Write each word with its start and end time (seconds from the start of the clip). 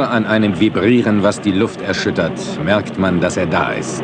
Nur 0.00 0.10
an 0.10 0.24
einem 0.24 0.58
Vibrieren, 0.58 1.22
was 1.22 1.42
die 1.42 1.52
Luft 1.52 1.82
erschüttert, 1.82 2.32
merkt 2.64 2.98
man, 2.98 3.20
dass 3.20 3.36
er 3.36 3.44
da 3.44 3.72
ist. 3.72 4.02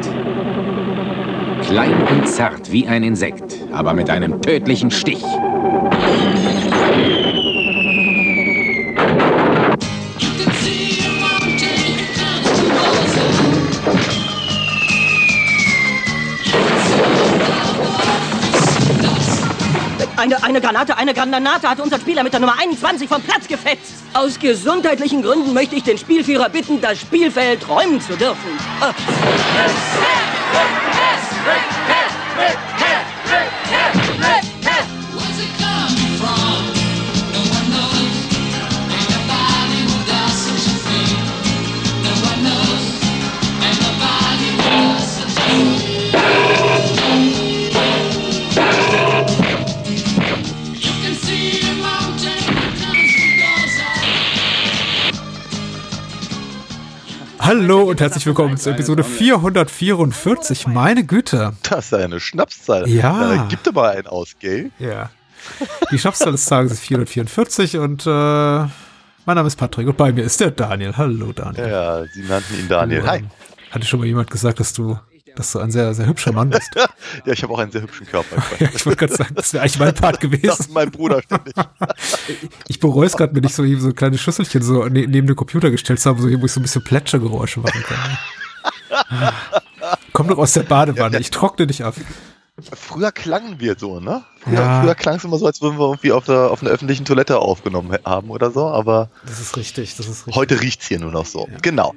Klein 1.63 1.95
und 2.11 2.29
zart 2.29 2.71
wie 2.71 2.87
ein 2.87 3.03
Insekt, 3.03 3.57
aber 3.73 3.95
mit 3.95 4.11
einem 4.11 4.43
tödlichen 4.43 4.91
Stich. 4.91 5.25
Eine, 20.17 20.43
eine 20.43 20.61
Granate, 20.63 20.97
eine 20.97 21.13
Granate 21.13 21.69
hat 21.69 21.79
unseren 21.79 22.01
Spieler 22.01 22.23
mit 22.23 22.33
der 22.33 22.41
Nummer 22.41 22.55
21 22.59 23.07
vom 23.07 23.21
Platz 23.23 23.47
gefetzt. 23.47 23.93
Aus 24.15 24.39
gesundheitlichen 24.39 25.23
Gründen 25.23 25.53
möchte 25.53 25.77
ich 25.77 25.83
den 25.83 25.99
Spielführer 25.99 26.49
bitten, 26.49 26.81
das 26.81 26.99
Spielfeld 26.99 27.69
räumen 27.69 28.01
zu 28.01 28.17
dürfen. 28.17 28.59
Äh. 28.81 28.93
Hallo 57.47 57.85
und 57.85 58.01
herzlich 58.01 58.27
willkommen 58.27 58.57
zur 58.57 58.73
Episode 58.73 59.05
444. 59.05 60.67
Meine 60.67 61.05
Güte. 61.05 61.53
Das 61.63 61.87
ist 61.87 61.95
eine 61.95 62.19
Schnapszahl. 62.19 62.89
Ja. 62.89 63.37
Da 63.37 63.47
gibt 63.49 63.69
aber 63.69 63.91
einen 63.91 64.09
aus, 64.09 64.35
gell? 64.41 64.73
Ja. 64.81 65.11
Die 65.93 65.99
Schnapszahl 66.01 66.33
des 66.33 66.45
Tages 66.47 66.73
ist 66.73 66.81
444 66.81 67.77
und 67.77 68.05
äh, 68.05 68.11
mein 68.11 68.69
Name 69.27 69.47
ist 69.47 69.55
Patrick 69.55 69.87
und 69.87 69.97
bei 69.97 70.11
mir 70.11 70.25
ist 70.25 70.41
der 70.41 70.51
Daniel. 70.51 70.97
Hallo 70.97 71.31
Daniel. 71.33 71.69
Ja, 71.69 72.05
sie 72.07 72.25
nannten 72.25 72.59
ihn 72.59 72.69
Daniel. 72.69 73.07
Hi. 73.07 73.23
Hatte 73.71 73.87
schon 73.87 74.01
mal 74.01 74.07
jemand 74.07 74.29
gesagt, 74.29 74.59
dass 74.59 74.73
du 74.73 74.99
dass 75.39 75.53
du 75.53 75.59
ein 75.61 75.71
sehr, 75.71 75.95
sehr 75.95 76.07
hübscher 76.07 76.33
Mann 76.33 76.51
bist. 76.51 76.71
ja, 76.77 77.33
ich 77.33 77.43
habe 77.43 77.53
auch 77.53 77.59
einen 77.59 77.71
sehr 77.71 77.83
hübschen 77.83 78.07
Körper. 78.07 78.37
ja, 78.59 78.69
ich 78.75 78.85
wollte 78.87 79.07
gerade 79.07 79.15
sagen, 79.15 79.35
das 79.35 79.53
wäre 79.53 79.63
eigentlich 79.63 79.79
mein 79.79 79.95
Part 79.95 80.21
gewesen. 80.21 80.47
Das 80.47 80.61
ist 80.61 80.73
mein 80.73 80.91
Bruder 80.91 81.23
ständig. 81.23 81.55
ich 82.69 82.81
bereue 82.81 83.07
es 83.07 83.17
gerade, 83.17 83.35
mir 83.35 83.41
nicht 83.41 83.55
so, 83.55 83.65
so 83.79 83.93
kleine 83.93 84.19
Schüsselchen 84.19 84.63
so 84.63 84.85
ne, 84.85 85.07
neben 85.07 85.27
den 85.27 85.37
Computer 85.37 85.71
gestellt 85.71 86.01
zu 86.01 86.11
haben, 86.11 86.21
so, 86.21 86.29
wo 86.41 86.47
ich 86.47 86.53
so 86.53 86.61
ein 86.61 86.63
bisschen 86.63 86.85
Plätschergeräusche 86.85 87.61
machen 87.61 87.83
kann. 87.83 89.35
Komm 90.13 90.29
doch 90.29 90.39
aus 90.39 90.53
der 90.53 90.63
Badewanne, 90.63 91.15
ja, 91.15 91.21
ich 91.21 91.31
trockne 91.31 91.67
dich 91.67 91.85
ab. 91.85 91.95
Früher 92.73 93.13
klangen 93.13 93.61
wir 93.61 93.77
so, 93.79 94.01
ne? 94.01 94.25
Früher, 94.41 94.55
ja. 94.55 94.81
früher 94.81 94.95
klang 94.95 95.17
es 95.17 95.25
immer 95.25 95.37
so, 95.37 95.45
als 95.45 95.61
würden 95.61 95.79
wir 95.79 95.89
irgendwie 95.89 96.13
auf, 96.13 96.25
der, 96.25 96.51
auf 96.51 96.63
einer 96.63 96.71
öffentlichen 96.71 97.05
Toilette 97.05 97.39
aufgenommen 97.39 97.99
haben 98.03 98.31
oder 98.31 98.51
so, 98.51 98.67
aber. 98.67 99.11
Das 99.27 99.41
ist 99.41 99.59
richtig, 99.59 99.95
das 99.97 100.09
ist 100.09 100.27
richtig. 100.27 100.37
Heute 100.37 100.63
riecht 100.63 100.81
es 100.81 100.89
hier 100.89 100.99
nur 100.99 101.13
noch 101.13 101.27
so. 101.27 101.47
Ja. 101.51 101.59
Genau. 101.61 101.95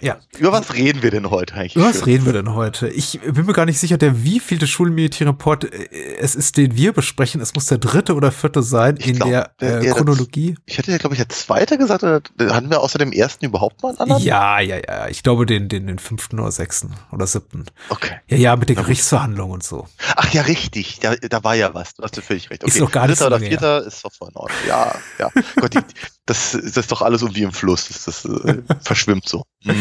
Ja. 0.00 0.18
Über 0.38 0.52
was 0.52 0.72
reden 0.74 1.02
wir 1.02 1.10
denn 1.10 1.30
heute 1.30 1.54
eigentlich? 1.54 1.76
Über 1.76 1.86
was 1.86 2.06
reden 2.06 2.24
wir 2.24 2.32
denn 2.32 2.54
heute? 2.54 2.88
Ich 2.88 3.20
bin 3.20 3.44
mir 3.44 3.52
gar 3.52 3.66
nicht 3.66 3.78
sicher, 3.78 3.98
der 3.98 4.24
wievielte 4.24 4.66
Schulmilitärreport 4.66 5.64
äh, 5.64 6.16
es 6.18 6.34
ist, 6.34 6.56
den 6.56 6.76
wir 6.76 6.92
besprechen. 6.92 7.40
Es 7.40 7.54
muss 7.54 7.66
der 7.66 7.78
dritte 7.78 8.14
oder 8.14 8.32
vierte 8.32 8.62
sein 8.62 8.96
ich 8.98 9.08
in 9.08 9.16
glaub, 9.16 9.28
der, 9.28 9.50
der 9.60 9.80
äh, 9.82 9.90
Chronologie. 9.90 10.54
Das, 10.54 10.62
ich 10.66 10.78
hätte 10.78 10.92
ja, 10.92 10.98
glaube 10.98 11.14
ich, 11.14 11.18
der 11.18 11.28
zweite 11.28 11.76
gesagt. 11.78 12.02
Oder 12.02 12.22
hatten 12.54 12.70
wir 12.70 12.80
außer 12.80 12.98
dem 12.98 13.12
ersten 13.12 13.44
überhaupt 13.44 13.82
mal 13.82 13.90
einen 13.90 13.98
anderen? 13.98 14.22
Ja, 14.22 14.60
ja, 14.60 14.76
ja. 14.76 15.08
Ich 15.08 15.22
glaube, 15.22 15.46
den, 15.46 15.68
den, 15.68 15.86
den 15.86 15.98
fünften 15.98 16.38
oder 16.38 16.52
sechsten 16.52 16.94
oder 17.12 17.26
siebten. 17.26 17.66
Okay. 17.90 18.20
Ja, 18.28 18.36
ja, 18.36 18.56
mit 18.56 18.68
den 18.68 18.76
Gerichtsverhandlungen 18.76 19.54
und 19.54 19.62
so. 19.62 19.86
Ach 20.16 20.32
ja, 20.32 20.42
richtig. 20.42 21.00
Da, 21.00 21.14
da 21.16 21.44
war 21.44 21.54
ja 21.54 21.74
was. 21.74 21.94
Du 21.94 22.02
hast 22.02 22.16
ja 22.16 22.22
völlig 22.22 22.50
recht. 22.50 22.64
Okay. 22.64 22.72
Ist 22.72 22.80
noch 22.80 22.90
gar 22.90 23.06
nicht 23.06 23.20
Dritter 23.20 23.30
so 23.30 23.36
oder 23.36 23.46
vierter 23.46 23.86
ist 23.86 24.04
doch 24.04 24.12
voll 24.12 24.28
in 24.30 24.36
Ordnung. 24.36 24.58
Ja, 24.66 24.94
ja. 25.18 25.30
Gott, 25.56 25.74
die, 25.74 25.80
das, 26.26 26.52
das 26.52 26.76
ist 26.76 26.92
doch 26.92 27.02
alles 27.02 27.22
irgendwie 27.22 27.42
im 27.42 27.52
Fluss. 27.52 27.88
Das, 27.88 28.04
das 28.04 28.24
äh, 28.24 28.62
verschwimmt 28.82 29.28
so. 29.28 29.42
Mm. 29.64 29.72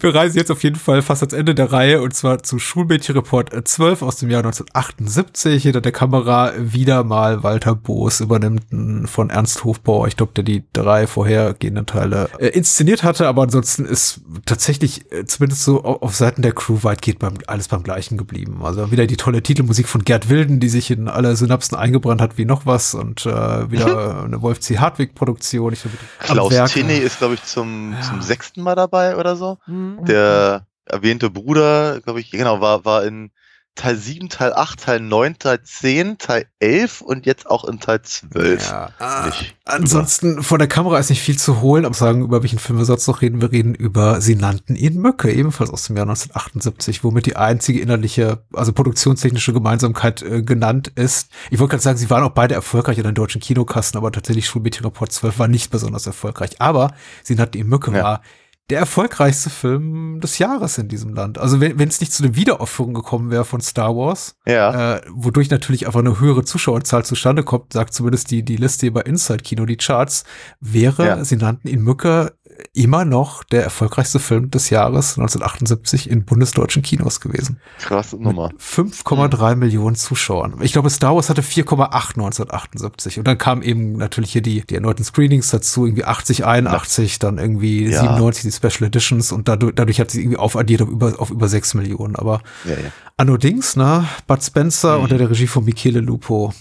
Wir 0.00 0.14
reisen 0.14 0.36
jetzt 0.36 0.50
auf 0.50 0.62
jeden 0.64 0.76
Fall 0.76 1.02
fast 1.02 1.22
ans 1.22 1.32
Ende 1.32 1.54
der 1.54 1.72
Reihe 1.72 2.02
und 2.02 2.14
zwar 2.14 2.42
zu 2.42 2.58
Schulmädchenreport 2.58 3.52
12 3.66 4.02
aus 4.02 4.16
dem 4.16 4.28
Jahr 4.30 4.40
1978. 4.40 5.62
Hinter 5.62 5.80
der 5.80 5.92
Kamera 5.92 6.52
wieder 6.58 7.04
mal 7.04 7.42
Walter 7.42 7.74
Boos 7.74 8.20
übernimmt 8.20 9.08
von 9.08 9.30
Ernst 9.30 9.64
Hofbauer. 9.64 10.08
Ich 10.08 10.16
glaube, 10.16 10.32
der 10.34 10.44
die 10.44 10.64
drei 10.72 11.06
vorhergehenden 11.06 11.86
Teile 11.86 12.28
äh, 12.38 12.48
inszeniert 12.48 13.04
hatte, 13.04 13.28
aber 13.28 13.42
ansonsten 13.42 13.84
ist 13.84 14.20
tatsächlich 14.46 15.12
äh, 15.12 15.24
zumindest 15.26 15.62
so 15.62 15.84
auf, 15.84 16.02
auf 16.02 16.16
Seiten 16.16 16.42
der 16.42 16.52
Crew 16.52 16.78
weitgehend 16.82 17.20
beim, 17.20 17.34
alles 17.46 17.68
beim 17.68 17.82
gleichen 17.82 18.18
geblieben. 18.18 18.60
Also 18.64 18.90
wieder 18.90 19.06
die 19.06 19.16
tolle 19.16 19.42
Titelmusik 19.42 19.86
von 19.86 20.02
Gerd 20.02 20.28
Wilden, 20.28 20.58
die 20.58 20.68
sich 20.68 20.90
in 20.90 21.08
alle 21.08 21.36
Synapsen 21.36 21.78
eingebrannt 21.78 22.20
hat 22.20 22.36
wie 22.36 22.44
noch 22.44 22.66
was 22.66 22.94
und 22.94 23.26
äh, 23.26 23.70
wieder 23.70 24.24
eine 24.24 24.42
Wolf 24.42 24.60
C. 24.60 24.78
Hartwig 24.78 25.14
Produktion. 25.14 25.72
Ich 25.72 25.83
Klaus 26.18 26.72
Tinney 26.72 26.98
ist, 26.98 27.18
glaube 27.18 27.34
ich, 27.34 27.42
zum, 27.42 27.92
ja. 27.92 28.00
zum 28.02 28.22
sechsten 28.22 28.62
Mal 28.62 28.74
dabei 28.74 29.16
oder 29.16 29.36
so. 29.36 29.58
Mhm. 29.66 30.04
Der 30.04 30.66
erwähnte 30.84 31.30
Bruder, 31.30 32.00
glaube 32.00 32.20
ich, 32.20 32.30
genau, 32.30 32.60
war, 32.60 32.84
war 32.84 33.04
in 33.04 33.30
Teil 33.74 33.96
7, 33.96 34.28
Teil 34.28 34.52
8, 34.52 34.80
Teil 34.80 35.00
9, 35.00 35.38
Teil 35.38 35.60
10, 35.62 36.18
Teil 36.18 36.46
11 36.60 37.00
und 37.00 37.26
jetzt 37.26 37.50
auch 37.50 37.64
in 37.64 37.80
Teil 37.80 38.02
12. 38.02 38.70
Ja. 38.70 38.90
Ah, 39.00 39.32
ansonsten 39.64 40.42
vor 40.44 40.58
der 40.58 40.68
Kamera 40.68 40.98
ist 40.98 41.10
nicht 41.10 41.22
viel 41.22 41.36
zu 41.36 41.60
holen, 41.60 41.84
aber 41.84 41.94
sagen, 41.94 42.22
über 42.22 42.42
welchen 42.42 42.60
Film 42.60 42.78
wir 42.78 42.84
sonst 42.84 43.08
noch 43.08 43.20
reden. 43.20 43.40
Wir 43.40 43.50
reden 43.50 43.74
über 43.74 44.20
Sie 44.20 44.36
nannten 44.36 44.76
ihn 44.76 45.00
Möcke, 45.00 45.32
ebenfalls 45.32 45.70
aus 45.70 45.84
dem 45.84 45.96
Jahr 45.96 46.04
1978, 46.04 47.02
womit 47.02 47.26
die 47.26 47.36
einzige 47.36 47.80
innerliche, 47.80 48.44
also 48.52 48.72
produktionstechnische 48.72 49.52
Gemeinsamkeit 49.52 50.22
äh, 50.22 50.42
genannt 50.42 50.92
ist. 50.94 51.30
Ich 51.50 51.58
wollte 51.58 51.72
gerade 51.72 51.82
sagen, 51.82 51.98
sie 51.98 52.10
waren 52.10 52.22
auch 52.22 52.30
beide 52.30 52.54
erfolgreich 52.54 52.98
in 52.98 53.04
den 53.04 53.14
deutschen 53.14 53.40
Kinokassen, 53.40 53.96
aber 53.96 54.12
tatsächlich 54.12 54.46
Schulmädchenrapport 54.46 55.10
12 55.10 55.38
war 55.40 55.48
nicht 55.48 55.70
besonders 55.70 56.06
erfolgreich. 56.06 56.60
Aber 56.60 56.94
Sie 57.24 57.34
nannten 57.34 57.58
ihn 57.58 57.68
Möcke 57.68 57.90
ja. 57.92 58.02
war 58.04 58.22
der 58.70 58.78
erfolgreichste 58.78 59.50
Film 59.50 60.20
des 60.20 60.38
Jahres 60.38 60.78
in 60.78 60.88
diesem 60.88 61.12
Land. 61.12 61.36
Also 61.36 61.60
wenn 61.60 61.78
es 61.88 62.00
nicht 62.00 62.12
zu 62.12 62.22
der 62.22 62.34
Wiederaufführung 62.34 62.94
gekommen 62.94 63.30
wäre 63.30 63.44
von 63.44 63.60
Star 63.60 63.94
Wars, 63.94 64.36
ja. 64.46 64.96
äh, 64.96 65.02
wodurch 65.12 65.50
natürlich 65.50 65.86
einfach 65.86 66.00
eine 66.00 66.18
höhere 66.18 66.44
Zuschauerzahl 66.44 67.04
zustande 67.04 67.42
kommt, 67.42 67.74
sagt 67.74 67.92
zumindest 67.92 68.30
die, 68.30 68.42
die 68.42 68.56
Liste 68.56 68.90
bei 68.90 69.02
Inside 69.02 69.42
Kino, 69.42 69.66
die 69.66 69.76
Charts, 69.76 70.24
wäre, 70.60 71.06
ja. 71.06 71.24
sie 71.24 71.36
nannten 71.36 71.68
ihn 71.68 71.82
Mücke, 71.82 72.32
immer 72.72 73.04
noch 73.04 73.44
der 73.44 73.64
erfolgreichste 73.64 74.18
Film 74.18 74.50
des 74.50 74.70
Jahres 74.70 75.18
1978 75.18 76.08
in 76.08 76.24
bundesdeutschen 76.24 76.82
Kinos 76.82 77.20
gewesen. 77.20 77.58
Krasse 77.78 78.16
Nummer. 78.16 78.50
5,3 78.60 79.54
mhm. 79.54 79.58
Millionen 79.58 79.96
Zuschauern. 79.96 80.54
Ich 80.60 80.72
glaube, 80.72 80.90
Star 80.90 81.14
Wars 81.14 81.30
hatte 81.30 81.42
4,8 81.42 81.90
1978. 81.90 83.18
Und 83.18 83.26
dann 83.26 83.38
kamen 83.38 83.62
eben 83.62 83.96
natürlich 83.96 84.32
hier 84.32 84.42
die, 84.42 84.62
die 84.62 84.74
erneuten 84.74 85.04
Screenings 85.04 85.50
dazu, 85.50 85.86
irgendwie 85.86 86.04
80, 86.04 86.44
81, 86.44 87.18
dann 87.18 87.38
irgendwie 87.38 87.88
ja. 87.88 88.00
97 88.00 88.44
die 88.44 88.52
Special 88.52 88.88
Editions 88.88 89.32
und 89.32 89.48
dadurch, 89.48 89.74
dadurch 89.74 90.00
hat 90.00 90.10
sie 90.10 90.20
irgendwie 90.20 90.38
aufaddiert 90.38 90.82
auf 90.82 90.88
über, 90.88 91.14
auf 91.18 91.30
über 91.30 91.48
6 91.48 91.74
Millionen. 91.74 92.16
Aber 92.16 92.40
ja, 92.64 92.72
ja. 92.72 92.90
allerdings, 93.16 93.76
ne, 93.76 94.06
Bud 94.26 94.42
Spencer 94.42 94.98
mhm. 94.98 95.04
unter 95.04 95.18
der 95.18 95.30
Regie 95.30 95.46
von 95.46 95.64
Michele 95.64 96.00
Lupo 96.00 96.52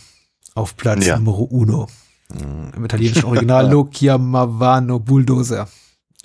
auf 0.55 0.75
Platz 0.75 1.05
ja. 1.05 1.17
Numero 1.17 1.43
uno. 1.43 1.87
Mhm. 2.33 2.71
Im 2.75 2.85
italienischen 2.85 3.25
Original 3.25 3.69
Lo 3.71 3.89
chiamavano 3.91 4.99
Bulldozer 4.99 5.67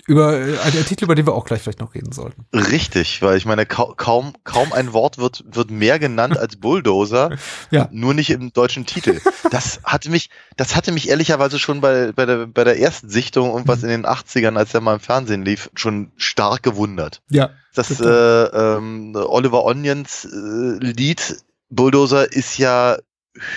über 0.09 0.33
äh, 0.33 0.57
einen 0.59 0.85
Titel, 0.85 1.03
über 1.03 1.13
den 1.13 1.27
wir 1.27 1.35
auch 1.35 1.45
gleich 1.45 1.61
vielleicht 1.61 1.79
noch 1.79 1.93
reden 1.93 2.11
sollten. 2.11 2.45
Richtig, 2.51 3.21
weil 3.21 3.37
ich 3.37 3.45
meine, 3.45 3.67
ka 3.67 3.93
kaum, 3.95 4.33
kaum 4.43 4.73
ein 4.73 4.91
Wort 4.91 5.19
wird, 5.19 5.43
wird 5.45 5.69
mehr 5.69 5.99
genannt 5.99 6.37
als 6.37 6.57
Bulldozer, 6.57 7.37
ja. 7.71 7.87
nur 7.91 8.15
nicht 8.15 8.31
im 8.31 8.51
deutschen 8.51 8.87
Titel. 8.87 9.21
Das 9.51 9.81
hatte 9.83 10.09
mich, 10.09 10.31
das 10.57 10.75
hatte 10.75 10.91
mich 10.91 11.09
ehrlicherweise 11.09 11.59
schon 11.59 11.79
bei, 11.79 12.11
bei, 12.11 12.25
der, 12.25 12.47
bei 12.47 12.63
der 12.63 12.79
ersten 12.79 13.09
Sichtung 13.09 13.51
und 13.51 13.67
was 13.67 13.83
mhm. 13.83 13.89
in 13.89 14.01
den 14.01 14.05
80ern, 14.05 14.57
als 14.57 14.71
der 14.71 14.81
mal 14.81 14.95
im 14.95 14.99
Fernsehen 14.99 15.45
lief, 15.45 15.69
schon 15.75 16.11
stark 16.17 16.63
gewundert. 16.63 17.21
Ja. 17.29 17.51
Das 17.75 18.01
äh, 18.01 18.03
ähm, 18.03 19.15
Oliver 19.15 19.63
Onions 19.63 20.25
äh, 20.25 20.79
Lied 20.79 21.37
Bulldozer 21.69 22.31
ist 22.33 22.57
ja 22.57 22.97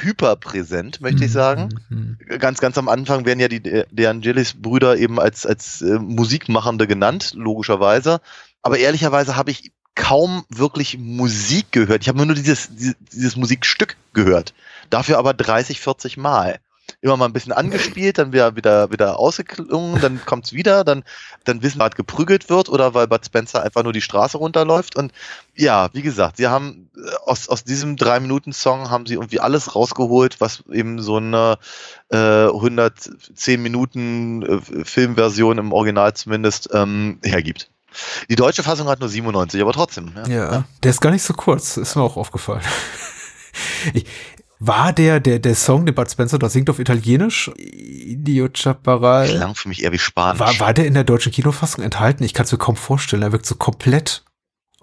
hyperpräsent, 0.00 1.00
möchte 1.00 1.24
ich 1.24 1.32
sagen. 1.32 1.68
Mhm. 1.88 2.18
Ganz, 2.38 2.60
ganz 2.60 2.78
am 2.78 2.88
Anfang 2.88 3.24
werden 3.24 3.40
ja 3.40 3.48
die 3.48 3.60
De 3.60 4.06
Angelis-Brüder 4.06 4.96
eben 4.96 5.20
als, 5.20 5.46
als 5.46 5.82
äh, 5.82 5.98
Musikmachende 5.98 6.86
genannt, 6.86 7.32
logischerweise. 7.34 8.20
Aber 8.62 8.78
ehrlicherweise 8.78 9.36
habe 9.36 9.50
ich 9.50 9.72
kaum 9.94 10.44
wirklich 10.48 10.98
Musik 10.98 11.72
gehört. 11.72 12.02
Ich 12.02 12.08
habe 12.08 12.24
nur 12.24 12.34
dieses, 12.34 12.74
dieses, 12.74 12.96
dieses 13.12 13.36
Musikstück 13.36 13.96
gehört. 14.12 14.54
Dafür 14.90 15.18
aber 15.18 15.34
30, 15.34 15.80
40 15.80 16.16
Mal. 16.16 16.58
Immer 17.02 17.16
mal 17.16 17.26
ein 17.26 17.32
bisschen 17.32 17.52
angespielt, 17.52 18.18
dann 18.18 18.32
wieder, 18.32 18.54
wieder, 18.54 18.90
wieder 18.90 19.18
ausgeklungen, 19.18 20.00
dann 20.00 20.20
kommt's 20.24 20.52
wieder, 20.52 20.84
dann, 20.84 21.02
dann 21.44 21.62
wissen, 21.62 21.80
gerade 21.80 21.96
geprügelt 21.96 22.48
wird 22.48 22.68
oder 22.68 22.94
weil 22.94 23.08
Bud 23.08 23.26
Spencer 23.26 23.62
einfach 23.62 23.82
nur 23.82 23.92
die 23.92 24.00
Straße 24.00 24.38
runterläuft. 24.38 24.94
Und 24.96 25.12
ja, 25.56 25.90
wie 25.92 26.02
gesagt, 26.02 26.36
sie 26.36 26.46
haben 26.46 26.90
äh, 26.96 27.00
aus, 27.26 27.48
aus 27.48 27.64
diesem 27.64 27.96
Drei-Minuten-Song 27.96 28.88
haben 28.88 29.06
sie 29.06 29.14
irgendwie 29.14 29.40
alles 29.40 29.74
rausgeholt, 29.74 30.40
was 30.40 30.62
eben 30.70 31.02
so 31.02 31.16
eine 31.16 31.58
äh, 32.10 32.46
110 32.46 33.60
Minuten 33.60 34.42
äh, 34.42 34.84
Filmversion 34.84 35.58
im 35.58 35.72
Original 35.72 36.14
zumindest 36.14 36.70
ähm, 36.72 37.18
hergibt. 37.24 37.68
Die 38.30 38.36
deutsche 38.36 38.62
Fassung 38.62 38.86
hat 38.88 39.00
nur 39.00 39.08
97, 39.08 39.60
aber 39.60 39.72
trotzdem. 39.72 40.12
Ja, 40.28 40.28
ja. 40.28 40.64
der 40.82 40.90
ist 40.90 41.00
gar 41.00 41.10
nicht 41.10 41.24
so 41.24 41.34
kurz, 41.34 41.76
ist 41.76 41.96
mir 41.96 42.02
auch 42.02 42.16
aufgefallen. 42.16 42.62
Ich, 43.92 44.06
war 44.64 44.92
der, 44.92 45.18
der, 45.18 45.40
der 45.40 45.56
Song, 45.56 45.86
den 45.86 45.94
Bud 45.94 46.08
Spencer 46.08 46.38
da 46.38 46.48
singt 46.48 46.70
auf 46.70 46.78
Italienisch, 46.78 47.50
Idiot 47.56 48.58
Chaparral? 48.58 49.28
Klang 49.28 49.54
für 49.56 49.68
mich 49.68 49.82
eher 49.82 49.92
wie 49.92 49.98
Spanisch. 49.98 50.38
War, 50.38 50.58
war 50.60 50.72
der 50.72 50.86
in 50.86 50.94
der 50.94 51.02
deutschen 51.02 51.32
Kinofassung 51.32 51.82
enthalten? 51.82 52.22
Ich 52.22 52.32
kann 52.32 52.46
es 52.46 52.52
mir 52.52 52.58
kaum 52.58 52.76
vorstellen. 52.76 53.22
Er 53.22 53.32
wirkt 53.32 53.46
so 53.46 53.56
komplett 53.56 54.24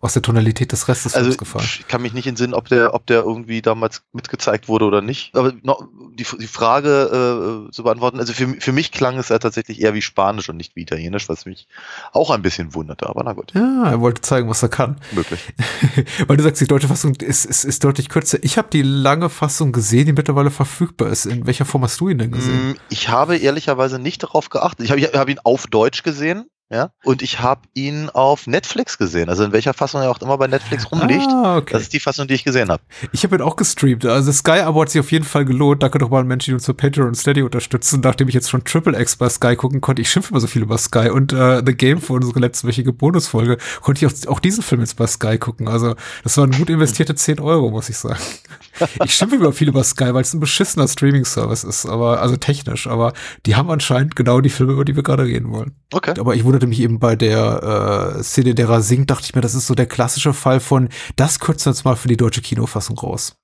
aus 0.02 0.14
der 0.14 0.22
Tonalität 0.22 0.72
des 0.72 0.88
Restes 0.88 1.14
also, 1.14 1.36
gefallen. 1.36 1.66
Ich 1.66 1.88
kann 1.88 2.02
mich 2.02 2.14
nicht 2.14 2.28
entsinnen, 2.28 2.54
ob 2.54 2.70
der, 2.70 2.94
ob 2.94 3.06
der 3.06 3.24
irgendwie 3.24 3.62
damals 3.62 4.04
mitgezeigt 4.14 4.68
wurde 4.68 4.86
oder 4.86 5.02
nicht. 5.02 5.36
Aber 5.36 5.54
noch 5.62 5.88
die, 6.14 6.26
die 6.40 6.48
Frage 6.48 7.68
äh, 7.68 7.72
zu 7.72 7.84
beantworten, 7.84 8.20
also 8.20 8.34
für, 8.34 8.48
für 8.60 8.72
mich 8.72 8.92
klang 8.92 9.18
es 9.18 9.30
ja 9.30 9.40
tatsächlich 9.40 9.82
eher 9.82 9.94
wie 9.94 10.02
Spanisch 10.02 10.50
und 10.50 10.58
nicht 10.58 10.76
wie 10.76 10.82
Italienisch, 10.82 11.28
was 11.28 11.46
mich 11.46 11.68
auch 12.14 12.30
ein 12.30 12.42
bisschen 12.42 12.74
wunderte, 12.74 13.10
aber 13.10 13.24
na 13.24 13.34
gut. 13.34 13.54
Ja, 13.54 13.90
er 13.90 14.00
wollte 14.00 14.22
zeigen, 14.22 14.50
was 14.50 14.64
er 14.64 14.70
kann. 14.70 15.00
Möglich. 15.12 15.42
Weil 16.28 16.38
du 16.38 16.44
sagst, 16.44 16.62
die 16.62 16.68
deutsche 16.68 16.88
Fassung 16.88 17.16
ist, 17.16 17.46
ist, 17.46 17.66
ist 17.66 17.84
deutlich 17.84 18.10
kürzer. 18.10 18.40
Ich 18.42 18.58
habe 18.58 18.70
die 18.72 18.82
lange 18.82 19.30
Fassung 19.30 19.72
gesehen, 19.72 20.06
die 20.06 20.14
mittlerweile 20.14 20.52
verfügbar 20.52 21.10
ist. 21.10 21.26
In 21.26 21.46
welcher 21.46 21.66
Form 21.66 21.84
hast 21.84 22.00
du 22.00 22.10
ihn 22.10 22.18
denn 22.18 22.32
gesehen? 22.32 22.72
Mm, 22.72 22.76
ich 22.90 23.10
habe 23.10 23.38
ehrlicherweise 23.38 24.00
nicht 24.00 24.24
darauf 24.24 24.50
geachtet. 24.50 24.86
Ich 24.86 24.92
habe 24.92 25.02
hab 25.02 25.30
ihn 25.30 25.40
auf 25.44 25.68
Deutsch 25.68 26.04
gesehen 26.04 26.46
ja, 26.72 26.92
und 27.04 27.24
ich 27.24 27.40
habe 27.40 27.62
ihn 27.74 28.10
auf 28.12 28.46
Netflix 28.46 29.00
gesehen, 29.00 29.28
also 29.28 29.44
in 29.44 29.52
welcher 29.52 29.74
Fassung 29.74 30.02
er 30.02 30.12
auch 30.12 30.22
immer 30.22 30.38
bei 30.38 30.46
Netflix 30.46 30.92
rumliegt. 30.92 31.28
Ah, 31.28 31.58
okay. 31.58 31.74
Das 31.74 31.82
ist 31.82 31.94
die 31.94 32.00
Fassung, 32.00 32.28
die 32.28 32.36
ich 32.36 32.44
gesehen 32.44 32.70
habe. 32.70 32.84
Ich 33.12 33.24
habe 33.24 33.36
ihn 33.36 33.42
auch 33.42 33.56
gestreamt. 33.56 34.06
Also 34.06 34.32
Sky 34.32 34.60
Abo 34.60 34.82
hat 34.82 34.90
sich 34.90 35.00
auf 35.00 35.12
jeden 35.12 35.26
Fall 35.26 35.46
gelohnt. 35.46 35.82
Danke 35.82 35.98
doch 35.98 36.10
mal 36.10 36.20
an 36.20 36.28
Menschen, 36.28 36.52
die 36.52 36.54
uns 36.54 36.68
für 36.68 36.76
Patreon 36.76 37.08
und 37.08 37.16
Steady 37.16 37.42
unterstützen. 37.42 38.02
Nachdem 38.04 38.28
ich 38.28 38.36
jetzt 38.36 38.52
schon 38.52 38.64
Triple 38.64 39.00
X 39.02 39.16
bei 39.16 39.30
Sky 39.30 39.56
gucken 39.56 39.82
konnte, 39.82 40.04
ich 40.04 40.12
schimpfe 40.12 40.30
immer 40.30 40.40
so 40.40 40.46
viel 40.46 40.62
über 40.62 40.78
Sky 40.78 41.10
und 41.10 41.34
äh, 41.34 41.64
The 41.66 41.74
Game 41.74 42.02
für 42.02 42.14
unsere 42.14 42.40
letztwöchige 42.40 42.94
Bonusfolge 42.94 43.58
konnte 43.82 44.06
ich 44.06 44.12
auch, 44.12 44.32
auch, 44.32 44.40
diesen 44.40 44.62
Film 44.62 44.82
jetzt 44.82 44.96
bei 44.96 45.08
Sky 45.08 45.40
gucken. 45.40 45.68
Also 45.68 45.96
das 46.24 46.38
waren 46.38 46.52
gut 46.52 46.70
investierte 46.70 47.16
10 47.16 47.40
Euro, 47.40 47.72
muss 47.72 47.90
ich 47.90 47.98
sagen. 47.98 48.20
ich 49.04 49.16
schimpfe 49.16 49.38
immer 49.38 49.54
viel 49.54 49.70
über 49.70 49.84
Sky, 49.84 50.14
weil 50.14 50.22
es 50.22 50.36
ein 50.36 50.40
beschissener 50.40 50.88
Streaming-Service 50.88 51.64
ist, 51.64 51.88
aber 51.88 52.22
also 52.22 52.38
technisch. 52.38 52.86
Aber 52.86 53.14
die 53.48 53.56
haben 53.56 53.72
anscheinend 53.72 54.16
genau 54.16 54.40
die 54.40 54.50
Filme, 54.50 54.74
über 54.74 54.86
die 54.86 54.96
wir 54.96 55.04
gerade 55.04 55.26
reden 55.26 55.52
wollen. 55.52 55.76
Okay. 55.92 56.14
Aber 56.20 56.36
ich 56.36 56.44
wunderte 56.60 56.68
mich 56.68 56.82
eben 56.82 57.00
bei 57.00 57.16
der 57.16 58.18
äh, 58.18 58.24
Szene, 58.24 58.54
der 58.54 58.68
er 58.68 58.82
singt, 58.82 59.10
dachte 59.10 59.26
ich 59.26 59.36
mir, 59.36 59.42
das 59.42 59.56
ist 59.56 59.68
so 59.68 59.76
der 59.76 59.86
klassische 59.86 60.34
Fall 60.34 60.60
von, 60.60 60.90
das 61.16 61.40
wir 61.66 61.72
jetzt 61.72 61.86
mal 61.86 61.96
für 61.96 62.10
die 62.10 62.18
deutsche 62.18 62.42
Kinofassung 62.42 62.98
raus. 62.98 63.39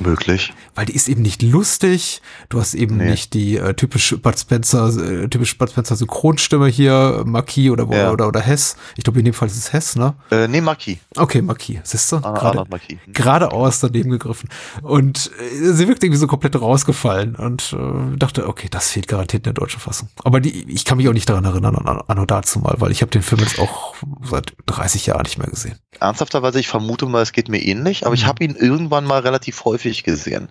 Möglich. 0.00 0.52
Weil 0.74 0.86
die 0.86 0.94
ist 0.94 1.08
eben 1.08 1.22
nicht 1.22 1.42
lustig. 1.42 2.22
Du 2.48 2.60
hast 2.60 2.74
eben 2.74 2.96
nee. 2.96 3.10
nicht 3.10 3.34
die 3.34 3.56
äh, 3.56 3.74
typisch 3.74 4.16
Bud 4.20 4.38
Spencer, 4.38 4.88
äh, 4.88 5.28
typisch 5.28 5.56
Bud 5.56 5.70
Spencer 5.70 5.96
Synchronstimme 5.96 6.68
hier, 6.68 7.22
Marquis 7.26 7.70
oder, 7.70 7.86
ja. 7.90 8.10
oder, 8.10 8.28
oder 8.28 8.40
Hess. 8.40 8.76
Ich 8.96 9.04
glaube, 9.04 9.18
in 9.18 9.24
dem 9.24 9.34
Fall 9.34 9.48
ist 9.48 9.56
es 9.56 9.72
Hess, 9.72 9.96
ne? 9.96 10.14
Äh, 10.30 10.48
nee, 10.48 10.60
Marquis. 10.60 10.98
Okay, 11.16 11.42
Marquis. 11.42 11.80
Siehst 11.84 12.10
du? 12.12 12.20
Gerade, 12.20 12.64
geradeaus 13.08 13.80
daneben 13.80 14.10
gegriffen. 14.10 14.48
Und 14.82 15.30
äh, 15.38 15.72
sie 15.72 15.86
wirkt 15.88 16.02
irgendwie 16.02 16.18
so 16.18 16.26
komplett 16.26 16.60
rausgefallen 16.60 17.36
und 17.36 17.72
äh, 17.72 18.16
dachte, 18.16 18.48
okay, 18.48 18.68
das 18.70 18.90
fehlt 18.90 19.08
garantiert 19.08 19.46
in 19.46 19.54
der 19.54 19.60
deutschen 19.60 19.80
Fassung. 19.80 20.08
Aber 20.24 20.40
die, 20.40 20.70
ich 20.70 20.84
kann 20.84 20.98
mich 20.98 21.08
auch 21.08 21.12
nicht 21.12 21.28
daran 21.28 21.44
erinnern, 21.44 21.76
an, 21.76 22.00
an 22.06 22.26
dazu 22.26 22.58
mal, 22.58 22.74
weil 22.78 22.90
ich 22.90 23.02
habe 23.02 23.10
den 23.10 23.22
Film 23.22 23.40
jetzt 23.42 23.58
auch 23.58 23.94
seit 24.22 24.54
30 24.66 25.06
Jahren 25.06 25.22
nicht 25.22 25.38
mehr 25.38 25.48
gesehen. 25.48 25.76
Ernsthafterweise, 26.00 26.58
ich 26.58 26.68
vermute 26.68 27.06
mal, 27.06 27.22
es 27.22 27.32
geht 27.32 27.48
mir 27.48 27.62
ähnlich, 27.62 28.04
aber 28.04 28.10
mhm. 28.10 28.16
ich 28.16 28.26
habe 28.26 28.44
ihn 28.44 28.54
irgendwann 28.54 29.04
mal 29.04 29.20
relativ 29.20 29.51
relativ 29.52 29.64
häufig 29.64 30.04
gesehen. 30.04 30.48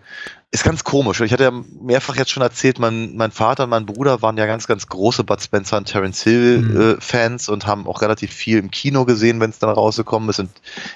Ist 0.52 0.64
ganz 0.64 0.84
komisch. 0.84 1.22
Ich 1.22 1.32
hatte 1.32 1.44
ja 1.44 1.52
mehrfach 1.82 2.16
jetzt 2.16 2.32
schon 2.32 2.44
erzählt, 2.44 2.78
mein, 2.78 3.16
mein 3.16 3.32
Vater 3.32 3.64
und 3.64 3.70
mein 3.70 3.86
Bruder 3.86 4.22
waren 4.22 4.38
ja 4.38 4.46
ganz, 4.46 4.68
ganz 4.68 4.88
große 4.88 5.24
Bud 5.24 5.42
Spencer 5.42 5.78
und 5.78 5.86
Terence 5.86 6.24
Hill 6.24 6.60
mhm. 6.60 6.82
äh, 6.82 6.96
Fans 7.00 7.48
und 7.48 7.66
haben 7.68 7.88
auch 7.88 8.02
relativ 8.02 8.34
viel 8.34 8.58
im 8.58 8.70
Kino 8.70 9.06
gesehen, 9.06 9.40
wenn 9.40 9.50
es 9.50 9.60
dann 9.60 9.70
rausgekommen 9.70 10.30
ist. 10.30 10.40
Und 10.40 10.50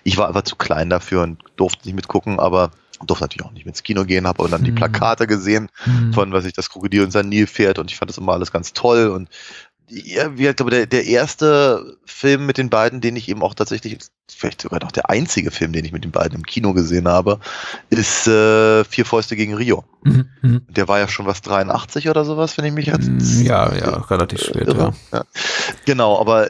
ich 0.03 0.17
war 0.17 0.27
einfach 0.27 0.43
zu 0.43 0.55
klein 0.57 0.89
dafür 0.89 1.23
und 1.23 1.39
durfte 1.55 1.87
nicht 1.87 1.95
mitgucken, 1.95 2.39
aber 2.39 2.71
durfte 3.05 3.25
natürlich 3.25 3.45
auch 3.45 3.51
nicht 3.51 3.65
ins 3.65 3.83
Kino 3.83 4.03
gehen, 4.05 4.27
habe 4.27 4.39
aber 4.39 4.49
dann 4.49 4.63
die 4.63 4.71
mhm. 4.71 4.75
Plakate 4.75 5.27
gesehen 5.27 5.69
mhm. 5.85 6.13
von, 6.13 6.31
was 6.31 6.45
ich 6.45 6.53
das 6.53 6.69
Krokodil 6.69 7.03
und 7.03 7.11
sein 7.11 7.29
Nilpferd 7.29 7.77
und 7.77 7.91
ich 7.91 7.97
fand 7.97 8.09
das 8.09 8.17
immer 8.17 8.33
alles 8.33 8.51
ganz 8.51 8.73
toll 8.73 9.07
und 9.07 9.29
ja, 9.89 10.37
wie 10.37 10.47
ich 10.47 10.55
glaube, 10.55 10.71
der, 10.71 10.85
der 10.87 11.05
erste 11.05 11.97
Film 12.05 12.45
mit 12.45 12.57
den 12.57 12.69
beiden, 12.69 13.01
den 13.01 13.15
ich 13.15 13.29
eben 13.29 13.43
auch 13.43 13.53
tatsächlich, 13.53 13.97
vielleicht 14.27 14.61
sogar 14.61 14.79
noch 14.81 14.91
der 14.91 15.09
einzige 15.09 15.51
Film, 15.51 15.73
den 15.73 15.85
ich 15.85 15.91
mit 15.91 16.03
den 16.03 16.11
beiden 16.11 16.35
im 16.35 16.45
Kino 16.45 16.73
gesehen 16.73 17.07
habe, 17.07 17.39
ist 17.89 18.27
äh, 18.27 18.83
Vier 18.83 19.05
Fäuste 19.05 19.35
gegen 19.35 19.53
Rio. 19.53 19.83
Mhm, 20.03 20.29
mhm. 20.41 20.61
der 20.69 20.87
war 20.87 20.99
ja 20.99 21.07
schon 21.07 21.25
was 21.25 21.41
83 21.41 22.09
oder 22.09 22.25
sowas, 22.25 22.57
wenn 22.57 22.65
ich 22.65 22.73
mich 22.73 22.87
jetzt. 22.87 23.07
Mm, 23.07 23.43
ja, 23.43 23.73
ja, 23.75 23.97
relativ 24.01 24.41
spät, 24.41 24.67
ja. 24.67 24.93
ja. 25.11 25.25
Genau, 25.85 26.19
aber 26.19 26.49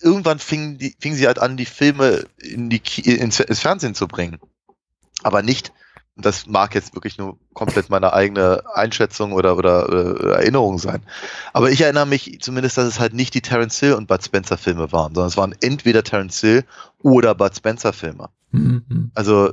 irgendwann 0.00 0.38
fingen 0.38 0.78
die, 0.78 0.94
fingen 1.00 1.16
sie 1.16 1.26
halt 1.26 1.38
an, 1.38 1.56
die 1.56 1.66
Filme 1.66 2.24
in 2.38 2.68
die, 2.68 2.82
ins, 3.04 3.40
ins 3.40 3.60
Fernsehen 3.60 3.94
zu 3.94 4.06
bringen. 4.08 4.38
Aber 5.22 5.42
nicht 5.42 5.72
das 6.16 6.46
mag 6.46 6.74
jetzt 6.74 6.94
wirklich 6.94 7.18
nur 7.18 7.38
komplett 7.54 7.90
meine 7.90 8.12
eigene 8.12 8.62
Einschätzung 8.72 9.32
oder, 9.32 9.56
oder, 9.56 9.88
oder 9.88 10.36
Erinnerung 10.36 10.78
sein. 10.78 11.02
Aber 11.52 11.70
ich 11.70 11.80
erinnere 11.80 12.06
mich 12.06 12.38
zumindest, 12.40 12.78
dass 12.78 12.86
es 12.86 13.00
halt 13.00 13.14
nicht 13.14 13.34
die 13.34 13.40
Terence 13.40 13.80
Hill 13.80 13.94
und 13.94 14.06
Bud 14.06 14.24
Spencer 14.24 14.56
Filme 14.56 14.92
waren, 14.92 15.14
sondern 15.14 15.28
es 15.28 15.36
waren 15.36 15.54
entweder 15.60 16.04
Terence 16.04 16.40
Hill 16.40 16.64
oder 17.02 17.34
Bud 17.34 17.56
Spencer 17.56 17.92
Filme. 17.92 18.28
Mhm. 18.52 19.10
Also 19.14 19.52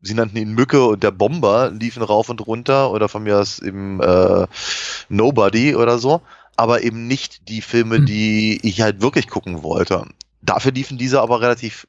sie 0.00 0.14
nannten 0.14 0.38
ihn 0.38 0.52
Mücke 0.52 0.86
und 0.86 1.02
der 1.02 1.10
Bomber 1.10 1.70
liefen 1.70 2.02
rauf 2.02 2.30
und 2.30 2.46
runter 2.46 2.90
oder 2.90 3.08
von 3.08 3.22
mir 3.22 3.38
aus 3.38 3.58
eben 3.58 4.00
äh, 4.00 4.46
Nobody 5.10 5.76
oder 5.76 5.98
so, 5.98 6.22
aber 6.56 6.84
eben 6.84 7.06
nicht 7.06 7.48
die 7.48 7.60
Filme, 7.60 7.98
mhm. 7.98 8.06
die 8.06 8.60
ich 8.62 8.80
halt 8.80 9.02
wirklich 9.02 9.28
gucken 9.28 9.62
wollte. 9.62 10.06
Dafür 10.40 10.72
liefen 10.72 10.96
diese 10.96 11.20
aber 11.20 11.42
relativ 11.42 11.86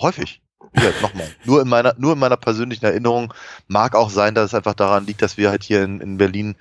häufig 0.00 0.40
ja, 0.76 0.90
nochmal, 1.02 1.28
nur 1.44 1.62
in 1.62 1.68
meiner, 1.68 1.94
nur 1.98 2.12
in 2.12 2.18
meiner 2.18 2.36
persönlichen 2.36 2.84
Erinnerung 2.84 3.32
mag 3.68 3.94
auch 3.94 4.10
sein, 4.10 4.34
dass 4.34 4.46
es 4.46 4.54
einfach 4.54 4.74
daran 4.74 5.06
liegt, 5.06 5.22
dass 5.22 5.36
wir 5.36 5.50
halt 5.50 5.62
hier 5.62 5.82
in, 5.82 6.00
in 6.00 6.18
Berlin 6.18 6.56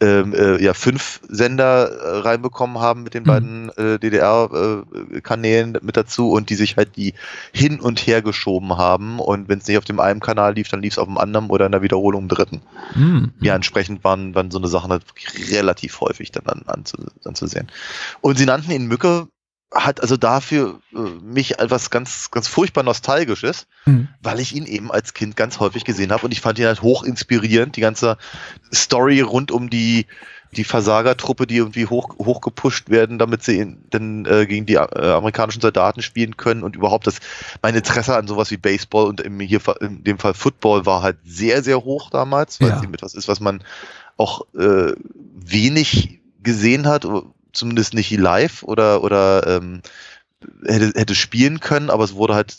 ähm, 0.00 0.32
äh, 0.32 0.62
ja 0.62 0.74
fünf 0.74 1.20
Sender 1.28 1.90
äh, 1.90 2.18
reinbekommen 2.18 2.78
haben 2.78 3.02
mit 3.02 3.14
den 3.14 3.24
mhm. 3.24 3.26
beiden 3.26 3.68
äh, 3.70 3.98
DDR-Kanälen 3.98 5.74
äh, 5.74 5.80
mit 5.82 5.96
dazu 5.96 6.30
und 6.30 6.50
die 6.50 6.54
sich 6.54 6.76
halt 6.76 6.96
die 6.96 7.14
hin 7.52 7.80
und 7.80 7.98
her 8.06 8.22
geschoben 8.22 8.76
haben 8.76 9.18
und 9.18 9.48
wenn 9.48 9.58
es 9.58 9.66
nicht 9.66 9.78
auf 9.78 9.84
dem 9.84 9.98
einen 9.98 10.20
Kanal 10.20 10.54
lief, 10.54 10.68
dann 10.68 10.82
lief 10.82 10.94
es 10.94 10.98
auf 10.98 11.08
dem 11.08 11.18
anderen 11.18 11.50
oder 11.50 11.66
in 11.66 11.72
der 11.72 11.82
Wiederholung 11.82 12.22
im 12.22 12.28
dritten. 12.28 12.62
Mhm. 12.94 13.32
Ja, 13.40 13.56
entsprechend 13.56 14.04
waren, 14.04 14.34
waren 14.36 14.52
so 14.52 14.58
eine 14.58 14.68
Sachen 14.68 14.92
halt 14.92 15.02
relativ 15.50 16.00
häufig 16.00 16.30
dann 16.30 16.46
an, 16.46 16.84
anzusehen. 17.24 17.68
Und 18.20 18.38
sie 18.38 18.46
nannten 18.46 18.70
ihn 18.70 18.86
Mücke, 18.86 19.26
hat 19.72 20.00
also 20.00 20.16
dafür 20.16 20.80
äh, 20.94 20.98
mich 20.98 21.58
etwas 21.58 21.90
ganz, 21.90 22.30
ganz 22.30 22.48
furchtbar 22.48 22.84
Nostalgisches, 22.84 23.66
mhm. 23.84 24.08
weil 24.22 24.40
ich 24.40 24.54
ihn 24.56 24.64
eben 24.64 24.90
als 24.90 25.12
Kind 25.12 25.36
ganz 25.36 25.60
häufig 25.60 25.84
gesehen 25.84 26.10
habe 26.10 26.24
und 26.24 26.32
ich 26.32 26.40
fand 26.40 26.58
ihn 26.58 26.66
halt 26.66 26.82
hoch 26.82 27.02
inspirierend, 27.02 27.76
die 27.76 27.82
ganze 27.82 28.16
Story 28.72 29.20
rund 29.20 29.50
um 29.50 29.68
die, 29.68 30.06
die 30.52 30.64
Versagertruppe, 30.64 31.46
die 31.46 31.56
irgendwie 31.56 31.86
hoch, 31.86 32.16
hochgepusht 32.18 32.88
werden, 32.88 33.18
damit 33.18 33.42
sie 33.42 33.58
in, 33.58 33.84
dann 33.90 34.24
äh, 34.24 34.46
gegen 34.46 34.64
die 34.64 34.76
äh, 34.76 35.10
amerikanischen 35.10 35.60
Soldaten 35.60 36.00
spielen 36.00 36.38
können 36.38 36.62
und 36.62 36.74
überhaupt 36.74 37.06
das, 37.06 37.18
mein 37.60 37.74
Interesse 37.74 38.16
an 38.16 38.26
sowas 38.26 38.50
wie 38.50 38.56
Baseball 38.56 39.06
und 39.06 39.20
im, 39.20 39.38
hier 39.40 39.60
in 39.80 40.02
dem 40.02 40.18
Fall 40.18 40.32
Football 40.32 40.86
war 40.86 41.02
halt 41.02 41.18
sehr, 41.24 41.62
sehr 41.62 41.84
hoch 41.84 42.08
damals, 42.08 42.58
weil 42.60 42.68
ja. 42.68 42.76
es 42.76 42.82
eben 42.82 42.94
etwas 42.94 43.14
ist, 43.14 43.28
was 43.28 43.40
man 43.40 43.62
auch 44.16 44.46
äh, 44.58 44.92
wenig 45.34 46.20
gesehen 46.42 46.86
hat, 46.86 47.06
zumindest 47.52 47.94
nicht 47.94 48.10
live 48.10 48.62
oder, 48.62 49.02
oder 49.02 49.46
ähm, 49.46 49.82
hätte, 50.64 50.98
hätte 50.98 51.14
spielen 51.14 51.60
können, 51.60 51.90
aber 51.90 52.04
es 52.04 52.14
wurde 52.14 52.34
halt 52.34 52.56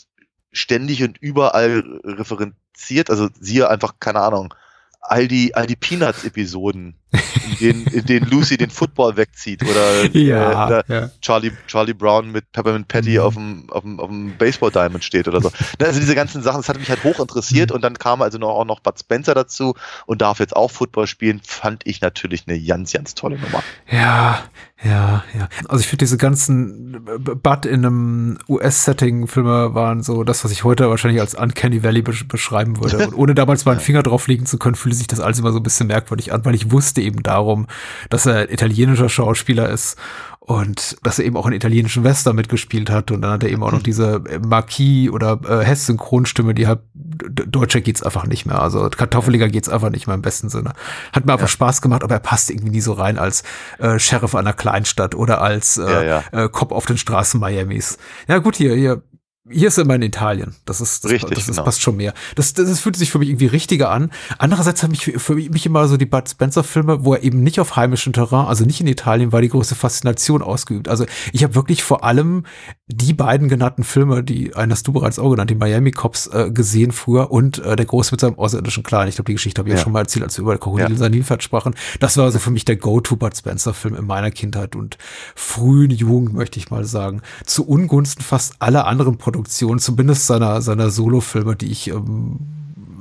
ständig 0.52 1.04
und 1.04 1.18
überall 1.20 1.84
referenziert. 2.04 3.10
Also 3.10 3.30
siehe 3.40 3.70
einfach, 3.70 3.96
keine 4.00 4.22
Ahnung, 4.22 4.54
all 5.02 5.28
die, 5.28 5.56
all 5.56 5.68
die 5.68 5.76
Peanuts-Episoden, 5.76 6.99
in 7.12 7.58
denen, 7.60 7.88
in 7.88 8.06
denen 8.06 8.30
Lucy 8.30 8.58
den 8.58 8.70
Football 8.70 9.18
wegzieht 9.18 9.64
oder, 9.64 10.06
ja, 10.16 10.80
äh, 10.80 10.84
ja. 10.88 11.10
Charlie, 11.22 11.52
Charlie 11.68 11.94
Brown 11.94 12.32
mit 12.32 12.52
Peppermint 12.52 12.88
Patty 12.88 13.18
mhm. 13.18 13.20
auf 13.20 13.34
dem, 13.34 13.70
auf 13.70 13.82
dem, 13.82 14.00
auf 14.00 14.10
dem 14.10 14.38
Baseball 14.38 14.72
Diamond 14.72 15.04
steht 15.04 15.28
oder 15.28 15.42
so. 15.42 15.52
Also 15.80 16.00
diese 16.00 16.16
ganzen 16.16 16.44
Sachen, 16.44 16.58
das 16.58 16.70
hat 16.70 16.78
mich 16.78 16.90
halt 16.90 17.04
hoch 17.04 17.20
interessiert 17.20 17.70
mhm. 17.70 17.78
und 17.78 17.82
dann 17.84 17.98
kam 17.98 18.22
also 18.22 18.38
noch, 18.38 18.50
auch 18.50 18.66
noch 18.66 18.80
Bud 18.80 19.00
Spencer 19.00 19.34
dazu 19.34 19.74
und 20.06 20.22
darf 20.22 20.40
jetzt 20.40 20.56
auch 20.56 20.70
Football 20.70 21.08
spielen, 21.08 21.42
fand 21.44 21.82
ich 21.86 22.02
natürlich 22.02 22.44
eine 22.48 22.62
ganz, 22.62 22.94
ganz 22.94 23.16
tolle 23.16 23.40
Nummer. 23.40 23.64
Ja, 23.90 24.44
ja, 24.84 25.24
ja. 25.38 25.50
Also 25.68 25.82
ich 25.82 25.88
finde 25.88 26.06
diese 26.06 26.18
ganzen 26.18 27.04
Bud 27.04 27.66
in 27.66 27.86
einem 27.86 28.38
US-Setting 28.48 29.28
Filme 29.28 29.76
waren 29.76 30.04
so 30.04 30.24
das, 30.24 30.46
was 30.46 30.52
ich 30.52 30.64
heute 30.64 30.90
wahrscheinlich 30.90 31.20
als 31.20 31.36
Uncanny 31.36 31.84
Valley 31.84 32.02
beschreiben 32.02 32.80
würde. 32.82 33.08
Und 33.08 33.14
ohne 33.14 33.36
damals 33.36 33.66
mal 33.66 33.74
einen 33.74 33.82
Finger 33.82 34.04
drauf 34.04 34.28
legen 34.28 34.46
zu 34.46 34.58
können, 34.58 34.76
fühlte 34.76 34.98
sich 34.98 35.08
das 35.08 35.20
alles 35.20 35.40
immer 35.40 35.52
so 35.52 35.60
ein 35.60 35.64
bisschen 35.64 35.88
merkwürdig 35.88 36.32
an, 36.32 36.46
weil 36.46 36.56
ich 36.56 36.72
wusste, 36.72 36.99
Geschichte 37.00 37.02
eben 37.02 37.24
darum, 37.24 37.68
dass 38.10 38.26
er 38.26 38.52
italienischer 38.52 39.10
Schauspieler 39.10 39.70
ist 39.70 39.98
und 40.40 40.98
dass 41.04 41.20
er 41.20 41.26
eben 41.26 41.38
auch 41.38 41.46
in 41.46 41.54
italienischen 41.54 42.04
Western 42.04 42.36
mitgespielt 42.36 42.90
hat 42.90 43.12
und 43.12 43.22
dann 43.22 43.32
hat 43.32 43.44
er 43.44 43.50
eben 43.50 43.64
auch 43.64 43.72
noch 43.72 43.84
diese 43.84 44.24
Marquis 44.46 45.10
oder 45.10 45.40
äh, 45.48 45.64
Hess-Synchronstimme, 45.64 46.54
die 46.54 46.68
halt 46.68 46.80
deutscher 46.94 47.82
geht's 47.82 48.02
einfach 48.02 48.26
nicht 48.26 48.46
mehr. 48.46 48.62
Also 48.62 48.90
kartoffeliger 48.90 49.48
geht's 49.48 49.70
einfach 49.70 49.90
nicht 49.90 50.08
mehr 50.08 50.16
im 50.16 50.22
besten 50.22 50.50
Sinne. 50.50 50.74
Hat 51.14 51.26
mir 51.26 51.34
einfach 51.34 51.48
ja. 51.48 51.52
Spaß 51.52 51.82
gemacht, 51.82 52.04
aber 52.04 52.16
er 52.16 52.20
passt 52.20 52.50
irgendwie 52.50 52.72
nie 52.72 52.82
so 52.82 52.94
rein 52.94 53.20
als 53.20 53.44
äh, 53.78 54.00
Sheriff 54.00 54.36
einer 54.36 54.54
Kleinstadt 54.54 55.14
oder 55.14 55.42
als 55.42 55.78
äh, 55.78 55.84
ja, 55.84 56.04
ja. 56.04 56.24
Äh, 56.32 56.50
Cop 56.50 56.72
auf 56.72 56.86
den 56.86 56.98
Straßen 56.98 57.40
Miamis. 57.40 57.98
Ja 58.28 58.40
gut, 58.40 58.56
hier, 58.56 58.74
hier 58.74 59.04
hier 59.52 59.68
ist 59.70 59.78
er 59.78 59.84
immer 59.84 59.96
in 59.96 60.02
Italien. 60.02 60.56
Das 60.66 60.82
ist, 60.82 61.04
das, 61.04 61.12
Richtig, 61.12 61.36
das, 61.36 61.46
das 61.46 61.56
genau. 61.56 61.66
passt 61.66 61.82
schon 61.82 61.98
mehr. 61.98 62.14
Das, 62.36 62.54
das, 62.54 62.68
das 62.68 62.80
fühlt 62.80 62.96
sich 62.96 63.12
für 63.12 63.20
mich 63.20 63.30
irgendwie 63.30 63.48
richtiger 63.48 63.90
an. 63.90 64.12
Andererseits 64.38 64.84
haben 64.84 64.92
mich 64.92 65.04
für, 65.04 65.36
mich 65.36 65.66
immer 65.66 65.88
so 65.88 65.98
die 65.98 66.06
Bud 66.06 66.30
Spencer 66.30 66.64
Filme, 66.64 67.04
wo 67.04 67.14
er 67.14 67.24
eben 67.24 67.44
nicht 67.44 67.60
auf 67.60 67.76
heimischem 67.76 68.14
Terrain, 68.14 68.46
also 68.46 68.66
nicht 68.66 68.82
in 68.82 68.88
Italien, 68.88 69.32
war 69.32 69.42
die 69.42 69.50
große 69.50 69.76
Faszination 69.76 70.42
ausgeübt. 70.42 70.88
Also 70.88 71.06
ich 71.34 71.44
habe 71.44 71.56
wirklich 71.56 71.84
vor 71.84 72.04
allem 72.04 72.44
die 72.88 73.14
beiden 73.14 73.50
genannten 73.50 73.84
Filme, 73.84 74.24
die 74.24 74.56
einen 74.56 74.72
hast 74.72 74.88
du 74.88 74.94
bereits 74.94 75.20
auch 75.20 75.30
genannt, 75.30 75.50
die 75.50 75.56
Miami 75.56 75.92
Cops 75.92 76.28
äh, 76.28 76.52
gesehen 76.52 76.92
früher 76.92 77.32
und 77.32 77.60
äh, 77.60 77.76
der 77.76 77.86
Große 77.86 78.14
mit 78.14 78.22
seinem 78.22 78.38
außerirdischen 78.38 78.84
Clan. 78.84 79.08
Ich 79.08 79.16
glaube, 79.16 79.28
die 79.28 79.34
Geschichte 79.34 79.60
habe 79.60 79.70
ich 79.70 79.76
ja. 79.76 79.82
schon 79.82 79.94
mal 79.94 80.02
erzählt, 80.02 80.24
als 80.24 80.38
wir 80.38 80.44
über 80.44 80.58
Krokodil 80.58 80.92
ja. 80.92 80.96
Sanilfeld 80.96 81.44
sprachen. 81.44 81.76
Das 82.00 82.18
war 82.18 82.26
also 82.26 82.40
für 82.40 82.52
mich 82.52 82.66
der 82.66 82.78
Go-To 82.78 83.16
Bud 83.16 83.36
Spencer 83.36 83.74
Film 83.74 83.96
in 83.96 84.06
meiner 84.06 84.32
Kindheit 84.32 84.76
und 84.76 84.98
frühen 85.36 85.92
Jugend, 85.92 86.34
möchte 86.34 86.60
ich 86.60 86.70
mal 86.70 86.86
sagen. 86.86 87.22
Zu 87.46 87.68
Ungunsten 87.68 88.24
fast 88.24 88.56
aller 88.60 88.88
anderen 88.88 89.18
Produktionen, 89.40 89.80
zumindest 89.80 90.28
seiner, 90.28 90.62
seiner 90.62 90.90
Solo-Filme, 90.90 91.56
die 91.56 91.72
ich 91.72 91.88
ähm, 91.88 92.40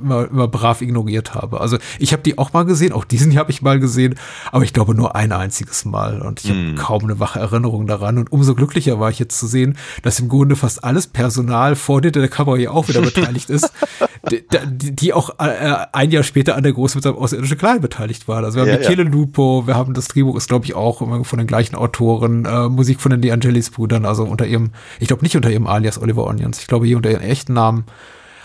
immer, 0.01 0.29
immer 0.29 0.47
brav 0.47 0.81
ignoriert 0.81 1.35
habe. 1.35 1.59
Also 1.59 1.77
ich 1.99 2.13
habe 2.13 2.23
die 2.23 2.37
auch 2.37 2.53
mal 2.53 2.63
gesehen, 2.63 2.93
auch 2.93 3.03
diesen 3.03 3.37
habe 3.37 3.51
ich 3.51 3.61
mal 3.61 3.77
gesehen, 3.77 4.15
aber 4.53 4.63
ich 4.63 4.71
glaube 4.71 4.95
nur 4.95 5.17
ein 5.17 5.33
einziges 5.33 5.83
Mal 5.83 6.21
und 6.21 6.41
ich 6.41 6.49
habe 6.49 6.59
mm. 6.59 6.75
kaum 6.75 7.03
eine 7.03 7.19
wache 7.19 7.39
Erinnerung 7.39 7.87
daran. 7.87 8.17
Und 8.17 8.31
umso 8.31 8.55
glücklicher 8.55 9.01
war 9.01 9.09
ich 9.09 9.19
jetzt 9.19 9.37
zu 9.37 9.47
sehen, 9.47 9.77
dass 10.01 10.21
im 10.21 10.29
Grunde 10.29 10.55
fast 10.55 10.81
alles 10.83 11.07
Personal 11.07 11.75
vor 11.75 11.99
dir 11.99 12.13
der 12.13 12.29
Kamera 12.29 12.55
hier 12.55 12.73
auch 12.73 12.87
wieder 12.87 13.01
beteiligt 13.01 13.49
ist, 13.49 13.69
die, 14.29 14.95
die, 14.95 15.13
auch 15.13 15.31
äh, 15.39 15.75
ein 15.93 16.11
Jahr 16.11 16.23
später 16.23 16.55
an 16.55 16.63
der 16.63 16.73
Groß 16.73 16.95
mit 16.95 17.03
seinem 17.03 17.15
außerirdischen 17.15 17.57
Klein 17.57 17.81
beteiligt 17.81 18.27
waren. 18.27 18.43
Also 18.43 18.57
wir 18.57 18.63
haben 18.63 18.69
ja, 18.69 18.77
Michele 18.77 19.03
ja. 19.03 19.09
Lupo, 19.09 19.65
wir 19.65 19.75
haben 19.75 19.93
das 19.93 20.07
Drehbuch 20.07 20.35
ist 20.35 20.49
glaube 20.49 20.65
ich 20.65 20.75
auch 20.75 21.01
immer 21.01 21.23
von 21.23 21.39
den 21.39 21.47
gleichen 21.47 21.75
Autoren, 21.75 22.45
äh, 22.45 22.67
Musik 22.67 22.99
von 22.99 23.11
den 23.11 23.21
De 23.21 23.31
Angelis 23.31 23.69
Brüdern, 23.69 24.05
also 24.05 24.23
unter 24.23 24.45
ihrem, 24.45 24.71
ich 24.99 25.07
glaube 25.07 25.23
nicht 25.23 25.35
unter 25.35 25.49
ihrem 25.49 25.67
Alias 25.67 26.01
Oliver 26.01 26.25
Onions, 26.27 26.59
ich 26.59 26.67
glaube 26.67 26.85
hier 26.85 26.97
unter 26.97 27.11
ihrem 27.11 27.21
echten 27.21 27.53
Namen. 27.53 27.85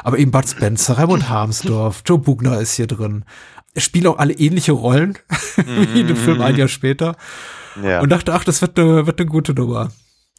Aber 0.02 0.18
eben 0.18 0.30
Bud 0.30 0.48
Spencer, 0.48 0.98
Raimund 0.98 1.28
Harmsdorf, 1.28 2.02
Joe 2.06 2.18
Bugner 2.18 2.60
ist 2.60 2.74
hier 2.74 2.86
drin. 2.86 3.24
Spielt 3.76 4.06
auch 4.06 4.18
alle 4.18 4.34
ähnliche 4.34 4.72
Rollen 4.72 5.18
wie 5.56 6.00
in 6.00 6.06
dem 6.06 6.16
Film 6.16 6.40
ein 6.40 6.56
Jahr 6.56 6.68
später. 6.68 7.16
Ja. 7.82 8.00
Und 8.00 8.10
dachte, 8.10 8.34
ach, 8.34 8.44
das 8.44 8.62
wird 8.62 8.78
eine, 8.78 9.06
wird 9.06 9.18
eine 9.18 9.28
gute 9.28 9.52
Nummer. 9.52 9.88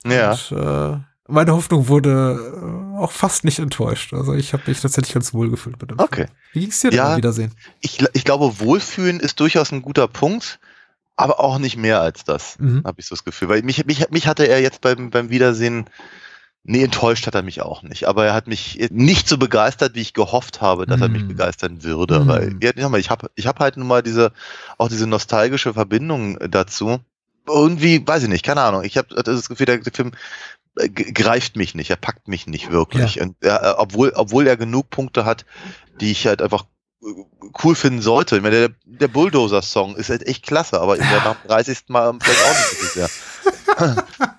Ja. 0.05 0.31
Und, 0.31 0.51
äh, 0.51 0.97
meine 1.27 1.53
Hoffnung 1.53 1.87
wurde 1.87 2.39
äh, 2.39 2.84
auch 2.99 3.11
fast 3.11 3.43
nicht 3.43 3.59
enttäuscht. 3.59 4.13
Also 4.13 4.33
ich 4.33 4.53
habe 4.53 4.63
mich 4.67 4.81
tatsächlich 4.81 5.13
ganz 5.13 5.33
wohl 5.33 5.49
gefühlt 5.49 5.79
mit 5.81 5.91
dem 5.91 5.99
Okay. 5.99 6.25
Film. 6.25 6.29
Wie 6.53 6.59
ging's 6.61 6.79
dir 6.79 6.91
ja, 6.91 7.09
denn 7.09 7.17
Wiedersehen? 7.17 7.51
Ich, 7.81 8.03
ich 8.13 8.23
glaube, 8.23 8.59
Wohlfühlen 8.59 9.19
ist 9.19 9.39
durchaus 9.39 9.71
ein 9.71 9.81
guter 9.81 10.07
Punkt, 10.07 10.59
aber 11.15 11.39
auch 11.39 11.59
nicht 11.59 11.77
mehr 11.77 12.01
als 12.01 12.23
das, 12.23 12.57
mhm. 12.59 12.83
habe 12.83 12.99
ich 12.99 13.07
so 13.07 13.15
das 13.15 13.23
Gefühl. 13.23 13.49
Weil 13.49 13.61
mich, 13.63 13.85
mich, 13.85 14.09
mich 14.09 14.27
hatte 14.27 14.47
er 14.47 14.61
jetzt 14.61 14.81
beim, 14.81 15.09
beim 15.09 15.29
Wiedersehen 15.29 15.89
Nee, 16.67 16.83
enttäuscht 16.83 17.27
hat 17.27 17.35
er 17.35 17.43
mich 17.43 17.61
auch 17.61 17.83
nicht. 17.83 18.07
Aber 18.07 18.25
er 18.25 18.33
hat 18.33 18.47
mich 18.47 18.87
nicht 18.89 19.29
so 19.29 19.37
begeistert, 19.37 19.93
wie 19.93 20.01
ich 20.01 20.15
gehofft 20.15 20.61
habe, 20.61 20.87
dass 20.87 20.99
mm. 20.99 21.03
er 21.03 21.09
mich 21.09 21.21
hm. 21.21 21.27
begeistern 21.27 21.83
würde. 21.83 22.21
Mm. 22.21 22.27
Weil, 22.27 22.57
ja, 22.59 22.71
ich 22.95 23.09
habe 23.11 23.29
ich 23.35 23.45
hab 23.45 23.59
halt 23.59 23.77
nun 23.77 23.87
mal 23.87 24.01
diese, 24.01 24.31
auch 24.79 24.89
diese 24.89 25.05
nostalgische 25.05 25.75
Verbindung 25.75 26.39
dazu. 26.49 26.99
Irgendwie, 27.47 28.05
weiß 28.05 28.23
ich 28.23 28.29
nicht, 28.29 28.43
keine 28.43 28.61
Ahnung. 28.61 28.83
Ich 28.83 28.97
habe 28.97 29.13
das 29.13 29.47
Gefühl, 29.47 29.67
der, 29.67 29.79
Film 29.93 30.13
greift 30.75 31.55
mich 31.55 31.75
nicht, 31.75 31.89
er 31.89 31.95
packt 31.95 32.27
mich 32.27 32.47
nicht 32.47 32.71
wirklich. 32.71 33.15
Ja. 33.15 33.23
Und 33.23 33.35
er, 33.41 33.63
äh, 33.63 33.73
obwohl, 33.77 34.11
obwohl 34.15 34.47
er 34.47 34.57
genug 34.57 34.89
Punkte 34.89 35.25
hat, 35.25 35.45
die 36.01 36.11
ich 36.11 36.27
halt 36.27 36.41
einfach 36.41 36.65
äh, 37.01 37.07
cool 37.63 37.75
finden 37.75 38.01
sollte. 38.01 38.35
Ich 38.35 38.41
meine, 38.41 38.67
der, 38.67 38.69
der 38.85 39.07
Bulldozer-Song 39.07 39.95
ist 39.95 40.09
halt 40.09 40.27
echt 40.27 40.45
klasse, 40.45 40.81
aber 40.81 40.97
ja. 40.97 41.05
nach 41.23 41.35
dem 41.41 41.47
30. 41.47 41.77
Mal 41.87 42.13
vielleicht 42.21 42.43
auch 42.43 42.49
nicht 42.49 42.81
so 42.81 42.87
sehr. 42.87 43.09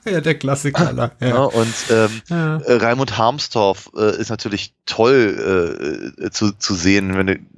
ja, 0.13 0.21
der 0.21 0.35
Klassiker. 0.35 1.13
Ja. 1.21 1.27
ja 1.27 1.43
und 1.43 1.75
ähm, 1.91 2.23
ja. 2.29 2.57
Äh, 2.59 2.77
Raimund 2.77 3.17
Harmstorff 3.17 3.91
äh, 3.97 4.19
ist 4.21 4.31
natürlich 4.31 4.75
toll 4.85 6.13
äh, 6.19 6.31
zu, 6.31 6.53
zu 6.53 6.75
sehen. 6.75 7.17
Wenn, 7.17 7.49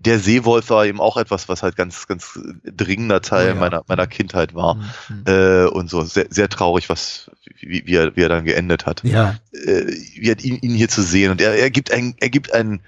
der 0.00 0.18
Seewolf 0.18 0.70
war 0.70 0.86
eben 0.86 1.00
auch 1.00 1.16
etwas, 1.16 1.48
was 1.48 1.62
halt 1.62 1.76
ganz, 1.76 2.06
ganz 2.06 2.38
dringender 2.64 3.20
Teil 3.20 3.46
oh 3.46 3.54
ja. 3.54 3.60
meiner, 3.60 3.84
meiner 3.88 4.06
Kindheit 4.06 4.54
war. 4.54 4.76
Mhm. 4.76 5.24
Äh, 5.26 5.64
und 5.66 5.90
so 5.90 6.02
sehr, 6.02 6.26
sehr 6.30 6.48
traurig, 6.48 6.88
was, 6.88 7.30
wie, 7.60 7.86
wie, 7.86 7.94
er, 7.96 8.14
wie 8.16 8.22
er 8.22 8.28
dann 8.28 8.44
geendet 8.44 8.86
hat. 8.86 9.02
Ja. 9.04 9.36
Äh, 9.52 9.86
wie 10.14 10.30
hat 10.30 10.44
ihn, 10.44 10.56
ihn 10.56 10.74
hier 10.74 10.88
zu 10.88 11.02
sehen. 11.02 11.32
Und 11.32 11.40
er, 11.40 11.54
er 11.54 11.70
gibt 11.70 11.92
ein, 11.92 12.14
er 12.20 12.30
gibt 12.30 12.52
einen, 12.52 12.80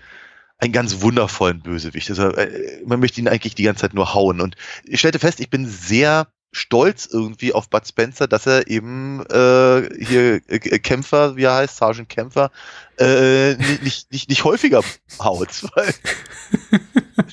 einen 0.59 0.73
ganz 0.73 1.01
wundervollen 1.01 1.63
Bösewicht. 1.63 2.11
Also, 2.11 2.29
äh, 2.29 2.81
man 2.87 3.01
möchte 3.01 3.21
ihn 3.21 3.29
eigentlich 3.29 3.55
die 3.55 3.65
ganze 3.65 3.83
Zeit 3.83 3.95
nur 3.95 4.15
hauen. 4.15 4.41
Und 4.41 4.55
ich 4.85 5.01
stellte 5.01 5.19
fest, 5.19 5.41
ich 5.41 5.51
bin 5.51 5.67
sehr 5.67 6.29
stolz 6.53 7.07
irgendwie 7.07 7.53
auf 7.53 7.71
Bud 7.71 7.87
Spencer, 7.87 8.27
dass 8.27 8.47
er 8.47 8.69
eben 8.69 9.21
äh, 9.27 10.05
hier 10.05 10.41
äh, 10.49 10.79
Kämpfer, 10.79 11.37
wie 11.37 11.45
er 11.45 11.55
heißt, 11.55 11.77
Sergeant 11.77 12.09
Kämpfer, 12.09 12.51
äh, 12.99 13.55
nicht, 13.55 13.83
nicht, 13.83 14.13
nicht, 14.13 14.29
nicht 14.29 14.45
häufiger 14.45 14.83
haut, 15.21 15.63
weil 15.75 15.95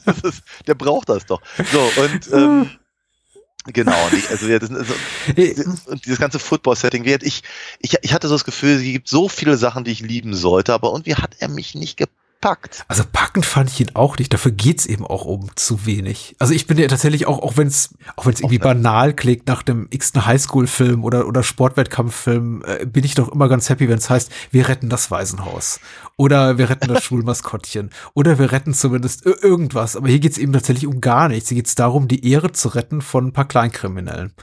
das 0.06 0.20
ist, 0.20 0.44
der 0.68 0.76
braucht 0.76 1.10
das 1.10 1.26
doch. 1.26 1.42
So, 1.72 2.02
und 2.02 2.32
ähm, 2.34 2.70
Genau, 3.74 3.98
also, 4.30 4.48
ja, 4.48 4.60
das, 4.60 4.72
also 4.72 4.94
dieses 5.36 6.20
ganze 6.20 6.40
Football-Setting, 6.40 7.04
ich, 7.04 7.44
ich, 7.82 7.96
ich 8.02 8.14
hatte 8.14 8.30
so 8.30 8.36
das 8.36 8.46
Gefühl, 8.46 8.78
es 8.78 8.82
gibt 8.82 9.10
so 9.10 9.28
viele 9.28 9.58
Sachen, 9.58 9.84
die 9.84 9.92
ich 9.92 10.00
lieben 10.00 10.34
sollte, 10.36 10.74
aber 10.74 10.92
irgendwie 10.92 11.16
hat 11.16 11.36
er 11.40 11.50
mich 11.50 11.76
nicht 11.76 11.98
gepackt 11.98 12.27
packt. 12.42 12.84
Also 12.88 13.04
packen 13.12 13.44
fand 13.44 13.70
ich 13.70 13.80
ihn 13.80 13.92
auch 13.96 14.18
nicht. 14.18 14.34
Dafür 14.34 14.52
geht's 14.52 14.86
eben 14.86 15.06
auch 15.06 15.26
um 15.26 15.50
zu 15.56 15.86
wenig. 15.86 16.36
Also 16.40 16.54
ich 16.54 16.68
bin 16.68 16.78
ja 16.78 16.88
tatsächlich 16.88 17.28
auch, 17.28 17.40
auch 17.40 17.58
wenn 17.58 17.68
es, 17.68 17.96
auch 18.16 18.26
wenn 18.26 18.34
es 18.34 18.40
irgendwie 18.40 18.60
banal 18.60 19.14
klingt 19.14 19.48
nach 19.48 19.64
dem 19.64 19.88
x-ten 19.90 20.26
Highschool-Film 20.26 21.04
oder 21.04 21.28
oder 21.28 21.44
Sportwettkampffilm, 21.44 22.64
äh, 22.66 22.86
bin 22.86 23.04
ich 23.04 23.16
doch 23.16 23.32
immer 23.32 23.50
ganz 23.50 23.70
happy, 23.70 23.90
wenn 23.90 23.98
es 23.98 24.10
heißt, 24.10 24.32
wir 24.52 24.68
retten 24.68 24.90
das 24.90 25.12
Waisenhaus 25.12 25.80
oder 26.16 26.58
wir 26.58 26.70
retten 26.70 26.88
das 26.88 27.04
Schulmaskottchen 27.06 27.92
oder 28.14 28.40
wir 28.40 28.52
retten 28.52 28.74
zumindest 28.74 29.26
irgendwas. 29.26 29.96
Aber 29.96 30.08
hier 30.08 30.20
geht's 30.20 30.38
eben 30.38 30.54
tatsächlich 30.54 30.88
um 30.88 31.02
gar 31.02 31.28
nichts. 31.30 31.50
Hier 31.50 31.58
geht's 31.58 31.76
darum, 31.76 32.08
die 32.08 32.30
Ehre 32.30 32.52
zu 32.52 32.70
retten 32.70 33.02
von 33.02 33.28
ein 33.28 33.34
paar 33.34 33.48
Kleinkriminellen. 33.48 34.34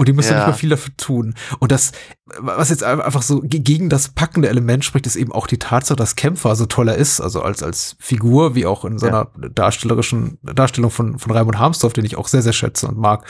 Und 0.00 0.08
die 0.08 0.14
müssen 0.14 0.32
ja. 0.32 0.38
nicht 0.38 0.46
mehr 0.46 0.54
viel 0.54 0.70
dafür 0.70 0.96
tun. 0.96 1.34
Und 1.58 1.72
das, 1.72 1.92
was 2.38 2.70
jetzt 2.70 2.82
einfach 2.84 3.22
so 3.22 3.40
gegen 3.42 3.88
das 3.88 4.08
packende 4.08 4.48
Element 4.48 4.84
spricht, 4.84 5.06
ist 5.06 5.16
eben 5.16 5.32
auch 5.32 5.46
die 5.46 5.58
Tatsache, 5.58 5.96
dass 5.96 6.16
Kämpfer 6.16 6.56
so 6.56 6.66
toller 6.66 6.94
ist, 6.94 7.20
also 7.20 7.42
als, 7.42 7.62
als 7.62 7.96
Figur, 7.98 8.54
wie 8.54 8.66
auch 8.66 8.84
in 8.84 8.98
seiner 8.98 9.28
ja. 9.40 9.48
darstellerischen 9.48 10.38
Darstellung 10.42 10.90
von, 10.90 11.18
von 11.18 11.32
Raimund 11.32 11.58
Harmsdorf, 11.58 11.92
den 11.92 12.04
ich 12.04 12.16
auch 12.16 12.28
sehr, 12.28 12.42
sehr 12.42 12.52
schätze 12.52 12.88
und 12.88 12.98
mag, 12.98 13.24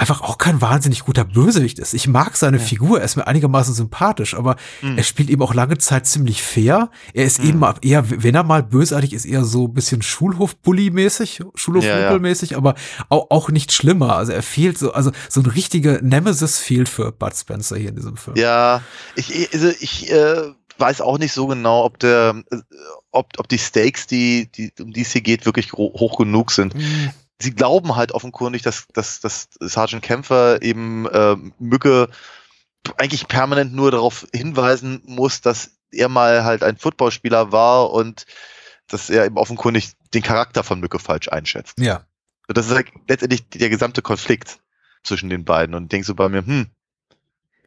einfach 0.00 0.22
auch 0.22 0.38
kein 0.38 0.62
wahnsinnig 0.62 1.04
guter 1.04 1.24
Bösewicht 1.24 1.78
ist. 1.78 1.92
Ich 1.92 2.08
mag 2.08 2.34
seine 2.34 2.56
ja. 2.56 2.62
Figur, 2.62 3.00
er 3.00 3.04
ist 3.04 3.16
mir 3.16 3.26
einigermaßen 3.26 3.74
sympathisch, 3.74 4.34
aber 4.34 4.56
mhm. 4.80 4.96
er 4.96 5.04
spielt 5.04 5.28
eben 5.28 5.42
auch 5.42 5.52
lange 5.52 5.76
Zeit 5.76 6.06
ziemlich 6.06 6.42
fair. 6.42 6.90
Er 7.12 7.26
ist 7.26 7.42
mhm. 7.42 7.48
eben 7.50 7.64
eher, 7.82 8.04
wenn 8.08 8.34
er 8.34 8.42
mal 8.42 8.62
bösartig 8.62 9.12
ist, 9.12 9.26
eher 9.26 9.44
so 9.44 9.66
ein 9.66 9.74
bisschen 9.74 10.00
Schulhof-Bully-mäßig, 10.00 11.42
Schulhof-mäßig, 11.54 12.50
ja, 12.50 12.54
ja. 12.54 12.58
aber 12.58 12.76
auch, 13.10 13.30
auch 13.30 13.50
nicht 13.50 13.72
schlimmer. 13.72 14.16
Also 14.16 14.32
er 14.32 14.42
fehlt 14.42 14.78
so, 14.78 14.94
also 14.94 15.12
so 15.28 15.42
ein 15.42 15.46
richtiger 15.46 16.00
Nemesis 16.00 16.58
fehlt 16.58 16.88
für 16.88 17.12
Bud 17.12 17.36
Spencer 17.36 17.76
hier 17.76 17.90
in 17.90 17.96
diesem 17.96 18.16
Film. 18.16 18.38
Ja, 18.38 18.80
ich, 19.16 19.52
also 19.52 19.68
ich 19.80 20.10
äh, 20.10 20.50
weiß 20.78 21.02
auch 21.02 21.18
nicht 21.18 21.34
so 21.34 21.46
genau, 21.46 21.84
ob 21.84 21.98
der, 21.98 22.42
äh, 22.50 22.56
ob, 23.10 23.26
ob 23.36 23.48
die 23.48 23.58
Stakes, 23.58 24.06
die, 24.06 24.50
die, 24.50 24.72
um 24.80 24.94
die 24.94 25.02
es 25.02 25.12
hier 25.12 25.20
geht, 25.20 25.44
wirklich 25.44 25.74
hoch 25.74 26.16
genug 26.16 26.52
sind. 26.52 26.74
Mhm 26.74 27.10
sie 27.40 27.54
glauben 27.54 27.96
halt 27.96 28.12
offenkundig, 28.12 28.62
dass, 28.62 28.86
dass, 28.88 29.20
dass 29.20 29.48
Sergeant 29.60 30.02
Kämpfer 30.02 30.62
eben 30.62 31.06
äh, 31.06 31.36
Mücke 31.58 32.08
eigentlich 32.96 33.28
permanent 33.28 33.74
nur 33.74 33.90
darauf 33.90 34.26
hinweisen 34.34 35.02
muss, 35.04 35.40
dass 35.40 35.72
er 35.92 36.08
mal 36.08 36.44
halt 36.44 36.62
ein 36.62 36.76
Footballspieler 36.76 37.52
war 37.52 37.90
und 37.90 38.26
dass 38.88 39.10
er 39.10 39.24
eben 39.24 39.36
offenkundig 39.36 39.92
den 40.14 40.22
Charakter 40.22 40.64
von 40.64 40.80
Mücke 40.80 40.98
falsch 40.98 41.28
einschätzt. 41.28 41.78
Ja. 41.78 42.04
Und 42.48 42.58
das 42.58 42.66
ist 42.66 42.74
halt 42.74 42.88
letztendlich 43.08 43.48
der 43.48 43.70
gesamte 43.70 44.02
Konflikt 44.02 44.58
zwischen 45.04 45.30
den 45.30 45.44
beiden. 45.44 45.74
Und 45.74 45.92
denkst 45.92 46.08
du 46.08 46.14
bei 46.14 46.28
mir, 46.28 46.44
hm, 46.44 46.66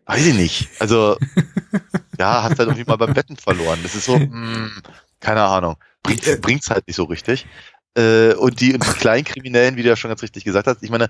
weiß 0.06 0.26
ich 0.26 0.36
nicht. 0.36 0.70
Also, 0.80 1.18
ja, 2.20 2.44
hast 2.44 2.60
halt 2.60 2.68
irgendwie 2.68 2.84
mal 2.84 2.98
beim 2.98 3.14
Betten 3.14 3.38
verloren. 3.38 3.80
Das 3.84 3.96
ist 3.96 4.06
so, 4.06 4.16
hm, 4.16 4.72
keine 5.20 5.44
Ahnung. 5.44 5.78
Bringt, 6.04 6.28
äh, 6.28 6.38
bringt's 6.38 6.70
halt 6.70 6.86
nicht 6.88 6.98
so 6.98 7.06
richtig. 7.06 7.48
Äh, 7.96 8.34
und, 8.34 8.60
die, 8.60 8.74
und 8.74 8.86
die 8.86 8.92
Kleinkriminellen, 8.92 9.76
wie 9.76 9.84
du 9.84 9.90
ja 9.90 9.96
schon 9.96 10.10
ganz 10.10 10.24
richtig 10.24 10.44
gesagt 10.44 10.68
hast, 10.68 10.82
ich 10.82 10.90
meine, 10.90 11.10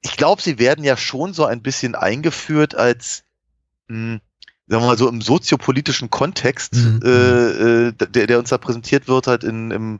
ich 0.00 0.16
glaube, 0.16 0.42
sie 0.42 0.58
werden 0.58 0.84
ja 0.84 0.96
schon 0.96 1.32
so 1.34 1.44
ein 1.44 1.62
bisschen 1.62 1.94
eingeführt 1.94 2.74
als, 2.74 3.24
mh, 3.88 4.14
hm, 4.14 4.20
sagen 4.68 4.82
wir 4.82 4.86
mal 4.88 4.98
so 4.98 5.08
im 5.08 5.20
soziopolitischen 5.20 6.10
Kontext, 6.10 6.74
mhm. 6.74 7.00
äh, 7.04 7.88
äh 7.88 7.92
der, 7.92 8.26
der 8.26 8.38
uns 8.38 8.50
da 8.50 8.58
präsentiert 8.58 9.08
wird, 9.08 9.26
halt 9.26 9.44
in, 9.44 9.70
im, 9.70 9.98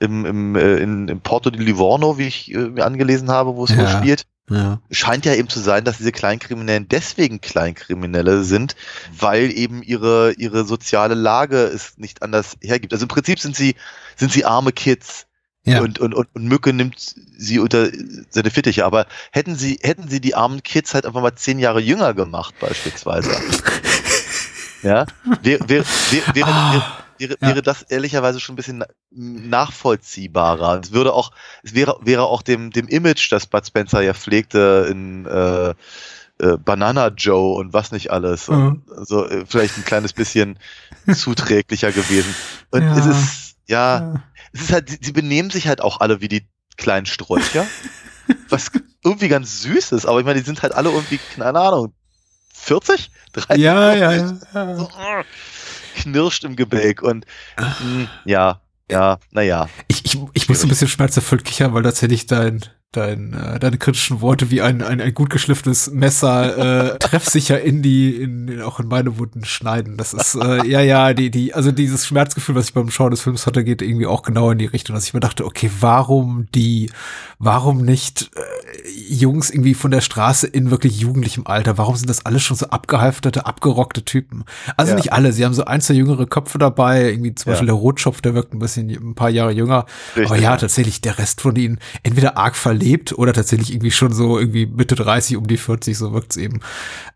im, 0.00 0.24
im, 0.24 0.56
äh, 0.56 0.76
in, 0.78 1.08
im 1.08 1.20
Porto 1.20 1.50
di 1.50 1.58
Livorno, 1.58 2.18
wie 2.18 2.26
ich 2.26 2.52
äh, 2.52 2.70
mir 2.70 2.84
angelesen 2.84 3.30
habe, 3.30 3.54
wo 3.54 3.64
es 3.64 3.70
ja. 3.70 3.98
spielt. 3.98 4.26
Ja. 4.50 4.80
Scheint 4.90 5.26
ja 5.26 5.34
eben 5.34 5.48
zu 5.48 5.60
sein, 5.60 5.84
dass 5.84 5.98
diese 5.98 6.12
Kleinkriminellen 6.12 6.88
deswegen 6.88 7.40
Kleinkriminelle 7.40 8.44
sind, 8.44 8.76
weil 9.18 9.52
eben 9.52 9.82
ihre, 9.82 10.32
ihre 10.32 10.64
soziale 10.64 11.14
Lage 11.14 11.64
es 11.64 11.98
nicht 11.98 12.22
anders 12.22 12.56
hergibt. 12.62 12.92
Also 12.94 13.04
im 13.04 13.08
Prinzip 13.08 13.38
sind 13.40 13.54
sie, 13.54 13.74
sind 14.16 14.32
sie 14.32 14.46
arme 14.46 14.72
Kids. 14.72 15.27
Ja. 15.68 15.80
Und, 15.80 15.98
und, 15.98 16.14
und, 16.14 16.28
und 16.34 16.44
Mücke 16.44 16.72
nimmt 16.72 16.98
sie 16.98 17.58
unter 17.58 17.88
seine 18.30 18.50
Fittiche. 18.50 18.84
Aber 18.84 19.06
hätten 19.32 19.56
sie, 19.56 19.78
hätten 19.82 20.08
sie 20.08 20.20
die 20.20 20.34
armen 20.34 20.62
Kids 20.62 20.94
halt 20.94 21.06
einfach 21.06 21.22
mal 21.22 21.34
zehn 21.34 21.58
Jahre 21.58 21.80
jünger 21.80 22.14
gemacht, 22.14 22.54
beispielsweise. 22.60 23.30
ja, 24.82 25.06
wäre, 25.42 25.68
wäre, 25.68 25.84
wäre, 26.34 26.48
ah 26.48 27.04
wäre, 27.18 27.36
ja. 27.40 27.48
wäre 27.48 27.62
das 27.62 27.82
ehrlicherweise 27.82 28.40
schon 28.40 28.54
ein 28.54 28.56
bisschen 28.56 28.84
nachvollziehbarer. 29.10 30.80
Es 30.80 30.92
würde 30.92 31.12
auch, 31.12 31.32
es 31.62 31.74
wäre, 31.74 31.98
wäre 32.02 32.24
auch 32.24 32.42
dem, 32.42 32.70
dem 32.70 32.88
Image, 32.88 33.30
das 33.30 33.46
Bud 33.46 33.66
Spencer 33.66 34.00
ja 34.00 34.14
pflegte 34.14 34.86
in 34.90 35.26
äh, 35.26 35.70
äh, 36.40 36.56
Banana 36.56 37.08
Joe 37.08 37.56
und 37.56 37.72
was 37.72 37.92
nicht 37.92 38.10
alles. 38.10 38.48
Mhm. 38.48 38.82
So 39.02 39.26
äh, 39.26 39.44
vielleicht 39.46 39.76
ein 39.78 39.84
kleines 39.84 40.12
bisschen 40.12 40.58
zuträglicher 41.12 41.92
gewesen. 41.92 42.34
Und 42.70 42.82
ja. 42.82 42.96
es 42.96 43.06
ist, 43.06 43.56
ja, 43.66 43.98
ja, 43.98 44.22
es 44.52 44.62
ist 44.62 44.72
halt, 44.72 45.04
sie 45.04 45.12
benehmen 45.12 45.50
sich 45.50 45.68
halt 45.68 45.80
auch 45.80 46.00
alle 46.00 46.20
wie 46.20 46.28
die 46.28 46.48
kleinen 46.76 47.06
Sträucher. 47.06 47.66
was 48.48 48.70
irgendwie 49.04 49.28
ganz 49.28 49.62
süß 49.62 49.92
ist, 49.92 50.06
aber 50.06 50.20
ich 50.20 50.26
meine, 50.26 50.38
die 50.38 50.44
sind 50.44 50.62
halt 50.62 50.74
alle 50.74 50.90
irgendwie, 50.90 51.18
keine 51.34 51.58
Ahnung, 51.58 51.94
40? 52.54 53.10
30? 53.32 53.62
Ja, 53.62 53.94
ja, 53.94 54.12
ja. 54.12 54.76
So, 54.76 54.90
knirscht 55.96 56.44
im 56.44 56.56
Gebälk 56.56 57.02
und 57.02 57.26
mh, 57.58 57.80
hm, 57.80 58.08
ja, 58.24 58.60
ja, 58.90 59.18
naja. 59.30 59.68
Ich, 59.88 60.04
ich, 60.04 60.18
ich 60.32 60.48
muss 60.48 60.62
ein 60.62 60.68
bisschen 60.68 60.88
schmerzerfüllt 60.88 61.44
kichern, 61.44 61.74
weil 61.74 61.82
tatsächlich 61.82 62.26
dein, 62.26 62.64
dein, 62.92 63.34
äh, 63.34 63.58
deine 63.58 63.76
kritischen 63.76 64.22
Worte 64.22 64.50
wie 64.50 64.62
ein, 64.62 64.80
ein, 64.80 65.00
ein 65.00 65.12
gut 65.12 65.28
geschliffenes 65.28 65.90
Messer 65.90 66.94
äh, 66.94 66.98
treffsicher 67.00 67.60
in 67.60 67.82
die, 67.82 68.16
in, 68.16 68.62
auch 68.62 68.80
in 68.80 68.88
meine 68.88 69.18
Wunden 69.18 69.44
schneiden. 69.44 69.98
Das 69.98 70.14
ist, 70.14 70.34
äh, 70.36 70.66
ja, 70.66 70.80
ja, 70.80 71.12
die, 71.12 71.30
die, 71.30 71.52
also 71.52 71.70
dieses 71.70 72.06
Schmerzgefühl, 72.06 72.54
was 72.54 72.68
ich 72.68 72.74
beim 72.74 72.90
Schauen 72.90 73.10
des 73.10 73.20
Films 73.20 73.46
hatte, 73.46 73.62
geht 73.62 73.82
irgendwie 73.82 74.06
auch 74.06 74.22
genau 74.22 74.50
in 74.50 74.58
die 74.58 74.66
Richtung, 74.66 74.94
dass 74.94 75.04
ich 75.04 75.12
mir 75.12 75.20
dachte, 75.20 75.44
okay, 75.44 75.70
warum 75.80 76.46
die, 76.54 76.90
warum 77.38 77.82
nicht 77.82 78.30
äh, 78.34 78.88
Jungs 79.12 79.50
irgendwie 79.50 79.74
von 79.74 79.90
der 79.90 80.00
Straße 80.00 80.46
in 80.46 80.70
wirklich 80.70 80.98
jugendlichem 80.98 81.46
Alter? 81.46 81.76
Warum 81.76 81.94
sind 81.96 82.08
das 82.08 82.24
alles 82.24 82.42
schon 82.42 82.56
so 82.56 82.68
abgehalfterte, 82.68 83.44
abgerockte 83.44 84.02
Typen? 84.02 84.44
Also 84.78 84.92
ja. 84.92 84.96
nicht 84.96 85.12
alle, 85.12 85.32
sie 85.32 85.44
haben 85.44 85.52
so 85.52 85.66
ein, 85.66 85.82
zwei 85.82 85.94
jüngere 85.94 86.24
Köpfe 86.24 86.56
dabei, 86.56 87.10
irgendwie 87.10 87.34
zum 87.34 87.50
ja. 87.50 87.52
Beispiel 87.52 87.66
der 87.66 87.74
Rotschopf, 87.74 88.22
der 88.22 88.34
wirkt 88.34 88.54
ein 88.54 88.60
bisschen, 88.60 88.88
ein 88.88 89.14
paar 89.14 89.28
Jahre 89.28 89.52
jünger. 89.52 89.84
Richtig, 90.16 90.30
Aber 90.30 90.40
ja, 90.40 90.56
tatsächlich, 90.56 91.02
der 91.02 91.18
Rest 91.18 91.42
von 91.42 91.54
ihnen 91.54 91.80
entweder 92.02 92.38
arg 92.38 92.56
verliebt 92.56 92.77
lebt 92.78 93.18
oder 93.18 93.32
tatsächlich 93.32 93.72
irgendwie 93.72 93.90
schon 93.90 94.12
so 94.12 94.38
irgendwie 94.38 94.66
Mitte 94.66 94.94
30 94.94 95.36
um 95.36 95.46
die 95.46 95.56
40, 95.56 95.96
so 95.96 96.12
wirkt's 96.12 96.36
eben. 96.36 96.60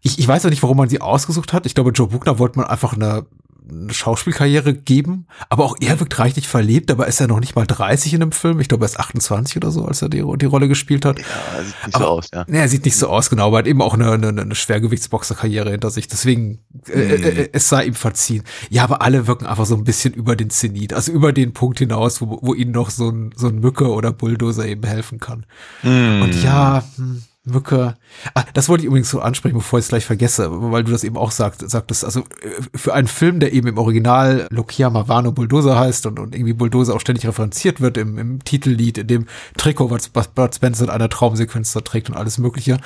Ich, 0.03 0.19
ich 0.19 0.29
weiß 0.29 0.45
auch 0.45 0.51
nicht, 0.51 0.63
warum 0.63 0.77
man 0.77 0.89
sie 0.89 1.01
ausgesucht 1.01 1.53
hat. 1.53 1.67
Ich 1.67 1.75
glaube, 1.75 1.91
Joe 1.91 2.09
Buchner 2.09 2.39
wollte 2.39 2.59
man 2.59 2.69
einfach 2.69 2.95
eine 2.95 3.25
eine 3.69 3.93
Schauspielkarriere 3.93 4.75
geben, 4.75 5.27
aber 5.49 5.65
auch 5.65 5.77
er 5.81 6.01
wirkt 6.01 6.19
reichlich 6.19 6.49
verlebt, 6.49 6.91
aber 6.91 7.07
ist 7.07 7.21
er 7.21 7.29
noch 7.29 7.41
nicht 7.41 7.55
mal 7.55 7.67
30 7.67 8.15
in 8.15 8.21
dem 8.21 8.33
Film. 8.33 8.61
Ich 8.61 8.69
glaube, 8.69 8.85
er 8.85 8.87
ist 8.87 8.99
28 8.99 9.57
oder 9.57 9.71
so, 9.71 9.85
als 9.85 10.03
er 10.03 10.09
die, 10.09 10.25
die 10.37 10.47
Rolle 10.47 10.69
gespielt 10.69 11.05
hat. 11.05 11.19
Ja, 11.19 11.25
er 11.57 11.65
sieht 11.65 11.87
nicht 11.87 11.97
aber, 11.97 12.05
so 12.05 12.11
aus, 12.11 12.29
ja. 12.33 12.45
Er 12.49 12.69
sieht 12.69 12.85
nicht 12.85 12.97
so 12.97 13.09
aus, 13.09 13.31
genau, 13.31 13.49
aber 13.49 13.59
hat 13.59 13.67
eben 13.67 13.83
auch 13.83 13.95
eine, 13.95 14.13
eine, 14.13 14.29
eine 14.29 14.55
Schwergewichtsboxerkarriere 14.55 15.71
hinter 15.71 15.91
sich. 15.91 16.09
Deswegen, 16.09 16.61
äh, 16.89 16.93
äh, 16.93 17.19
mhm. 17.19 17.25
äh, 17.25 17.49
es 17.53 17.69
sei 17.69 17.85
ihm 17.85 17.95
verziehen. 17.95 18.43
Ja, 18.71 18.85
aber 18.85 19.03
alle 19.03 19.27
wirken 19.27 19.47
einfach 19.47 19.67
so 19.67 19.77
ein 19.77 19.85
bisschen 19.85 20.15
über 20.15 20.37
den 20.37 20.51
Zenit, 20.51 20.93
also 20.93 21.13
über 21.13 21.33
den 21.33 21.53
Punkt 21.53 21.79
hinaus, 21.79 22.21
wo, 22.21 22.39
wo 22.43 22.55
ihnen 22.55 22.73
noch 22.73 22.91
so 22.91 23.11
ein, 23.11 23.33
so 23.37 23.49
ein 23.49 23.61
Mücke 23.61 23.89
oder 23.89 24.13
Bulldozer 24.13 24.67
eben 24.67 24.85
helfen 24.85 25.21
kann. 25.21 25.47
Mhm. 25.83 26.23
Und 26.23 26.43
ja, 26.43 26.85
hm, 26.97 27.23
Mücke. 27.45 27.97
Ah, 28.35 28.45
das 28.55 28.69
wollte 28.69 28.83
ich 28.83 28.87
übrigens 28.87 29.11
so 29.11 29.21
ansprechen, 29.21 29.57
bevor 29.57 29.81
ich 29.81 29.87
es 29.87 29.89
gleich 29.89 30.05
vergesse, 30.05 30.49
weil 30.71 30.85
du 30.85 30.93
das 30.93 31.03
eben 31.03 31.17
auch 31.17 31.33
sagt, 31.33 31.69
sagtest. 31.69 32.05
Also 32.05 32.21
äh, 32.21 32.79
für 32.79 32.95
einen 32.95 33.09
Film, 33.09 33.41
der 33.41 33.53
eben 33.53 33.67
im 33.67 33.79
Original 33.79 34.47
Lokia 34.51 34.91
Mavano 34.91 35.33
Bulldozer 35.33 35.77
heißt 35.77 36.07
und, 36.07 36.21
und 36.21 36.37
irgendwie 36.37 36.53
Bulldozer 36.53 36.95
auch 36.95 37.01
ständig 37.01 37.27
referenziert 37.27 37.81
wird 37.81 37.97
im, 37.97 38.17
im 38.17 38.45
Titellied, 38.45 38.99
in 38.99 39.07
dem 39.09 39.27
Trikot, 39.57 39.91
was 39.91 40.09
Bud 40.29 40.55
Spencer 40.55 40.85
in 40.85 40.91
einer 40.91 41.09
Traumsequenz 41.09 41.73
da 41.73 41.81
trägt 41.81 42.11
und 42.11 42.17
alles 42.17 42.39
Mögliche, 42.39 42.79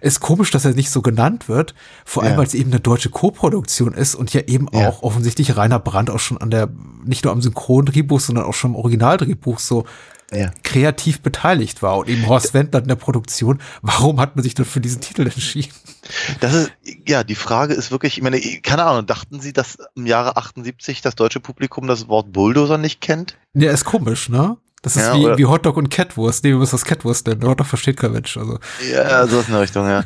ist 0.00 0.20
komisch, 0.20 0.52
dass 0.52 0.64
er 0.64 0.74
nicht 0.74 0.90
so 0.90 1.02
genannt 1.02 1.48
wird. 1.48 1.74
Vor 2.04 2.22
allem, 2.22 2.32
ja. 2.32 2.38
weil 2.38 2.46
es 2.46 2.54
eben 2.54 2.70
eine 2.70 2.80
deutsche 2.80 3.10
Co-Produktion 3.10 3.92
ist 3.92 4.14
und 4.14 4.32
ja 4.32 4.42
eben 4.42 4.68
ja. 4.72 4.88
auch 4.88 5.02
offensichtlich 5.02 5.56
Rainer 5.56 5.80
Brandt 5.80 6.10
auch 6.10 6.20
schon 6.20 6.38
an 6.38 6.52
der, 6.52 6.68
nicht 7.04 7.24
nur 7.24 7.32
am 7.32 7.42
Synchrondrehbuch, 7.42 8.20
sondern 8.20 8.44
auch 8.44 8.54
schon 8.54 8.70
im 8.70 8.76
Originaldrehbuch 8.76 9.58
so 9.58 9.84
ja. 10.32 10.50
kreativ 10.62 11.20
beteiligt 11.20 11.82
war 11.82 11.98
und 11.98 12.08
eben 12.08 12.26
Horst 12.26 12.54
Wendler 12.54 12.80
in 12.80 12.88
der 12.88 12.96
Produktion. 12.96 13.60
Warum 13.82 14.20
hat 14.20 14.36
man 14.36 14.42
sich 14.42 14.54
dann 14.54 14.66
für 14.66 14.80
diesen 14.80 15.00
Titel 15.00 15.22
entschieden? 15.22 15.72
Das 16.40 16.54
ist, 16.54 16.72
ja, 17.06 17.24
die 17.24 17.34
Frage 17.34 17.74
ist 17.74 17.90
wirklich, 17.90 18.16
ich 18.16 18.22
meine, 18.22 18.40
keine 18.62 18.84
Ahnung, 18.84 19.06
dachten 19.06 19.40
Sie, 19.40 19.52
dass 19.52 19.78
im 19.94 20.06
Jahre 20.06 20.36
78 20.36 21.02
das 21.02 21.14
deutsche 21.14 21.40
Publikum 21.40 21.86
das 21.86 22.08
Wort 22.08 22.32
Bulldozer 22.32 22.78
nicht 22.78 23.00
kennt? 23.00 23.36
Ja, 23.54 23.70
ist 23.70 23.84
komisch, 23.84 24.28
ne? 24.28 24.56
Das 24.82 24.94
ist 24.94 25.02
ja, 25.02 25.14
wie, 25.14 25.38
wie 25.38 25.46
Hotdog 25.46 25.78
und 25.78 25.90
Catwurst. 25.90 26.44
Nee, 26.44 26.50
wir 26.50 26.58
müssen 26.58 26.76
das 26.76 26.84
Catwurst 26.84 27.26
nennen. 27.26 27.42
Hotdog 27.42 27.66
versteht 27.66 27.96
kein 27.96 28.12
Mensch. 28.12 28.36
Also. 28.36 28.60
Ja, 28.88 29.26
so 29.26 29.40
ist 29.40 29.48
eine 29.48 29.60
Richtung, 29.60 29.88
ja. 29.88 30.04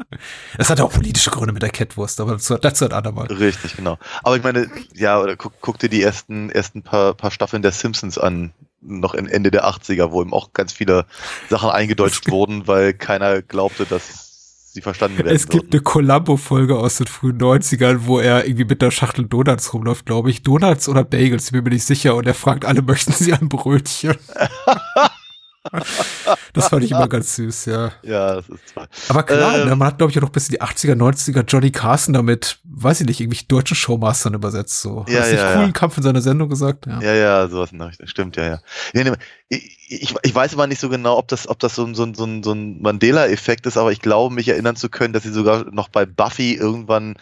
das 0.58 0.68
hat 0.68 0.78
ja 0.78 0.84
auch 0.84 0.92
politische 0.92 1.30
Gründe 1.30 1.54
mit 1.54 1.62
der 1.62 1.70
Catwurst, 1.70 2.20
aber 2.20 2.32
dazu, 2.32 2.58
dazu 2.58 2.84
ein 2.84 2.92
andermal. 2.92 3.26
Richtig, 3.28 3.76
genau. 3.76 3.96
Aber 4.22 4.36
ich 4.36 4.42
meine, 4.42 4.68
ja, 4.92 5.18
oder 5.18 5.36
guck, 5.36 5.54
guck 5.62 5.78
dir 5.78 5.88
die 5.88 6.02
ersten, 6.02 6.50
ersten 6.50 6.82
paar, 6.82 7.14
paar 7.14 7.30
Staffeln 7.30 7.62
der 7.62 7.72
Simpsons 7.72 8.18
an 8.18 8.52
noch 8.80 9.14
Ende 9.14 9.50
der 9.50 9.66
80er, 9.66 10.10
wo 10.10 10.22
ihm 10.22 10.32
auch 10.32 10.52
ganz 10.52 10.72
viele 10.72 11.06
Sachen 11.48 11.70
eingedeutscht 11.70 12.30
wurden, 12.30 12.66
weil 12.66 12.94
keiner 12.94 13.42
glaubte, 13.42 13.86
dass 13.86 14.28
sie 14.72 14.80
verstanden 14.80 15.18
werden. 15.18 15.34
Es 15.34 15.48
gibt 15.48 15.64
würden. 15.64 15.72
eine 15.72 15.82
Columbo-Folge 15.82 16.78
aus 16.78 16.96
den 16.96 17.06
frühen 17.06 17.38
90ern, 17.38 18.00
wo 18.02 18.20
er 18.20 18.44
irgendwie 18.44 18.64
mit 18.64 18.82
der 18.82 18.90
Schachtel 18.90 19.26
Donuts 19.26 19.72
rumläuft, 19.74 20.06
glaube 20.06 20.30
ich. 20.30 20.42
Donuts 20.42 20.88
oder 20.88 21.04
Bagels, 21.04 21.50
bin 21.50 21.64
mir 21.64 21.70
nicht 21.70 21.84
sicher. 21.84 22.14
Und 22.14 22.26
er 22.26 22.34
fragt 22.34 22.64
alle, 22.64 22.82
möchten 22.82 23.12
sie 23.12 23.32
ein 23.32 23.48
Brötchen? 23.48 24.16
das 26.52 26.68
fand 26.68 26.84
ich 26.84 26.90
immer 26.90 27.08
ganz 27.08 27.36
süß, 27.36 27.66
ja. 27.66 27.92
Ja, 28.02 28.36
das 28.36 28.48
ist 28.48 28.74
toll. 28.74 28.86
Aber 29.08 29.22
klar, 29.22 29.58
ähm, 29.58 29.68
ne, 29.68 29.76
man 29.76 29.88
hat, 29.88 29.98
glaube 29.98 30.10
ich, 30.10 30.18
auch 30.18 30.22
noch 30.22 30.30
bis 30.30 30.48
in 30.48 30.52
die 30.52 30.62
80er, 30.62 30.94
90er 30.94 31.44
Johnny 31.46 31.70
Carson 31.70 32.14
damit, 32.14 32.58
weiß 32.64 33.00
ich 33.00 33.06
nicht, 33.06 33.20
irgendwie 33.20 33.44
deutschen 33.46 33.76
Showmastern 33.76 34.34
übersetzt. 34.34 34.80
So. 34.80 35.04
Ja, 35.08 35.20
Hat 35.20 35.26
ja, 35.26 35.32
nicht 35.32 35.52
coolen 35.52 35.66
ja. 35.66 35.72
Kampf 35.72 35.96
in 35.96 36.02
seiner 36.02 36.20
Sendung 36.20 36.48
gesagt? 36.48 36.86
Ja, 36.86 37.00
ja, 37.00 37.14
ja 37.14 37.48
sowas 37.48 37.72
in 37.72 37.78
der 37.78 37.88
Richtung. 37.88 38.06
Stimmt, 38.06 38.36
ja, 38.36 38.60
ja. 38.94 39.14
Ich, 39.48 39.78
ich, 39.88 40.14
ich 40.22 40.34
weiß 40.34 40.54
aber 40.54 40.66
nicht 40.66 40.80
so 40.80 40.88
genau, 40.88 41.16
ob 41.16 41.28
das, 41.28 41.48
ob 41.48 41.58
das 41.58 41.74
so, 41.74 41.84
ein, 41.84 41.94
so, 41.94 42.04
ein, 42.04 42.42
so 42.42 42.52
ein 42.52 42.80
Mandela-Effekt 42.80 43.66
ist, 43.66 43.76
aber 43.76 43.92
ich 43.92 44.00
glaube, 44.00 44.34
mich 44.34 44.48
erinnern 44.48 44.76
zu 44.76 44.88
können, 44.88 45.12
dass 45.12 45.22
sie 45.22 45.32
sogar 45.32 45.64
noch 45.70 45.88
bei 45.88 46.06
Buffy 46.06 46.54
irgendwann 46.54 47.16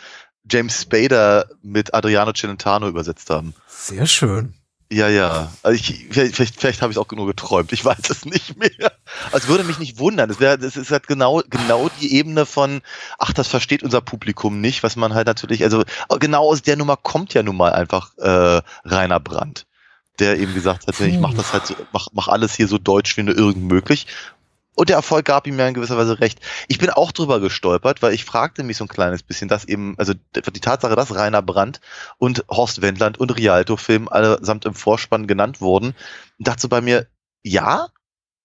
James 0.48 0.82
Spader 0.82 1.46
mit 1.62 1.94
Adriano 1.94 2.32
Celentano 2.32 2.88
übersetzt 2.88 3.30
haben. 3.30 3.54
Sehr 3.66 4.06
schön. 4.06 4.54
Ja, 4.90 5.08
ja. 5.08 5.52
Also 5.64 5.76
ich, 5.76 6.06
vielleicht 6.10 6.56
vielleicht, 6.56 6.82
habe 6.82 6.92
ich 6.92 6.98
auch 6.98 7.10
nur 7.10 7.26
geträumt. 7.26 7.72
Ich 7.72 7.84
weiß 7.84 8.08
es 8.08 8.24
nicht 8.24 8.56
mehr. 8.56 8.92
Also 9.32 9.48
würde 9.48 9.64
mich 9.64 9.80
nicht 9.80 9.98
wundern. 9.98 10.30
Es, 10.30 10.38
wäre, 10.38 10.64
es 10.64 10.76
ist 10.76 10.92
halt 10.92 11.08
genau, 11.08 11.42
genau 11.50 11.90
die 12.00 12.14
Ebene 12.14 12.46
von, 12.46 12.82
ach, 13.18 13.32
das 13.32 13.48
versteht 13.48 13.82
unser 13.82 14.00
Publikum 14.00 14.60
nicht, 14.60 14.84
was 14.84 14.94
man 14.94 15.14
halt 15.14 15.26
natürlich, 15.26 15.64
also 15.64 15.82
genau 16.20 16.48
aus 16.48 16.62
der 16.62 16.76
Nummer 16.76 16.96
kommt 16.96 17.34
ja 17.34 17.42
nun 17.42 17.56
mal 17.56 17.72
einfach 17.72 18.16
äh, 18.18 18.62
Rainer 18.84 19.20
Brandt 19.20 19.66
der 20.18 20.38
eben 20.38 20.54
gesagt 20.54 20.86
hat, 20.86 20.98
ich 21.00 21.18
mach 21.18 21.34
das 21.34 21.52
halt 21.52 21.66
so, 21.66 21.74
mach, 21.92 22.08
mach 22.12 22.28
alles 22.28 22.54
hier 22.54 22.68
so 22.68 22.78
deutsch 22.78 23.16
wie 23.16 23.22
nur 23.22 23.36
irgend 23.36 23.64
möglich. 23.64 24.06
Und 24.76 24.90
der 24.90 24.96
Erfolg 24.96 25.24
gab 25.24 25.46
ihm 25.46 25.58
ja 25.58 25.66
in 25.66 25.74
gewisser 25.74 25.96
Weise 25.96 26.20
recht. 26.20 26.38
Ich 26.68 26.78
bin 26.78 26.90
auch 26.90 27.10
drüber 27.10 27.40
gestolpert, 27.40 28.02
weil 28.02 28.12
ich 28.12 28.24
fragte 28.26 28.62
mich 28.62 28.76
so 28.76 28.84
ein 28.84 28.88
kleines 28.88 29.22
bisschen, 29.22 29.48
dass 29.48 29.64
eben, 29.64 29.94
also 29.98 30.12
die 30.14 30.60
Tatsache, 30.60 30.94
dass 30.94 31.14
Rainer 31.14 31.42
Brandt 31.42 31.80
und 32.18 32.44
Horst 32.50 32.82
Wendland 32.82 33.18
und 33.18 33.36
Rialto-Film 33.36 34.06
allesamt 34.08 34.66
im 34.66 34.74
Vorspann 34.74 35.26
genannt 35.26 35.62
wurden, 35.62 35.94
dachte 36.38 36.68
bei 36.68 36.82
mir, 36.82 37.06
ja? 37.42 37.88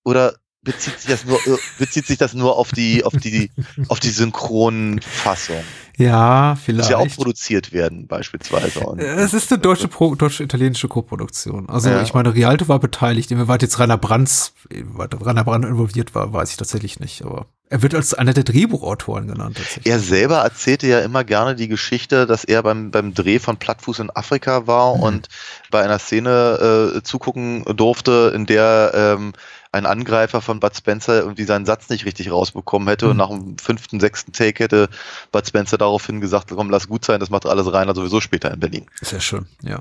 Oder 0.03 0.35
bezieht 0.63 0.99
sich 0.99 1.09
das 1.09 1.25
nur, 1.25 1.37
äh, 1.47 1.57
bezieht 1.79 2.05
sich 2.05 2.17
das 2.17 2.33
nur 2.33 2.57
auf 2.57 2.71
die, 2.71 3.03
auf 3.03 3.13
die, 3.13 3.51
auf 3.87 3.99
die 3.99 4.09
Synchronfassung? 4.09 5.63
Ja, 5.97 6.55
vielleicht. 6.55 6.89
Muss 6.89 6.89
ja 6.89 6.97
auch 6.97 7.15
produziert 7.15 7.73
werden, 7.73 8.07
beispielsweise. 8.07 8.79
Und, 8.81 8.99
es 8.99 9.33
ist 9.33 9.51
eine 9.51 9.61
deutsche, 9.61 9.87
deutsche-italienische 9.87 10.87
Koproduktion. 10.87 11.69
Also, 11.69 11.89
ja. 11.89 12.01
ich 12.01 12.13
meine, 12.13 12.33
Rialto 12.33 12.67
war 12.67 12.79
beteiligt. 12.79 13.31
Inwieweit 13.31 13.61
jetzt 13.61 13.79
Rainer 13.79 13.97
Brands, 13.97 14.53
Rainer 14.71 15.43
Brand 15.43 15.65
involviert 15.65 16.15
war, 16.15 16.33
weiß 16.33 16.51
ich 16.51 16.57
tatsächlich 16.57 16.99
nicht. 16.99 17.23
Aber 17.23 17.47
er 17.69 17.81
wird 17.81 17.95
als 17.95 18.13
einer 18.13 18.33
der 18.33 18.43
Drehbuchautoren 18.43 19.27
genannt. 19.27 19.57
Er 19.85 19.99
selber 19.99 20.39
erzählte 20.39 20.87
ja 20.87 20.99
immer 20.99 21.23
gerne 21.23 21.55
die 21.55 21.67
Geschichte, 21.67 22.25
dass 22.25 22.43
er 22.43 22.63
beim, 22.63 22.91
beim 22.91 23.13
Dreh 23.13 23.39
von 23.39 23.57
Plattfuß 23.57 23.99
in 23.99 24.09
Afrika 24.09 24.67
war 24.67 24.97
mhm. 24.97 25.03
und 25.03 25.27
bei 25.69 25.81
einer 25.81 25.99
Szene 25.99 26.95
äh, 26.97 27.01
zugucken 27.03 27.63
durfte, 27.63 28.33
in 28.35 28.45
der 28.45 28.91
ähm, 28.93 29.33
ein 29.73 29.85
Angreifer 29.85 30.41
von 30.41 30.59
Bud 30.59 30.75
Spencer 30.75 31.19
irgendwie 31.21 31.45
seinen 31.45 31.65
Satz 31.65 31.89
nicht 31.89 32.05
richtig 32.05 32.29
rausbekommen 32.29 32.87
hätte 32.89 33.05
mhm. 33.05 33.11
und 33.11 33.17
nach 33.17 33.29
dem 33.29 33.57
fünften, 33.57 33.99
sechsten 34.01 34.33
Take 34.33 34.63
hätte 34.63 34.89
Bud 35.31 35.47
Spencer 35.47 35.77
daraufhin 35.77 36.19
gesagt, 36.19 36.49
komm, 36.49 36.69
lass 36.69 36.89
gut 36.89 37.05
sein, 37.05 37.21
das 37.21 37.29
macht 37.29 37.45
alles 37.45 37.71
reiner 37.71 37.95
sowieso 37.95 38.19
später 38.19 38.51
in 38.51 38.59
Berlin. 38.59 38.85
Sehr 39.01 39.21
schön, 39.21 39.45
ja. 39.61 39.79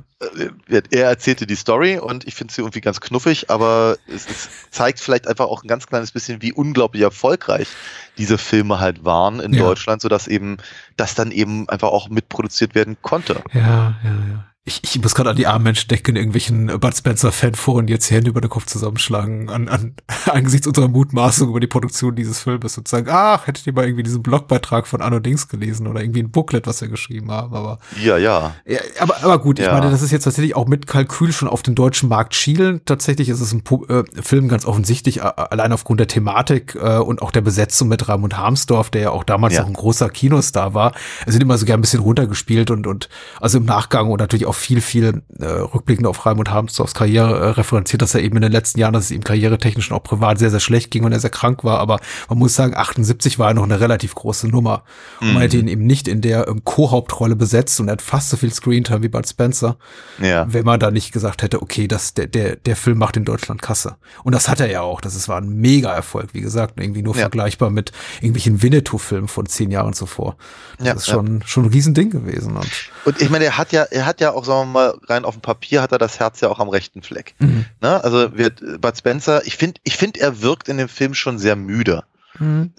Äh, 0.68 0.82
er 0.90 1.08
erzählte 1.08 1.46
die 1.46 1.56
Story 1.56 1.98
und 1.98 2.26
ich 2.26 2.36
finde 2.36 2.54
sie 2.54 2.60
irgendwie 2.62 2.80
ganz 2.80 3.00
knuffig, 3.00 3.50
aber 3.50 3.96
es, 4.06 4.28
es 4.28 4.48
zeigt 4.70 5.00
vielleicht 5.00 5.26
einfach 5.26 5.46
auch 5.46 5.64
ein 5.64 5.68
ganz 5.68 5.86
kleines 5.88 6.12
bisschen, 6.12 6.40
wie 6.40 6.52
unglaublich 6.52 7.02
erfolgreich 7.02 7.68
diese 8.16 8.38
Filme 8.38 8.78
halt 8.78 9.04
waren 9.04 9.40
in 9.40 9.52
ja. 9.52 9.60
Deutschland, 9.62 10.02
sodass 10.02 10.28
eben 10.28 10.58
das 10.96 11.16
dann 11.16 11.32
eben 11.32 11.68
einfach 11.68 11.88
auch 11.88 12.08
mitproduziert 12.08 12.76
werden 12.76 12.96
konnte. 13.02 13.42
Ja, 13.52 13.96
ja, 14.04 14.10
ja 14.30 14.49
ich, 14.64 14.80
ich 14.84 15.02
muss 15.02 15.14
gerade 15.14 15.30
an 15.30 15.36
die 15.36 15.46
armen 15.46 15.64
Menschen 15.64 15.88
denken, 15.88 16.16
irgendwelchen 16.16 16.66
Bud 16.66 16.94
Spencer-Fanforen, 16.94 17.86
die 17.86 17.94
jetzt 17.94 18.10
die 18.10 18.14
Hände 18.14 18.28
über 18.28 18.42
den 18.42 18.50
Kopf 18.50 18.66
zusammenschlagen, 18.66 19.48
an, 19.48 19.68
an, 19.68 19.94
angesichts 20.26 20.66
unserer 20.66 20.88
Mutmaßung 20.88 21.48
über 21.48 21.60
die 21.60 21.66
Produktion 21.66 22.14
dieses 22.14 22.40
Filmes 22.40 22.76
und 22.76 22.86
sagen, 22.86 23.06
ach, 23.10 23.46
hättet 23.46 23.66
ihr 23.66 23.72
mal 23.72 23.86
irgendwie 23.86 24.02
diesen 24.02 24.22
Blogbeitrag 24.22 24.86
von 24.86 25.00
Anno 25.00 25.18
Dings 25.18 25.48
gelesen 25.48 25.86
oder 25.86 26.02
irgendwie 26.02 26.22
ein 26.22 26.30
Booklet, 26.30 26.66
was 26.66 26.82
wir 26.82 26.88
geschrieben 26.88 27.30
haben, 27.30 27.54
aber. 27.54 27.78
Ja, 28.02 28.18
ja. 28.18 28.54
ja 28.66 28.80
aber, 29.00 29.22
aber 29.22 29.38
gut, 29.38 29.58
ich 29.58 29.64
ja. 29.64 29.72
meine, 29.72 29.90
das 29.90 30.02
ist 30.02 30.10
jetzt 30.10 30.24
tatsächlich 30.24 30.54
auch 30.54 30.68
mit 30.68 30.86
Kalkül 30.86 31.32
schon 31.32 31.48
auf 31.48 31.62
den 31.62 31.74
deutschen 31.74 32.10
Markt 32.10 32.34
schielen. 32.34 32.82
Tatsächlich 32.84 33.30
ist 33.30 33.40
es 33.40 33.52
ein 33.52 33.62
äh, 33.88 34.02
Film 34.22 34.48
ganz 34.48 34.66
offensichtlich, 34.66 35.22
allein 35.22 35.72
aufgrund 35.72 36.00
der 36.00 36.08
Thematik 36.08 36.74
äh, 36.74 36.98
und 36.98 37.22
auch 37.22 37.30
der 37.30 37.40
Besetzung 37.40 37.88
mit 37.88 38.08
Raimund 38.08 38.36
Harmsdorf, 38.36 38.90
der 38.90 39.00
ja 39.00 39.10
auch 39.10 39.24
damals 39.24 39.54
ja. 39.54 39.62
noch 39.62 39.68
ein 39.68 39.74
großer 39.74 40.10
Kinostar 40.10 40.74
war. 40.74 40.92
Es 41.24 41.32
sind 41.32 41.42
immer 41.42 41.56
so 41.56 41.64
gern 41.64 41.78
ein 41.78 41.82
bisschen 41.82 42.00
runtergespielt 42.00 42.70
und, 42.70 42.86
und 42.86 43.08
also 43.40 43.56
im 43.56 43.64
Nachgang 43.64 44.10
und 44.10 44.20
natürlich 44.20 44.46
auch 44.46 44.49
viel, 44.56 44.80
viel 44.80 45.22
äh, 45.38 45.44
rückblickend 45.44 46.06
auf 46.06 46.24
Raimund 46.26 46.50
Harmsdorfs 46.50 46.94
Karriere 46.94 47.38
äh, 47.38 47.48
referenziert, 47.50 48.02
dass 48.02 48.14
er 48.14 48.22
eben 48.22 48.36
in 48.36 48.42
den 48.42 48.52
letzten 48.52 48.80
Jahren, 48.80 48.92
dass 48.92 49.04
es 49.04 49.10
ihm 49.10 49.24
karrieretechnisch 49.24 49.90
und 49.90 49.96
auch 49.96 50.02
privat 50.02 50.38
sehr, 50.38 50.50
sehr 50.50 50.60
schlecht 50.60 50.90
ging 50.90 51.04
und 51.04 51.12
er 51.12 51.20
sehr 51.20 51.30
krank 51.30 51.64
war. 51.64 51.78
Aber 51.78 52.00
man 52.28 52.38
muss 52.38 52.54
sagen, 52.54 52.74
78 52.74 53.38
war 53.38 53.48
er 53.48 53.54
noch 53.54 53.64
eine 53.64 53.80
relativ 53.80 54.14
große 54.14 54.48
Nummer. 54.48 54.84
Mhm. 55.20 55.28
Und 55.28 55.34
man 55.34 55.42
hätte 55.42 55.58
ihn 55.58 55.68
eben 55.68 55.86
nicht 55.86 56.08
in 56.08 56.20
der 56.20 56.48
ähm, 56.48 56.62
Co-Hauptrolle 56.64 57.36
besetzt 57.36 57.80
und 57.80 57.88
er 57.88 57.92
hat 57.92 58.02
fast 58.02 58.30
so 58.30 58.36
viel 58.36 58.52
Screentime 58.52 59.02
wie 59.02 59.08
Bud 59.08 59.28
Spencer. 59.28 59.76
Ja. 60.20 60.46
Wenn 60.52 60.64
man 60.64 60.80
da 60.80 60.90
nicht 60.90 61.12
gesagt 61.12 61.42
hätte, 61.42 61.62
okay, 61.62 61.88
das, 61.88 62.14
der, 62.14 62.26
der, 62.26 62.56
der 62.56 62.76
Film 62.76 62.98
macht 62.98 63.16
in 63.16 63.24
Deutschland 63.24 63.62
Kasse. 63.62 63.96
Und 64.24 64.34
das 64.34 64.48
hat 64.48 64.60
er 64.60 64.70
ja 64.70 64.82
auch. 64.82 65.00
Das 65.00 65.14
ist, 65.14 65.28
war 65.28 65.38
ein 65.38 65.48
Mega-Erfolg, 65.48 66.30
wie 66.32 66.40
gesagt, 66.40 66.80
irgendwie 66.80 67.02
nur 67.02 67.14
ja. 67.14 67.22
vergleichbar 67.22 67.70
mit 67.70 67.92
irgendwelchen 68.16 68.62
Winnetou-Filmen 68.62 69.28
von 69.28 69.46
zehn 69.46 69.70
Jahren 69.70 69.92
zuvor. 69.92 70.36
Das 70.78 70.86
ja, 70.86 70.94
ist 70.94 71.06
schon, 71.06 71.42
schon 71.46 71.64
ein 71.64 71.70
Riesending 71.70 72.10
gewesen. 72.10 72.56
Und, 72.56 72.90
und 73.04 73.20
ich 73.20 73.30
meine, 73.30 73.44
er 73.44 73.58
hat 73.58 73.72
ja, 73.72 73.82
er 73.84 74.06
hat 74.06 74.20
ja 74.20 74.32
auch, 74.32 74.39
sagen 74.44 74.72
wir 74.72 74.72
mal, 74.72 74.98
rein 75.06 75.24
auf 75.24 75.34
dem 75.34 75.42
Papier 75.42 75.82
hat 75.82 75.92
er 75.92 75.98
das 75.98 76.18
Herz 76.20 76.40
ja 76.40 76.48
auch 76.48 76.58
am 76.58 76.68
rechten 76.68 77.02
Fleck. 77.02 77.34
Mhm. 77.38 77.66
Ne? 77.80 78.02
Also 78.02 78.36
wird 78.36 78.62
Bud 78.80 78.96
Spencer, 78.96 79.46
ich 79.46 79.56
finde, 79.56 79.80
ich 79.84 79.96
finde, 79.96 80.20
er 80.20 80.42
wirkt 80.42 80.68
in 80.68 80.78
dem 80.78 80.88
Film 80.88 81.14
schon 81.14 81.38
sehr 81.38 81.56
müde. 81.56 82.04
Mhm. 82.38 82.72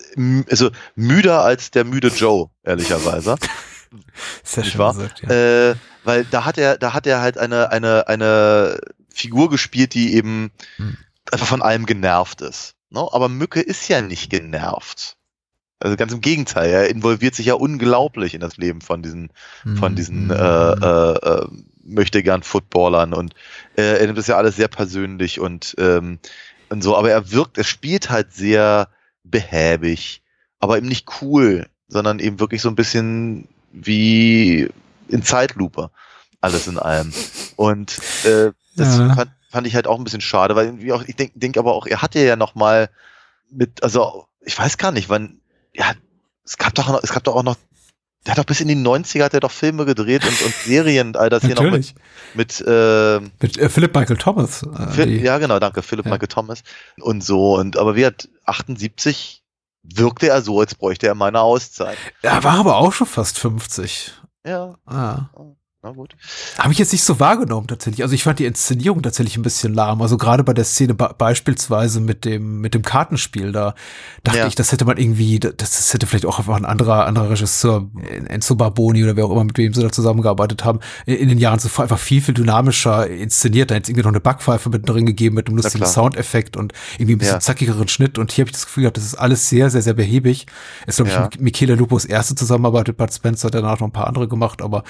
Also 0.49 0.71
müder 0.95 1.43
als 1.43 1.71
der 1.71 1.83
müde 1.83 2.07
Joe, 2.09 2.49
ehrlicherweise. 2.63 3.35
Sehr 4.43 4.63
schön? 4.63 4.79
Gesagt, 4.79 5.21
ja. 5.23 5.71
äh, 5.71 5.75
weil 6.05 6.23
da 6.23 6.45
hat 6.45 6.57
er, 6.57 6.77
da 6.77 6.93
hat 6.93 7.05
er 7.05 7.19
halt 7.19 7.37
eine, 7.37 7.71
eine, 7.71 8.07
eine 8.07 8.79
Figur 9.09 9.49
gespielt, 9.49 9.93
die 9.93 10.13
eben 10.13 10.51
mhm. 10.77 10.97
einfach 11.29 11.47
von 11.47 11.61
allem 11.61 11.85
genervt 11.85 12.41
ist. 12.41 12.75
Ne? 12.89 13.05
Aber 13.11 13.29
Mücke 13.29 13.59
ist 13.59 13.87
ja 13.89 14.01
nicht 14.01 14.29
genervt. 14.29 15.17
Also 15.81 15.97
ganz 15.97 16.13
im 16.13 16.21
Gegenteil, 16.21 16.69
er 16.69 16.89
involviert 16.89 17.35
sich 17.35 17.47
ja 17.47 17.55
unglaublich 17.55 18.33
in 18.33 18.41
das 18.41 18.57
Leben 18.57 18.81
von 18.81 19.01
diesen, 19.01 19.31
mhm. 19.63 19.77
von 19.77 19.95
diesen 19.95 20.25
mhm. 20.25 20.31
äh, 20.31 20.35
äh, 20.35 21.13
äh, 21.13 21.47
möchte 21.83 22.21
gern 22.23 22.43
Footballern 22.43 23.13
und 23.13 23.33
äh, 23.75 23.99
er 23.99 24.05
nimmt 24.05 24.17
das 24.17 24.27
ja 24.27 24.37
alles 24.37 24.55
sehr 24.55 24.67
persönlich 24.67 25.39
und, 25.39 25.75
ähm, 25.79 26.19
und 26.69 26.83
so, 26.83 26.95
aber 26.95 27.09
er 27.09 27.31
wirkt, 27.31 27.57
er 27.57 27.63
spielt 27.63 28.09
halt 28.09 28.31
sehr 28.31 28.89
behäbig, 29.23 30.21
aber 30.59 30.77
eben 30.77 30.87
nicht 30.87 31.07
cool, 31.21 31.67
sondern 31.87 32.19
eben 32.19 32.39
wirklich 32.39 32.61
so 32.61 32.69
ein 32.69 32.75
bisschen 32.75 33.47
wie 33.71 34.69
in 35.07 35.23
Zeitlupe, 35.23 35.89
alles 36.39 36.67
in 36.67 36.77
allem. 36.77 37.11
Und 37.55 37.99
äh, 38.23 38.51
das 38.75 38.97
ja. 38.97 39.13
fand, 39.13 39.31
fand 39.49 39.67
ich 39.67 39.75
halt 39.75 39.87
auch 39.87 39.97
ein 39.97 40.03
bisschen 40.03 40.21
schade, 40.21 40.55
weil 40.55 40.67
irgendwie 40.67 40.93
auch, 40.93 41.03
ich 41.03 41.15
denke 41.15 41.37
denk 41.37 41.57
aber 41.57 41.73
auch, 41.73 41.87
er 41.87 42.01
hatte 42.01 42.19
ja 42.19 42.35
noch 42.35 42.55
mal 42.55 42.89
mit, 43.49 43.83
also 43.83 44.27
ich 44.43 44.57
weiß 44.57 44.77
gar 44.77 44.91
nicht, 44.91 45.09
wann 45.09 45.40
ja, 45.73 45.93
es 46.43 46.57
gab 46.57 46.75
doch 46.75 46.87
noch, 46.87 47.03
es 47.03 47.11
gab 47.11 47.23
doch 47.23 47.35
auch 47.35 47.43
noch, 47.43 47.55
der 48.25 48.31
hat 48.31 48.37
doch 48.37 48.45
bis 48.45 48.61
in 48.61 48.67
die 48.67 48.75
90er 48.75 49.23
hat 49.23 49.33
er 49.33 49.39
doch 49.39 49.51
Filme 49.51 49.85
gedreht 49.85 50.23
und, 50.23 50.41
und 50.41 50.53
Serien, 50.53 51.15
all 51.15 51.29
das 51.29 51.43
hier 51.43 51.55
noch 51.55 51.63
mit, 51.63 51.93
mit, 52.35 52.61
äh, 52.67 53.19
mit 53.39 53.57
äh, 53.57 53.69
Philip 53.69 53.95
Michael 53.95 54.17
Thomas. 54.17 54.63
Äh, 54.63 54.87
Phil, 54.91 55.23
ja, 55.23 55.37
genau, 55.37 55.59
danke, 55.59 55.81
Philip 55.81 56.05
ja. 56.05 56.11
Michael 56.11 56.27
Thomas 56.27 56.63
und 56.99 57.23
so. 57.23 57.55
Und 57.55 57.77
aber 57.77 57.95
wie 57.95 58.05
hat 58.05 58.29
78 58.45 59.43
wirkte 59.83 60.29
er 60.29 60.41
so, 60.41 60.59
als 60.59 60.75
bräuchte 60.75 61.07
er 61.07 61.15
meine 61.15 61.41
Auszeit. 61.41 61.97
Er 62.21 62.43
war 62.43 62.59
aber 62.59 62.77
auch 62.77 62.93
schon 62.93 63.07
fast 63.07 63.39
50. 63.39 64.13
Ja. 64.45 64.75
Ah. 64.85 65.29
Na 65.83 65.89
gut. 65.93 66.15
Habe 66.59 66.71
ich 66.73 66.77
jetzt 66.77 66.91
nicht 66.91 67.03
so 67.03 67.19
wahrgenommen 67.19 67.65
tatsächlich. 67.65 68.03
Also 68.03 68.13
ich 68.13 68.21
fand 68.21 68.37
die 68.37 68.45
Inszenierung 68.45 69.01
tatsächlich 69.01 69.35
ein 69.35 69.41
bisschen 69.41 69.73
lahm. 69.73 69.99
Also 70.03 70.15
gerade 70.15 70.43
bei 70.43 70.53
der 70.53 70.63
Szene 70.63 70.93
be 70.93 71.15
beispielsweise 71.17 72.01
mit 72.01 72.23
dem 72.23 72.61
mit 72.61 72.75
dem 72.75 72.83
Kartenspiel 72.83 73.51
da 73.51 73.73
dachte 74.23 74.37
ja. 74.37 74.47
ich, 74.47 74.53
das 74.53 74.71
hätte 74.71 74.85
man 74.85 74.97
irgendwie, 74.97 75.39
das, 75.39 75.55
das, 75.57 75.91
hätte 75.91 76.05
vielleicht 76.05 76.27
auch 76.27 76.37
einfach 76.37 76.55
ein 76.55 76.67
anderer 76.67 77.07
anderer 77.07 77.31
Regisseur, 77.31 77.89
Enzo 78.27 78.53
Barboni 78.53 79.03
oder 79.03 79.15
wer 79.15 79.25
auch 79.25 79.31
immer 79.31 79.43
mit 79.43 79.57
wem 79.57 79.73
sie 79.73 79.81
da 79.81 79.91
zusammengearbeitet 79.91 80.63
haben, 80.63 80.81
in, 81.07 81.15
in 81.15 81.29
den 81.29 81.39
Jahren 81.39 81.57
zuvor 81.57 81.81
einfach 81.81 81.97
viel 81.97 82.21
viel 82.21 82.35
dynamischer 82.35 83.07
inszeniert. 83.07 83.71
Da 83.71 83.75
hätte 83.75 83.85
es 83.85 83.89
irgendwie 83.89 84.03
noch 84.03 84.11
eine 84.11 84.19
Backpfeife 84.19 84.69
mit 84.69 84.87
drin 84.87 85.07
gegeben 85.07 85.35
mit 85.37 85.47
einem 85.47 85.57
lustigen 85.57 85.87
Soundeffekt 85.87 86.57
und 86.57 86.73
irgendwie 86.99 87.15
ein 87.15 87.17
bisschen 87.17 87.35
ja. 87.37 87.39
zackigeren 87.39 87.87
Schnitt. 87.87 88.19
Und 88.19 88.31
hier 88.31 88.43
habe 88.43 88.49
ich 88.49 88.53
das 88.53 88.67
Gefühl 88.67 88.83
gehabt, 88.83 88.97
das 88.97 89.05
ist 89.05 89.15
alles 89.15 89.49
sehr 89.49 89.71
sehr 89.71 89.81
sehr 89.81 89.95
behäbig. 89.95 90.45
Ist 90.85 90.97
glaube 90.97 91.09
ja. 91.09 91.27
ich 91.33 91.39
Michele 91.39 91.73
Lupos 91.73 92.05
erste 92.05 92.35
Zusammenarbeit 92.35 92.87
mit 92.87 92.97
Bud 92.97 93.11
Spencer, 93.11 93.49
danach 93.49 93.79
noch 93.79 93.87
ein 93.87 93.93
paar 93.93 94.05
andere 94.05 94.27
gemacht, 94.27 94.61
aber 94.61 94.83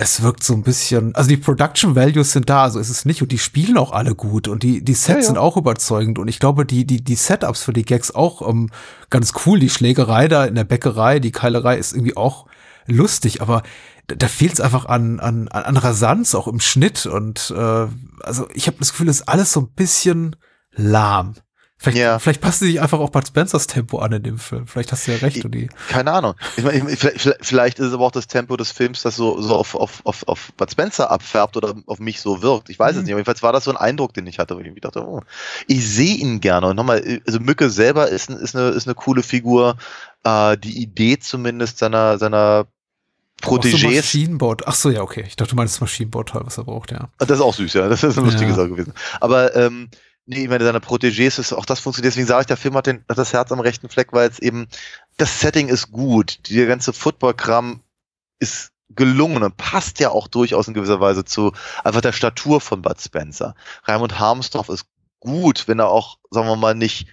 es 0.00 0.22
wirkt 0.22 0.44
so 0.44 0.54
ein 0.54 0.62
bisschen, 0.62 1.12
also 1.16 1.28
die 1.28 1.36
Production 1.36 1.96
Values 1.96 2.30
sind 2.30 2.48
da, 2.48 2.70
so 2.70 2.78
ist 2.78 2.88
es 2.88 3.04
nicht 3.04 3.20
und 3.20 3.32
die 3.32 3.38
spielen 3.38 3.76
auch 3.76 3.90
alle 3.90 4.14
gut 4.14 4.46
und 4.46 4.62
die 4.62 4.82
die 4.82 4.94
Sets 4.94 5.08
ja, 5.08 5.16
ja. 5.16 5.22
sind 5.22 5.38
auch 5.38 5.56
überzeugend 5.56 6.20
und 6.20 6.28
ich 6.28 6.38
glaube 6.38 6.64
die 6.64 6.86
die 6.86 7.02
die 7.02 7.16
Setups 7.16 7.64
für 7.64 7.72
die 7.72 7.84
Gags 7.84 8.14
auch 8.14 8.48
ähm, 8.48 8.70
ganz 9.10 9.32
cool, 9.44 9.58
die 9.58 9.68
Schlägerei 9.68 10.28
da 10.28 10.44
in 10.44 10.54
der 10.54 10.62
Bäckerei, 10.62 11.18
die 11.18 11.32
Keilerei 11.32 11.76
ist 11.76 11.94
irgendwie 11.94 12.16
auch 12.16 12.46
lustig, 12.86 13.42
aber 13.42 13.64
da, 14.06 14.14
da 14.14 14.28
fehlt 14.28 14.52
es 14.52 14.60
einfach 14.60 14.84
an, 14.84 15.18
an 15.18 15.48
an 15.48 15.76
Rasanz 15.76 16.36
auch 16.36 16.46
im 16.46 16.60
Schnitt 16.60 17.06
und 17.06 17.52
äh, 17.56 17.86
also 18.22 18.48
ich 18.54 18.68
habe 18.68 18.78
das 18.78 18.92
Gefühl, 18.92 19.08
es 19.08 19.20
ist 19.20 19.28
alles 19.28 19.52
so 19.52 19.62
ein 19.62 19.72
bisschen 19.74 20.36
lahm. 20.70 21.34
Vielleicht, 21.80 21.98
ja. 21.98 22.18
vielleicht 22.18 22.40
passt 22.40 22.58
sie 22.58 22.66
sich 22.66 22.80
einfach 22.80 22.98
auch 22.98 23.10
Bud 23.10 23.28
Spencers 23.28 23.68
Tempo 23.68 23.98
an 24.00 24.10
in 24.10 24.24
dem 24.24 24.38
Film. 24.38 24.66
Vielleicht 24.66 24.90
hast 24.90 25.06
du 25.06 25.12
ja 25.12 25.18
recht. 25.18 25.44
Ich, 25.44 25.68
keine 25.88 26.10
Ahnung. 26.10 26.34
Ich 26.56 26.64
meine, 26.64 26.84
vielleicht, 26.96 27.38
vielleicht, 27.40 27.78
ist 27.78 27.86
es 27.86 27.92
aber 27.92 28.04
auch 28.04 28.10
das 28.10 28.26
Tempo 28.26 28.56
des 28.56 28.72
Films, 28.72 29.02
das 29.02 29.14
so, 29.14 29.40
so 29.40 29.54
auf, 29.54 29.76
auf, 29.76 30.00
auf, 30.02 30.26
auf 30.26 30.52
Bud 30.56 30.70
Spencer 30.72 31.08
abfärbt 31.08 31.56
oder 31.56 31.74
auf 31.86 32.00
mich 32.00 32.20
so 32.20 32.42
wirkt. 32.42 32.68
Ich 32.68 32.80
weiß 32.80 32.94
mhm. 32.94 32.98
es 32.98 33.04
nicht. 33.04 33.12
Aber 33.12 33.20
jedenfalls 33.20 33.44
war 33.44 33.52
das 33.52 33.62
so 33.62 33.70
ein 33.70 33.76
Eindruck, 33.76 34.12
den 34.12 34.26
ich 34.26 34.40
hatte, 34.40 34.56
wo 34.56 34.60
ich 34.60 34.66
irgendwie 34.66 34.80
dachte, 34.80 35.06
oh, 35.06 35.22
ich 35.68 35.88
sehe 35.88 36.16
ihn 36.16 36.40
gerne. 36.40 36.66
Und 36.66 36.74
nochmal, 36.74 37.20
also 37.24 37.38
Mücke 37.38 37.70
selber 37.70 38.08
ist, 38.08 38.28
ist, 38.28 38.56
eine, 38.56 38.70
ist 38.70 38.88
eine 38.88 38.96
coole 38.96 39.22
Figur. 39.22 39.76
Äh, 40.24 40.56
die 40.58 40.82
Idee 40.82 41.20
zumindest 41.20 41.78
seiner, 41.78 42.18
seiner 42.18 42.66
Protégés. 43.40 43.82
So 43.82 43.88
Maschinenbord. 43.88 44.66
Ach 44.66 44.74
so, 44.74 44.90
ja, 44.90 45.02
okay. 45.02 45.24
Ich 45.28 45.36
dachte, 45.36 45.50
du 45.50 45.56
meinst 45.56 45.76
das 45.76 45.80
Maschinenbordteil, 45.80 46.42
was 46.44 46.58
er 46.58 46.64
braucht, 46.64 46.90
ja. 46.90 47.08
Das 47.18 47.30
ist 47.30 47.40
auch 47.40 47.54
süß, 47.54 47.72
ja. 47.74 47.88
Das 47.88 48.02
ist 48.02 48.18
eine 48.18 48.26
lustige 48.26 48.50
ja. 48.50 48.56
Sache 48.56 48.70
gewesen. 48.70 48.92
Aber 49.20 49.54
ähm, 49.54 49.90
Nee, 50.30 50.42
ich 50.42 50.48
meine, 50.50 50.62
seine 50.62 50.80
Protégés 50.80 51.38
ist 51.38 51.54
auch 51.54 51.64
das 51.64 51.80
funktioniert. 51.80 52.12
Deswegen 52.12 52.26
sage 52.26 52.42
ich, 52.42 52.46
der 52.46 52.58
Film 52.58 52.74
hat, 52.74 52.86
den, 52.86 53.02
hat 53.08 53.16
das 53.16 53.32
Herz 53.32 53.50
am 53.50 53.60
rechten 53.60 53.88
Fleck, 53.88 54.12
weil 54.12 54.28
es 54.28 54.38
eben, 54.38 54.68
das 55.16 55.40
Setting 55.40 55.68
ist 55.68 55.90
gut. 55.90 56.40
Der 56.50 56.66
ganze 56.66 56.92
Football-Kram 56.92 57.80
ist 58.38 58.72
gelungen 58.90 59.42
und 59.42 59.56
passt 59.56 60.00
ja 60.00 60.10
auch 60.10 60.28
durchaus 60.28 60.68
in 60.68 60.74
gewisser 60.74 61.00
Weise 61.00 61.24
zu 61.24 61.52
einfach 61.82 62.02
der 62.02 62.12
Statur 62.12 62.60
von 62.60 62.82
Bud 62.82 63.00
Spencer. 63.00 63.54
Raimund 63.84 64.18
Harmsdorf 64.18 64.68
ist 64.68 64.84
gut, 65.18 65.66
wenn 65.66 65.78
er 65.78 65.88
auch, 65.88 66.18
sagen 66.30 66.46
wir 66.46 66.56
mal, 66.56 66.74
nicht 66.74 67.08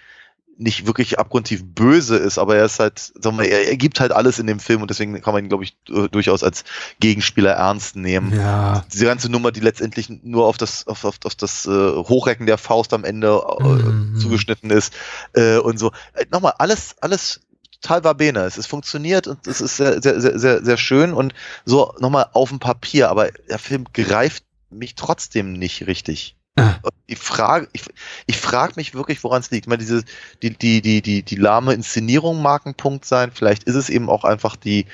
nicht 0.58 0.88
wirklich 0.88 1.20
abgrundtief 1.20 1.64
böse 1.64 2.16
ist, 2.18 2.38
aber 2.38 2.56
er 2.56 2.66
ist 2.66 2.80
halt, 2.80 3.00
sagen 3.00 3.38
wir, 3.38 3.46
er, 3.46 3.68
er 3.68 3.78
gibt 3.78 4.00
halt 4.00 4.12
alles 4.12 4.40
in 4.40 4.48
dem 4.48 4.60
Film 4.60 4.82
und 4.82 4.90
deswegen 4.90 5.22
kann 5.22 5.34
man 5.34 5.44
ihn, 5.44 5.50
glaube 5.50 5.64
ich, 5.64 5.78
durchaus 6.12 6.44
als 6.44 6.64
Gegenspieler 7.00 7.52
ernst 7.52 7.96
nehmen. 7.96 8.34
Ja. 8.34 8.86
Diese 8.94 9.06
ganze 9.06 9.30
Nummer, 9.30 9.52
die 9.52 9.60
letztendlich 9.60 10.10
nur 10.24 10.46
auf 10.46 10.58
das, 10.58 10.88
auf, 10.88 11.04
auf, 11.04 11.16
auf 11.24 11.36
das 11.36 11.66
äh, 11.66 11.70
Hochrecken 11.70 12.46
der 12.46 12.58
Faust 12.58 12.94
am 12.94 13.04
Ende 13.04 13.42
äh, 13.60 13.64
mhm. 13.64 14.18
zugeschnitten 14.20 14.70
ist 14.70 14.94
äh, 15.34 15.58
und 15.58 15.78
so. 15.78 15.92
Äh, 16.14 16.26
nochmal, 16.32 16.54
alles, 16.58 16.96
alles 17.02 17.42
total 17.82 18.02
Verbene. 18.02 18.42
Es 18.42 18.58
ist 18.58 18.68
funktioniert 18.68 19.28
und 19.28 19.46
es 19.48 19.62
ist 19.62 19.78
sehr, 19.78 20.02
sehr, 20.02 20.22
sehr, 20.22 20.40
sehr, 20.40 20.64
sehr 20.64 20.78
schön 20.78 21.14
und 21.14 21.34
so 21.66 21.94
nochmal 22.00 22.28
auf 22.34 22.50
dem 22.50 22.60
Papier, 22.60 23.10
aber 23.10 23.30
der 23.50 23.60
Film 23.60 23.86
greift 23.94 24.44
mich 24.70 24.96
trotzdem 24.96 25.54
nicht 25.54 25.88
richtig. 25.88 26.36
Ah. 26.58 26.76
Ich 27.08 27.18
frage, 27.20 27.68
ich, 27.74 27.84
ich 28.28 28.38
frage 28.38 28.74
mich 28.78 28.94
wirklich, 28.94 29.24
woran 29.24 29.42
es 29.42 29.52
liegt. 29.52 29.66
Ich 29.66 29.70
meine, 29.70 29.82
diese, 29.82 30.04
die, 30.42 30.52
die, 30.52 30.82
die, 30.82 31.02
die, 31.02 31.24
die 31.24 31.36
lahme 31.36 31.74
Inszenierung 31.74 32.42
mag 32.42 32.66
ein 32.66 32.76
Punkt 32.76 33.06
sein. 33.06 33.32
Vielleicht 33.34 33.64
ist 33.66 33.76
es 33.76 33.90
eben 33.90 34.10
auch 34.10 34.24
einfach 34.24 34.56
die, 34.56 34.86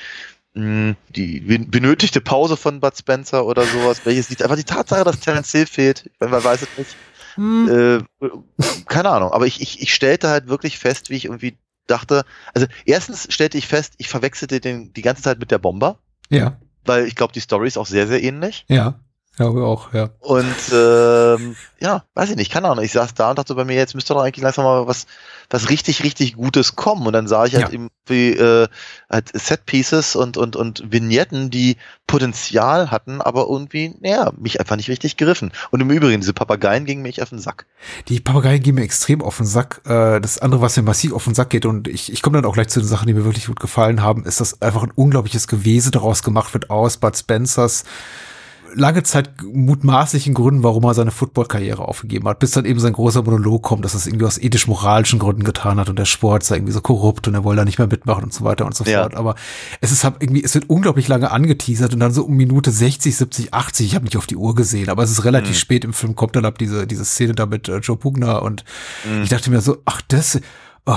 mh, 0.56 0.95
die 1.10 1.39
benötigte 1.39 2.19
Pause 2.19 2.58
von 2.58 2.80
Bud 2.80 2.97
Spencer 2.97 3.45
oder 3.45 3.63
sowas. 3.63 4.02
Welches 4.06 4.30
liegt 4.30 4.41
einfach 4.41 4.56
die 4.56 4.63
Tatsache, 4.63 5.04
dass 5.04 5.19
Terence 5.19 5.52
Hill 5.52 5.67
fehlt. 5.67 6.10
Man 6.19 6.43
weiß 6.43 6.63
es 6.63 6.78
nicht. 6.78 6.95
hm. 7.36 8.04
äh, 8.21 8.30
keine 8.88 9.10
Ahnung, 9.10 9.32
aber 9.32 9.47
ich, 9.47 9.62
ich, 9.62 9.82
ich 9.82 9.93
stellte 9.93 10.30
halt 10.30 10.47
wirklich 10.47 10.78
fest, 10.80 11.10
wie 11.10 11.15
ich 11.15 11.26
irgendwie 11.26 11.58
dachte, 11.88 12.24
also 12.54 12.67
erstens 12.86 13.28
stellte 13.34 13.58
ich 13.58 13.67
fest, 13.67 13.93
ich 13.97 14.10
verwechselte 14.10 14.60
den 14.60 14.93
die 14.93 15.02
ganze 15.02 15.24
Zeit 15.24 15.39
mit 15.39 15.52
der 15.52 15.60
Bomber. 15.60 16.00
Ja. 16.30 16.58
Weil 16.86 17.06
ich 17.06 17.15
glaube, 17.15 17.34
die 17.34 17.39
Story 17.39 17.67
ist 17.67 17.78
auch 17.78 17.86
sehr, 17.86 18.08
sehr 18.08 18.24
ähnlich. 18.24 18.65
Ja. 18.67 19.00
Glaube 19.38 19.63
auch, 19.63 19.94
ja. 19.94 20.10
Und 20.20 20.46
ähm, 20.74 21.56
ja, 21.80 22.04
weiß 22.15 22.32
ich 22.32 22.36
nicht, 22.36 22.52
keine 22.52 22.67
Ahnung. 22.67 22.84
Ich 22.84 22.91
saß 22.91 23.13
da 23.13 23.30
und 23.30 23.39
dachte 23.39 23.56
bei 23.56 23.63
mir, 23.63 23.76
jetzt 23.76 23.96
müsste 23.96 24.13
doch 24.13 24.22
eigentlich 24.22 24.44
langsam 24.44 24.65
mal 24.65 24.88
was, 24.88 25.08
was 25.50 25.70
richtig, 25.70 26.04
richtig 26.04 26.36
Gutes 26.36 26.76
kommen. 26.76 27.08
Und 27.08 27.13
dann 27.13 27.28
sah 27.28 27.46
ich 27.46 27.56
halt 27.56 27.70
ja. 27.70 27.72
eben 27.72 27.89
wie 28.08 28.32
äh, 28.32 28.67
halt 29.10 29.32
Set 29.34 29.65
Pieces 29.65 30.17
und, 30.17 30.36
und, 30.36 30.58
und 30.58 30.84
Vignetten, 30.91 31.50
die 31.50 31.78
Potenzial 32.08 32.91
hatten, 32.91 33.22
aber 33.22 33.48
irgendwie, 33.50 33.96
naja, 34.02 34.34
mich 34.38 34.60
einfach 34.60 34.76
nicht 34.76 34.89
richtig 34.89 35.15
geriffen. 35.15 35.54
Und 35.70 35.80
im 35.80 35.89
Übrigen, 35.89 36.20
diese 36.20 36.34
Papageien 36.34 36.84
gingen 36.84 37.02
mich 37.02 37.22
auf 37.22 37.30
den 37.30 37.39
Sack. 37.39 37.67
Die 38.10 38.20
Papageien 38.20 38.62
gehen 38.62 38.76
mir 38.76 38.84
extrem 38.84 39.22
auf 39.22 39.38
den 39.38 39.46
Sack. 39.46 39.82
Äh, 39.86 40.20
das 40.20 40.39
andere, 40.39 40.60
was 40.60 40.76
mir 40.76 40.84
massiv 40.84 41.13
auf 41.13 41.24
den 41.24 41.36
Sack 41.36 41.52
geht, 41.52 41.65
und 41.65 41.88
ich, 41.88 42.12
ich 42.12 42.22
komme 42.22 42.38
dann 42.38 42.46
auch 42.46 42.54
gleich 42.54 42.67
zu 42.67 42.82
den 42.82 42.89
Sachen, 42.89 43.08
die 43.08 43.13
mir 43.13 43.24
wirklich 43.24 43.48
gut 43.48 43.62
gefallen 43.62 44.02
haben, 44.02 44.26
ist, 44.26 44.41
dass 44.41 44.62
einfach 44.62 44.84
ein 44.84 44.91
unglaubliches 44.91 45.48
Gewese 45.48 45.89
daraus 45.89 46.22
gemacht 46.22 46.54
wird 46.54 46.70
aus 46.70 46.98
Bud 46.98 47.17
Spencers 47.17 47.86
lange 48.74 49.04
Zeit 49.04 49.32
mutmaßlichen 49.44 50.34
Gründen, 50.34 50.64
warum 50.64 50.84
er 50.84 50.94
seine 50.94 51.12
Football-Karriere 51.12 51.88
aufgegeben 51.88 52.28
hat, 52.28 52.40
bis 52.40 52.52
dann 52.52 52.66
eben 52.66 52.80
sein 52.80 52.94
großer 52.94 53.24
Monolog 53.24 53.62
kommt, 53.62 53.86
dass 53.86 53.94
er 53.94 53.98
es 53.98 54.08
irgendwie 54.08 54.26
aus 54.26 54.38
ethisch-moralischen 54.38 55.20
Gründen 55.20 55.44
getan 55.44 55.80
hat 55.80 55.90
und 55.90 56.00
der 56.00 56.06
Sport 56.06 56.44
sei 56.44 56.56
irgendwie 56.56 56.74
so 56.74 56.82
korrupt 56.82 57.28
und 57.28 57.34
er 57.34 57.44
wolle 57.44 57.58
da 57.58 57.66
nicht 57.66 57.80
mehr 57.80 57.88
mitmachen 57.88 58.24
und 58.24 58.34
so 58.34 58.44
weiter 58.44 58.66
und 58.66 58.76
so 58.76 58.84
ja. 58.84 59.02
fort. 59.02 59.16
Aber 59.16 59.36
es 59.82 59.92
ist 59.92 60.04
halt 60.04 60.16
irgendwie, 60.20 60.44
es 60.44 60.54
wird 60.54 60.70
unglaublich 60.70 61.08
lange 61.08 61.32
angeteasert 61.32 61.94
und 61.94 62.00
dann 62.00 62.12
so 62.12 62.24
um 62.24 62.36
Minute 62.36 62.72
60, 62.72 63.16
70, 63.16 63.54
80, 63.54 63.86
ich 63.88 63.96
habe 63.96 64.06
nicht 64.06 64.18
auf 64.18 64.28
die 64.28 64.38
Uhr 64.38 64.56
gesehen, 64.56 64.90
aber 64.90 65.04
es 65.04 65.12
ist 65.12 65.26
relativ 65.26 65.56
mhm. 65.56 65.60
spät 65.60 65.84
im 65.86 65.94
Film, 65.94 66.16
kommt 66.16 66.36
dann 66.36 66.46
ab 66.46 66.58
diese, 66.58 66.88
diese 66.88 67.06
Szene 67.06 67.34
da 67.34 67.46
mit 67.46 67.68
äh, 67.68 67.78
Joe 67.78 67.98
Pugner 67.98 68.42
und 68.42 68.64
mhm. 69.10 69.24
ich 69.24 69.30
dachte 69.30 69.50
mir 69.50 69.62
so, 69.62 69.78
ach, 69.86 70.02
das, 70.08 70.40
oh, 70.86 70.96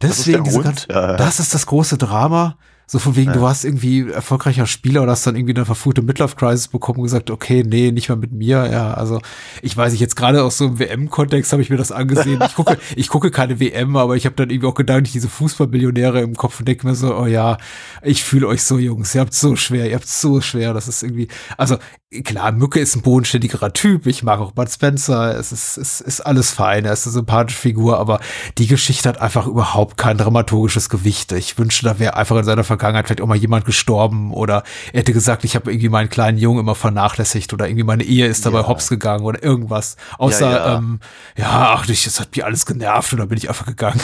deswegen, 0.00 0.44
das 0.44 0.56
ist, 0.56 0.86
ja, 0.88 1.10
ja. 1.10 1.16
das 1.16 1.40
ist 1.40 1.54
das 1.54 1.66
große 1.66 1.98
Drama 1.98 2.56
so 2.90 2.98
von 2.98 3.16
wegen, 3.16 3.28
ja. 3.28 3.34
du 3.34 3.42
warst 3.42 3.66
irgendwie 3.66 4.08
erfolgreicher 4.08 4.66
Spieler 4.66 5.02
und 5.02 5.10
hast 5.10 5.26
dann 5.26 5.36
irgendwie 5.36 5.54
eine 5.54 5.66
verfluchte 5.66 6.00
Midlife-Crisis 6.00 6.68
bekommen 6.68 7.00
und 7.00 7.04
gesagt, 7.04 7.30
okay, 7.30 7.62
nee, 7.62 7.92
nicht 7.92 8.08
mehr 8.08 8.16
mit 8.16 8.32
mir. 8.32 8.66
Ja, 8.72 8.94
also 8.94 9.20
ich 9.60 9.76
weiß 9.76 9.92
nicht, 9.92 10.00
jetzt 10.00 10.16
gerade 10.16 10.42
aus 10.42 10.56
so 10.56 10.68
einem 10.68 10.78
WM-Kontext 10.78 11.52
habe 11.52 11.60
ich 11.60 11.68
mir 11.68 11.76
das 11.76 11.92
angesehen. 11.92 12.42
Ich 12.46 12.54
gucke, 12.54 12.78
ich 12.96 13.08
gucke 13.08 13.30
keine 13.30 13.60
WM, 13.60 13.94
aber 13.96 14.16
ich 14.16 14.24
habe 14.24 14.36
dann 14.36 14.48
irgendwie 14.48 14.68
auch 14.68 14.74
gedanklich 14.74 15.12
diese 15.12 15.28
Fußballmillionäre 15.28 16.22
im 16.22 16.34
Kopf 16.34 16.60
und 16.60 16.66
denke 16.66 16.86
mir 16.86 16.94
so, 16.94 17.14
oh 17.14 17.26
ja, 17.26 17.58
ich 18.02 18.24
fühle 18.24 18.48
euch 18.48 18.62
so, 18.62 18.78
Jungs, 18.78 19.14
ihr 19.14 19.20
habt 19.20 19.34
so 19.34 19.54
schwer, 19.54 19.86
ihr 19.86 19.96
habt 19.96 20.08
so 20.08 20.40
schwer. 20.40 20.72
Das 20.72 20.88
ist 20.88 21.02
irgendwie, 21.02 21.28
also 21.58 21.76
klar, 22.24 22.52
Mücke 22.52 22.80
ist 22.80 22.96
ein 22.96 23.02
bodenständigerer 23.02 23.72
Typ. 23.72 24.06
Ich 24.06 24.22
mag 24.22 24.40
auch 24.40 24.52
Bud 24.52 24.70
Spencer. 24.70 25.36
Es 25.36 25.52
ist, 25.52 25.76
es 25.76 26.00
ist 26.00 26.20
alles 26.22 26.50
fein. 26.50 26.86
Er 26.86 26.92
ist 26.94 27.06
eine 27.06 27.12
sympathische 27.12 27.60
Figur, 27.60 27.98
aber 27.98 28.20
die 28.56 28.66
Geschichte 28.66 29.08
hat 29.08 29.20
einfach 29.20 29.46
überhaupt 29.46 29.98
kein 29.98 30.16
dramaturgisches 30.16 30.88
Gewicht. 30.88 31.32
Ich 31.32 31.58
wünsche, 31.58 31.84
da 31.84 31.98
wäre 31.98 32.16
einfach 32.16 32.36
in 32.36 32.44
seiner 32.44 32.64
Vergangenheit 32.64 33.06
vielleicht 33.06 33.20
auch 33.20 33.26
mal 33.26 33.36
jemand 33.36 33.66
gestorben 33.66 34.32
oder 34.32 34.62
er 34.92 35.00
hätte 35.00 35.12
gesagt, 35.12 35.44
ich 35.44 35.54
habe 35.54 35.70
irgendwie 35.70 35.90
meinen 35.90 36.08
kleinen 36.08 36.38
Jungen 36.38 36.60
immer 36.60 36.74
vernachlässigt 36.74 37.52
oder 37.52 37.66
irgendwie 37.66 37.84
meine 37.84 38.04
Ehe 38.04 38.26
ist 38.26 38.46
dabei 38.46 38.60
ja. 38.60 38.68
hops 38.68 38.88
gegangen 38.88 39.24
oder 39.24 39.42
irgendwas. 39.42 39.96
Außer, 40.16 40.50
ja, 40.50 40.56
ja. 40.56 40.76
Ähm, 40.78 41.00
ja 41.36 41.74
ach, 41.74 41.86
das 41.86 42.20
hat 42.20 42.34
mich 42.34 42.44
alles 42.44 42.64
genervt 42.64 43.12
und 43.12 43.18
dann 43.18 43.28
bin 43.28 43.36
ich 43.36 43.50
einfach 43.50 43.66
gegangen. 43.66 44.00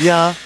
ja, 0.00 0.36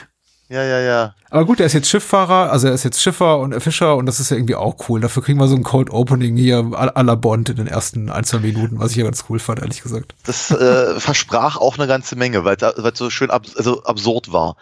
ja, 0.48 0.62
ja, 0.62 0.80
ja. 0.80 1.14
Aber 1.30 1.44
gut, 1.44 1.60
er 1.60 1.66
ist 1.66 1.74
jetzt 1.74 1.90
Schifffahrer, 1.90 2.50
also 2.50 2.68
er 2.68 2.74
ist 2.74 2.82
jetzt 2.82 3.02
Schiffer 3.02 3.38
und 3.38 3.60
Fischer 3.60 3.96
und 3.96 4.06
das 4.06 4.18
ist 4.18 4.30
ja 4.30 4.36
irgendwie 4.38 4.54
auch 4.54 4.88
cool. 4.88 4.98
Dafür 5.00 5.22
kriegen 5.22 5.38
wir 5.38 5.46
so 5.46 5.54
ein 5.54 5.62
Cold 5.62 5.90
Opening 5.90 6.36
hier 6.36 6.58
à 6.60 7.02
la 7.02 7.14
Bond 7.16 7.50
in 7.50 7.56
den 7.56 7.66
ersten 7.66 8.08
ein, 8.08 8.24
zwei 8.24 8.38
Minuten, 8.38 8.78
was 8.78 8.92
ich 8.92 8.96
ja 8.96 9.04
ganz 9.04 9.24
cool 9.28 9.38
fand, 9.38 9.60
ehrlich 9.60 9.82
gesagt. 9.82 10.14
Das 10.24 10.50
äh, 10.50 10.98
versprach 11.00 11.58
auch 11.58 11.76
eine 11.76 11.86
ganze 11.86 12.16
Menge, 12.16 12.44
weil 12.44 12.56
es 12.56 12.98
so 12.98 13.10
schön 13.10 13.30
ab, 13.30 13.44
also 13.56 13.82
absurd 13.82 14.32
war. 14.32 14.56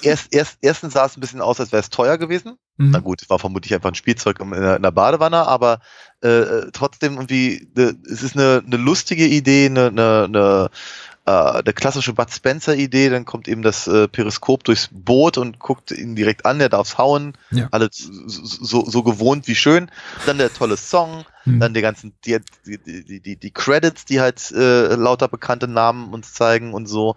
erst, 0.00 0.34
erst, 0.34 0.58
erstens 0.62 0.94
sah 0.94 1.04
es 1.04 1.16
ein 1.16 1.20
bisschen 1.20 1.42
aus, 1.42 1.60
als 1.60 1.72
wäre 1.72 1.82
es 1.82 1.90
teuer 1.90 2.16
gewesen. 2.16 2.56
Mhm. 2.78 2.92
Na 2.92 3.00
gut, 3.00 3.28
war 3.28 3.38
vermutlich 3.38 3.74
einfach 3.74 3.90
ein 3.90 3.96
Spielzeug 3.96 4.40
in 4.40 4.50
der, 4.50 4.90
Badewanne, 4.92 5.46
aber 5.46 5.80
äh, 6.22 6.70
trotzdem 6.72 7.14
irgendwie, 7.14 7.68
ne, 7.76 7.94
es 8.10 8.22
ist 8.22 8.34
eine, 8.34 8.62
eine 8.64 8.76
lustige 8.76 9.26
Idee, 9.26 9.66
eine, 9.66 9.88
eine, 9.88 10.24
eine 10.24 10.70
äh, 11.28 11.62
der 11.62 11.74
klassische 11.74 12.14
Bud 12.14 12.30
Spencer-Idee, 12.30 13.10
dann 13.10 13.26
kommt 13.26 13.48
eben 13.48 13.60
das 13.60 13.86
äh, 13.86 14.08
Periskop 14.08 14.64
durchs 14.64 14.88
Boot 14.90 15.36
und 15.36 15.58
guckt 15.58 15.90
ihn 15.90 16.16
direkt 16.16 16.46
an, 16.46 16.58
der 16.58 16.70
darf's 16.70 16.96
hauen, 16.96 17.34
ja. 17.50 17.68
alles 17.70 17.90
so, 17.92 18.86
so 18.86 19.02
gewohnt 19.02 19.46
wie 19.46 19.54
schön. 19.54 19.90
Dann 20.24 20.38
der 20.38 20.52
tolle 20.52 20.78
Song, 20.78 21.26
mhm. 21.44 21.60
dann 21.60 21.74
die 21.74 21.82
ganzen, 21.82 22.14
die, 22.24 22.38
die, 22.64 23.20
die, 23.20 23.36
die 23.36 23.50
Credits, 23.50 24.06
die 24.06 24.20
halt 24.20 24.50
äh, 24.52 24.94
lauter 24.94 25.28
bekannte 25.28 25.68
Namen 25.68 26.14
uns 26.14 26.32
zeigen 26.32 26.72
und 26.72 26.86
so. 26.86 27.14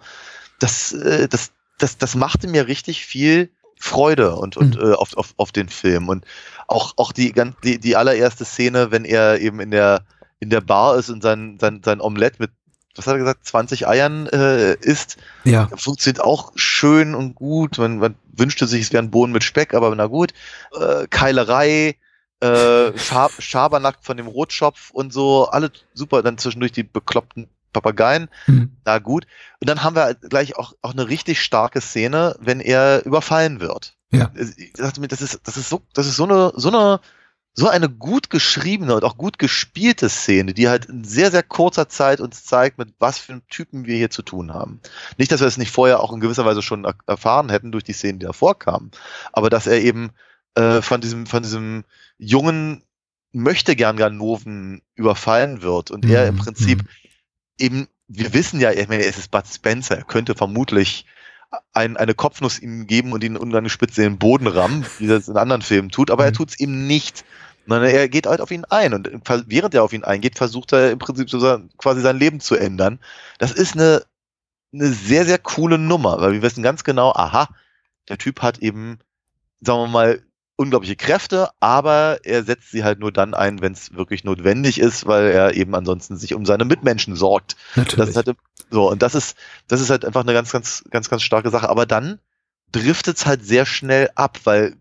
Das, 0.58 0.92
äh, 0.92 1.26
das, 1.28 1.52
das, 1.78 1.96
das 1.96 2.14
machte 2.14 2.48
mir 2.48 2.66
richtig 2.66 3.06
viel 3.06 3.50
Freude 3.78 4.36
und, 4.36 4.58
und 4.58 4.76
mhm. 4.76 4.92
äh, 4.92 4.94
auf, 4.94 5.16
auf, 5.16 5.32
auf 5.38 5.52
den 5.52 5.70
Film. 5.70 6.10
Und 6.10 6.26
auch, 6.68 6.92
auch 6.98 7.12
die, 7.12 7.32
die, 7.64 7.78
die 7.78 7.96
allererste 7.96 8.44
Szene, 8.44 8.90
wenn 8.90 9.06
er 9.06 9.40
eben 9.40 9.58
in 9.58 9.70
der, 9.70 10.04
in 10.38 10.50
der 10.50 10.60
Bar 10.60 10.96
ist 10.98 11.08
und 11.08 11.22
sein, 11.22 11.56
sein, 11.58 11.80
sein 11.82 12.00
Omelett 12.00 12.40
mit 12.40 12.50
was 12.96 13.06
hat 13.06 13.14
er 13.14 13.18
gesagt, 13.18 13.46
20 13.46 13.88
Eiern 13.88 14.26
äh, 14.26 14.74
isst. 14.74 15.16
Ja. 15.44 15.68
Funktioniert 15.76 16.22
auch 16.22 16.52
schön 16.56 17.14
und 17.14 17.34
gut. 17.34 17.78
Man, 17.78 17.98
man 17.98 18.14
wünschte 18.32 18.66
sich, 18.66 18.82
es 18.82 18.92
wäre 18.92 19.02
ein 19.02 19.10
Bohnen 19.10 19.32
mit 19.32 19.44
Speck, 19.44 19.74
aber 19.74 19.94
na 19.94 20.06
gut. 20.06 20.32
Äh, 20.78 21.06
Keilerei, 21.08 21.96
äh, 22.40 22.98
Schab 22.98 23.32
Schabernack 23.38 23.98
von 24.02 24.16
dem 24.16 24.26
Rotschopf 24.26 24.90
und 24.90 25.12
so, 25.12 25.48
alle 25.48 25.70
super. 25.94 26.22
Dann 26.22 26.38
zwischendurch 26.38 26.72
die 26.72 26.82
bekloppten 26.82 27.48
Papageien. 27.72 28.28
Mhm. 28.46 28.72
Na 28.84 28.98
gut. 28.98 29.26
Und 29.60 29.68
dann 29.68 29.82
haben 29.82 29.96
wir 29.96 30.14
gleich 30.14 30.56
auch, 30.56 30.74
auch 30.82 30.92
eine 30.92 31.08
richtig 31.08 31.40
starke 31.40 31.80
Szene, 31.80 32.36
wenn 32.40 32.60
er 32.60 33.04
überfallen 33.06 33.60
wird. 33.60 33.96
Ja. 34.10 34.30
Ich 34.34 34.74
dachte 34.74 35.00
mir, 35.00 35.08
das 35.08 35.22
ist, 35.22 35.40
das 35.44 35.56
ist 35.56 35.70
so, 35.70 35.80
das 35.94 36.06
ist 36.06 36.16
so 36.16 36.24
eine, 36.24 36.52
so 36.54 36.68
eine, 36.68 37.00
so 37.54 37.68
eine 37.68 37.88
gut 37.90 38.30
geschriebene 38.30 38.94
und 38.94 39.04
auch 39.04 39.18
gut 39.18 39.38
gespielte 39.38 40.08
Szene, 40.08 40.54
die 40.54 40.68
halt 40.68 40.86
in 40.86 41.04
sehr, 41.04 41.30
sehr 41.30 41.42
kurzer 41.42 41.88
Zeit 41.88 42.20
uns 42.20 42.44
zeigt, 42.44 42.78
mit 42.78 42.94
was 42.98 43.18
für 43.18 43.32
einem 43.32 43.46
Typen 43.48 43.84
wir 43.84 43.96
hier 43.96 44.10
zu 44.10 44.22
tun 44.22 44.54
haben. 44.54 44.80
Nicht, 45.18 45.32
dass 45.32 45.40
wir 45.40 45.46
es 45.46 45.58
nicht 45.58 45.70
vorher 45.70 46.00
auch 46.00 46.12
in 46.12 46.20
gewisser 46.20 46.46
Weise 46.46 46.62
schon 46.62 46.86
erfahren 47.06 47.50
hätten 47.50 47.70
durch 47.70 47.84
die 47.84 47.92
Szenen, 47.92 48.20
die 48.20 48.26
davor 48.26 48.58
kamen, 48.58 48.90
aber 49.32 49.50
dass 49.50 49.66
er 49.66 49.80
eben 49.82 50.12
äh, 50.54 50.80
von 50.80 51.00
diesem, 51.02 51.26
von 51.26 51.42
diesem 51.42 51.84
jungen 52.16 52.84
möchte 53.32 53.76
gern 53.76 53.96
Ganoven 53.96 54.82
überfallen 54.94 55.62
wird 55.62 55.90
und 55.90 56.04
er 56.04 56.28
im 56.28 56.36
mhm, 56.36 56.38
Prinzip 56.38 56.82
mhm. 56.82 56.88
eben, 57.58 57.88
wir 58.08 58.32
wissen 58.32 58.60
ja, 58.60 58.72
ich 58.72 58.88
meine, 58.88 59.04
es 59.04 59.18
ist 59.18 59.30
Bud 59.30 59.46
Spencer, 59.46 59.96
er 59.96 60.04
könnte 60.04 60.34
vermutlich 60.34 61.06
ein, 61.72 61.96
eine 61.96 62.14
Kopfnuss 62.14 62.58
ihm 62.58 62.86
geben 62.86 63.12
und 63.12 63.22
ihn 63.24 63.36
ungespitzt 63.36 63.98
in 63.98 64.04
den 64.04 64.18
Boden 64.18 64.46
rammen, 64.46 64.86
wie 64.98 65.08
er 65.08 65.16
es 65.16 65.28
in 65.28 65.36
anderen 65.36 65.62
Filmen 65.62 65.90
tut, 65.90 66.10
aber 66.10 66.24
er 66.24 66.30
mhm. 66.30 66.36
tut 66.36 66.50
es 66.50 66.60
ihm 66.60 66.86
nicht. 66.86 67.24
Sondern 67.66 67.90
er 67.90 68.08
geht 68.08 68.26
halt 68.26 68.40
auf 68.40 68.50
ihn 68.50 68.64
ein 68.64 68.92
und 68.92 69.08
während 69.46 69.74
er 69.74 69.84
auf 69.84 69.92
ihn 69.92 70.02
eingeht, 70.02 70.36
versucht 70.36 70.72
er 70.72 70.90
im 70.90 70.98
Prinzip 70.98 71.30
so 71.30 71.38
quasi 71.78 72.00
sein 72.00 72.18
Leben 72.18 72.40
zu 72.40 72.56
ändern. 72.56 72.98
Das 73.38 73.52
ist 73.52 73.74
eine, 73.74 74.02
eine 74.72 74.88
sehr, 74.88 75.24
sehr 75.24 75.38
coole 75.38 75.78
Nummer, 75.78 76.20
weil 76.20 76.32
wir 76.32 76.42
wissen 76.42 76.64
ganz 76.64 76.82
genau, 76.82 77.12
aha, 77.12 77.48
der 78.08 78.18
Typ 78.18 78.42
hat 78.42 78.58
eben, 78.58 78.98
sagen 79.60 79.82
wir 79.82 79.86
mal, 79.86 80.22
unglaubliche 80.56 80.96
Kräfte, 80.96 81.48
aber 81.60 82.18
er 82.24 82.44
setzt 82.44 82.70
sie 82.70 82.84
halt 82.84 83.00
nur 83.00 83.12
dann 83.12 83.34
ein, 83.34 83.60
wenn 83.60 83.72
es 83.72 83.94
wirklich 83.94 84.24
notwendig 84.24 84.78
ist, 84.78 85.06
weil 85.06 85.26
er 85.28 85.54
eben 85.54 85.74
ansonsten 85.74 86.16
sich 86.16 86.34
um 86.34 86.44
seine 86.44 86.64
Mitmenschen 86.64 87.16
sorgt. 87.16 87.56
Natürlich. 87.74 88.14
Halt, 88.14 88.36
so, 88.70 88.90
und 88.90 89.02
das 89.02 89.14
ist, 89.14 89.36
das 89.68 89.80
ist 89.80 89.90
halt 89.90 90.04
einfach 90.04 90.22
eine 90.22 90.32
ganz, 90.32 90.52
ganz, 90.52 90.84
ganz, 90.90 91.08
ganz 91.08 91.22
starke 91.22 91.50
Sache. 91.50 91.68
Aber 91.68 91.86
dann 91.86 92.18
driftet 92.70 93.18
es 93.18 93.26
halt 93.26 93.44
sehr 93.44 93.66
schnell 93.66 94.10
ab, 94.14 94.40
weil 94.44 94.76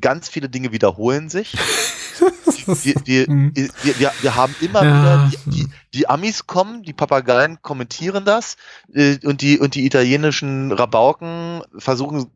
ganz 0.00 0.28
viele 0.28 0.48
Dinge 0.48 0.72
wiederholen 0.72 1.28
sich. 1.28 1.56
wir, 2.66 2.94
wir, 3.04 3.30
mhm. 3.30 3.52
wir, 3.54 3.98
wir, 3.98 4.12
wir, 4.20 4.34
haben 4.34 4.54
immer 4.60 4.84
ja. 4.84 4.90
wieder, 4.90 5.30
die, 5.30 5.50
die, 5.50 5.68
die, 5.94 6.08
Amis 6.08 6.46
kommen, 6.46 6.82
die 6.82 6.92
Papageien 6.92 7.60
kommentieren 7.62 8.24
das 8.24 8.56
äh, 8.92 9.18
und, 9.24 9.40
die, 9.40 9.58
und 9.58 9.74
die 9.74 9.86
italienischen 9.86 10.72
Rabauken 10.72 11.62
versuchen 11.78 12.30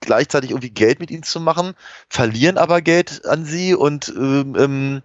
gleichzeitig 0.00 0.50
irgendwie 0.50 0.70
Geld 0.70 1.00
mit 1.00 1.10
ihnen 1.10 1.22
zu 1.22 1.40
machen, 1.40 1.74
verlieren 2.08 2.58
aber 2.58 2.80
Geld 2.80 3.26
an 3.26 3.44
sie 3.44 3.74
und 3.74 4.12
ähm, 4.16 4.56
ähm 4.58 5.02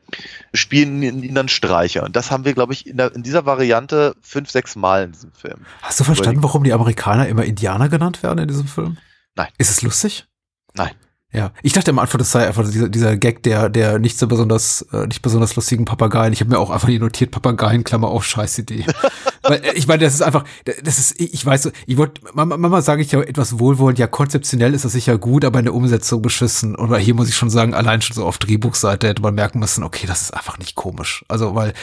spielen 0.53 1.01
ihnen 1.01 1.35
dann 1.35 1.49
Streiche. 1.49 2.03
Und 2.03 2.15
das 2.15 2.31
haben 2.31 2.45
wir, 2.45 2.53
glaube 2.53 2.73
ich, 2.73 2.87
in, 2.87 2.97
der, 2.97 3.13
in, 3.13 3.23
dieser 3.23 3.45
Variante 3.45 4.15
fünf, 4.21 4.49
sechs 4.49 4.75
Mal 4.75 5.05
in 5.05 5.11
diesem 5.11 5.31
Film. 5.31 5.65
Hast 5.81 5.99
du 5.99 6.03
verstanden, 6.03 6.43
warum 6.43 6.63
die 6.63 6.73
Amerikaner 6.73 7.27
immer 7.27 7.45
Indianer 7.45 7.89
genannt 7.89 8.23
werden 8.23 8.39
in 8.39 8.47
diesem 8.47 8.67
Film? 8.67 8.97
Nein. 9.35 9.49
Ist 9.57 9.69
es 9.69 9.81
lustig? 9.81 10.25
Nein. 10.73 10.91
Ja, 11.35 11.51
ich 11.61 11.73
dachte 11.73 11.91
am 11.91 11.99
Anfang, 11.99 12.19
das 12.19 12.31
sei 12.31 12.47
einfach 12.47 12.63
dieser, 12.63 12.87
dieser 12.87 13.17
Gag 13.17 13.43
der, 13.43 13.67
der 13.67 13.99
nicht 13.99 14.17
so 14.17 14.25
besonders, 14.25 14.83
äh, 14.93 15.05
nicht 15.05 15.21
besonders 15.21 15.53
lustigen 15.57 15.83
Papageien. 15.83 16.31
Ich 16.31 16.39
habe 16.39 16.49
mir 16.49 16.59
auch 16.59 16.69
einfach 16.69 16.87
hier 16.87 17.01
notiert, 17.01 17.31
Papageien, 17.31 17.83
Klammer 17.83 18.07
auf, 18.07 18.23
Scheißidee. 18.23 18.85
Weil, 19.47 19.63
äh, 19.63 19.73
ich 19.73 19.87
meine, 19.87 20.03
das 20.03 20.13
ist 20.15 20.21
einfach, 20.21 20.43
das 20.83 20.99
ist, 20.99 21.19
ich 21.19 21.45
weiß, 21.45 21.71
ich 21.85 21.97
wollte, 21.97 22.21
manchmal 22.33 22.81
sage 22.81 23.01
ich 23.01 23.11
ja 23.11 23.21
etwas 23.21 23.59
wohlwollend, 23.59 23.99
ja, 23.99 24.07
konzeptionell 24.07 24.73
ist 24.73 24.85
das 24.85 24.93
sicher 24.93 25.17
gut, 25.17 25.45
aber 25.45 25.59
in 25.59 25.65
der 25.65 25.73
Umsetzung 25.73 26.21
beschissen. 26.21 26.75
Oder 26.75 26.97
hier 26.97 27.13
muss 27.13 27.29
ich 27.29 27.35
schon 27.35 27.49
sagen, 27.49 27.73
allein 27.73 28.01
schon 28.01 28.15
so 28.15 28.25
auf 28.25 28.37
Drehbuchseite 28.37 29.07
hätte 29.07 29.21
man 29.21 29.35
merken 29.35 29.59
müssen, 29.59 29.83
okay, 29.83 30.07
das 30.07 30.23
ist 30.23 30.33
einfach 30.33 30.57
nicht 30.57 30.75
komisch. 30.75 31.23
Also, 31.27 31.55
weil, 31.55 31.73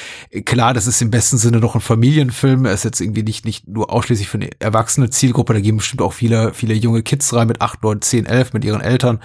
klar, 0.44 0.74
das 0.74 0.86
ist 0.86 1.00
im 1.02 1.10
besten 1.10 1.38
Sinne 1.38 1.58
noch 1.58 1.74
ein 1.74 1.80
Familienfilm, 1.80 2.64
er 2.64 2.72
ist 2.72 2.84
jetzt 2.84 3.00
irgendwie 3.00 3.22
nicht, 3.22 3.44
nicht 3.44 3.68
nur 3.68 3.90
ausschließlich 3.90 4.28
für 4.28 4.38
eine 4.38 4.50
erwachsene 4.58 5.10
Zielgruppe, 5.10 5.54
da 5.54 5.60
gehen 5.60 5.76
bestimmt 5.76 6.02
auch 6.02 6.12
viele, 6.12 6.52
viele 6.54 6.74
junge 6.74 7.02
Kids 7.02 7.32
rein 7.32 7.48
mit 7.48 7.60
acht, 7.60 7.82
neun, 7.82 8.02
zehn, 8.02 8.26
elf 8.26 8.52
mit 8.52 8.64
ihren 8.64 8.80
Eltern. 8.80 9.20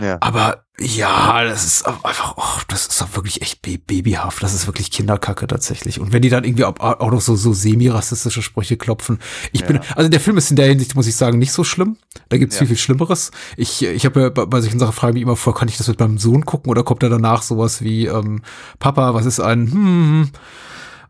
Ja. 0.00 0.18
Aber 0.20 0.61
ja, 0.80 1.44
das 1.44 1.64
ist 1.64 1.86
einfach, 1.86 2.34
oh, 2.38 2.60
das 2.68 2.86
ist 2.86 3.02
auch 3.02 3.14
wirklich 3.14 3.42
echt 3.42 3.60
babyhaft. 3.60 4.42
Das 4.42 4.54
ist 4.54 4.66
wirklich 4.66 4.90
Kinderkacke 4.90 5.46
tatsächlich. 5.46 6.00
Und 6.00 6.12
wenn 6.12 6.22
die 6.22 6.30
dann 6.30 6.44
irgendwie 6.44 6.64
auch, 6.64 7.10
noch 7.10 7.20
so, 7.20 7.36
so 7.36 7.52
semi-rassistische 7.52 8.40
Sprüche 8.40 8.78
klopfen. 8.78 9.18
Ich 9.52 9.60
ja. 9.60 9.66
bin, 9.66 9.80
also 9.94 10.08
der 10.08 10.18
Film 10.18 10.38
ist 10.38 10.50
in 10.50 10.56
der 10.56 10.66
Hinsicht, 10.66 10.94
muss 10.94 11.06
ich 11.06 11.14
sagen, 11.14 11.38
nicht 11.38 11.52
so 11.52 11.62
schlimm. 11.62 11.98
Da 12.30 12.38
gibt's 12.38 12.56
ja. 12.56 12.60
viel, 12.60 12.68
viel 12.68 12.78
Schlimmeres. 12.78 13.32
Ich, 13.56 13.84
ich 13.84 14.06
habe 14.06 14.20
ja 14.22 14.28
bei, 14.30 14.46
bei 14.46 14.60
solchen 14.62 14.78
Sachen 14.78 14.94
frage 14.94 15.12
mich 15.12 15.22
immer 15.22 15.36
vor, 15.36 15.54
kann 15.54 15.68
ich 15.68 15.76
das 15.76 15.88
mit 15.88 16.00
meinem 16.00 16.16
Sohn 16.16 16.46
gucken 16.46 16.70
oder 16.70 16.84
kommt 16.84 17.02
da 17.02 17.10
danach 17.10 17.42
sowas 17.42 17.82
wie, 17.82 18.06
ähm, 18.06 18.40
Papa, 18.78 19.12
was 19.12 19.26
ist 19.26 19.40
ein, 19.40 19.70
hm, 19.70 19.72
hm, 19.72 20.06
hm. 20.06 20.30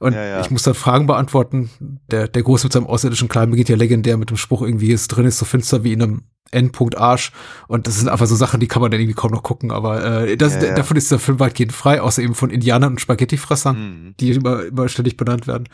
Und 0.00 0.14
ja, 0.14 0.24
ja. 0.24 0.40
ich 0.40 0.50
muss 0.50 0.64
dann 0.64 0.74
Fragen 0.74 1.06
beantworten. 1.06 1.70
Der, 2.10 2.26
der 2.26 2.42
Große 2.42 2.66
mit 2.66 2.72
seinem 2.72 2.88
außerirdischen 2.88 3.28
Kleinen 3.28 3.52
beginnt 3.52 3.68
ja 3.68 3.76
legendär 3.76 4.16
mit 4.16 4.30
dem 4.30 4.36
Spruch 4.36 4.62
irgendwie, 4.62 4.90
ist 4.90 5.06
drin 5.06 5.26
ist 5.26 5.38
so 5.38 5.44
finster 5.44 5.84
wie 5.84 5.92
in 5.92 6.02
einem 6.02 6.22
Endpunkt 6.52 6.96
Arsch. 6.96 7.32
Und 7.68 7.86
das 7.86 7.98
sind 7.98 8.08
einfach 8.08 8.26
so 8.26 8.36
Sachen, 8.36 8.60
die 8.60 8.68
kann 8.68 8.82
man 8.82 8.90
dann 8.90 9.00
irgendwie 9.00 9.14
kaum 9.14 9.32
noch 9.32 9.42
gucken. 9.42 9.70
Aber 9.70 10.04
äh, 10.04 10.36
das, 10.36 10.54
ja, 10.54 10.64
ja. 10.64 10.74
davon 10.74 10.96
ist 10.96 11.10
der 11.10 11.18
Film 11.18 11.40
weitgehend 11.40 11.72
frei, 11.72 12.00
außer 12.00 12.22
eben 12.22 12.34
von 12.34 12.50
Indianern 12.50 12.92
und 12.92 13.00
Spaghettifressern, 13.00 13.76
mhm. 13.76 14.14
die 14.20 14.30
immer, 14.32 14.64
immer 14.64 14.88
ständig 14.88 15.16
benannt 15.16 15.46
werden. 15.46 15.68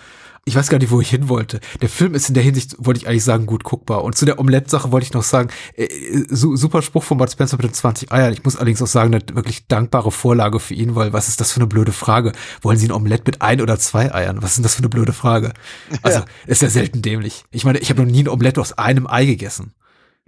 Ich 0.48 0.56
weiß 0.56 0.70
gar 0.70 0.78
nicht, 0.78 0.90
wo 0.90 0.98
ich 1.02 1.10
hin 1.10 1.28
wollte. 1.28 1.60
Der 1.82 1.90
Film 1.90 2.14
ist 2.14 2.28
in 2.28 2.34
der 2.34 2.42
Hinsicht, 2.42 2.76
wollte 2.78 3.00
ich 3.00 3.06
eigentlich 3.06 3.24
sagen, 3.24 3.44
gut 3.44 3.64
guckbar. 3.64 4.02
Und 4.02 4.16
zu 4.16 4.24
der 4.24 4.38
Omelette-Sache 4.38 4.90
wollte 4.90 5.04
ich 5.04 5.12
noch 5.12 5.22
sagen, 5.22 5.50
äh, 5.76 5.88
su 6.30 6.56
super 6.56 6.80
Spruch 6.80 7.02
von 7.02 7.18
Bud 7.18 7.30
Spencer 7.30 7.58
mit 7.58 7.64
den 7.64 7.74
20 7.74 8.10
Eiern. 8.12 8.32
Ich 8.32 8.44
muss 8.44 8.56
allerdings 8.56 8.80
auch 8.80 8.86
sagen, 8.86 9.14
eine 9.14 9.22
wirklich 9.34 9.66
dankbare 9.66 10.10
Vorlage 10.10 10.58
für 10.58 10.72
ihn, 10.72 10.94
weil 10.94 11.12
was 11.12 11.28
ist 11.28 11.42
das 11.42 11.52
für 11.52 11.60
eine 11.60 11.66
blöde 11.66 11.92
Frage? 11.92 12.32
Wollen 12.62 12.78
Sie 12.78 12.88
ein 12.88 12.92
Omelette 12.92 13.24
mit 13.26 13.42
ein 13.42 13.60
oder 13.60 13.78
zwei 13.78 14.14
Eiern? 14.14 14.40
Was 14.40 14.52
ist 14.52 14.56
denn 14.56 14.62
das 14.62 14.74
für 14.74 14.80
eine 14.80 14.88
blöde 14.88 15.12
Frage? 15.12 15.52
Also, 16.02 16.20
ja. 16.20 16.24
ist 16.46 16.62
ja 16.62 16.70
selten 16.70 17.02
dämlich. 17.02 17.44
Ich 17.50 17.64
meine, 17.64 17.78
ich 17.78 17.90
habe 17.90 18.02
noch 18.02 18.10
nie 18.10 18.22
ein 18.22 18.28
Omelette 18.28 18.60
aus 18.60 18.72
einem 18.72 19.06
Ei 19.06 19.26
gegessen. 19.26 19.72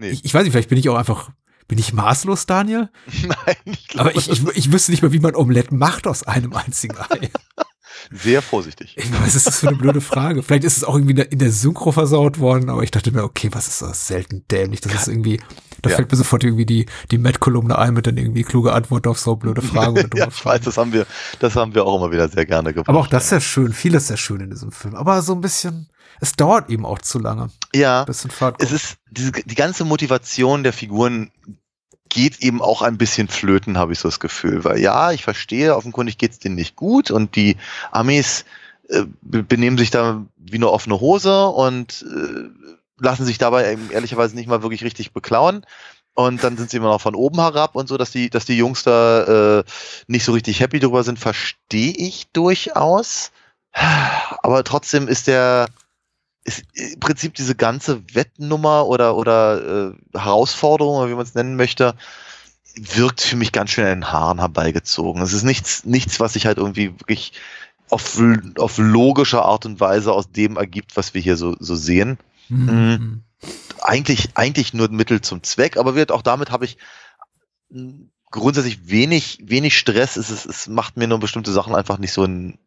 Nee. 0.00 0.08
Ich, 0.08 0.24
ich 0.24 0.32
weiß 0.32 0.44
nicht, 0.44 0.52
vielleicht 0.52 0.70
bin 0.70 0.78
ich 0.78 0.88
auch 0.88 0.96
einfach, 0.96 1.30
bin 1.68 1.78
ich 1.78 1.92
maßlos, 1.92 2.46
Daniel? 2.46 2.88
Nein, 3.22 3.56
ich 3.66 3.88
glaube, 3.88 4.10
Aber 4.10 4.18
ich, 4.18 4.30
ich, 4.30 4.46
ich 4.54 4.72
wüsste 4.72 4.92
nicht 4.92 5.02
mal, 5.02 5.12
wie 5.12 5.20
man 5.20 5.36
Omelette 5.36 5.74
macht 5.74 6.06
aus 6.06 6.22
einem 6.22 6.54
einzigen 6.54 6.96
Ei. 6.96 7.30
Sehr 8.10 8.42
vorsichtig. 8.42 8.94
Ich 8.96 9.12
weiß, 9.12 9.20
was 9.20 9.34
ist 9.36 9.46
das 9.46 9.60
für 9.60 9.68
eine 9.68 9.76
blöde 9.76 10.00
Frage? 10.00 10.42
Vielleicht 10.42 10.64
ist 10.64 10.76
es 10.76 10.84
auch 10.84 10.94
irgendwie 10.94 11.20
in 11.22 11.38
der 11.38 11.52
Synchro 11.52 11.92
versaut 11.92 12.38
worden, 12.38 12.70
aber 12.70 12.82
ich 12.82 12.90
dachte 12.90 13.12
mir, 13.12 13.24
okay, 13.24 13.50
was 13.52 13.68
ist 13.68 13.82
das? 13.82 14.06
Selten 14.06 14.44
dämlich. 14.50 14.80
Das 14.80 14.94
ist 14.94 15.08
irgendwie, 15.08 15.40
da 15.82 15.90
ja. 15.90 15.96
fällt 15.96 16.10
mir 16.10 16.16
sofort 16.16 16.44
irgendwie 16.44 16.66
die, 16.66 16.86
die 17.10 17.18
Matt-Kolumne 17.18 17.78
ein 17.78 17.94
mit 17.94 18.06
dann 18.06 18.16
irgendwie 18.16 18.42
kluge 18.42 18.72
Antwort 18.72 19.06
auf 19.06 19.18
so 19.18 19.36
blöde 19.36 19.62
Fragen. 19.62 20.10
ja, 20.14 20.28
ich 20.28 20.44
weiß, 20.44 20.62
das 20.62 20.76
haben 20.76 20.92
wir, 20.92 21.06
das 21.38 21.56
haben 21.56 21.74
wir 21.74 21.84
auch 21.84 21.96
immer 21.96 22.12
wieder 22.12 22.28
sehr 22.28 22.46
gerne 22.46 22.72
gemacht. 22.72 22.88
Aber 22.88 23.00
auch 23.00 23.06
das 23.06 23.24
ist 23.26 23.30
ja 23.32 23.40
schön. 23.40 23.72
Vieles 23.72 24.08
sehr 24.08 24.16
schön 24.16 24.40
in 24.40 24.50
diesem 24.50 24.72
Film. 24.72 24.94
Aber 24.94 25.22
so 25.22 25.34
ein 25.34 25.40
bisschen, 25.40 25.88
es 26.20 26.32
dauert 26.32 26.70
eben 26.70 26.84
auch 26.84 26.98
zu 26.98 27.18
lange. 27.18 27.50
Ja. 27.74 28.04
Es 28.08 28.24
ist, 28.24 28.96
diese, 29.10 29.32
die 29.32 29.54
ganze 29.54 29.84
Motivation 29.84 30.62
der 30.62 30.72
Figuren 30.72 31.30
geht 32.10 32.40
eben 32.40 32.60
auch 32.60 32.82
ein 32.82 32.98
bisschen 32.98 33.28
flöten, 33.28 33.78
habe 33.78 33.92
ich 33.92 33.98
so 33.98 34.08
das 34.08 34.20
Gefühl. 34.20 34.64
Weil 34.64 34.78
ja, 34.78 35.12
ich 35.12 35.24
verstehe, 35.24 35.74
offenkundig 35.74 36.18
geht 36.18 36.32
es 36.32 36.38
denen 36.38 36.56
nicht 36.56 36.76
gut 36.76 37.10
und 37.10 37.34
die 37.36 37.56
Amis 37.90 38.44
äh, 38.88 39.04
benehmen 39.22 39.78
sich 39.78 39.90
da 39.90 40.26
wie 40.36 40.56
eine 40.56 40.70
offene 40.70 41.00
Hose 41.00 41.46
und 41.46 42.04
äh, 42.04 42.50
lassen 42.98 43.24
sich 43.24 43.38
dabei 43.38 43.72
eben 43.72 43.90
ehrlicherweise 43.90 44.34
nicht 44.34 44.48
mal 44.48 44.62
wirklich 44.62 44.84
richtig 44.84 45.12
beklauen. 45.12 45.64
Und 46.14 46.42
dann 46.44 46.56
sind 46.56 46.70
sie 46.70 46.76
immer 46.76 46.88
noch 46.88 47.00
von 47.00 47.14
oben 47.14 47.40
herab 47.40 47.76
und 47.76 47.88
so, 47.88 47.96
dass 47.96 48.10
die, 48.10 48.28
dass 48.28 48.44
die 48.44 48.56
Jungs 48.56 48.82
da 48.82 49.60
äh, 49.60 49.64
nicht 50.08 50.24
so 50.24 50.32
richtig 50.32 50.60
happy 50.60 50.80
drüber 50.80 51.04
sind, 51.04 51.18
verstehe 51.18 51.92
ich 51.92 52.26
durchaus. 52.32 53.30
Aber 53.72 54.64
trotzdem 54.64 55.08
ist 55.08 55.28
der, 55.28 55.68
ist 56.44 56.64
im 56.74 57.00
Prinzip 57.00 57.34
diese 57.34 57.54
ganze 57.54 58.02
Wettnummer 58.14 58.86
oder, 58.86 59.16
oder 59.16 59.92
äh, 59.92 60.18
Herausforderung, 60.18 60.96
oder 60.96 61.10
wie 61.10 61.14
man 61.14 61.24
es 61.24 61.34
nennen 61.34 61.56
möchte, 61.56 61.94
wirkt 62.76 63.20
für 63.20 63.36
mich 63.36 63.52
ganz 63.52 63.70
schön 63.70 63.84
in 63.84 64.00
den 64.00 64.12
Haaren 64.12 64.38
herbeigezogen. 64.38 65.22
Es 65.22 65.32
ist 65.32 65.42
nichts, 65.42 65.84
nichts, 65.84 66.20
was 66.20 66.32
sich 66.34 66.46
halt 66.46 66.58
irgendwie 66.58 66.98
wirklich 67.00 67.32
auf, 67.90 68.20
auf 68.58 68.78
logische 68.78 69.42
Art 69.42 69.66
und 69.66 69.80
Weise 69.80 70.12
aus 70.12 70.30
dem 70.30 70.56
ergibt, 70.56 70.96
was 70.96 71.12
wir 71.12 71.20
hier 71.20 71.36
so, 71.36 71.56
so 71.58 71.74
sehen. 71.74 72.18
Mhm. 72.48 72.66
mhm. 72.66 73.22
Eigentlich, 73.82 74.28
eigentlich 74.34 74.74
nur 74.74 74.90
Mittel 74.90 75.22
zum 75.22 75.42
Zweck, 75.42 75.78
aber 75.78 75.94
wird 75.94 76.12
auch 76.12 76.20
damit 76.20 76.50
habe 76.50 76.66
ich 76.66 76.76
grundsätzlich 78.30 78.90
wenig, 78.90 79.38
wenig 79.42 79.78
Stress. 79.78 80.18
Es, 80.18 80.30
ist, 80.30 80.44
es 80.44 80.68
macht 80.68 80.98
mir 80.98 81.08
nur 81.08 81.20
bestimmte 81.20 81.50
Sachen 81.50 81.74
einfach 81.74 81.96
nicht 81.96 82.12
so 82.12 82.24
ein, 82.24 82.58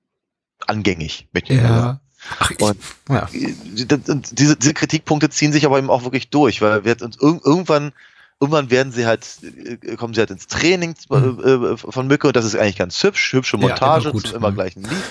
angängig. 0.65 1.27
Ja. 1.45 2.01
Ach, 2.39 2.51
ich, 2.51 2.61
und 2.61 2.77
ja. 3.09 3.27
diese, 3.31 4.55
diese 4.55 4.73
Kritikpunkte 4.73 5.29
ziehen 5.29 5.51
sich 5.51 5.65
aber 5.65 5.77
eben 5.77 5.89
auch 5.89 6.03
wirklich 6.03 6.29
durch, 6.29 6.61
weil 6.61 6.85
wir 6.85 7.01
uns 7.01 7.17
irgendwann 7.17 7.93
irgendwann 8.39 8.69
werden 8.71 8.91
sie 8.91 9.05
halt, 9.05 9.25
äh, 9.43 9.95
kommen 9.95 10.13
sie 10.13 10.19
halt 10.19 10.31
ins 10.31 10.47
Training 10.47 10.95
mhm. 11.09 11.77
von 11.77 12.07
Mücke 12.07 12.27
und 12.27 12.35
das 12.35 12.45
ist 12.45 12.55
eigentlich 12.55 12.75
ganz 12.75 13.01
hübsch, 13.01 13.31
hübsche 13.31 13.57
Montage, 13.57 14.05
ja, 14.05 14.09
immer, 14.09 14.21
gut. 14.21 14.33
immer 14.33 14.51
mhm. 14.51 14.55
gleich 14.55 14.75
ein 14.75 14.83
Lied. 14.83 15.03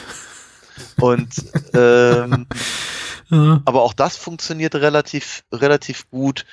Und 1.01 1.35
ähm, 1.75 2.47
ja. 3.31 3.63
aber 3.65 3.83
auch 3.83 3.95
das 3.95 4.17
funktioniert 4.17 4.75
relativ, 4.75 5.45
relativ 5.53 6.11
gut. 6.11 6.45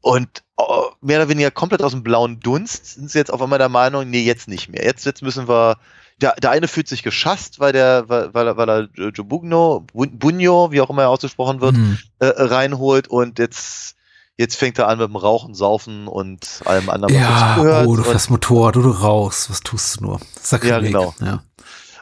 Und 0.00 0.42
oh, 0.56 0.85
mehr 1.00 1.18
oder 1.18 1.28
weniger 1.28 1.50
komplett 1.50 1.82
aus 1.82 1.92
dem 1.92 2.02
blauen 2.02 2.40
Dunst 2.40 2.94
sind 2.94 3.10
sie 3.10 3.18
jetzt 3.18 3.32
auf 3.32 3.42
einmal 3.42 3.58
der 3.58 3.68
Meinung, 3.68 4.08
nee, 4.08 4.22
jetzt 4.22 4.48
nicht 4.48 4.68
mehr. 4.68 4.84
Jetzt, 4.84 5.06
jetzt 5.06 5.22
müssen 5.22 5.48
wir 5.48 5.76
der, 6.20 6.34
der 6.36 6.50
eine 6.50 6.68
fühlt 6.68 6.88
sich 6.88 7.02
geschasst, 7.02 7.60
weil 7.60 7.72
der, 7.72 8.08
weil, 8.08 8.32
weil, 8.32 8.56
weil 8.56 8.68
er 8.68 9.10
Jobugno, 9.10 9.86
Bunyo, 9.92 10.72
wie 10.72 10.80
auch 10.80 10.90
immer 10.90 11.02
er 11.02 11.10
ausgesprochen 11.10 11.60
wird, 11.60 11.76
mhm. 11.76 11.98
äh, 12.20 12.26
reinholt 12.26 13.08
und 13.08 13.38
jetzt, 13.38 13.96
jetzt 14.36 14.56
fängt 14.56 14.78
er 14.78 14.88
an 14.88 14.98
mit 14.98 15.08
dem 15.08 15.16
Rauchen, 15.16 15.54
Saufen 15.54 16.08
und 16.08 16.62
allem 16.64 16.88
anderen, 16.88 17.14
was 17.14 17.20
ja, 17.22 17.56
gehört. 17.56 17.86
Oh, 17.86 17.96
du 17.96 18.02
fährst 18.02 18.30
Motorrad, 18.30 18.76
du, 18.76 18.82
du 18.82 18.90
rauchst, 18.90 19.50
was 19.50 19.60
tust 19.60 20.00
du 20.00 20.04
nur? 20.04 20.20
Sag 20.40 20.64
ja, 20.64 20.78
genau. 20.80 21.14
Ja. 21.20 21.42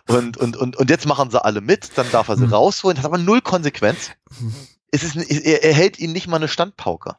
Und, 0.06 0.36
und, 0.36 0.56
und, 0.56 0.76
und 0.76 0.90
jetzt 0.90 1.06
machen 1.06 1.30
sie 1.30 1.44
alle 1.44 1.60
mit, 1.60 1.90
dann 1.96 2.10
darf 2.12 2.28
er 2.28 2.36
sie 2.36 2.46
mhm. 2.46 2.52
rausholen, 2.52 2.98
hat 2.98 3.06
aber 3.06 3.18
null 3.18 3.40
Konsequenz. 3.40 4.10
Mhm. 4.38 4.54
Es 4.92 5.02
ist, 5.02 5.16
er, 5.16 5.64
er 5.64 5.74
hält 5.74 5.98
ihnen 5.98 6.12
nicht 6.12 6.28
mal 6.28 6.36
eine 6.36 6.46
Standpauke 6.46 7.16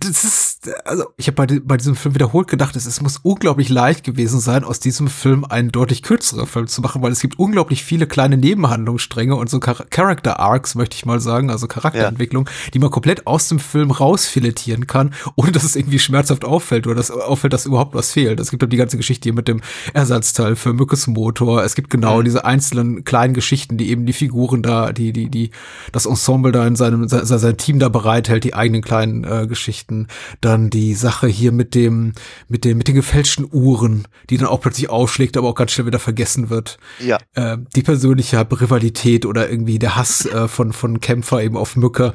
das 0.00 0.24
ist, 0.24 0.70
also 0.84 1.04
ich 1.16 1.28
habe 1.28 1.46
bei, 1.46 1.60
bei, 1.60 1.76
diesem 1.76 1.94
Film 1.94 2.16
wiederholt 2.16 2.48
gedacht, 2.48 2.74
es, 2.74 2.84
es 2.84 3.00
muss 3.00 3.18
unglaublich 3.18 3.68
leicht 3.68 4.02
gewesen 4.02 4.40
sein, 4.40 4.64
aus 4.64 4.80
diesem 4.80 5.06
Film 5.06 5.44
einen 5.44 5.70
deutlich 5.70 6.02
kürzeren 6.02 6.48
Film 6.48 6.66
zu 6.66 6.80
machen, 6.80 7.00
weil 7.00 7.12
es 7.12 7.20
gibt 7.20 7.38
unglaublich 7.38 7.84
viele 7.84 8.08
kleine 8.08 8.36
Nebenhandlungsstränge 8.36 9.36
und 9.36 9.48
so 9.48 9.60
Char 9.60 9.86
Character 9.88 10.40
Arcs, 10.40 10.74
möchte 10.74 10.96
ich 10.96 11.06
mal 11.06 11.20
sagen, 11.20 11.50
also 11.50 11.68
Charakterentwicklung, 11.68 12.46
ja. 12.46 12.70
die 12.74 12.80
man 12.80 12.90
komplett 12.90 13.28
aus 13.28 13.48
dem 13.48 13.60
Film 13.60 13.92
rausfiletieren 13.92 14.88
kann, 14.88 15.14
ohne 15.36 15.52
dass 15.52 15.62
es 15.62 15.76
irgendwie 15.76 16.00
schmerzhaft 16.00 16.44
auffällt 16.44 16.88
oder 16.88 16.96
dass 16.96 17.12
auffällt, 17.12 17.52
dass 17.52 17.64
überhaupt 17.64 17.94
was 17.94 18.10
fehlt. 18.10 18.40
Es 18.40 18.50
gibt 18.50 18.64
halt 18.64 18.72
die 18.72 18.78
ganze 18.78 18.96
Geschichte 18.96 19.28
hier 19.28 19.34
mit 19.34 19.46
dem 19.46 19.60
Ersatzteil 19.94 20.56
für 20.56 20.72
Mückes 20.72 21.06
Motor. 21.06 21.62
Es 21.62 21.76
gibt 21.76 21.88
genau 21.88 22.18
mhm. 22.18 22.24
diese 22.24 22.44
einzelnen 22.44 23.04
kleinen 23.04 23.32
Geschichten, 23.32 23.76
die 23.76 23.90
eben 23.90 24.06
die 24.06 24.12
Figuren 24.12 24.60
da, 24.60 24.92
die, 24.92 25.12
die, 25.12 25.28
die, 25.28 25.52
das 25.92 26.04
Ensemble 26.04 26.50
da 26.50 26.66
in 26.66 26.74
seinem, 26.74 27.06
sein, 27.06 27.24
sein 27.24 27.56
Team 27.56 27.78
da 27.78 27.88
bereithält, 27.88 28.42
die 28.42 28.54
eigenen 28.54 28.82
kleinen 28.82 29.22
äh, 29.22 29.46
Geschichten 29.46 29.67
Geschichten. 29.68 30.06
Dann 30.40 30.70
die 30.70 30.94
Sache 30.94 31.26
hier 31.26 31.52
mit 31.52 31.74
dem, 31.74 32.14
mit 32.48 32.64
dem, 32.64 32.78
mit 32.78 32.88
den 32.88 32.94
gefälschten 32.94 33.46
Uhren, 33.52 34.08
die 34.30 34.38
dann 34.38 34.48
auch 34.48 34.62
plötzlich 34.62 34.88
aufschlägt, 34.88 35.36
aber 35.36 35.48
auch 35.48 35.54
ganz 35.54 35.72
schnell 35.72 35.86
wieder 35.86 35.98
vergessen 35.98 36.48
wird. 36.48 36.78
Ja. 36.98 37.18
Äh, 37.34 37.58
die 37.76 37.82
persönliche 37.82 38.38
Rivalität 38.50 39.26
oder 39.26 39.50
irgendwie 39.50 39.78
der 39.78 39.96
Hass 39.96 40.24
äh, 40.24 40.48
von, 40.48 40.72
von 40.72 41.00
Kämpfer 41.00 41.42
eben 41.42 41.58
auf 41.58 41.76
Mücke. 41.76 42.14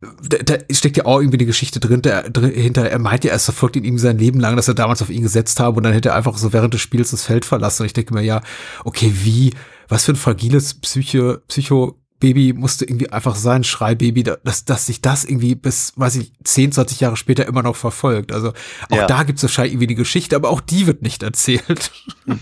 Da, 0.00 0.38
da 0.38 0.56
steckt 0.70 0.96
ja 0.96 1.04
auch 1.04 1.20
irgendwie 1.20 1.38
eine 1.38 1.46
Geschichte 1.46 1.78
drin, 1.78 2.00
der, 2.00 2.24
hinter. 2.24 2.88
Er 2.88 2.98
meint 2.98 3.24
ja, 3.24 3.34
es 3.34 3.44
verfolgt 3.44 3.76
ihn 3.76 3.98
sein 3.98 4.18
Leben 4.18 4.40
lang, 4.40 4.56
dass 4.56 4.68
er 4.68 4.74
damals 4.74 5.02
auf 5.02 5.10
ihn 5.10 5.22
gesetzt 5.22 5.60
habe 5.60 5.76
und 5.76 5.82
dann 5.82 5.92
hätte 5.92 6.10
er 6.10 6.14
einfach 6.14 6.38
so 6.38 6.54
während 6.54 6.72
des 6.72 6.80
Spiels 6.80 7.10
das 7.10 7.24
Feld 7.24 7.44
verlassen. 7.44 7.82
Und 7.82 7.86
ich 7.86 7.92
denke 7.92 8.14
mir, 8.14 8.22
ja, 8.22 8.40
okay, 8.84 9.12
wie, 9.14 9.52
was 9.88 10.06
für 10.06 10.12
ein 10.12 10.16
fragiles 10.16 10.74
Psyche, 10.80 11.42
Psycho, 11.48 11.98
Baby 12.24 12.54
musste 12.54 12.86
irgendwie 12.86 13.10
einfach 13.10 13.36
sein, 13.36 13.64
Schreibaby, 13.64 14.22
dass, 14.22 14.64
dass 14.64 14.86
sich 14.86 15.02
das 15.02 15.26
irgendwie 15.26 15.54
bis, 15.54 15.92
weiß 15.96 16.16
ich, 16.16 16.32
10, 16.42 16.72
20 16.72 17.00
Jahre 17.00 17.18
später 17.18 17.44
immer 17.44 17.62
noch 17.62 17.76
verfolgt. 17.76 18.32
Also 18.32 18.54
auch 18.88 18.96
ja. 18.96 19.06
da 19.06 19.24
gibt 19.24 19.36
es 19.36 19.42
wahrscheinlich 19.42 19.74
irgendwie 19.74 19.88
die 19.88 19.94
Geschichte, 19.94 20.34
aber 20.34 20.48
auch 20.48 20.62
die 20.62 20.86
wird 20.86 21.02
nicht 21.02 21.22
erzählt. 21.22 21.92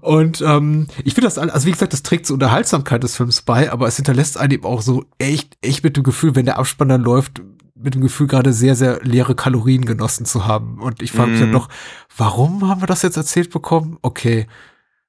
Und 0.00 0.40
ähm, 0.40 0.88
ich 1.04 1.14
finde 1.14 1.28
das, 1.28 1.38
also 1.38 1.64
wie 1.64 1.70
gesagt, 1.70 1.92
das 1.92 2.02
trägt 2.02 2.26
zur 2.26 2.34
Unterhaltsamkeit 2.34 3.04
des 3.04 3.14
Films 3.14 3.42
bei, 3.42 3.70
aber 3.70 3.86
es 3.86 3.94
hinterlässt 3.94 4.36
einen 4.36 4.54
eben 4.54 4.64
auch 4.64 4.82
so 4.82 5.04
echt, 5.18 5.56
echt 5.62 5.84
mit 5.84 5.96
dem 5.96 6.02
Gefühl, 6.02 6.34
wenn 6.34 6.46
der 6.46 6.58
Abspann 6.58 6.88
dann 6.88 7.02
läuft, 7.02 7.40
mit 7.76 7.94
dem 7.94 8.02
Gefühl, 8.02 8.26
gerade 8.26 8.52
sehr, 8.52 8.74
sehr 8.74 8.98
leere 9.04 9.36
Kalorien 9.36 9.84
genossen 9.84 10.26
zu 10.26 10.44
haben. 10.44 10.80
Und 10.80 11.02
ich 11.02 11.12
frage 11.12 11.30
mich 11.30 11.38
mm. 11.38 11.42
dann 11.42 11.50
mhm. 11.50 11.54
doch, 11.54 11.68
warum 12.16 12.68
haben 12.68 12.82
wir 12.82 12.88
das 12.88 13.02
jetzt 13.02 13.16
erzählt 13.16 13.50
bekommen? 13.50 13.96
Okay, 14.02 14.48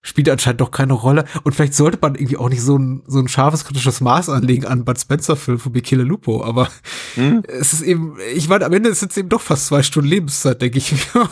spielt 0.02 0.30
anscheinend 0.30 0.62
doch 0.62 0.72
keine 0.72 0.94
Rolle. 0.94 1.26
Und 1.44 1.54
vielleicht 1.54 1.74
sollte 1.74 1.98
man 2.02 2.16
irgendwie 2.16 2.38
auch 2.38 2.50
nicht 2.50 2.62
so 2.62 2.78
ein, 2.78 3.04
so 3.08 3.20
ein 3.20 3.28
scharfes 3.28 3.66
kritisches 3.66 4.02
Maß 4.02 4.30
anlegen 4.30 4.66
an 4.66 4.86
Bud 4.86 5.00
Spencer-Film 5.00 5.60
von 5.60 5.72
Michele 5.72 6.04
Lupo. 6.04 6.43
Aber 6.43 6.70
hm? 7.16 7.43
es 7.47 7.74
ist 7.74 7.82
eben, 7.82 8.18
ich 8.34 8.47
meine, 8.47 8.66
am 8.66 8.74
Ende 8.74 8.89
ist 8.89 9.04
es 9.04 9.18
eben 9.18 9.30
doch 9.30 9.41
fast 9.41 9.68
zwei 9.68 9.84
Stunden 9.84 10.10
Lebenszeit, 10.10 10.62
denke 10.62 10.78
ich 10.78 10.91
mir. 10.91 11.30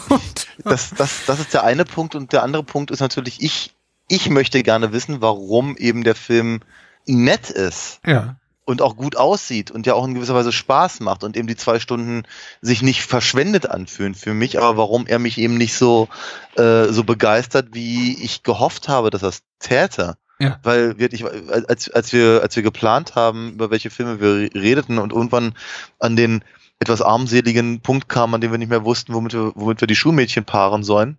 das, 0.64 0.92
das, 0.92 1.26
das 1.26 1.40
ist 1.40 1.54
der 1.54 1.64
eine 1.64 1.86
Punkt. 1.86 2.16
Und 2.16 2.34
der 2.34 2.44
andere 2.44 2.64
Punkt 2.64 2.92
ist 2.92 3.00
natürlich, 3.00 3.42
ich, 3.42 3.74
ich 4.10 4.30
möchte 4.30 4.62
gerne 4.64 4.92
wissen, 4.92 5.22
warum 5.22 5.78
eben 5.78 6.04
der 6.04 6.16
Film 6.16 6.60
nett 7.06 7.50
ist. 7.50 8.00
Ja 8.06 8.38
und 8.68 8.82
auch 8.82 8.98
gut 8.98 9.16
aussieht 9.16 9.72
und 9.72 9.88
ja 9.88 9.94
auch 9.94 10.06
in 10.06 10.14
gewisser 10.14 10.36
Weise 10.36 10.52
Spaß 10.52 11.00
macht 11.00 11.24
und 11.24 11.38
eben 11.38 11.48
die 11.48 11.56
zwei 11.56 11.80
Stunden 11.80 12.24
sich 12.62 12.82
nicht 12.82 13.02
verschwendet 13.02 13.66
anfühlen 13.70 14.14
für 14.14 14.34
mich, 14.34 14.60
aber 14.60 14.76
warum 14.76 15.08
er 15.08 15.20
mich 15.20 15.38
eben 15.38 15.56
nicht 15.58 15.74
so, 15.74 16.10
äh, 16.58 16.88
so 16.90 17.06
begeistert, 17.06 17.70
wie 17.72 18.22
ich 18.22 18.44
gehofft 18.44 18.90
habe, 18.90 19.10
dass 19.10 19.24
er 19.24 19.30
es 19.30 19.44
täte. 19.60 20.18
Ja. 20.40 20.60
Weil 20.64 21.00
wirklich, 21.00 21.24
als, 21.26 21.90
als 21.90 22.12
wir, 22.12 22.42
als 22.44 22.58
wir 22.58 22.62
geplant 22.62 23.16
haben, 23.16 23.54
über 23.54 23.72
welche 23.72 23.90
Filme 23.90 24.20
wir 24.20 24.54
redeten 24.54 25.00
und 25.00 25.14
irgendwann 25.14 25.56
an 26.00 26.18
den 26.18 26.44
etwas 26.80 27.02
armseligen 27.02 27.80
Punkt 27.80 28.10
kamen, 28.10 28.36
an 28.36 28.42
dem 28.42 28.52
wir 28.52 28.58
nicht 28.58 28.70
mehr 28.70 28.84
wussten, 28.84 29.14
womit 29.14 29.34
wir, 29.34 29.54
womit 29.56 29.80
wir 29.82 29.88
die 29.88 29.96
Schulmädchen 29.96 30.44
paaren 30.44 30.84
sollen. 30.84 31.18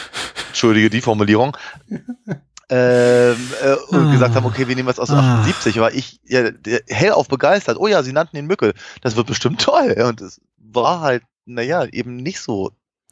Entschuldige 0.48 0.90
die 0.90 1.00
Formulierung 1.00 1.56
ähm, 2.70 3.52
äh, 3.62 3.74
und 3.88 4.08
ah. 4.08 4.12
gesagt 4.12 4.34
haben, 4.36 4.46
okay, 4.46 4.68
wir 4.68 4.76
nehmen 4.76 4.88
was 4.88 5.00
aus 5.00 5.10
ah. 5.10 5.40
78, 5.40 5.80
war 5.80 5.92
ich 5.92 6.20
ja, 6.24 6.50
hellauf 6.88 7.26
begeistert. 7.26 7.78
Oh 7.78 7.88
ja, 7.88 8.02
sie 8.02 8.12
nannten 8.12 8.36
ihn 8.36 8.46
Mückel. 8.46 8.74
Das 9.02 9.16
wird 9.16 9.26
bestimmt 9.26 9.60
toll. 9.62 9.92
Und 10.06 10.20
es 10.20 10.40
war 10.58 11.00
halt, 11.00 11.24
naja, 11.46 11.84
eben 11.86 12.16
nicht 12.16 12.40
so 12.40 12.70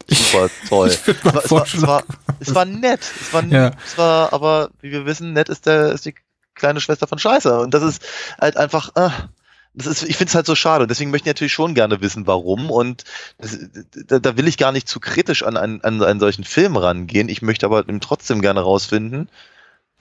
super 0.09 0.49
toll. 0.69 0.89
es, 1.07 1.25
war, 1.25 1.45
es, 1.45 1.51
war, 1.51 1.65
es, 1.65 1.83
war, 1.83 2.05
es 2.39 2.55
war 2.55 2.65
nett. 2.65 3.01
Es 3.01 3.33
war, 3.33 3.45
ja. 3.45 3.73
es 3.85 3.99
war, 3.99 4.33
aber 4.33 4.71
wie 4.81 4.93
wir 4.93 5.07
wissen, 5.07 5.33
nett 5.33 5.49
ist 5.49 5.67
der 5.67 5.93
ist 5.93 6.07
die 6.07 6.15
kleine 6.55 6.81
Schwester 6.81 7.09
von 7.09 7.19
Scheiße. 7.19 7.61
Und 7.61 7.75
das 7.75 7.83
ist 7.83 8.03
halt 8.41 8.57
einfach. 8.57 8.95
Äh, 8.95 9.11
das 9.75 9.87
ist, 9.87 10.03
ich 10.03 10.17
finde 10.17 10.31
es 10.31 10.35
halt 10.35 10.47
so 10.47 10.55
schade. 10.55 10.83
Und 10.83 10.91
deswegen 10.91 11.11
möchte 11.11 11.29
ich 11.29 11.35
natürlich 11.35 11.53
schon 11.53 11.75
gerne 11.75 12.01
wissen, 12.01 12.27
warum. 12.27 12.71
Und 12.71 13.05
das, 13.39 13.59
da, 14.07 14.19
da, 14.19 14.37
will 14.37 14.49
ich 14.49 14.59
gar 14.59 14.73
nicht 14.73 14.89
zu 14.89 15.01
kritisch 15.01 15.43
an, 15.43 15.57
an, 15.57 15.81
an 15.83 16.03
einen 16.03 16.21
solchen 16.21 16.45
Film 16.45 16.77
rangehen. 16.77 17.29
Ich 17.29 17.43
möchte 17.43 17.67
aber 17.67 17.85
trotzdem 18.01 18.41
gerne 18.41 18.61
rausfinden, 18.61 19.29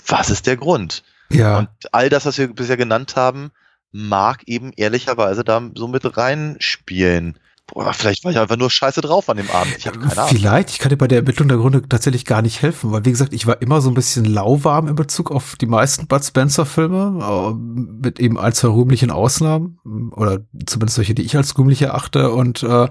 was 0.05 0.29
ist 0.29 0.47
der 0.47 0.57
Grund? 0.57 1.03
Ja. 1.29 1.59
Und 1.59 1.69
all 1.91 2.09
das, 2.09 2.25
was 2.25 2.37
wir 2.37 2.47
bisher 2.47 2.77
genannt 2.77 3.15
haben, 3.15 3.51
mag 3.91 4.43
eben 4.47 4.71
ehrlicherweise 4.75 5.43
da 5.43 5.61
so 5.75 5.87
mit 5.87 6.17
reinspielen. 6.17 7.37
Boah, 7.67 7.93
vielleicht 7.93 8.23
war 8.23 8.31
ich 8.31 8.39
einfach 8.39 8.55
nur 8.55 8.69
scheiße 8.69 9.01
drauf 9.01 9.29
an 9.29 9.37
dem 9.37 9.51
Abend. 9.51 9.75
Ich 9.77 9.87
habe 9.87 9.99
keine 9.99 10.17
Ahnung. 10.17 10.29
Vielleicht, 10.29 10.69
ich 10.69 10.79
kann 10.79 10.89
dir 10.89 10.97
bei 10.97 11.07
der 11.07 11.19
Ermittlung 11.19 11.49
der 11.49 11.57
Gründe 11.57 11.87
tatsächlich 11.87 12.23
gar 12.23 12.41
nicht 12.41 12.61
helfen, 12.61 12.91
weil 12.91 13.03
wie 13.03 13.11
gesagt, 13.11 13.33
ich 13.33 13.45
war 13.45 13.61
immer 13.61 13.81
so 13.81 13.89
ein 13.89 13.93
bisschen 13.93 14.23
lauwarm 14.23 14.87
in 14.87 14.95
Bezug 14.95 15.31
auf 15.31 15.55
die 15.57 15.65
meisten 15.65 16.07
Bud 16.07 16.23
Spencer 16.23 16.65
Filme, 16.65 17.19
äh, 17.21 17.53
mit 17.53 18.19
eben 18.19 18.39
ein, 18.39 18.53
zwei 18.53 18.69
rühmlichen 18.69 19.11
Ausnahmen, 19.11 19.79
oder 20.11 20.39
zumindest 20.65 20.95
solche, 20.95 21.13
die 21.13 21.23
ich 21.23 21.35
als 21.35 21.57
rühmlich 21.57 21.81
erachte 21.81 22.31
und 22.31 22.63
äh, 22.63 22.67
hm. 22.67 22.89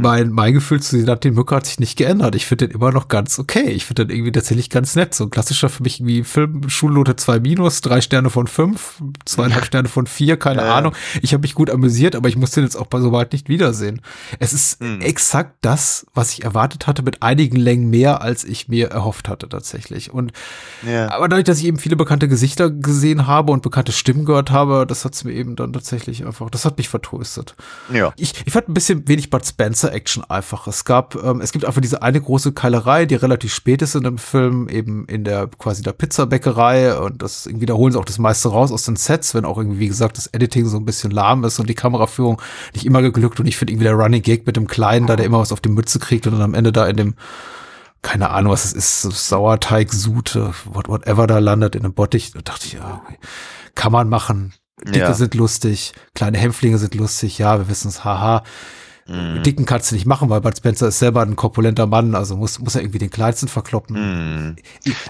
mein, 0.00 0.30
mein 0.30 0.54
Gefühl 0.54 0.80
zu 0.80 0.98
Senatin 0.98 1.34
Mücke 1.34 1.56
hat 1.56 1.66
sich 1.66 1.80
nicht 1.80 1.98
geändert. 1.98 2.36
Ich 2.36 2.46
finde 2.46 2.68
den 2.68 2.76
immer 2.76 2.92
noch 2.92 3.08
ganz 3.08 3.38
okay. 3.38 3.70
Ich 3.70 3.86
finde 3.86 4.06
den 4.06 4.16
irgendwie 4.16 4.32
tatsächlich 4.32 4.70
ganz 4.70 4.94
nett. 4.94 5.14
So 5.14 5.24
ein 5.24 5.30
klassischer 5.30 5.68
für 5.68 5.82
mich 5.82 6.04
wie 6.04 6.22
Film, 6.22 6.68
Schulnote 6.68 7.16
2 7.16 7.40
minus, 7.40 7.80
drei 7.80 8.00
Sterne 8.00 8.30
von 8.30 8.46
fünf, 8.46 9.02
zweieinhalb 9.24 9.64
Sterne 9.64 9.88
von 9.88 10.06
vier, 10.06 10.36
keine 10.36 10.62
ja. 10.62 10.74
Ahnung. 10.74 10.94
Ich 11.22 11.32
habe 11.32 11.42
mich 11.42 11.54
gut 11.54 11.70
amüsiert, 11.70 12.14
aber 12.14 12.28
ich 12.28 12.36
muss 12.36 12.52
den 12.52 12.64
jetzt 12.64 12.76
auch 12.76 12.86
bei 12.86 13.00
so 13.00 13.12
weit 13.12 13.32
nicht 13.32 13.48
wiedersehen. 13.48 14.00
Es 14.38 14.52
ist 14.52 14.80
hm. 14.80 15.00
exakt 15.00 15.56
das, 15.60 16.06
was 16.14 16.32
ich 16.32 16.44
erwartet 16.44 16.86
hatte, 16.86 17.02
mit 17.02 17.22
einigen 17.22 17.56
Längen 17.56 17.90
mehr, 17.90 18.22
als 18.22 18.44
ich 18.44 18.68
mir 18.68 18.90
erhofft 18.90 19.28
hatte 19.28 19.48
tatsächlich. 19.48 20.12
Und 20.12 20.32
ja. 20.86 21.10
aber 21.10 21.28
dadurch, 21.28 21.44
dass 21.44 21.58
ich 21.58 21.66
eben 21.66 21.78
viele 21.78 21.96
bekannte 21.96 22.28
Gesichter 22.28 22.70
gesehen 22.70 23.26
habe 23.26 23.52
und 23.52 23.62
bekannte 23.62 23.92
Stimmen 23.92 24.24
gehört 24.24 24.50
habe, 24.50 24.86
das 24.86 25.04
hat 25.04 25.14
es 25.14 25.24
mir 25.24 25.32
eben 25.32 25.56
dann 25.56 25.72
tatsächlich 25.72 26.24
einfach, 26.24 26.50
das 26.50 26.64
hat 26.64 26.78
mich 26.78 26.88
vertröstet. 26.88 27.54
Ja. 27.92 28.12
Ich, 28.16 28.34
ich 28.44 28.52
fand 28.52 28.68
ein 28.68 28.74
bisschen 28.74 29.08
wenig 29.08 29.30
Bud 29.30 29.46
Spencer 29.46 29.92
Action 29.92 30.24
einfach. 30.24 30.66
Es 30.66 30.84
gab, 30.84 31.14
ähm, 31.22 31.40
es 31.40 31.52
gibt 31.52 31.64
einfach 31.64 31.80
diese 31.80 32.02
eine 32.02 32.20
große 32.20 32.52
Keilerei, 32.52 33.06
die 33.06 33.14
relativ 33.14 33.54
spät 33.54 33.82
ist 33.82 33.94
in 33.94 34.04
dem 34.04 34.18
Film, 34.18 34.68
eben 34.68 35.06
in 35.06 35.24
der 35.24 35.46
quasi 35.46 35.82
der 35.82 35.92
Pizzabäckerei 35.92 36.98
und 36.98 37.22
das 37.22 37.46
irgendwie 37.46 37.66
da 37.66 37.74
holen 37.74 37.92
sie 37.92 37.98
auch 37.98 38.04
das 38.04 38.18
meiste 38.18 38.48
raus 38.48 38.72
aus 38.72 38.84
den 38.84 38.96
Sets, 38.96 39.34
wenn 39.34 39.44
auch 39.44 39.58
irgendwie, 39.58 39.80
wie 39.80 39.88
gesagt, 39.88 40.16
das 40.16 40.26
Editing 40.28 40.66
so 40.66 40.76
ein 40.76 40.84
bisschen 40.84 41.10
lahm 41.10 41.44
ist 41.44 41.58
und 41.58 41.68
die 41.68 41.74
Kameraführung 41.74 42.40
nicht 42.74 42.86
immer 42.86 43.02
geglückt 43.02 43.40
und 43.40 43.46
ich 43.46 43.56
finde 43.56 43.72
irgendwie 43.72 43.84
der 43.84 43.98
Running 44.02 44.22
Gag 44.22 44.46
mit 44.46 44.56
dem 44.56 44.66
Kleinen 44.66 45.06
da, 45.06 45.16
der 45.16 45.26
immer 45.26 45.38
was 45.38 45.52
auf 45.52 45.60
die 45.60 45.68
Mütze 45.68 45.98
kriegt 45.98 46.26
und 46.26 46.32
dann 46.32 46.42
am 46.42 46.54
Ende 46.54 46.72
da 46.72 46.86
in 46.86 46.96
dem, 46.96 47.14
keine 48.02 48.30
Ahnung, 48.30 48.52
was 48.52 48.64
es 48.64 48.72
ist, 48.72 49.02
Sauerteig, 49.02 49.92
Sute, 49.92 50.52
whatever 50.64 51.26
da 51.26 51.38
landet 51.38 51.76
in 51.76 51.84
einem 51.84 51.94
Bottich. 51.94 52.32
Da 52.32 52.40
dachte 52.40 52.66
ich, 52.66 52.72
ja, 52.74 53.02
okay. 53.04 53.18
kann 53.74 53.92
man 53.92 54.08
machen. 54.08 54.52
Dicke 54.84 54.98
ja. 54.98 55.14
sind 55.14 55.34
lustig, 55.34 55.92
kleine 56.14 56.38
Hämpflinge 56.38 56.78
sind 56.78 56.94
lustig, 56.94 57.38
ja, 57.38 57.58
wir 57.58 57.68
wissen 57.68 57.88
es, 57.88 58.04
haha. 58.04 58.42
Mhm. 59.06 59.42
Dicken 59.42 59.66
kannst 59.66 59.90
du 59.90 59.94
nicht 59.94 60.06
machen, 60.06 60.30
weil 60.30 60.40
Bud 60.40 60.56
Spencer 60.56 60.88
ist 60.88 60.98
selber 60.98 61.22
ein 61.22 61.36
korpulenter 61.36 61.86
Mann, 61.86 62.14
also 62.14 62.36
muss, 62.36 62.58
muss 62.60 62.74
er 62.74 62.82
irgendwie 62.82 62.98
den 62.98 63.10
Kleinsten 63.10 63.48
verkloppen. 63.48 63.96
Mhm. 63.96 64.56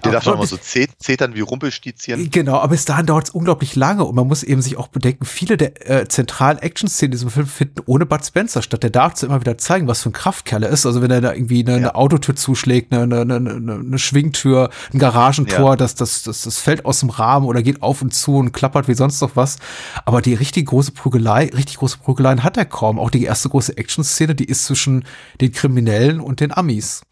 Der 0.05 0.12
darf 0.12 0.24
doch 0.24 0.36
mal 0.36 0.47
so 0.47 0.57
zetern 0.57 1.34
wie 1.34 1.40
Rumpelstizien. 1.40 2.30
Genau, 2.30 2.57
aber 2.57 2.68
bis 2.68 2.84
dahin 2.84 3.07
dauert 3.07 3.28
es 3.28 3.30
unglaublich 3.30 3.76
lange 3.76 4.05
und 4.05 4.14
man 4.14 4.26
muss 4.26 4.43
eben 4.43 4.62
sich 4.62 4.76
auch 4.76 4.88
bedenken, 4.88 5.24
viele 5.24 5.57
der 5.57 5.90
äh, 5.90 6.09
zentralen 6.09 6.59
Action-Szenen 6.59 7.12
in 7.12 7.18
diesem 7.18 7.30
Film 7.30 7.47
finden 7.47 7.82
ohne 7.86 8.07
Bud 8.07 8.24
Spencer 8.24 8.62
statt. 8.62 8.82
Der 8.82 8.90
darf 8.90 9.14
zu 9.14 9.26
immer 9.26 9.40
wieder 9.40 9.59
zeigen, 9.59 9.86
was 9.86 10.03
für 10.03 10.09
ein 10.09 10.12
Kraftkerl 10.12 10.62
er 10.62 10.70
ist. 10.70 10.86
Also 10.86 11.03
wenn 11.03 11.11
er 11.11 11.20
da 11.20 11.32
irgendwie 11.32 11.61
eine, 11.61 11.72
ja. 11.72 11.76
eine 11.76 11.95
Autotür 11.95 12.34
zuschlägt, 12.34 12.93
eine, 12.93 13.20
eine, 13.20 13.36
eine, 13.36 13.74
eine 13.74 13.99
Schwingtür, 13.99 14.70
ein 14.93 14.99
Garagentor, 14.99 15.70
ja. 15.70 15.76
das, 15.76 15.95
das, 15.95 16.22
das, 16.22 16.43
das 16.43 16.59
fällt 16.59 16.84
aus 16.84 17.01
dem 17.01 17.11
Rahmen 17.11 17.47
oder 17.47 17.62
geht 17.62 17.82
auf 17.82 18.01
und 18.01 18.14
zu 18.14 18.36
und 18.36 18.53
klappert 18.53 18.88
wie 18.88 18.95
sonst 18.95 19.20
noch 19.20 19.36
was. 19.36 19.59
Aber 20.05 20.22
die 20.22 20.34
richtig 20.34 20.66
große 20.66 20.93
Prügelei, 20.93 21.51
richtig 21.55 21.76
große 21.76 21.99
Prügeleien 21.99 22.43
hat 22.43 22.57
er 22.57 22.64
kaum. 22.64 22.99
Auch 22.99 23.11
die 23.11 23.24
erste 23.24 23.49
große 23.49 23.76
Action-Szene, 23.83 24.35
die 24.35 24.45
ist 24.45 24.64
zwischen 24.64 25.05
den 25.41 25.53
Kriminellen 25.53 26.20
und 26.20 26.41
den 26.41 26.53
Amis. 26.53 27.03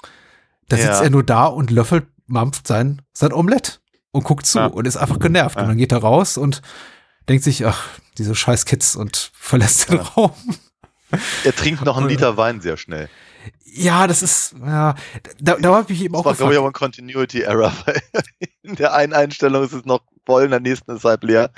Da 0.68 0.76
ja. 0.76 0.86
sitzt 0.86 1.02
er 1.02 1.10
nur 1.10 1.24
da 1.24 1.46
und 1.46 1.70
löffelt, 1.70 2.06
mampft 2.26 2.66
sein, 2.66 3.02
sein 3.12 3.32
Omelett 3.32 3.80
und 4.12 4.24
guckt 4.24 4.46
zu 4.46 4.58
ja. 4.58 4.66
und 4.66 4.86
ist 4.86 4.96
einfach 4.96 5.18
genervt. 5.18 5.56
Ja. 5.56 5.62
Und 5.62 5.68
dann 5.68 5.78
geht 5.78 5.92
er 5.92 5.98
raus 5.98 6.38
und 6.38 6.62
denkt 7.28 7.44
sich, 7.44 7.66
ach, 7.66 7.88
diese 8.18 8.34
scheiß 8.34 8.64
Kids 8.64 8.96
und 8.96 9.30
verlässt 9.34 9.90
den 9.90 9.98
Raum. 10.00 10.32
Er 11.44 11.54
trinkt 11.54 11.84
noch 11.84 11.96
einen 11.96 12.08
Liter 12.08 12.36
Wein 12.36 12.60
sehr 12.60 12.76
schnell. 12.76 13.08
Ja, 13.64 14.06
das 14.06 14.22
ist, 14.22 14.54
ja, 14.64 14.94
da, 15.40 15.56
da 15.56 15.74
habe 15.74 15.92
ich 15.92 16.02
eben 16.02 16.14
auch. 16.14 16.24
Das 16.24 16.32
war, 16.32 16.36
glaube 16.36 16.52
ich, 16.52 16.58
aber 16.58 16.68
ein 16.68 16.72
Continuity 16.72 17.42
Error, 17.42 17.72
weil 17.84 18.00
in 18.38 18.48
der 18.80 18.94
einen 18.94 19.12
Einstellung 19.12 19.62
ist 19.62 19.72
es 19.72 19.84
noch 19.84 20.00
voll, 20.26 20.44
in 20.44 20.50
der 20.50 20.60
nächsten 20.60 20.94
ist 20.94 21.04
halb 21.04 21.24
leer. 21.24 21.50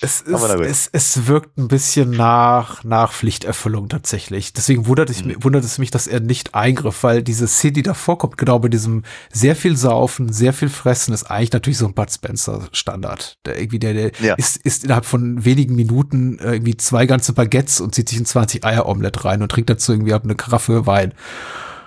Es, 0.00 0.20
ist, 0.20 0.42
es, 0.42 0.88
es 0.92 1.26
wirkt 1.26 1.58
ein 1.58 1.68
bisschen 1.68 2.10
nach, 2.10 2.84
nach 2.84 3.12
Pflichterfüllung 3.12 3.88
tatsächlich. 3.88 4.52
Deswegen 4.52 4.86
wundert, 4.86 5.10
ich, 5.10 5.24
mhm. 5.24 5.42
wundert 5.42 5.64
es 5.64 5.78
mich, 5.78 5.90
dass 5.90 6.06
er 6.06 6.20
nicht 6.20 6.54
eingriff, 6.54 7.02
weil 7.02 7.22
diese 7.22 7.48
Szene, 7.48 7.72
die 7.72 7.82
da 7.82 7.94
vorkommt, 7.94 8.38
genau 8.38 8.58
bei 8.58 8.68
diesem 8.68 9.02
sehr 9.32 9.56
viel 9.56 9.76
Saufen, 9.76 10.32
sehr 10.32 10.52
viel 10.52 10.68
Fressen, 10.68 11.12
ist 11.12 11.30
eigentlich 11.30 11.52
natürlich 11.52 11.78
so 11.78 11.86
ein 11.86 11.94
Bud 11.94 12.10
Spencer 12.10 12.68
Standard. 12.72 13.38
Der 13.46 13.58
irgendwie, 13.58 13.78
der, 13.78 13.94
der 13.94 14.12
ja. 14.20 14.34
ist, 14.34 14.56
ist 14.58 14.84
innerhalb 14.84 15.06
von 15.06 15.44
wenigen 15.44 15.74
Minuten 15.74 16.38
irgendwie 16.38 16.76
zwei 16.76 17.06
ganze 17.06 17.32
Baguettes 17.32 17.80
und 17.80 17.94
zieht 17.94 18.08
sich 18.08 18.18
ein 18.18 18.26
20 18.26 18.64
Eier 18.64 18.86
Omelette 18.86 19.24
rein 19.24 19.42
und 19.42 19.50
trinkt 19.50 19.70
dazu 19.70 19.92
irgendwie 19.92 20.14
eine 20.14 20.34
Karaffe 20.34 20.86
Wein. 20.86 21.14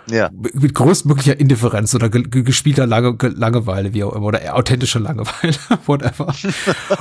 Ja. 0.07 0.29
Mit 0.31 0.73
größtmöglicher 0.73 1.39
Indifferenz 1.39 1.95
oder 1.95 2.09
gespielter 2.09 2.85
Lange 2.85 3.17
Langeweile, 3.21 3.93
wie 3.93 4.03
auch 4.03 4.13
immer, 4.13 4.27
oder 4.27 4.55
authentischer 4.55 4.99
Langeweile, 4.99 5.55
whatever. 5.85 6.33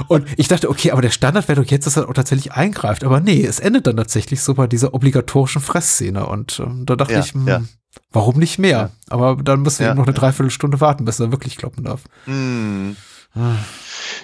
und 0.09 0.27
ich 0.37 0.49
dachte, 0.49 0.71
okay, 0.71 0.93
aber 0.93 1.03
der 1.03 1.11
Standard 1.11 1.49
wäre 1.49 1.63
doch 1.63 1.71
jetzt, 1.71 1.87
dass 1.87 1.97
er 1.97 2.09
auch 2.09 2.15
tatsächlich 2.15 2.53
eingreift. 2.53 3.05
Aber 3.05 3.21
nee, 3.21 3.45
es 3.45 3.61
endet 3.61 3.87
dann 3.87 3.97
tatsächlich 3.97 4.43
so 4.43 4.55
bei 4.55 4.67
dieser 4.67 4.95
obligatorischen 4.95 5.61
Fressszene. 5.61 6.27
Und 6.27 6.61
ähm, 6.61 6.87
da 6.87 6.97
dachte 6.97 7.15
ja, 7.15 7.21
ich, 7.21 7.35
mh, 7.35 7.51
ja. 7.51 7.63
warum 8.11 8.39
nicht 8.39 8.59
mehr? 8.59 8.71
Ja. 8.71 8.91
Aber 9.11 9.37
dann 9.43 9.63
müssen 9.63 9.81
wir 9.81 9.89
eben 9.89 9.99
noch 9.99 10.07
eine 10.07 10.15
Dreiviertelstunde 10.15 10.81
warten, 10.81 11.05
bis 11.05 11.21
er 11.21 11.33
wirklich 11.33 11.57
kloppen 11.57 11.85
darf. 11.85 12.03
Mm. 12.27 12.93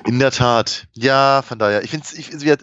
In 0.06 0.18
der 0.18 0.30
Tat. 0.30 0.86
Ja, 0.92 1.42
von 1.42 1.58
daher. 1.58 1.82
Ich 1.82 1.90
finde 1.90 2.06
es 2.06 2.12
ich, 2.12 2.46
äh, 2.46 2.58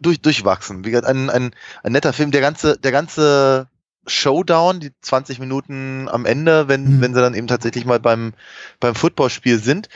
durch, 0.00 0.20
durchwachsen. 0.20 0.84
Wie 0.84 0.90
gesagt, 0.90 1.06
ein, 1.06 1.28
ein, 1.28 1.50
ein 1.82 1.92
netter 1.92 2.14
Film. 2.14 2.30
Der 2.30 2.40
ganze, 2.40 2.78
der 2.78 2.92
ganze 2.92 3.68
Showdown, 4.06 4.80
die 4.80 4.92
20 5.00 5.38
Minuten 5.38 6.08
am 6.08 6.24
Ende, 6.26 6.68
wenn, 6.68 6.96
mhm. 6.96 7.00
wenn 7.00 7.14
sie 7.14 7.20
dann 7.20 7.34
eben 7.34 7.46
tatsächlich 7.46 7.84
mal 7.84 8.00
beim, 8.00 8.34
beim 8.80 8.94
Footballspiel 8.94 9.58
sind, 9.58 9.88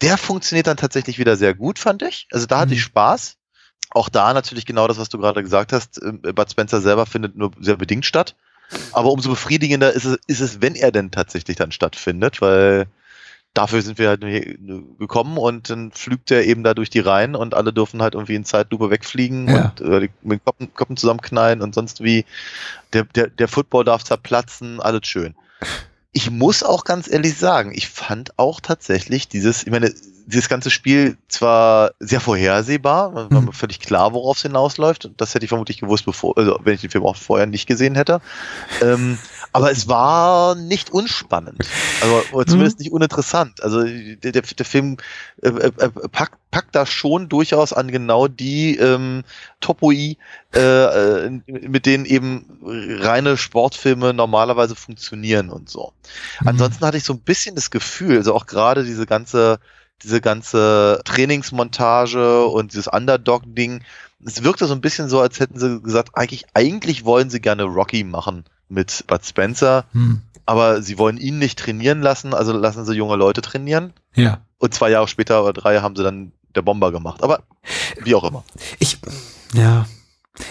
der 0.00 0.18
funktioniert 0.18 0.66
dann 0.66 0.76
tatsächlich 0.76 1.18
wieder 1.18 1.36
sehr 1.36 1.54
gut, 1.54 1.78
fand 1.78 2.02
ich. 2.02 2.26
Also 2.32 2.46
da 2.46 2.58
hatte 2.58 2.70
mhm. 2.70 2.76
ich 2.76 2.82
Spaß. 2.82 3.36
Auch 3.90 4.08
da 4.08 4.32
natürlich 4.32 4.66
genau 4.66 4.88
das, 4.88 4.98
was 4.98 5.10
du 5.10 5.18
gerade 5.18 5.42
gesagt 5.42 5.72
hast. 5.72 6.02
Äh, 6.02 6.32
Bud 6.32 6.50
Spencer 6.50 6.80
selber 6.80 7.06
findet 7.06 7.36
nur 7.36 7.52
sehr 7.60 7.76
bedingt 7.76 8.04
statt. 8.04 8.34
Aber 8.92 9.12
umso 9.12 9.30
befriedigender 9.30 9.92
ist 9.92 10.04
es, 10.04 10.18
ist 10.26 10.40
es, 10.40 10.62
wenn 10.62 10.74
er 10.74 10.92
denn 10.92 11.10
tatsächlich 11.10 11.56
dann 11.56 11.72
stattfindet, 11.72 12.40
weil 12.40 12.86
dafür 13.54 13.82
sind 13.82 13.98
wir 13.98 14.08
halt 14.08 14.20
gekommen 14.98 15.36
und 15.36 15.70
dann 15.70 15.92
flügt 15.92 16.30
er 16.30 16.44
eben 16.44 16.62
da 16.62 16.74
durch 16.74 16.90
die 16.90 17.00
Reihen 17.00 17.34
und 17.34 17.54
alle 17.54 17.72
dürfen 17.72 18.02
halt 18.02 18.14
irgendwie 18.14 18.34
in 18.34 18.44
Zeitlupe 18.44 18.90
wegfliegen 18.90 19.48
ja. 19.48 19.72
und 19.78 19.80
äh, 19.80 20.08
mit 20.22 20.44
Koppen, 20.44 20.72
Koppen 20.74 20.96
zusammenknallen 20.96 21.60
und 21.60 21.74
sonst 21.74 22.02
wie. 22.02 22.24
Der, 22.92 23.04
der, 23.04 23.28
der 23.28 23.48
Football 23.48 23.84
darf 23.84 24.04
zerplatzen, 24.04 24.80
alles 24.80 25.06
schön. 25.06 25.34
Ich 26.12 26.30
muss 26.30 26.62
auch 26.62 26.84
ganz 26.84 27.10
ehrlich 27.10 27.38
sagen, 27.38 27.72
ich 27.74 27.88
fand 27.88 28.38
auch 28.38 28.60
tatsächlich 28.60 29.28
dieses, 29.28 29.62
ich 29.62 29.70
meine, 29.70 29.92
dieses 30.26 30.48
ganze 30.48 30.70
Spiel 30.70 31.16
zwar 31.28 31.92
sehr 32.00 32.20
vorhersehbar, 32.20 33.14
war 33.14 33.32
mir 33.32 33.40
mhm. 33.40 33.52
völlig 33.52 33.80
klar, 33.80 34.12
worauf 34.12 34.36
es 34.36 34.42
hinausläuft. 34.42 35.10
Das 35.16 35.34
hätte 35.34 35.44
ich 35.44 35.48
vermutlich 35.48 35.80
gewusst, 35.80 36.04
bevor, 36.04 36.36
also 36.36 36.58
wenn 36.62 36.74
ich 36.74 36.82
den 36.82 36.90
Film 36.90 37.04
auch 37.04 37.16
vorher 37.16 37.46
nicht 37.46 37.66
gesehen 37.66 37.94
hätte. 37.94 38.20
Ähm, 38.82 39.18
aber 39.52 39.70
es 39.70 39.88
war 39.88 40.54
nicht 40.54 40.90
unspannend. 40.90 41.66
Also 42.02 42.22
oder 42.32 42.46
zumindest 42.46 42.78
mhm. 42.78 42.84
nicht 42.84 42.92
uninteressant. 42.92 43.62
Also 43.62 43.82
der, 43.82 44.32
der, 44.32 44.66
Film 44.66 44.98
äh, 45.42 45.48
äh, 45.48 45.72
äh, 45.78 45.88
packt, 46.10 46.38
packt 46.52 46.76
da 46.76 46.86
schon 46.86 47.28
durchaus 47.28 47.72
an 47.72 47.90
genau 47.90 48.28
die 48.28 48.76
ähm, 48.76 49.24
Topoi, 49.60 50.16
äh, 50.54 50.60
äh, 50.60 51.30
mit 51.48 51.86
denen 51.86 52.04
eben 52.04 52.60
reine 52.62 53.36
Sportfilme 53.36 54.14
normalerweise 54.14 54.76
funktionieren 54.76 55.50
und 55.50 55.68
so. 55.68 55.94
Mhm. 56.40 56.48
Ansonsten 56.48 56.86
hatte 56.86 56.98
ich 56.98 57.04
so 57.04 57.14
ein 57.14 57.20
bisschen 57.20 57.56
das 57.56 57.72
Gefühl, 57.72 58.18
also 58.18 58.34
auch 58.34 58.46
gerade 58.46 58.84
diese 58.84 59.06
ganze 59.06 59.58
diese 60.02 60.20
ganze 60.20 61.00
Trainingsmontage 61.04 62.46
und 62.46 62.72
dieses 62.72 62.88
Underdog-Ding, 62.88 63.82
es 64.24 64.42
wirkte 64.42 64.66
so 64.66 64.74
ein 64.74 64.80
bisschen 64.80 65.08
so, 65.08 65.20
als 65.20 65.40
hätten 65.40 65.58
sie 65.58 65.80
gesagt, 65.80 66.10
eigentlich, 66.14 66.44
eigentlich 66.54 67.04
wollen 67.04 67.30
sie 67.30 67.40
gerne 67.40 67.64
Rocky 67.64 68.04
machen 68.04 68.44
mit 68.68 69.04
Bud 69.06 69.24
Spencer, 69.24 69.84
hm. 69.92 70.22
aber 70.44 70.82
sie 70.82 70.98
wollen 70.98 71.18
ihn 71.18 71.38
nicht 71.38 71.58
trainieren 71.58 72.02
lassen, 72.02 72.34
also 72.34 72.52
lassen 72.52 72.84
sie 72.84 72.94
junge 72.94 73.16
Leute 73.16 73.42
trainieren. 73.42 73.92
Ja. 74.14 74.40
Und 74.58 74.74
zwei 74.74 74.90
Jahre 74.90 75.08
später 75.08 75.42
oder 75.42 75.52
drei 75.52 75.80
haben 75.80 75.96
sie 75.96 76.02
dann 76.02 76.32
der 76.54 76.62
Bomber 76.62 76.92
gemacht. 76.92 77.22
Aber 77.22 77.42
wie 78.02 78.14
auch 78.14 78.24
immer. 78.24 78.44
Ich, 78.78 78.98
ja. 79.54 79.86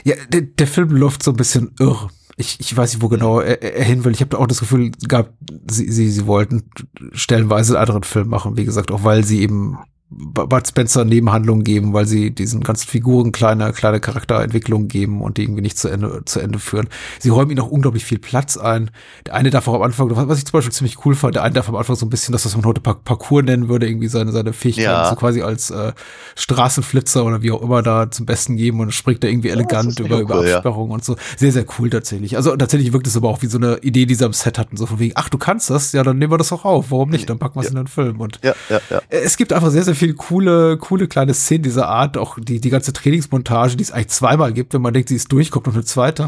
Ja, 0.04 0.16
der, 0.30 0.41
der 0.41 0.68
Film 0.68 0.89
läuft 0.91 1.24
so 1.24 1.32
ein 1.32 1.38
bisschen 1.38 1.74
irr. 1.80 2.10
Ich, 2.38 2.60
ich 2.60 2.76
weiß 2.76 2.93
nicht, 2.93 3.02
wo 3.02 3.08
genau 3.08 3.39
er, 3.39 3.62
er 3.62 3.84
hin 3.84 4.04
will. 4.04 4.14
Ich 4.14 4.22
habe 4.22 4.38
auch 4.39 4.47
das 4.47 4.60
Gefühl 4.60 4.91
gehabt, 5.08 5.34
sie, 5.70 5.91
sie, 5.91 6.10
sie 6.10 6.28
wollten 6.28 6.70
stellenweise 7.14 7.74
einen 7.74 7.82
anderen 7.82 8.04
Film 8.04 8.30
machen, 8.30 8.58
wie 8.58 8.66
gesagt, 8.66 8.91
auch 8.91 9.04
weil 9.04 9.24
sie 9.24 9.41
eben 9.41 9.78
Bud 10.14 10.68
Spencer 10.68 11.05
Nebenhandlungen 11.05 11.64
geben, 11.64 11.93
weil 11.93 12.05
sie 12.05 12.32
diesen 12.32 12.62
ganzen 12.62 12.88
Figuren 12.88 13.32
kleine, 13.32 13.72
kleine 13.72 14.01
Charakterentwicklungen 14.01 14.89
geben 14.89 15.22
und 15.22 15.38
die 15.38 15.43
irgendwie 15.43 15.62
nicht 15.62 15.78
zu 15.78 15.88
Ende, 15.88 16.24
zu 16.26 16.41
Ende 16.41 16.59
führen. 16.59 16.89
Sie 17.20 17.30
räumen 17.30 17.51
ihnen 17.51 17.62
auch 17.62 17.70
unglaublich 17.70 18.03
viel 18.03 18.20
Platz 18.20 18.57
ein. 18.57 18.91
Der 19.26 19.36
eine 19.36 19.51
darf 19.51 19.70
auch 19.70 19.76
am 19.76 19.84
Anfang, 19.84 20.09
was 20.09 20.38
ich 20.38 20.45
zum 20.45 20.57
Beispiel 20.57 20.74
ziemlich 20.74 21.05
cool 21.05 21.16
fand, 21.16 21.36
der 21.36 21.43
eine 21.43 21.53
darf 21.53 21.70
am 21.70 21.76
Anfang 21.76 21.95
so 21.95 22.05
ein 22.05 22.09
bisschen, 22.09 22.34
das, 22.34 22.45
was 22.45 22.57
man 22.57 22.66
heute 22.66 22.82
Parcours 22.82 23.45
nennen 23.45 23.70
würde, 23.70 23.88
irgendwie 23.88 24.09
seine, 24.09 24.34
seine 24.34 24.51
Fähigkeiten 24.51 24.89
ja. 24.89 25.09
so 25.09 25.16
quasi 25.16 25.41
als 25.41 25.72
äh, 25.72 25.93
Straßenflitzer 26.36 27.24
oder 27.24 27.41
wie 27.41 27.51
auch 27.51 27.62
immer 27.62 27.82
da 27.82 28.12
zum 28.12 28.26
Besten 28.26 28.57
geben 28.57 28.82
und 28.82 28.93
springt 28.93 29.24
da 29.24 29.30
irgendwie 29.30 29.49
elegant 29.49 29.97
ja, 29.97 30.05
über, 30.05 30.20
über 30.20 30.39
cool, 30.39 30.51
Absperrungen 30.51 30.89
ja. 30.89 30.95
und 30.95 31.05
so. 31.05 31.16
Sehr, 31.38 31.53
sehr 31.53 31.66
cool 31.80 31.89
tatsächlich. 31.89 32.36
Also 32.36 32.53
tatsächlich 32.57 32.91
wirkt 32.91 33.07
es 33.07 33.16
aber 33.16 33.30
auch 33.30 33.41
wie 33.41 33.47
so 33.47 33.57
eine 33.57 33.78
Idee, 33.78 34.05
die 34.05 34.16
sie 34.16 34.26
am 34.26 34.34
Set 34.34 34.59
hatten, 34.59 34.76
so 34.76 34.86
von 34.88 34.99
wegen, 34.99 35.14
ach, 35.16 35.30
du 35.30 35.38
kannst 35.38 35.70
das, 35.70 35.93
ja, 35.93 36.03
dann 36.03 36.18
nehmen 36.18 36.34
wir 36.34 36.38
das 36.38 36.51
auch 36.51 36.66
auf. 36.66 36.91
Warum 36.91 37.09
nicht? 37.09 37.30
Dann 37.30 37.39
packen 37.39 37.55
wir 37.55 37.62
es 37.62 37.70
in 37.70 37.76
den 37.76 37.88
Film. 37.88 38.20
Und 38.20 38.39
ja, 38.43 38.53
ja, 38.70 38.82
ja. 38.89 39.01
es 39.09 39.38
gibt 39.38 39.53
einfach 39.53 39.72
sehr, 39.72 39.84
sehr 39.84 39.95
viele 40.02 40.16
coole, 40.16 40.78
coole 40.78 41.08
kleine 41.08 41.36
Szenen 41.36 41.62
dieser 41.62 41.88
Art. 41.88 42.18
Auch 42.18 42.39
die, 42.39 42.60
die 42.60 42.70
ganze 42.72 42.91
Trainingsmontage, 42.91 43.78
die 43.78 43.84
es 43.84 43.91
eigentlich 43.91 44.08
zweimal 44.08 44.52
gibt, 44.52 44.74
wenn 44.74 44.82
man 44.82 44.93
denkt, 44.93 45.10
sie 45.10 45.16
ist 45.16 45.32
durch, 45.32 45.52
kommt 45.52 45.68
noch 45.68 45.76
eine 45.76 45.84
zweite. 45.84 46.26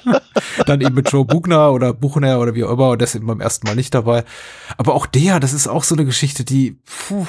Dann 0.66 0.80
eben 0.80 0.96
mit 0.96 1.12
Joe 1.12 1.24
Bugner 1.24 1.72
oder 1.72 1.92
Buchner 1.92 2.40
oder 2.40 2.56
wie 2.56 2.64
auch 2.64 2.72
immer, 2.72 2.90
und 2.90 3.00
das 3.00 3.10
ist 3.10 3.16
eben 3.16 3.26
beim 3.28 3.40
ersten 3.40 3.68
Mal 3.68 3.76
nicht 3.76 3.94
dabei. 3.94 4.24
Aber 4.76 4.94
auch 4.94 5.06
der, 5.06 5.38
das 5.38 5.52
ist 5.52 5.68
auch 5.68 5.84
so 5.84 5.94
eine 5.94 6.04
Geschichte, 6.04 6.44
die, 6.44 6.76
puh, 6.84 7.26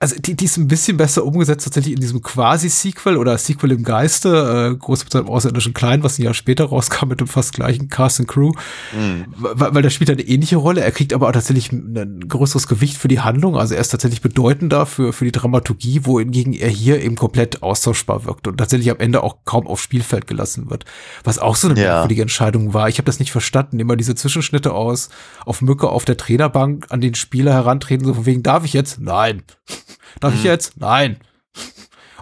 also 0.00 0.16
die, 0.18 0.34
die 0.34 0.44
ist 0.44 0.56
ein 0.56 0.68
bisschen 0.68 0.96
besser 0.96 1.24
umgesetzt 1.24 1.64
tatsächlich 1.64 1.94
in 1.94 2.00
diesem 2.00 2.20
Quasi-Sequel 2.20 3.16
oder 3.16 3.38
Sequel 3.38 3.72
im 3.72 3.84
Geiste, 3.84 4.72
äh, 4.72 4.76
groß 4.76 5.04
mit 5.04 5.12
seinem 5.12 5.28
außerirdischen 5.28 5.72
Klein, 5.72 6.02
was 6.02 6.18
ein 6.18 6.22
Jahr 6.22 6.34
später 6.34 6.64
rauskam 6.64 7.08
mit 7.08 7.20
dem 7.20 7.26
fast 7.26 7.54
gleichen 7.54 7.88
Cast 7.88 8.20
and 8.20 8.28
Crew, 8.28 8.52
mhm. 8.92 9.26
weil, 9.36 9.74
weil 9.74 9.82
der 9.82 9.90
spielt 9.90 10.10
eine 10.10 10.22
ähnliche 10.22 10.56
Rolle, 10.56 10.82
er 10.82 10.92
kriegt 10.92 11.12
aber 11.14 11.28
auch 11.28 11.32
tatsächlich 11.32 11.72
ein 11.72 12.28
größeres 12.28 12.66
Gewicht 12.66 12.96
für 12.96 13.08
die 13.08 13.20
Handlung, 13.20 13.56
also 13.56 13.74
er 13.74 13.80
ist 13.80 13.88
tatsächlich 13.88 14.20
bedeutender 14.20 14.84
für, 14.84 15.12
für 15.12 15.24
die 15.24 15.32
Dramaturgie, 15.32 16.04
wohingegen 16.04 16.52
er 16.52 16.68
hier 16.68 17.00
eben 17.00 17.16
komplett 17.16 17.62
austauschbar 17.62 18.26
wirkt 18.26 18.46
und 18.48 18.58
tatsächlich 18.58 18.90
am 18.90 18.98
Ende 18.98 19.22
auch 19.22 19.38
kaum 19.44 19.66
aufs 19.66 19.82
Spielfeld 19.84 20.26
gelassen 20.26 20.70
wird, 20.70 20.84
was 21.22 21.38
auch 21.38 21.56
so 21.56 21.68
eine 21.68 21.80
ja. 21.80 21.92
merkwürdige 21.92 22.22
Entscheidung 22.22 22.74
war. 22.74 22.88
Ich 22.88 22.98
habe 22.98 23.06
das 23.06 23.20
nicht 23.20 23.32
verstanden, 23.32 23.80
immer 23.80 23.96
diese 23.96 24.14
Zwischenschnitte 24.14 24.72
aus, 24.72 25.08
auf 25.46 25.62
Mücke 25.62 25.88
auf 25.88 26.04
der 26.04 26.16
Trainerbank 26.16 26.86
an 26.90 27.00
den 27.00 27.14
Spieler 27.14 27.52
herantreten, 27.52 28.06
so 28.06 28.14
von 28.14 28.26
wegen, 28.26 28.42
darf 28.42 28.64
ich 28.64 28.72
jetzt? 28.72 29.00
Nein. 29.00 29.42
Darf 30.20 30.32
hm. 30.32 30.38
ich 30.38 30.44
jetzt? 30.44 30.76
Nein. 30.78 31.18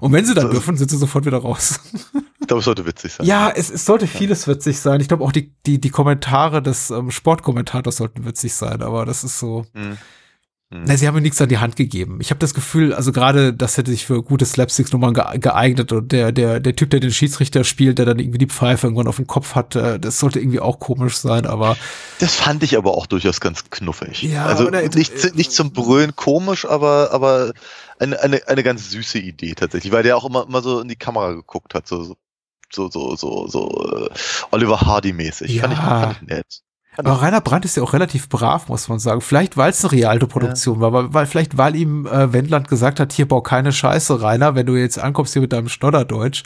Und 0.00 0.12
wenn 0.12 0.24
sie 0.24 0.34
dann 0.34 0.50
dürfen, 0.50 0.76
sind 0.76 0.90
sie 0.90 0.96
sofort 0.96 1.26
wieder 1.26 1.38
raus. 1.38 1.78
Ich 2.40 2.48
glaube, 2.48 2.58
es 2.58 2.64
sollte 2.64 2.84
witzig 2.84 3.12
sein. 3.12 3.24
Ja, 3.24 3.50
es, 3.50 3.70
es 3.70 3.84
sollte 3.84 4.08
vieles 4.08 4.48
witzig 4.48 4.80
sein. 4.80 5.00
Ich 5.00 5.06
glaube 5.06 5.22
auch 5.22 5.30
die, 5.30 5.54
die, 5.64 5.80
die 5.80 5.90
Kommentare 5.90 6.60
des 6.60 6.90
ähm, 6.90 7.12
Sportkommentators 7.12 7.98
sollten 7.98 8.24
witzig 8.24 8.52
sein, 8.54 8.82
aber 8.82 9.06
das 9.06 9.22
ist 9.22 9.38
so. 9.38 9.64
Mhm. 9.74 9.98
Mhm. 10.72 10.84
Na, 10.86 10.96
sie 10.96 11.06
haben 11.06 11.14
mir 11.14 11.20
nichts 11.20 11.40
an 11.40 11.48
die 11.48 11.58
Hand 11.58 11.76
gegeben. 11.76 12.18
Ich 12.20 12.30
habe 12.30 12.38
das 12.38 12.54
Gefühl, 12.54 12.94
also 12.94 13.12
gerade 13.12 13.52
das 13.52 13.76
hätte 13.76 13.90
sich 13.90 14.06
für 14.06 14.22
gute 14.22 14.46
Slapsticks-Nummern 14.46 15.12
geeignet 15.12 15.92
und 15.92 16.12
der, 16.12 16.32
der, 16.32 16.60
der 16.60 16.76
Typ, 16.76 16.90
der 16.90 17.00
den 17.00 17.12
Schiedsrichter 17.12 17.64
spielt, 17.64 17.98
der 17.98 18.06
dann 18.06 18.18
irgendwie 18.18 18.38
die 18.38 18.46
Pfeife 18.46 18.86
irgendwann 18.86 19.06
auf 19.06 19.16
dem 19.16 19.26
Kopf 19.26 19.54
hat, 19.54 19.76
äh, 19.76 20.00
das 20.00 20.18
sollte 20.18 20.40
irgendwie 20.40 20.60
auch 20.60 20.78
komisch 20.78 21.18
sein, 21.18 21.46
aber. 21.46 21.76
Das 22.20 22.34
fand 22.34 22.62
ich 22.62 22.76
aber 22.76 22.96
auch 22.96 23.06
durchaus 23.06 23.40
ganz 23.40 23.68
knuffig. 23.70 24.22
Ja, 24.22 24.46
also 24.46 24.70
nicht, 24.70 25.24
äh, 25.24 25.30
nicht 25.34 25.52
zum 25.52 25.72
Brüllen 25.72 26.16
komisch, 26.16 26.64
aber, 26.64 27.10
aber 27.12 27.52
eine, 27.98 28.20
eine, 28.20 28.48
eine 28.48 28.62
ganz 28.62 28.90
süße 28.90 29.18
Idee 29.18 29.54
tatsächlich, 29.54 29.92
weil 29.92 30.02
der 30.02 30.16
auch 30.16 30.24
immer, 30.24 30.46
immer 30.46 30.62
so 30.62 30.80
in 30.80 30.88
die 30.88 30.96
Kamera 30.96 31.32
geguckt 31.32 31.74
hat, 31.74 31.86
so, 31.86 32.16
so, 32.70 32.88
so, 32.90 33.14
so, 33.16 33.46
so, 33.46 34.08
äh, 34.08 34.10
Oliver 34.50 34.80
Hardy-mäßig. 34.80 35.52
Ja. 35.52 35.62
Fand, 35.62 35.72
ich, 35.74 35.78
fand 35.78 36.16
ich 36.22 36.28
nett. 36.28 36.62
Aber 36.96 37.22
Rainer 37.22 37.40
Brandt 37.40 37.64
ist 37.64 37.76
ja 37.76 37.82
auch 37.82 37.94
relativ 37.94 38.28
brav, 38.28 38.68
muss 38.68 38.88
man 38.88 38.98
sagen. 38.98 39.22
Vielleicht, 39.22 39.56
weil 39.56 39.70
es 39.70 39.82
eine 39.82 39.92
Rialto-Produktion 39.92 40.76
ja. 40.76 40.80
war, 40.82 40.92
weil, 40.92 41.14
weil, 41.14 41.26
vielleicht, 41.26 41.56
weil 41.56 41.74
ihm 41.74 42.06
äh, 42.06 42.32
Wendland 42.32 42.68
gesagt 42.68 43.00
hat, 43.00 43.12
hier 43.12 43.26
bau 43.26 43.40
keine 43.40 43.72
Scheiße, 43.72 44.20
Rainer, 44.20 44.54
wenn 44.54 44.66
du 44.66 44.76
jetzt 44.76 44.98
ankommst 44.98 45.32
hier 45.32 45.42
mit 45.42 45.52
deinem 45.52 45.68
Schnodderdeutsch. 45.68 46.42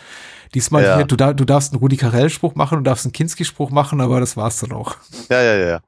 Diesmal 0.54 0.84
ja. 0.84 0.96
hier, 0.96 1.04
du, 1.04 1.16
du 1.16 1.44
darfst 1.44 1.72
einen 1.72 1.80
Rudi 1.80 1.96
Carell-Spruch 1.96 2.54
machen, 2.54 2.78
du 2.78 2.84
darfst 2.84 3.04
einen 3.04 3.12
Kinski-Spruch 3.12 3.70
machen, 3.70 4.00
aber 4.00 4.20
das 4.20 4.36
war's 4.36 4.60
dann 4.60 4.72
auch. 4.72 4.96
Ja, 5.28 5.42
ja, 5.42 5.54
ja. 5.56 5.80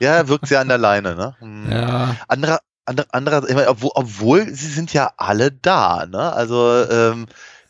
Ja, 0.00 0.28
wirkt 0.28 0.48
sehr 0.48 0.60
an 0.60 0.68
der 0.68 0.78
Leine, 0.78 1.14
ne? 1.14 1.36
Hm. 1.38 1.70
Ja. 1.70 2.16
Anderer, 2.26 2.60
anderer, 2.86 3.06
anderer, 3.12 3.48
ich 3.48 3.54
meine, 3.54 3.68
obwohl, 3.68 3.90
obwohl 3.94 4.46
sie 4.46 4.68
sind 4.68 4.92
ja 4.92 5.12
alle 5.18 5.52
da, 5.52 6.06
ne? 6.06 6.32
Also, 6.32 6.84
ähm, 6.90 7.26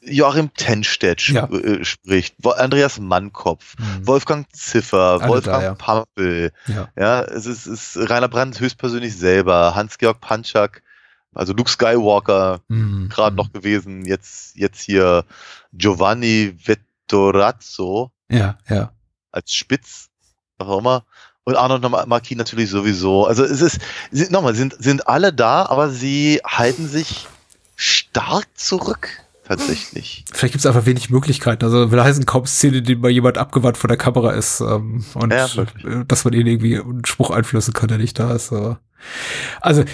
Joachim 0.07 0.53
Tenstedt 0.55 1.29
ja. 1.29 1.49
äh, 1.49 1.85
spricht, 1.85 2.35
Andreas 2.45 2.99
Mannkopf, 2.99 3.75
mhm. 3.79 4.07
Wolfgang 4.07 4.47
Ziffer, 4.53 5.19
Alle 5.21 5.29
Wolfgang 5.29 5.63
da, 5.63 5.69
ja. 5.69 5.75
Pampel, 5.75 6.53
ja. 6.67 6.89
ja, 6.97 7.23
es 7.23 7.47
ist, 7.47 7.67
ist 7.67 7.97
Rainer 7.97 8.29
Brandt 8.29 8.61
höchstpersönlich 8.61 9.17
selber, 9.17 9.75
Hans-Georg 9.75 10.21
Panchak, 10.21 10.83
also 11.35 11.53
Luke 11.53 11.71
Skywalker, 11.71 12.61
mhm. 12.69 13.09
gerade 13.09 13.33
mhm. 13.33 13.37
noch 13.37 13.53
gewesen, 13.53 14.05
jetzt, 14.05 14.57
jetzt 14.57 14.83
hier 14.83 15.25
Giovanni 15.73 16.57
Vettorazzo. 16.65 18.11
Ja, 18.31 18.59
ja. 18.69 18.93
Als 19.31 19.53
Spitz, 19.53 20.09
was 20.59 20.69
auch 20.69 20.79
immer. 20.79 21.05
Und 21.45 21.55
Arnold 21.55 22.09
Marquis 22.09 22.37
natürlich 22.37 22.71
sowieso. 22.71 23.27
Also 23.27 23.45
es 23.45 23.61
ist, 23.61 23.81
nochmal, 24.33 24.55
sind, 24.57 24.75
sind 24.83 25.07
alle 25.07 25.33
da, 25.33 25.67
aber 25.67 25.91
sie 25.91 26.41
halten 26.45 26.89
sich 26.89 27.29
stark 27.77 28.49
zurück 28.55 29.26
tatsächlich. 29.47 30.25
Vielleicht 30.33 30.53
gibt 30.53 30.65
es 30.65 30.67
einfach 30.67 30.87
wenig 30.87 31.11
Möglichkeiten. 31.11 31.65
Also 31.65 31.91
will 31.91 32.03
heißen 32.03 32.27
kaum 32.27 32.47
Szene, 32.47 32.79
in 32.79 32.85
denen 32.85 33.01
mal 33.01 33.11
jemand 33.11 33.39
abgewandt 33.39 33.77
vor 33.77 33.89
der 33.89 33.97
Kamera 33.97 34.33
ist 34.33 34.61
ähm, 34.61 35.05
und 35.15 35.33
ja, 35.33 35.49
dass 36.07 36.25
man 36.25 36.35
ihn 36.35 36.47
irgendwie 36.47 36.79
einen 36.79 37.05
Spruch 37.05 37.31
einflößen 37.31 37.73
kann, 37.73 37.89
der 37.89 37.99
nicht 37.99 38.19
da 38.19 38.35
ist. 38.35 38.53
Aber. 38.53 38.81
Also 39.61 39.85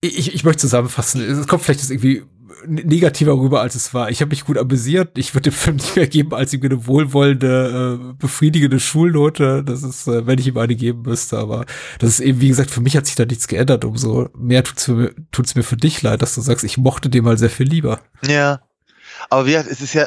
ich, 0.00 0.34
ich 0.34 0.44
möchte 0.44 0.60
zusammenfassen. 0.60 1.20
Es 1.22 1.46
kommt 1.46 1.62
vielleicht 1.62 1.80
jetzt 1.80 1.90
irgendwie 1.90 2.22
negativer 2.66 3.38
rüber, 3.38 3.60
als 3.60 3.74
es 3.74 3.94
war. 3.94 4.10
Ich 4.10 4.20
habe 4.20 4.30
mich 4.30 4.44
gut 4.44 4.58
amüsiert. 4.58 5.16
Ich 5.16 5.34
würde 5.34 5.50
dem 5.50 5.56
Film 5.56 5.76
nicht 5.76 5.96
mehr 5.96 6.06
geben 6.06 6.34
als 6.34 6.52
ihm 6.52 6.62
eine 6.62 6.86
wohlwollende, 6.86 7.98
äh, 8.00 8.14
befriedigende 8.18 8.80
Schulnote. 8.80 9.62
Das 9.64 9.82
ist, 9.82 10.06
äh, 10.06 10.26
wenn 10.26 10.38
ich 10.38 10.46
ihm 10.46 10.58
eine 10.58 10.76
geben 10.76 11.02
müsste. 11.02 11.38
Aber 11.38 11.64
das 11.98 12.10
ist 12.10 12.20
eben, 12.20 12.40
wie 12.40 12.48
gesagt, 12.48 12.70
für 12.70 12.80
mich 12.80 12.96
hat 12.96 13.06
sich 13.06 13.14
da 13.14 13.24
nichts 13.24 13.48
geändert. 13.48 13.84
Umso 13.84 14.28
mehr 14.36 14.64
tut's 14.64 14.88
mir, 14.88 15.14
tut's 15.32 15.54
mir 15.54 15.62
für 15.62 15.76
dich 15.76 16.02
leid, 16.02 16.22
dass 16.22 16.34
du 16.34 16.40
sagst, 16.40 16.64
ich 16.64 16.78
mochte 16.78 17.08
den 17.08 17.24
mal 17.24 17.38
sehr 17.38 17.50
viel 17.50 17.66
lieber. 17.66 18.00
Ja, 18.26 18.60
aber 19.28 19.46
wie 19.46 19.52
gesagt, 19.52 19.70
es 19.70 19.80
ist 19.80 19.94
ja, 19.94 20.06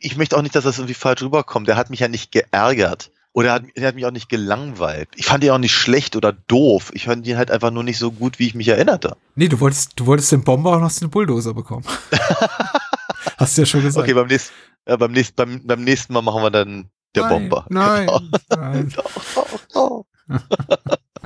ich 0.00 0.16
möchte 0.16 0.36
auch 0.36 0.42
nicht, 0.42 0.54
dass 0.54 0.64
das 0.64 0.78
irgendwie 0.78 0.94
falsch 0.94 1.22
rüberkommt. 1.22 1.68
Der 1.68 1.76
hat 1.76 1.90
mich 1.90 2.00
ja 2.00 2.08
nicht 2.08 2.32
geärgert. 2.32 3.10
Oder 3.32 3.48
er 3.48 3.54
hat, 3.54 3.62
er 3.74 3.88
hat 3.88 3.94
mich 3.94 4.06
auch 4.06 4.10
nicht 4.10 4.28
gelangweilt. 4.28 5.08
Ich 5.14 5.26
fand 5.26 5.44
ihn 5.44 5.50
auch 5.50 5.58
nicht 5.58 5.74
schlecht 5.74 6.16
oder 6.16 6.32
doof. 6.32 6.90
Ich 6.94 7.04
fand 7.04 7.26
ihn 7.26 7.36
halt 7.36 7.50
einfach 7.50 7.70
nur 7.70 7.84
nicht 7.84 7.98
so 7.98 8.10
gut, 8.10 8.38
wie 8.38 8.46
ich 8.46 8.54
mich 8.54 8.68
erinnerte. 8.68 9.16
Nee, 9.36 9.48
du 9.48 9.60
wolltest, 9.60 9.92
du 9.96 10.06
wolltest 10.06 10.32
den 10.32 10.42
Bomber 10.42 10.72
und 10.76 10.82
hast 10.82 11.00
den 11.02 11.10
Bulldozer 11.10 11.54
bekommen. 11.54 11.84
hast 13.36 13.56
du 13.56 13.62
ja 13.62 13.66
schon 13.66 13.82
gesagt. 13.82 14.04
Okay, 14.04 14.14
beim 14.14 14.26
nächsten, 14.26 14.54
äh, 14.86 14.96
beim 14.96 15.12
nächsten, 15.12 15.36
beim, 15.36 15.60
beim 15.64 15.84
nächsten 15.84 16.12
Mal 16.14 16.22
machen 16.22 16.42
wir 16.42 16.50
dann 16.50 16.90
der 17.14 17.24
nein, 17.24 17.48
Bomber. 17.48 17.66
Nein, 17.68 18.06
genau. 18.06 18.22
nein. 18.50 20.04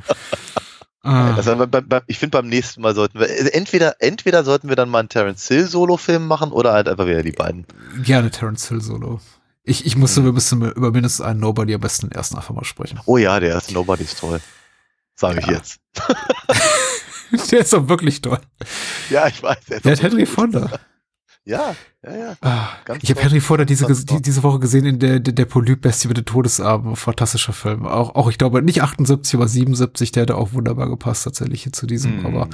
Ah. 1.02 1.34
Also, 1.34 1.56
ich 2.06 2.18
finde, 2.18 2.38
beim 2.38 2.48
nächsten 2.48 2.80
Mal 2.80 2.94
sollten 2.94 3.18
wir, 3.18 3.28
also 3.28 3.48
entweder, 3.48 3.96
entweder 3.98 4.44
sollten 4.44 4.68
wir 4.68 4.76
dann 4.76 4.88
mal 4.88 5.00
einen 5.00 5.08
Terence 5.08 5.48
Hill 5.48 5.66
Solo-Film 5.66 6.26
machen 6.26 6.52
oder 6.52 6.72
halt 6.72 6.88
einfach 6.88 7.06
wieder 7.06 7.22
die 7.22 7.32
beiden. 7.32 7.66
Gerne 8.04 8.30
Terence 8.30 8.68
Hill 8.68 8.80
Solo. 8.80 9.20
Ich, 9.64 9.84
ich 9.84 9.96
musste, 9.96 10.18
hm. 10.18 10.26
wir 10.26 10.32
müssen 10.32 10.62
über 10.72 10.92
mindestens 10.92 11.24
einen 11.24 11.40
Nobody 11.40 11.74
am 11.74 11.80
besten 11.80 12.10
ersten 12.10 12.36
einfach 12.36 12.54
mal 12.54 12.64
sprechen. 12.64 13.00
Oh 13.06 13.16
ja, 13.16 13.40
der 13.40 13.50
erste 13.50 13.74
Nobody 13.74 14.04
ist 14.04 14.18
toll. 14.20 14.40
sage 15.14 15.40
ich 15.40 15.46
jetzt. 15.46 15.80
der 17.50 17.60
ist 17.60 17.72
doch 17.72 17.88
wirklich 17.88 18.20
toll. 18.20 18.40
Ja, 19.10 19.26
ich 19.26 19.42
weiß. 19.42 19.58
Der, 19.68 19.80
der 19.80 19.92
hat 19.92 20.02
Henry 20.02 20.26
Fonda. 20.26 20.70
Ja, 21.44 21.74
ja, 22.04 22.16
ja. 22.16 22.36
Ah, 22.40 22.68
ich 23.00 23.10
habe 23.10 23.22
Henry 23.22 23.40
Fonda 23.40 23.64
diese, 23.64 23.86
die, 23.86 24.20
diese 24.20 24.42
Woche 24.42 24.58
gesehen 24.58 24.86
in 24.86 24.98
der, 24.98 25.20
der, 25.20 25.32
der 25.32 25.44
Polyp-Bestie 25.44 26.08
mit 26.08 26.16
den 26.16 26.24
Todesarmen. 26.24 26.96
Fantastischer 26.96 27.52
Film. 27.52 27.86
Auch, 27.86 28.16
auch, 28.16 28.28
ich 28.28 28.38
glaube, 28.38 28.60
nicht 28.60 28.82
78, 28.82 29.34
aber 29.34 29.46
77, 29.46 30.10
der 30.10 30.22
hätte 30.22 30.36
auch 30.36 30.52
wunderbar 30.52 30.88
gepasst 30.88 31.24
tatsächlich 31.24 31.70
zu 31.72 31.86
diesem. 31.86 32.22
Mm. 32.22 32.26
Aber 32.26 32.48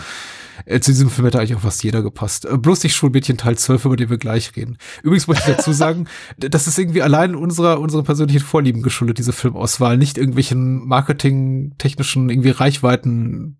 äh, 0.66 0.80
zu 0.80 0.90
diesem 0.90 1.10
Film 1.10 1.26
hätte 1.26 1.38
eigentlich 1.38 1.56
auch 1.56 1.60
fast 1.60 1.82
jeder 1.82 2.02
gepasst. 2.02 2.44
Äh, 2.44 2.56
bloß 2.56 2.82
nicht 2.82 2.94
Schulmädchen 2.94 3.38
Teil 3.38 3.56
12, 3.56 3.84
über 3.84 3.96
den 3.96 4.10
wir 4.10 4.18
gleich 4.18 4.54
reden. 4.56 4.78
Übrigens 5.02 5.26
muss 5.26 5.38
ich 5.38 5.44
dazu 5.44 5.72
sagen, 5.72 6.06
das 6.36 6.66
ist 6.66 6.78
irgendwie 6.78 7.02
allein 7.02 7.34
unserer, 7.34 7.80
unserer 7.80 8.02
persönlichen 8.02 8.40
Vorlieben 8.40 8.82
geschuldet, 8.82 9.18
diese 9.18 9.32
Filmauswahl. 9.32 9.96
Nicht 9.96 10.18
irgendwelchen 10.18 10.86
marketingtechnischen, 10.86 12.28
irgendwie 12.30 12.50
Reichweiten 12.50 13.58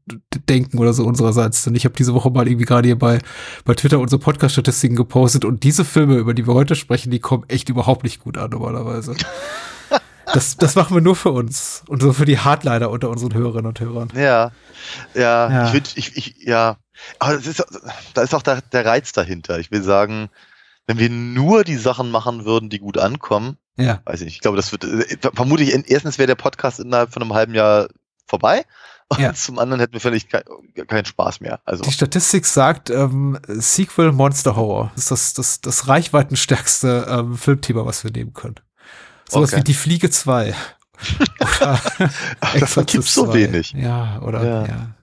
denken 0.48 0.78
oder 0.78 0.92
so 0.92 1.04
unsererseits. 1.04 1.62
Denn 1.64 1.74
ich 1.74 1.84
habe 1.84 1.94
diese 1.96 2.14
Woche 2.14 2.30
mal 2.30 2.46
irgendwie 2.46 2.66
gerade 2.66 2.88
hier 2.88 2.98
bei, 2.98 3.20
bei 3.64 3.74
Twitter 3.74 3.98
unsere 4.00 4.20
Podcast-Statistiken 4.20 4.96
gepostet 4.96 5.44
und 5.44 5.62
diese 5.62 5.77
Filme, 5.84 6.16
über 6.16 6.34
die 6.34 6.46
wir 6.46 6.54
heute 6.54 6.74
sprechen, 6.74 7.10
die 7.10 7.20
kommen 7.20 7.44
echt 7.48 7.68
überhaupt 7.68 8.04
nicht 8.04 8.20
gut 8.20 8.38
an 8.38 8.50
normalerweise. 8.50 9.16
Das, 10.34 10.56
das 10.56 10.74
machen 10.74 10.94
wir 10.94 11.00
nur 11.00 11.16
für 11.16 11.30
uns 11.30 11.82
und 11.88 12.02
so 12.02 12.12
für 12.12 12.26
die 12.26 12.38
Hardliner 12.38 12.90
unter 12.90 13.08
unseren 13.08 13.32
Hörerinnen 13.32 13.66
und 13.66 13.80
Hörern. 13.80 14.12
Ja, 14.14 14.52
ja, 15.14 15.50
ja. 15.50 15.66
ich 15.66 15.72
würde, 15.72 15.88
ich, 15.94 16.16
ich, 16.16 16.36
ja, 16.44 16.76
aber 17.18 17.34
das 17.34 17.46
ist, 17.46 17.64
da 18.14 18.22
ist 18.22 18.34
auch 18.34 18.42
der, 18.42 18.60
der 18.60 18.84
Reiz 18.84 19.12
dahinter. 19.12 19.58
Ich 19.58 19.70
will 19.70 19.82
sagen, 19.82 20.28
wenn 20.86 20.98
wir 20.98 21.08
nur 21.08 21.64
die 21.64 21.76
Sachen 21.76 22.10
machen 22.10 22.44
würden, 22.44 22.68
die 22.68 22.78
gut 22.78 22.98
ankommen, 22.98 23.56
ja. 23.76 24.00
weiß 24.04 24.20
ich 24.20 24.26
nicht, 24.26 24.34
ich 24.34 24.40
glaube, 24.40 24.56
das 24.56 24.72
wird, 24.72 24.84
äh, 24.84 25.16
vermutlich, 25.34 25.72
erstens 25.90 26.18
wäre 26.18 26.26
der 26.26 26.34
Podcast 26.34 26.80
innerhalb 26.80 27.12
von 27.12 27.22
einem 27.22 27.34
halben 27.34 27.54
Jahr 27.54 27.88
vorbei. 28.26 28.64
Und 29.10 29.20
ja. 29.20 29.32
zum 29.32 29.58
anderen 29.58 29.80
hätten 29.80 29.94
wir 29.94 30.00
völlig 30.00 30.28
kein, 30.28 30.42
keinen 30.86 31.06
Spaß 31.06 31.40
mehr. 31.40 31.60
Also. 31.64 31.82
Die 31.82 31.92
Statistik 31.92 32.44
sagt, 32.44 32.90
ähm, 32.90 33.38
Sequel 33.46 34.12
Monster 34.12 34.54
Horror 34.54 34.92
ist 34.96 35.10
das, 35.10 35.32
das, 35.32 35.62
das 35.62 35.88
reichweitenstärkste 35.88 37.06
ähm, 37.08 37.36
Filmthema, 37.36 37.86
was 37.86 38.04
wir 38.04 38.10
nehmen 38.10 38.34
können. 38.34 38.56
Sowas 39.28 39.52
okay. 39.52 39.60
wie 39.60 39.64
Die 39.64 39.74
Fliege 39.74 40.10
2. 40.10 40.54
oder 41.50 41.80
Davon 42.60 42.86
gibt's 42.86 43.14
so 43.14 43.32
wenig. 43.32 43.72
Ja, 43.72 44.20
oder, 44.20 44.44
ja. 44.44 44.66
ja. 44.66 44.94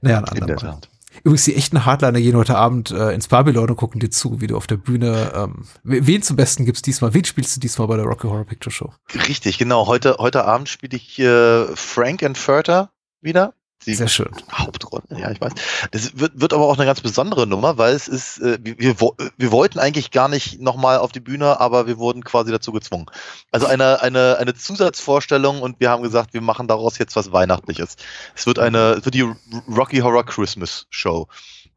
Naja, 0.00 0.18
ein 0.18 0.24
andermal. 0.24 0.80
Übrigens, 1.22 1.44
die 1.44 1.54
echten 1.54 1.84
Hardliner 1.84 2.20
gehen 2.20 2.36
heute 2.36 2.56
Abend 2.56 2.90
äh, 2.90 3.12
ins 3.12 3.28
Babylon 3.28 3.70
und 3.70 3.76
gucken 3.76 4.00
dir 4.00 4.10
zu, 4.10 4.40
wie 4.40 4.48
du 4.48 4.56
auf 4.56 4.66
der 4.66 4.76
Bühne, 4.76 5.32
ähm, 5.34 5.64
wen 5.84 6.22
zum 6.22 6.36
Besten 6.36 6.64
gibt's 6.64 6.82
diesmal? 6.82 7.14
Wen 7.14 7.24
spielst 7.24 7.54
du 7.54 7.60
diesmal 7.60 7.86
bei 7.86 7.96
der 7.96 8.04
Rocky 8.04 8.26
Horror 8.26 8.44
Picture 8.44 8.72
Show? 8.72 8.92
Richtig, 9.28 9.58
genau. 9.58 9.86
Heute, 9.86 10.16
heute 10.18 10.44
Abend 10.44 10.68
spiele 10.68 10.96
ich 10.96 11.18
äh, 11.20 11.66
Frank 11.76 12.24
and 12.24 12.36
Furter 12.36 12.90
wieder. 13.24 13.54
Die 13.86 13.94
Sehr 13.94 14.08
schön. 14.08 14.30
Hauptrolle, 14.50 15.04
ja, 15.10 15.30
ich 15.30 15.40
weiß. 15.40 15.52
Das 15.90 16.18
wird, 16.18 16.40
wird 16.40 16.54
aber 16.54 16.66
auch 16.66 16.78
eine 16.78 16.86
ganz 16.86 17.02
besondere 17.02 17.46
Nummer, 17.46 17.76
weil 17.76 17.92
es 17.94 18.08
ist, 18.08 18.38
äh, 18.38 18.58
wir, 18.62 18.96
wir 19.36 19.52
wollten 19.52 19.78
eigentlich 19.78 20.10
gar 20.10 20.28
nicht 20.28 20.60
nochmal 20.60 20.98
auf 20.98 21.12
die 21.12 21.20
Bühne, 21.20 21.60
aber 21.60 21.86
wir 21.86 21.98
wurden 21.98 22.24
quasi 22.24 22.50
dazu 22.50 22.72
gezwungen. 22.72 23.06
Also 23.52 23.66
eine, 23.66 24.00
eine, 24.00 24.38
eine 24.38 24.54
Zusatzvorstellung 24.54 25.60
und 25.60 25.80
wir 25.80 25.90
haben 25.90 26.02
gesagt, 26.02 26.32
wir 26.32 26.40
machen 26.40 26.66
daraus 26.66 26.96
jetzt 26.96 27.14
was 27.14 27.32
Weihnachtliches. 27.32 27.96
Es 28.34 28.46
wird 28.46 28.58
eine, 28.58 28.92
es 28.92 29.04
wird 29.04 29.14
die 29.14 29.30
Rocky 29.68 29.98
Horror 29.98 30.24
Christmas 30.24 30.86
Show. 30.88 31.28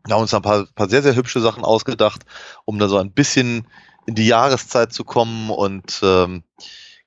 Wir 0.05 0.15
haben 0.15 0.21
uns 0.21 0.33
ein 0.33 0.41
paar, 0.41 0.65
paar 0.75 0.87
sehr, 0.87 1.03
sehr 1.03 1.15
hübsche 1.15 1.41
Sachen 1.41 1.65
ausgedacht, 1.65 2.21
um 2.63 2.79
da 2.79 2.87
so 2.87 2.97
ein 2.97 3.11
bisschen 3.11 3.67
in 4.05 4.15
die 4.15 4.27
Jahreszeit 4.27 4.93
zu 4.93 5.03
kommen 5.03 5.49
und 5.49 5.99
ähm, 6.03 6.43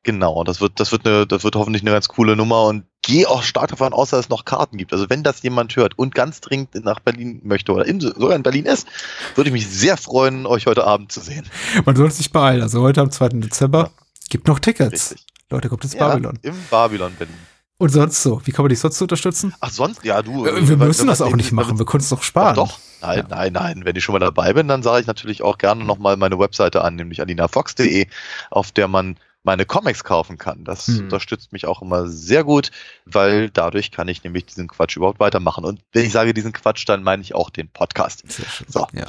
Genau, 0.03 0.45
das 0.45 0.63
wird, 0.63 0.81
das 0.81 0.93
wird 0.93 1.07
eine, 1.07 1.27
das 1.27 1.45
wird 1.45 1.57
hoffentlich 1.57 1.83
eine 1.83 1.91
ganz 1.91 2.09
coole 2.09 2.35
Nummer 2.35 2.65
und 2.65 2.85
gehe 3.03 3.29
auch 3.29 3.43
stark 3.43 3.69
davon 3.69 3.93
aus, 3.93 4.11
dass 4.11 4.21
es 4.21 4.29
noch 4.29 4.45
Karten 4.45 4.77
gibt. 4.77 4.93
Also 4.93 5.09
wenn 5.09 5.23
das 5.23 5.43
jemand 5.43 5.75
hört 5.77 5.99
und 5.99 6.15
ganz 6.15 6.41
dringend 6.41 6.75
nach 6.85 7.01
Berlin 7.01 7.41
möchte 7.45 7.73
oder 7.73 7.87
in, 7.87 8.01
sogar 8.01 8.35
in 8.35 8.43
Berlin 8.43 8.67
ist, 8.67 8.87
würde 9.35 9.49
ich 9.49 9.53
mich 9.53 9.69
sehr 9.69 9.97
freuen, 9.97 10.47
euch 10.47 10.67
heute 10.67 10.85
Abend 10.85 11.11
zu 11.11 11.21
sehen. 11.21 11.47
Man 11.85 11.97
sollte 11.97 12.15
sich 12.15 12.31
beeilen. 12.31 12.63
Also 12.63 12.83
heute 12.83 13.01
am 13.01 13.11
2. 13.11 13.29
Dezember 13.31 13.85
ja. 13.85 13.91
gibt 14.29 14.49
noch 14.49 14.59
Tickets. 14.59 15.13
Richtig. 15.13 15.27
Leute, 15.51 15.69
kommt 15.69 15.83
ins 15.85 15.95
ja, 15.95 16.09
Babylon. 16.09 16.39
Im 16.43 16.55
Babylon 16.71 17.13
Berlin. 17.19 17.35
Und 17.79 17.89
sonst 17.89 18.23
so? 18.23 18.43
Wie 18.45 18.53
kann 18.53 18.65
man 18.65 18.69
dich 18.69 18.79
sonst 18.79 19.01
unterstützen? 19.01 19.55
Ach, 19.61 19.71
sonst? 19.71 20.05
Ja, 20.05 20.21
du. 20.21 20.45
Äh, 20.45 20.69
wir 20.69 20.77
müssen 20.77 21.07
das 21.07 21.23
auch 21.23 21.35
nicht 21.35 21.51
machen. 21.51 21.79
Wir 21.79 21.87
können 21.87 22.03
es 22.03 22.11
doch 22.11 22.23
sparen. 22.23 22.55
Doch, 22.55 22.69
doch. 22.69 22.79
Nein, 23.01 23.19
ja. 23.19 23.27
nein, 23.29 23.53
nein. 23.55 23.81
Wenn 23.85 23.97
ich 23.97 24.05
schon 24.05 24.13
mal 24.13 24.19
dabei 24.19 24.53
bin, 24.53 24.69
dann 24.69 24.83
sage 24.83 25.01
ich 25.01 25.07
natürlich 25.07 25.43
auch 25.43 25.57
gerne 25.57 25.83
nochmal 25.83 26.19
meine 26.19 26.39
Webseite 26.39 26.85
an, 26.85 26.97
nämlich 26.97 27.23
alinafox.de, 27.23 28.07
auf 28.51 28.71
der 28.73 28.87
man 28.87 29.17
meine 29.43 29.65
Comics 29.65 30.05
kaufen 30.05 30.37
kann. 30.37 30.65
Das 30.65 30.87
hm. 30.87 31.01
unterstützt 31.01 31.53
mich 31.53 31.67
auch 31.67 31.81
immer 31.81 32.07
sehr 32.07 32.45
gut, 32.45 32.71
weil 33.07 33.49
dadurch 33.51 33.91
kann 33.91 34.09
ich 34.09 34.23
nämlich 34.23 34.47
diesen 34.47 34.69
Quatsch 34.69 34.97
überhaupt 34.97 35.19
weitermachen. 35.19 35.65
Und 35.65 35.81
wenn 35.93 36.05
ich 36.05 36.13
sage 36.13 36.35
diesen 36.35 36.53
Quatsch, 36.53 36.87
dann 36.87 37.03
meine 37.03 37.23
ich 37.23 37.35
auch 37.35 37.49
den 37.49 37.69
Podcast. 37.69 38.25
So. 38.69 38.87
Ja. 38.93 39.07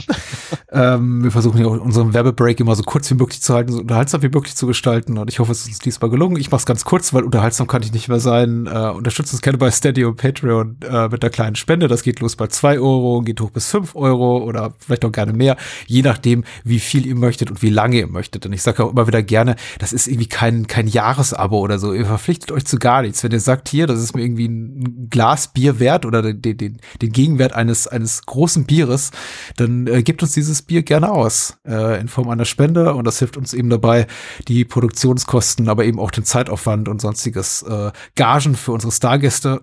ähm, 0.95 1.23
wir 1.23 1.31
versuchen 1.31 1.59
ja 1.59 1.67
auch 1.67 1.79
unseren 1.79 2.13
Werbebreak 2.13 2.59
immer 2.59 2.75
so 2.75 2.83
kurz 2.83 3.09
wie 3.09 3.15
möglich 3.15 3.41
zu 3.41 3.53
halten, 3.53 3.71
so 3.73 3.79
unterhaltsam 3.79 4.21
wie 4.21 4.29
möglich 4.29 4.55
zu 4.55 4.67
gestalten. 4.67 5.17
Und 5.17 5.29
ich 5.29 5.39
hoffe, 5.39 5.51
es 5.51 5.61
ist 5.61 5.67
uns 5.67 5.79
diesmal 5.79 6.09
gelungen. 6.09 6.37
Ich 6.37 6.49
mache 6.49 6.59
es 6.59 6.65
ganz 6.65 6.85
kurz, 6.85 7.13
weil 7.13 7.23
unterhaltsam 7.23 7.67
kann 7.67 7.83
ich 7.83 7.91
nicht 7.91 8.07
mehr 8.07 8.19
sein. 8.19 8.67
Äh, 8.67 8.89
unterstützt 8.89 9.33
uns 9.33 9.41
gerne 9.41 9.57
bei 9.57 9.71
Steady 9.71 10.05
und 10.05 10.15
Patreon 10.15 10.77
äh, 10.81 11.07
mit 11.09 11.23
einer 11.23 11.29
kleinen 11.29 11.55
Spende. 11.55 11.87
Das 11.87 12.03
geht 12.03 12.19
los 12.19 12.35
bei 12.35 12.47
zwei 12.47 12.79
Euro, 12.79 13.21
geht 13.21 13.41
hoch 13.41 13.51
bis 13.51 13.69
fünf 13.69 13.95
Euro 13.95 14.37
oder 14.37 14.73
vielleicht 14.79 15.05
auch 15.05 15.11
gerne 15.11 15.33
mehr, 15.33 15.57
je 15.87 16.01
nachdem, 16.01 16.43
wie 16.63 16.79
viel 16.79 17.05
ihr 17.05 17.15
möchtet 17.15 17.49
und 17.49 17.61
wie 17.61 17.69
lange 17.69 17.97
ihr 17.97 18.07
möchtet. 18.07 18.45
Und 18.45 18.53
ich 18.53 18.61
sage 18.61 18.83
auch 18.83 18.91
immer 18.91 19.07
wieder 19.07 19.23
gerne, 19.23 19.55
das 19.79 19.93
ist 19.93 20.07
irgendwie 20.07 20.20
irgendwie 20.21 20.27
kein, 20.27 20.67
kein 20.67 20.87
Jahresabo 20.87 21.59
oder 21.59 21.79
so. 21.79 21.93
Ihr 21.93 22.05
verpflichtet 22.05 22.51
euch 22.51 22.65
zu 22.65 22.77
gar 22.77 23.01
nichts. 23.01 23.23
Wenn 23.23 23.31
ihr 23.31 23.39
sagt, 23.39 23.69
hier, 23.69 23.87
das 23.87 23.99
ist 23.99 24.15
mir 24.15 24.23
irgendwie 24.23 24.47
ein 24.47 25.07
Glas 25.09 25.47
Bier 25.47 25.79
wert 25.79 26.05
oder 26.05 26.21
den, 26.21 26.57
den, 26.57 26.79
den 27.01 27.11
Gegenwert 27.11 27.53
eines, 27.53 27.87
eines 27.87 28.25
großen 28.25 28.65
Bieres, 28.65 29.11
dann 29.57 29.87
äh, 29.87 30.03
gebt 30.03 30.21
uns 30.21 30.33
dieses 30.33 30.61
Bier 30.61 30.83
gerne 30.83 31.11
aus 31.11 31.57
äh, 31.65 31.99
in 31.99 32.07
Form 32.07 32.29
einer 32.29 32.45
Spende 32.45 32.93
und 32.93 33.05
das 33.05 33.19
hilft 33.19 33.37
uns 33.37 33.53
eben 33.53 33.69
dabei, 33.69 34.07
die 34.47 34.63
Produktionskosten, 34.63 35.69
aber 35.69 35.85
eben 35.85 35.99
auch 35.99 36.11
den 36.11 36.25
Zeitaufwand 36.25 36.87
und 36.87 37.01
sonstiges 37.01 37.63
äh, 37.63 37.91
Gagen 38.15 38.55
für 38.55 38.73
unsere 38.73 38.91
Stargäste 38.91 39.61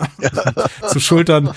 zu 0.88 1.00
schultern. 1.00 1.52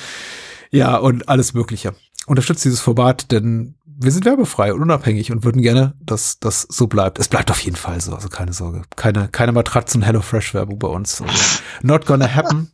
Ja, 0.72 0.98
und 0.98 1.30
alles 1.30 1.54
Mögliche. 1.54 1.94
Unterstützt 2.26 2.66
dieses 2.66 2.82
Format, 2.82 3.32
denn 3.32 3.76
wir 4.00 4.12
sind 4.12 4.26
werbefrei 4.26 4.74
und 4.74 4.82
unabhängig 4.82 5.32
und 5.32 5.44
würden 5.44 5.62
gerne, 5.62 5.94
dass 6.00 6.40
das 6.40 6.68
so 6.70 6.88
bleibt. 6.88 7.20
Es 7.20 7.28
bleibt 7.28 7.50
auf 7.50 7.60
jeden 7.60 7.78
Fall 7.78 8.00
so, 8.00 8.14
also 8.14 8.30
keine 8.30 8.54
Sorge. 8.54 8.84
Keine, 8.96 9.28
keine 9.28 9.52
Matratzen 9.52 10.04
HelloFresh 10.04 10.54
Werbung 10.54 10.80
bei 10.80 10.88
uns. 10.88 11.24
Not 11.82 12.06
gonna 12.06 12.34
happen. 12.34 12.72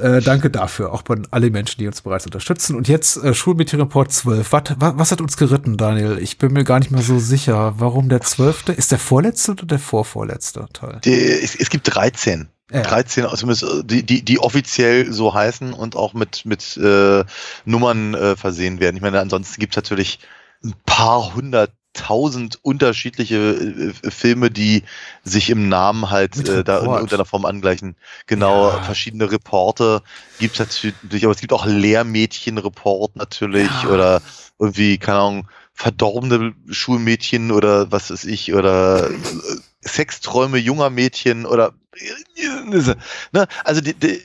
Äh, 0.00 0.20
danke 0.20 0.50
dafür, 0.50 0.92
auch 0.92 1.02
bei 1.02 1.16
alle 1.30 1.50
Menschen, 1.50 1.78
die 1.78 1.86
uns 1.86 2.00
bereits 2.00 2.24
unterstützen. 2.24 2.76
Und 2.76 2.88
jetzt 2.88 3.22
äh, 3.22 3.34
Schulmädchenreport 3.34 4.10
12. 4.10 4.52
Was, 4.52 4.62
was, 4.76 4.98
was 4.98 5.12
hat 5.12 5.20
uns 5.20 5.36
geritten, 5.36 5.76
Daniel? 5.76 6.18
Ich 6.18 6.38
bin 6.38 6.52
mir 6.52 6.64
gar 6.64 6.78
nicht 6.78 6.90
mehr 6.90 7.02
so 7.02 7.18
sicher. 7.18 7.74
Warum 7.78 8.08
der 8.08 8.20
12.? 8.20 8.70
Ist 8.70 8.90
der 8.90 8.98
vorletzte 8.98 9.52
oder 9.52 9.66
der 9.66 9.78
vorvorletzte 9.78 10.66
Teil? 10.72 11.00
Die, 11.04 11.12
es, 11.12 11.54
es 11.54 11.68
gibt 11.70 11.94
13. 11.94 12.48
Ja. 12.72 12.82
13, 12.82 13.26
zumindest 13.36 13.64
also 13.64 13.82
die, 13.82 14.02
die, 14.02 14.22
die 14.22 14.38
offiziell 14.38 15.12
so 15.12 15.34
heißen 15.34 15.72
und 15.72 15.96
auch 15.96 16.14
mit, 16.14 16.46
mit 16.46 16.76
äh, 16.78 17.24
Nummern 17.64 18.14
äh, 18.14 18.36
versehen 18.36 18.80
werden. 18.80 18.96
Ich 18.96 19.02
meine, 19.02 19.20
ansonsten 19.20 19.60
gibt 19.60 19.74
es 19.74 19.76
natürlich 19.76 20.18
ein 20.64 20.74
paar 20.86 21.34
hunderttausend 21.34 22.58
unterschiedliche 22.62 23.36
äh, 24.04 24.10
Filme, 24.10 24.50
die 24.50 24.84
sich 25.22 25.50
im 25.50 25.68
Namen 25.68 26.10
halt 26.10 26.48
äh, 26.48 26.64
da 26.64 26.78
in 26.78 26.86
irgendeiner 26.86 27.26
Form 27.26 27.44
angleichen. 27.44 27.96
Genau, 28.26 28.70
ja. 28.70 28.82
verschiedene 28.82 29.30
Reporte 29.30 30.02
gibt 30.38 30.58
es 30.58 30.60
natürlich, 30.60 31.24
aber 31.24 31.32
es 31.32 31.40
gibt 31.40 31.52
auch 31.52 31.66
Lehrmädchenreport 31.66 33.16
natürlich 33.16 33.70
ja. 33.82 33.88
oder 33.90 34.22
irgendwie, 34.58 34.96
keine 34.96 35.18
Ahnung, 35.18 35.48
verdorbene 35.82 36.54
Schulmädchen 36.70 37.50
oder 37.50 37.90
was 37.90 38.12
weiß 38.12 38.24
ich, 38.26 38.54
oder 38.54 39.10
äh, 39.10 39.14
Sexträume 39.80 40.58
junger 40.58 40.90
Mädchen 40.90 41.44
oder 41.44 41.72
ne? 43.32 43.48
also 43.64 43.80
die, 43.80 43.94
die, 43.94 44.22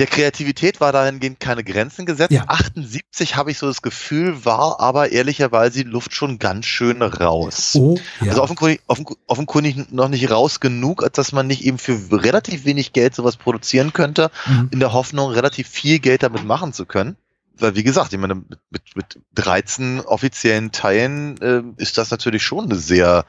der 0.00 0.08
Kreativität 0.08 0.80
war 0.80 0.90
dahingehend 0.90 1.38
keine 1.38 1.62
Grenzen 1.62 2.04
gesetzt. 2.04 2.32
Ja. 2.32 2.46
78 2.48 3.36
habe 3.36 3.52
ich 3.52 3.58
so 3.58 3.68
das 3.68 3.82
Gefühl, 3.82 4.44
war 4.44 4.80
aber 4.80 5.12
ehrlicherweise 5.12 5.84
die 5.84 5.88
Luft 5.88 6.16
schon 6.16 6.40
ganz 6.40 6.66
schön 6.66 7.00
raus. 7.00 7.76
Oh, 7.76 7.96
ja. 8.20 8.30
Also 8.30 8.42
offenkundig, 8.42 8.80
offenkundig 9.28 9.92
noch 9.92 10.08
nicht 10.08 10.32
raus 10.32 10.58
genug, 10.58 11.04
als 11.04 11.12
dass 11.12 11.30
man 11.30 11.46
nicht 11.46 11.64
eben 11.64 11.78
für 11.78 11.96
relativ 12.10 12.64
wenig 12.64 12.92
Geld 12.92 13.14
sowas 13.14 13.36
produzieren 13.36 13.92
könnte, 13.92 14.32
mhm. 14.46 14.70
in 14.72 14.80
der 14.80 14.92
Hoffnung, 14.92 15.30
relativ 15.30 15.68
viel 15.68 16.00
Geld 16.00 16.24
damit 16.24 16.44
machen 16.44 16.72
zu 16.72 16.86
können. 16.86 17.16
Weil, 17.58 17.74
wie 17.74 17.82
gesagt, 17.82 18.12
ich 18.12 18.18
meine, 18.18 18.36
mit, 18.36 18.58
mit, 18.70 18.96
mit 18.96 19.20
13 19.34 20.00
offiziellen 20.00 20.72
Teilen 20.72 21.40
äh, 21.40 21.62
ist 21.76 21.98
das 21.98 22.10
natürlich 22.10 22.42
schon 22.42 22.64
eine 22.64 22.76
sehr 22.76 23.24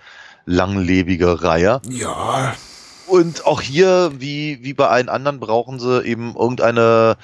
langlebige 0.45 1.43
Reihe. 1.43 1.81
Ja. 1.89 2.55
Und 3.07 3.45
auch 3.45 3.61
hier, 3.61 4.11
wie, 4.17 4.59
wie 4.63 4.73
bei 4.73 4.87
allen 4.87 5.09
anderen, 5.09 5.39
brauchen 5.39 5.79
sie 5.79 6.03
eben 6.03 6.35
irgendeine 6.35 7.17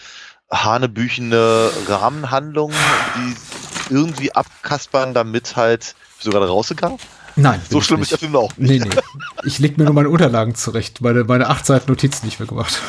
hanebüchene 0.51 1.69
Rahmenhandlung, 1.87 2.71
die 3.15 3.93
irgendwie 3.93 4.33
abkaspern, 4.33 5.13
damit 5.13 5.55
halt. 5.55 5.95
Bist 6.17 6.27
du 6.27 6.31
gerade 6.31 6.47
rausgegangen? 6.47 6.99
Nein. 7.35 7.61
So 7.69 7.81
schlimm 7.81 8.01
ist 8.01 8.11
der 8.11 8.17
Film 8.17 8.35
auch 8.35 8.55
nicht. 8.57 8.83
Nee, 8.83 8.89
nee. 8.89 9.01
Ich 9.45 9.59
leg 9.59 9.77
mir 9.77 9.85
nur 9.85 9.93
meine 9.93 10.09
Unterlagen 10.09 10.55
zurecht, 10.55 11.01
meine, 11.01 11.23
meine 11.23 11.47
acht 11.47 11.65
Seiten 11.65 11.89
Notizen 11.89 12.25
nicht 12.25 12.39
mehr 12.39 12.47
gemacht. 12.47 12.81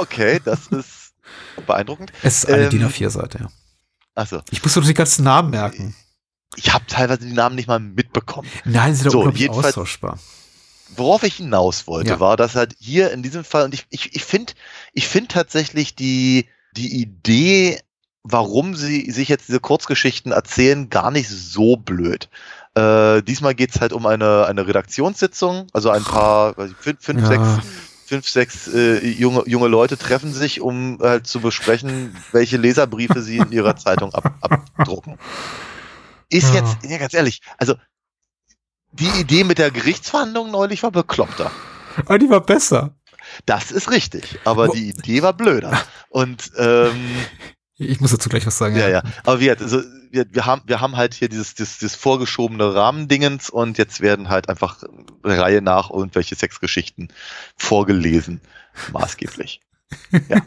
Okay, 0.00 0.40
das 0.44 0.68
ist 0.68 0.97
beeindruckend. 1.66 2.12
Es 2.22 2.38
ist 2.38 2.46
eine 2.46 2.64
ähm, 2.64 2.70
DIN 2.70 2.88
A4-Seite, 2.88 3.38
ja. 3.40 3.48
Achso. 4.14 4.40
Ich 4.50 4.62
muss 4.62 4.74
doch 4.74 4.84
die 4.84 4.94
ganzen 4.94 5.24
Namen 5.24 5.50
merken. 5.50 5.94
Ich 6.56 6.72
habe 6.72 6.84
teilweise 6.86 7.20
die 7.20 7.32
Namen 7.32 7.54
nicht 7.54 7.68
mal 7.68 7.78
mitbekommen. 7.78 8.48
Nein, 8.64 8.94
sie 8.94 9.02
sind 9.02 9.12
so, 9.12 9.20
unglaublich 9.20 9.50
austauschbar. 9.50 10.18
Worauf 10.96 11.22
ich 11.22 11.34
hinaus 11.34 11.86
wollte, 11.86 12.10
ja. 12.10 12.20
war, 12.20 12.36
dass 12.36 12.56
halt 12.56 12.74
hier 12.80 13.12
in 13.12 13.22
diesem 13.22 13.44
Fall, 13.44 13.64
und 13.64 13.74
ich, 13.74 13.86
ich, 13.90 14.16
ich 14.16 14.24
finde 14.24 14.54
ich 14.92 15.06
finde 15.06 15.28
tatsächlich 15.28 15.94
die, 15.94 16.48
die 16.76 17.00
Idee, 17.00 17.80
warum 18.24 18.74
sie 18.74 19.10
sich 19.10 19.28
jetzt 19.28 19.48
diese 19.48 19.60
Kurzgeschichten 19.60 20.32
erzählen, 20.32 20.88
gar 20.90 21.10
nicht 21.10 21.28
so 21.28 21.76
blöd. 21.76 22.28
Äh, 22.74 23.22
diesmal 23.22 23.54
geht's 23.54 23.80
halt 23.80 23.92
um 23.92 24.06
eine, 24.06 24.46
eine 24.46 24.66
Redaktionssitzung, 24.66 25.68
also 25.72 25.90
ein 25.90 26.04
paar, 26.04 26.56
weiß 26.56 26.70
ich, 26.70 26.76
fünf, 26.76 27.02
fünf 27.02 27.22
ja. 27.22 27.28
sechs 27.28 27.66
fünf, 28.08 28.26
sechs 28.26 28.66
äh, 28.68 29.06
junge, 29.06 29.42
junge 29.46 29.68
Leute 29.68 29.98
treffen 29.98 30.32
sich, 30.32 30.62
um 30.62 30.98
halt 31.00 31.26
zu 31.26 31.40
besprechen, 31.40 32.16
welche 32.32 32.56
Leserbriefe 32.56 33.20
sie 33.20 33.36
in 33.36 33.52
ihrer 33.52 33.76
Zeitung 33.76 34.14
ab, 34.14 34.34
abdrucken. 34.40 35.18
Ist 36.30 36.54
ja. 36.54 36.60
jetzt, 36.60 36.78
ja, 36.84 36.96
ganz 36.96 37.12
ehrlich, 37.12 37.42
also 37.58 37.74
die 38.92 39.20
Idee 39.20 39.44
mit 39.44 39.58
der 39.58 39.70
Gerichtsverhandlung 39.70 40.50
neulich 40.50 40.82
war 40.82 40.90
bekloppter. 40.90 41.50
Aber 41.96 42.14
ah, 42.14 42.18
die 42.18 42.30
war 42.30 42.40
besser. 42.40 42.94
Das 43.44 43.70
ist 43.70 43.90
richtig, 43.90 44.38
aber 44.44 44.68
Wo 44.68 44.72
die 44.72 44.88
Idee 44.88 45.22
war 45.22 45.34
blöder. 45.34 45.78
Und 46.08 46.50
ähm, 46.56 47.16
ich 47.78 48.00
muss 48.00 48.10
dazu 48.10 48.28
gleich 48.28 48.46
was 48.46 48.58
sagen. 48.58 48.76
Ja, 48.76 48.88
ja. 48.88 48.88
ja. 48.88 49.02
Aber 49.24 49.40
wir, 49.40 49.58
also, 49.58 49.82
wir, 50.10 50.26
wir, 50.30 50.46
haben, 50.46 50.62
wir 50.66 50.80
haben 50.80 50.96
halt 50.96 51.14
hier 51.14 51.28
dieses, 51.28 51.54
dieses, 51.54 51.78
dieses 51.78 51.94
vorgeschobene 51.94 52.74
Rahmendingens 52.74 53.50
und 53.50 53.78
jetzt 53.78 54.00
werden 54.00 54.28
halt 54.28 54.48
einfach 54.48 54.82
Reihe 55.22 55.62
nach 55.62 55.90
irgendwelche 55.90 56.34
Sexgeschichten 56.34 57.08
vorgelesen. 57.56 58.40
Maßgeblich. 58.92 59.60
Ja. 60.28 60.42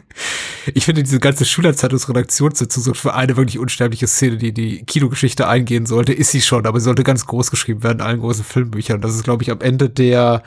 Ich 0.74 0.84
finde 0.84 1.02
diese 1.02 1.18
ganze 1.18 1.44
Schülerzeitungsredaktionssitzung 1.44 2.84
so 2.84 2.94
für 2.94 3.14
eine 3.14 3.36
wirklich 3.36 3.58
unsterbliche 3.58 4.06
Szene, 4.06 4.36
die 4.36 4.52
die 4.54 4.84
Kinogeschichte 4.84 5.48
eingehen 5.48 5.86
sollte, 5.86 6.12
ist 6.12 6.30
sie 6.30 6.40
schon, 6.40 6.66
aber 6.66 6.78
sie 6.78 6.84
sollte 6.84 7.02
ganz 7.02 7.26
groß 7.26 7.50
geschrieben 7.50 7.82
werden 7.82 7.98
in 7.98 8.06
allen 8.06 8.20
großen 8.20 8.44
Filmbüchern. 8.44 9.00
Das 9.00 9.12
ist, 9.12 9.24
glaube 9.24 9.42
ich, 9.42 9.50
am 9.50 9.60
Ende 9.60 9.90
der 9.90 10.44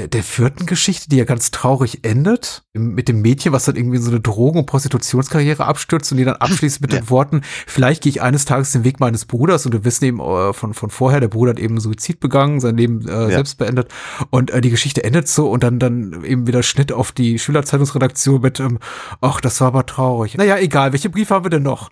der, 0.00 0.08
der 0.08 0.22
vierten 0.22 0.66
Geschichte, 0.66 1.08
die 1.10 1.16
ja 1.16 1.24
ganz 1.24 1.50
traurig 1.50 2.04
endet, 2.04 2.62
mit 2.72 3.08
dem 3.08 3.20
Mädchen, 3.20 3.52
was 3.52 3.66
dann 3.66 3.76
irgendwie 3.76 3.98
so 3.98 4.10
eine 4.10 4.20
Drogen- 4.20 4.60
und 4.60 4.66
Prostitutionskarriere 4.66 5.64
abstürzt 5.64 6.10
und 6.10 6.18
die 6.18 6.24
dann 6.24 6.36
abschließt 6.36 6.80
mit 6.80 6.92
ja. 6.92 7.00
den 7.00 7.10
Worten, 7.10 7.42
vielleicht 7.66 8.02
gehe 8.02 8.10
ich 8.10 8.22
eines 8.22 8.46
Tages 8.46 8.72
den 8.72 8.84
Weg 8.84 8.98
meines 8.98 9.26
Bruders 9.26 9.66
und 9.66 9.72
wir 9.72 9.84
wissen 9.84 10.04
eben 10.06 10.20
äh, 10.20 10.52
von, 10.52 10.72
von 10.72 10.90
vorher, 10.90 11.20
der 11.20 11.28
Bruder 11.28 11.50
hat 11.50 11.58
eben 11.58 11.78
Suizid 11.80 12.18
begangen, 12.18 12.60
sein 12.60 12.76
Leben 12.76 13.06
äh, 13.06 13.12
ja. 13.12 13.28
selbst 13.28 13.58
beendet 13.58 13.92
und 14.30 14.50
äh, 14.50 14.60
die 14.60 14.70
Geschichte 14.70 15.04
endet 15.04 15.28
so 15.28 15.50
und 15.50 15.62
dann, 15.62 15.78
dann 15.78 16.24
eben 16.24 16.46
wieder 16.46 16.62
Schnitt 16.62 16.92
auf 16.92 17.12
die 17.12 17.38
Schülerzeitungsredaktion 17.38 18.40
mit, 18.40 18.58
ähm, 18.60 18.78
ach, 19.20 19.40
das 19.40 19.60
war 19.60 19.68
aber 19.68 19.84
traurig. 19.84 20.36
Naja, 20.36 20.56
egal, 20.56 20.92
welche 20.92 21.10
Briefe 21.10 21.34
haben 21.34 21.44
wir 21.44 21.50
denn 21.50 21.62
noch? 21.62 21.90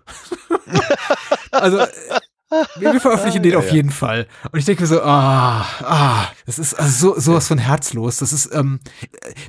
also, 1.50 1.78
wir, 2.50 2.92
wir 2.92 3.00
veröffentlichen 3.00 3.42
den 3.42 3.52
ja, 3.52 3.58
auf 3.58 3.70
jeden 3.70 3.90
Fall. 3.90 4.26
Und 4.50 4.58
ich 4.58 4.64
denke 4.64 4.82
mir 4.82 4.86
so, 4.86 5.02
ah, 5.02 5.66
ah, 5.82 6.28
das 6.46 6.58
ist 6.58 6.74
also 6.74 7.14
so, 7.14 7.20
sowas 7.20 7.48
von 7.48 7.58
herzlos. 7.58 8.18
Das 8.18 8.32
ist, 8.32 8.50
ähm, 8.54 8.80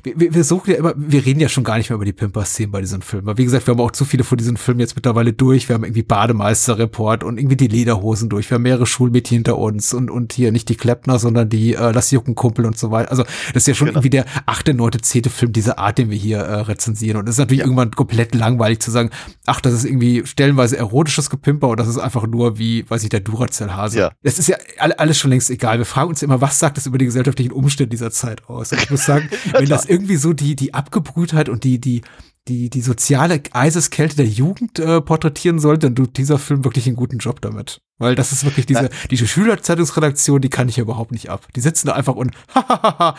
wir, 0.02 0.34
wir 0.34 0.44
suchen 0.44 0.70
ja 0.70 0.76
immer, 0.76 0.92
wir 0.96 1.24
reden 1.24 1.40
ja 1.40 1.48
schon 1.48 1.64
gar 1.64 1.78
nicht 1.78 1.90
mehr 1.90 1.96
über 1.96 2.04
die 2.04 2.12
Pimper-Szenen 2.12 2.70
bei 2.70 2.80
diesen 2.80 3.02
Filmen. 3.02 3.26
Weil 3.26 3.38
wie 3.38 3.44
gesagt, 3.44 3.66
wir 3.66 3.72
haben 3.72 3.80
auch 3.80 3.90
zu 3.90 4.04
viele 4.04 4.24
von 4.24 4.36
diesen 4.36 4.56
Filmen 4.56 4.80
jetzt 4.80 4.96
mittlerweile 4.96 5.32
durch. 5.32 5.68
Wir 5.68 5.74
haben 5.74 5.84
irgendwie 5.84 6.02
Bademeister-Report 6.02 7.24
und 7.24 7.38
irgendwie 7.38 7.56
die 7.56 7.68
Lederhosen 7.68 8.28
durch. 8.28 8.50
Wir 8.50 8.56
haben 8.56 8.62
mehrere 8.62 8.86
Schulmädchen 8.86 9.36
hinter 9.36 9.58
uns 9.58 9.94
und, 9.94 10.10
und 10.10 10.32
hier 10.32 10.52
nicht 10.52 10.68
die 10.68 10.76
Kleppner, 10.76 11.18
sondern 11.18 11.48
die 11.48 11.74
äh, 11.74 11.92
Lass 11.92 12.10
Jucken 12.10 12.34
Kumpel 12.34 12.66
und 12.66 12.76
so 12.76 12.90
weiter. 12.90 13.10
Also 13.10 13.22
das 13.22 13.62
ist 13.62 13.68
ja 13.68 13.74
schon 13.74 13.86
genau. 13.86 13.98
irgendwie 13.98 14.10
der 14.10 14.26
achte, 14.46 14.74
neunte, 14.74 15.00
zehnte 15.00 15.30
Film 15.30 15.52
dieser 15.52 15.78
Art, 15.78 15.96
den 15.96 16.10
wir 16.10 16.18
hier 16.18 16.38
äh, 16.38 16.60
rezensieren. 16.62 17.18
Und 17.18 17.28
es 17.28 17.36
ist 17.36 17.38
natürlich 17.38 17.60
ja. 17.60 17.64
irgendwann 17.64 17.92
komplett 17.92 18.34
langweilig 18.34 18.80
zu 18.80 18.90
sagen, 18.90 19.10
ach, 19.46 19.60
das 19.60 19.72
ist 19.72 19.84
irgendwie 19.84 20.26
stellenweise 20.26 20.76
erotisches 20.76 21.30
Gepimper 21.30 21.68
und 21.68 21.80
das 21.80 21.88
ist 21.88 21.98
einfach 21.98 22.26
nur 22.26 22.58
wie 22.58 22.84
weiß 22.90 23.02
ich, 23.02 23.08
der 23.08 23.20
Duracell-Hase. 23.20 23.98
Ja. 23.98 24.12
Das 24.22 24.38
ist 24.38 24.48
ja 24.48 24.56
alles 24.78 25.18
schon 25.18 25.30
längst 25.30 25.50
egal. 25.50 25.78
Wir 25.78 25.84
fragen 25.84 26.10
uns 26.10 26.22
immer, 26.22 26.40
was 26.40 26.58
sagt 26.58 26.76
das 26.76 26.86
über 26.86 26.98
die 26.98 27.04
gesellschaftlichen 27.04 27.52
Umstände 27.52 27.90
dieser 27.90 28.10
Zeit 28.10 28.48
aus? 28.48 28.72
Und 28.72 28.82
ich 28.82 28.90
muss 28.90 29.04
sagen, 29.04 29.28
wenn 29.52 29.68
das 29.68 29.86
irgendwie 29.86 30.16
so 30.16 30.32
die, 30.32 30.56
die 30.56 30.74
Abgebrühtheit 30.74 31.48
und 31.48 31.64
die, 31.64 31.80
die, 31.80 32.02
die, 32.48 32.70
die 32.70 32.80
soziale 32.80 33.42
Eiseskälte 33.52 34.16
der 34.16 34.26
Jugend 34.26 34.78
äh, 34.78 35.00
porträtieren 35.00 35.58
sollte, 35.58 35.86
dann 35.86 35.96
tut 35.96 36.18
dieser 36.18 36.38
Film 36.38 36.64
wirklich 36.64 36.86
einen 36.86 36.96
guten 36.96 37.18
Job 37.18 37.40
damit. 37.40 37.80
Weil 38.00 38.14
das 38.14 38.32
ist 38.32 38.44
wirklich 38.44 38.64
diese, 38.64 38.88
diese 39.10 39.26
Schülerzeitungsredaktion, 39.26 40.40
die 40.40 40.48
kann 40.48 40.70
ich 40.70 40.76
ja 40.76 40.82
überhaupt 40.82 41.12
nicht 41.12 41.28
ab. 41.28 41.46
Die 41.54 41.60
sitzen 41.60 41.86
da 41.86 41.92
einfach 41.92 42.14
und 42.14 42.32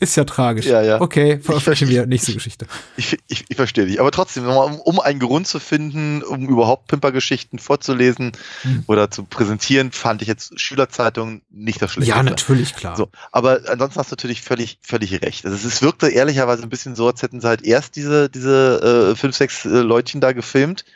ist 0.00 0.16
ja 0.16 0.24
tragisch. 0.24 0.64
Ja, 0.64 0.80
ja. 0.80 1.02
Okay, 1.02 1.38
veröffentlichen 1.38 1.90
wir 1.90 2.06
nächste 2.06 2.32
Geschichte. 2.32 2.66
Ich, 2.96 3.18
ich, 3.28 3.44
ich 3.46 3.56
verstehe 3.56 3.84
dich. 3.84 4.00
Aber 4.00 4.10
trotzdem, 4.10 4.48
um, 4.48 4.80
um 4.80 5.00
einen 5.00 5.20
Grund 5.20 5.46
zu 5.46 5.60
finden, 5.60 6.22
um 6.22 6.48
überhaupt 6.48 6.86
Pimpergeschichten 6.88 7.58
vorzulesen 7.58 8.32
hm. 8.62 8.84
oder 8.86 9.10
zu 9.10 9.24
präsentieren, 9.24 9.92
fand 9.92 10.22
ich 10.22 10.28
jetzt 10.28 10.58
Schülerzeitung 10.58 11.42
nicht 11.50 11.82
das 11.82 11.92
Schlechteste. 11.92 12.16
Ja, 12.16 12.22
natürlich, 12.22 12.74
klar. 12.74 12.96
So, 12.96 13.10
aber 13.32 13.60
ansonsten 13.68 14.00
hast 14.00 14.12
du 14.12 14.14
natürlich 14.14 14.40
völlig, 14.40 14.78
völlig 14.80 15.12
recht. 15.20 15.44
Also 15.44 15.68
es 15.68 15.82
wirkte 15.82 16.08
ehrlicherweise 16.08 16.62
ein 16.62 16.70
bisschen 16.70 16.96
so, 16.96 17.06
als 17.06 17.20
hätten 17.20 17.42
sie 17.42 17.48
halt 17.48 17.66
erst 17.66 17.96
diese, 17.96 18.30
diese 18.30 19.10
äh, 19.12 19.14
fünf, 19.14 19.36
sechs 19.36 19.66
äh, 19.66 19.68
Leutchen 19.68 20.22
da 20.22 20.32
gefilmt 20.32 20.86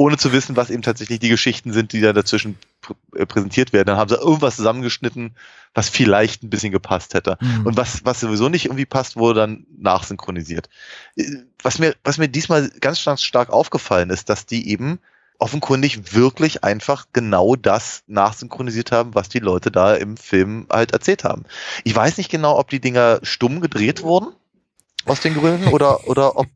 ohne 0.00 0.16
zu 0.16 0.32
wissen, 0.32 0.56
was 0.56 0.70
eben 0.70 0.80
tatsächlich 0.80 1.18
die 1.18 1.28
Geschichten 1.28 1.74
sind, 1.74 1.92
die 1.92 2.00
da 2.00 2.14
dazwischen 2.14 2.56
pr 2.80 2.94
äh, 3.14 3.26
präsentiert 3.26 3.72
werden. 3.72 3.86
Dann 3.86 3.96
haben 3.96 4.08
sie 4.08 4.16
irgendwas 4.16 4.56
zusammengeschnitten, 4.56 5.34
was 5.74 5.88
vielleicht 5.88 6.42
ein 6.42 6.50
bisschen 6.50 6.72
gepasst 6.72 7.14
hätte. 7.14 7.38
Mhm. 7.40 7.66
Und 7.66 7.76
was, 7.76 8.04
was 8.04 8.20
sowieso 8.20 8.48
nicht 8.48 8.66
irgendwie 8.66 8.86
passt, 8.86 9.16
wurde 9.16 9.40
dann 9.40 9.66
nachsynchronisiert. 9.76 10.68
Äh, 11.16 11.24
was 11.62 11.78
mir, 11.78 11.94
was 12.04 12.18
mir 12.18 12.28
diesmal 12.28 12.70
ganz, 12.80 13.04
ganz 13.04 13.22
stark 13.22 13.50
aufgefallen 13.50 14.10
ist, 14.10 14.28
dass 14.28 14.46
die 14.46 14.68
eben 14.68 14.98
offenkundig 15.40 16.14
wirklich 16.14 16.64
einfach 16.64 17.06
genau 17.12 17.56
das 17.56 18.02
nachsynchronisiert 18.06 18.92
haben, 18.92 19.14
was 19.14 19.28
die 19.28 19.38
Leute 19.38 19.70
da 19.70 19.94
im 19.94 20.16
Film 20.16 20.66
halt 20.70 20.92
erzählt 20.92 21.24
haben. 21.24 21.44
Ich 21.82 21.96
weiß 21.96 22.18
nicht 22.18 22.30
genau, 22.30 22.58
ob 22.58 22.68
die 22.68 22.80
Dinger 22.80 23.20
stumm 23.22 23.60
gedreht 23.60 24.02
wurden 24.02 24.34
aus 25.06 25.20
den 25.20 25.34
Gründen 25.34 25.68
oder 25.68 26.06
oder 26.06 26.36
ob 26.36 26.46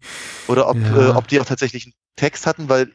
oder 0.49 0.68
ob, 0.68 0.77
ja. 0.81 1.09
äh, 1.09 1.11
ob 1.12 1.29
die 1.29 1.41
auch 1.41 1.47
tatsächlich 1.47 1.87
einen 1.87 1.95
Text 2.16 2.47
hatten, 2.47 2.68
weil 2.68 2.93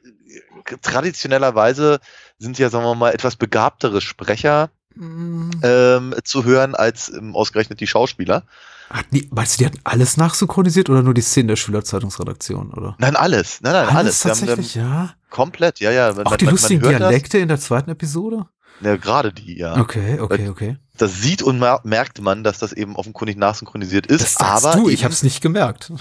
traditionellerweise 0.82 2.00
sind 2.38 2.58
ja, 2.60 2.70
sagen 2.70 2.86
wir 2.86 2.96
mal, 2.96 3.14
etwas 3.14 3.36
begabtere 3.36 4.02
Sprecher 4.02 4.70
mm. 4.96 5.52
ähm, 5.64 6.16
zu 6.24 6.44
hören 6.44 6.76
als 6.76 7.10
ähm, 7.10 7.36
ausgerechnet 7.36 7.80
die 7.80 7.88
Schauspieler. 7.88 8.44
Ach, 8.90 9.04
nee, 9.12 9.28
meinst 9.32 9.56
du, 9.56 9.58
die 9.60 9.66
hatten 9.68 9.80
alles 9.84 10.18
nachsynchronisiert 10.18 10.90
oder 10.90 11.04
nur 11.04 11.14
die 11.14 11.22
Szenen 11.22 11.48
der 11.48 11.58
Schülerzeitungsredaktion, 11.58 12.74
oder? 12.74 12.96
Nein, 12.98 13.16
alles. 13.16 13.62
Nein, 13.62 13.74
nein, 13.74 13.88
alles. 13.88 14.26
alles. 14.26 14.40
Tatsächlich, 14.40 14.78
haben, 14.78 14.90
ja. 14.90 15.14
Komplett, 15.30 15.80
ja, 15.80 15.92
ja. 15.92 16.10
Auch 16.10 16.16
man, 16.16 16.38
die 16.38 16.46
man, 16.46 16.54
lustigen 16.56 16.82
man 16.82 16.98
Dialekte 16.98 17.38
das. 17.38 17.42
in 17.44 17.48
der 17.50 17.60
zweiten 17.60 17.92
Episode? 17.92 18.48
Ja, 18.82 18.96
gerade 18.96 19.32
die, 19.32 19.58
ja. 19.58 19.78
Okay, 19.78 20.20
okay, 20.20 20.50
okay. 20.50 20.78
Das 20.98 21.22
sieht 21.22 21.44
und 21.44 21.60
merkt 21.60 22.22
man, 22.22 22.44
dass 22.44 22.58
das 22.58 22.74
eben 22.74 22.96
offenkundig 22.96 23.38
nachsynchronisiert 23.38 24.08
ist. 24.08 24.22
Das 24.22 24.34
sagst 24.34 24.66
aber 24.66 24.76
du, 24.78 24.90
ich 24.90 25.04
habe 25.04 25.14
es 25.14 25.22
nicht 25.22 25.42
gemerkt. 25.42 25.92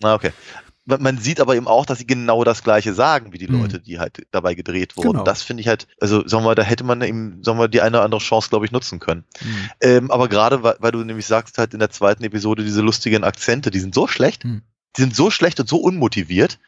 Na, 0.00 0.14
okay 0.14 0.32
man 0.88 1.18
sieht 1.18 1.40
aber 1.40 1.54
eben 1.54 1.68
auch, 1.68 1.84
dass 1.84 1.98
sie 1.98 2.06
genau 2.06 2.44
das 2.44 2.62
Gleiche 2.62 2.94
sagen, 2.94 3.32
wie 3.32 3.38
die 3.38 3.48
mhm. 3.48 3.60
Leute, 3.60 3.80
die 3.80 3.98
halt 3.98 4.26
dabei 4.30 4.54
gedreht 4.54 4.96
wurden. 4.96 5.12
Genau. 5.12 5.24
Das 5.24 5.42
finde 5.42 5.60
ich 5.60 5.68
halt, 5.68 5.86
also 6.00 6.26
sagen 6.26 6.44
wir, 6.44 6.54
da 6.54 6.62
hätte 6.62 6.84
man 6.84 7.02
eben, 7.02 7.44
sagen 7.44 7.58
wir, 7.58 7.68
die 7.68 7.82
eine 7.82 7.98
oder 7.98 8.04
andere 8.04 8.20
Chance, 8.20 8.48
glaube 8.48 8.64
ich, 8.64 8.72
nutzen 8.72 8.98
können. 8.98 9.24
Mhm. 9.40 9.70
Ähm, 9.82 10.10
aber 10.10 10.28
gerade, 10.28 10.62
weil, 10.62 10.76
weil, 10.78 10.92
du 10.92 11.04
nämlich 11.04 11.26
sagst, 11.26 11.58
halt 11.58 11.74
in 11.74 11.80
der 11.80 11.90
zweiten 11.90 12.24
Episode 12.24 12.64
diese 12.64 12.80
lustigen 12.80 13.22
Akzente, 13.22 13.70
die 13.70 13.80
sind 13.80 13.94
so 13.94 14.06
schlecht, 14.06 14.44
mhm. 14.44 14.62
die 14.96 15.02
sind 15.02 15.14
so 15.14 15.30
schlecht 15.30 15.60
und 15.60 15.68
so 15.68 15.76
unmotiviert. 15.76 16.58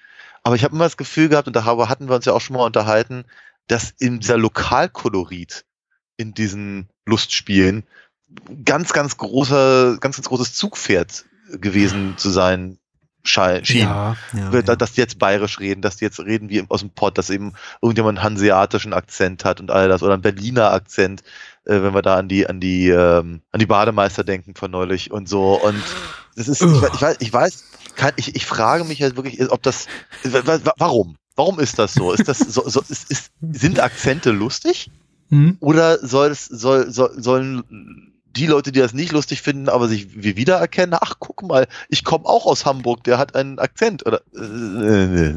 Aber 0.43 0.55
ich 0.55 0.65
habe 0.65 0.75
immer 0.75 0.85
das 0.85 0.97
Gefühl 0.99 1.29
gehabt, 1.29 1.49
und 1.49 1.57
darüber 1.57 1.89
hatten 1.89 2.09
wir 2.09 2.17
uns 2.17 2.27
ja 2.27 2.35
auch 2.35 2.41
schon 2.41 2.57
mal 2.57 2.65
unterhalten, 2.65 3.25
dass 3.69 3.95
in 3.99 4.21
dieser 4.21 4.37
Lokalkolorit 4.37 5.65
in 6.17 6.35
diesen 6.35 6.89
Lustspielen 7.07 7.85
ganz, 8.65 8.93
ganz 8.93 9.17
großer, 9.17 9.97
ganz, 9.99 10.17
ganz 10.17 10.29
großes 10.29 10.55
Zugpferd 10.55 11.25
gewesen 11.53 12.15
zu 12.17 12.31
sein 12.31 12.80
schien. 13.23 13.63
Ja, 13.67 14.17
ja, 14.35 14.63
dass 14.63 14.93
die 14.93 15.01
jetzt 15.01 15.19
bayerisch 15.19 15.61
reden, 15.61 15.83
dass 15.83 15.97
die 15.97 16.05
jetzt 16.05 16.21
reden 16.21 16.49
wie 16.49 16.65
aus 16.69 16.81
dem 16.81 16.91
Pott, 16.91 17.19
dass 17.19 17.31
eben 17.31 17.53
irgendjemand 17.83 18.19
einen 18.19 18.25
hanseatischen 18.25 18.93
Akzent 18.93 19.45
hat 19.45 19.61
und 19.61 19.71
all 19.71 19.89
das 19.89 20.03
oder 20.03 20.15
einen 20.15 20.23
Berliner 20.23 20.73
Akzent, 20.73 21.23
äh, 21.65 21.83
wenn 21.83 21.95
wir 21.95 22.03
da 22.03 22.17
an 22.17 22.29
die 22.29 22.49
an 22.49 22.61
die 22.61 22.89
ähm, 22.89 23.43
an 23.53 23.61
die 23.61 23.67
Bademeister 23.67 24.25
denken 24.25 24.55
von 24.55 24.71
neulich 24.71 25.11
und 25.11 25.29
so 25.29 25.61
und 25.61 25.83
das 26.37 26.49
ist 26.49 26.63
ich, 26.63 26.69
ich 26.69 27.03
weiß 27.03 27.17
ich 27.21 27.33
weiß 27.33 27.65
kann, 27.97 28.13
ich, 28.17 28.35
ich 28.35 28.47
frage 28.47 28.85
mich 28.85 29.03
halt 29.03 29.17
wirklich, 29.17 29.51
ob 29.51 29.63
das 29.63 29.87
warum 30.79 31.17
warum 31.41 31.59
ist 31.59 31.79
das 31.79 31.95
so? 31.95 32.13
Ist 32.13 32.29
das 32.29 32.39
so, 32.39 32.69
so 32.69 32.83
ist, 32.87 33.11
ist, 33.11 33.33
sind 33.41 33.81
Akzente 33.81 34.31
lustig? 34.31 34.91
Hm? 35.31 35.57
Oder 35.61 35.99
soll 36.07 36.31
es 36.31 36.45
soll, 36.45 36.91
soll 36.91 37.13
sollen 37.17 38.13
die 38.37 38.47
Leute, 38.47 38.73
die 38.73 38.81
das 38.81 38.93
nicht 38.93 39.13
lustig 39.13 39.41
finden, 39.43 39.69
aber 39.69 39.89
sich 39.89 40.23
wie 40.23 40.37
wiedererkennen, 40.37 40.99
ach 41.01 41.15
guck 41.41 41.49
mal, 41.49 41.67
ich 41.89 42.05
komme 42.05 42.27
auch 42.27 42.47
aus 42.47 42.65
Hamburg, 42.67 43.05
der 43.05 43.19
hat 43.19 43.35
einen 43.35 43.59
Akzent 43.59 44.07
oder 44.07 44.21
äh, 44.37 45.33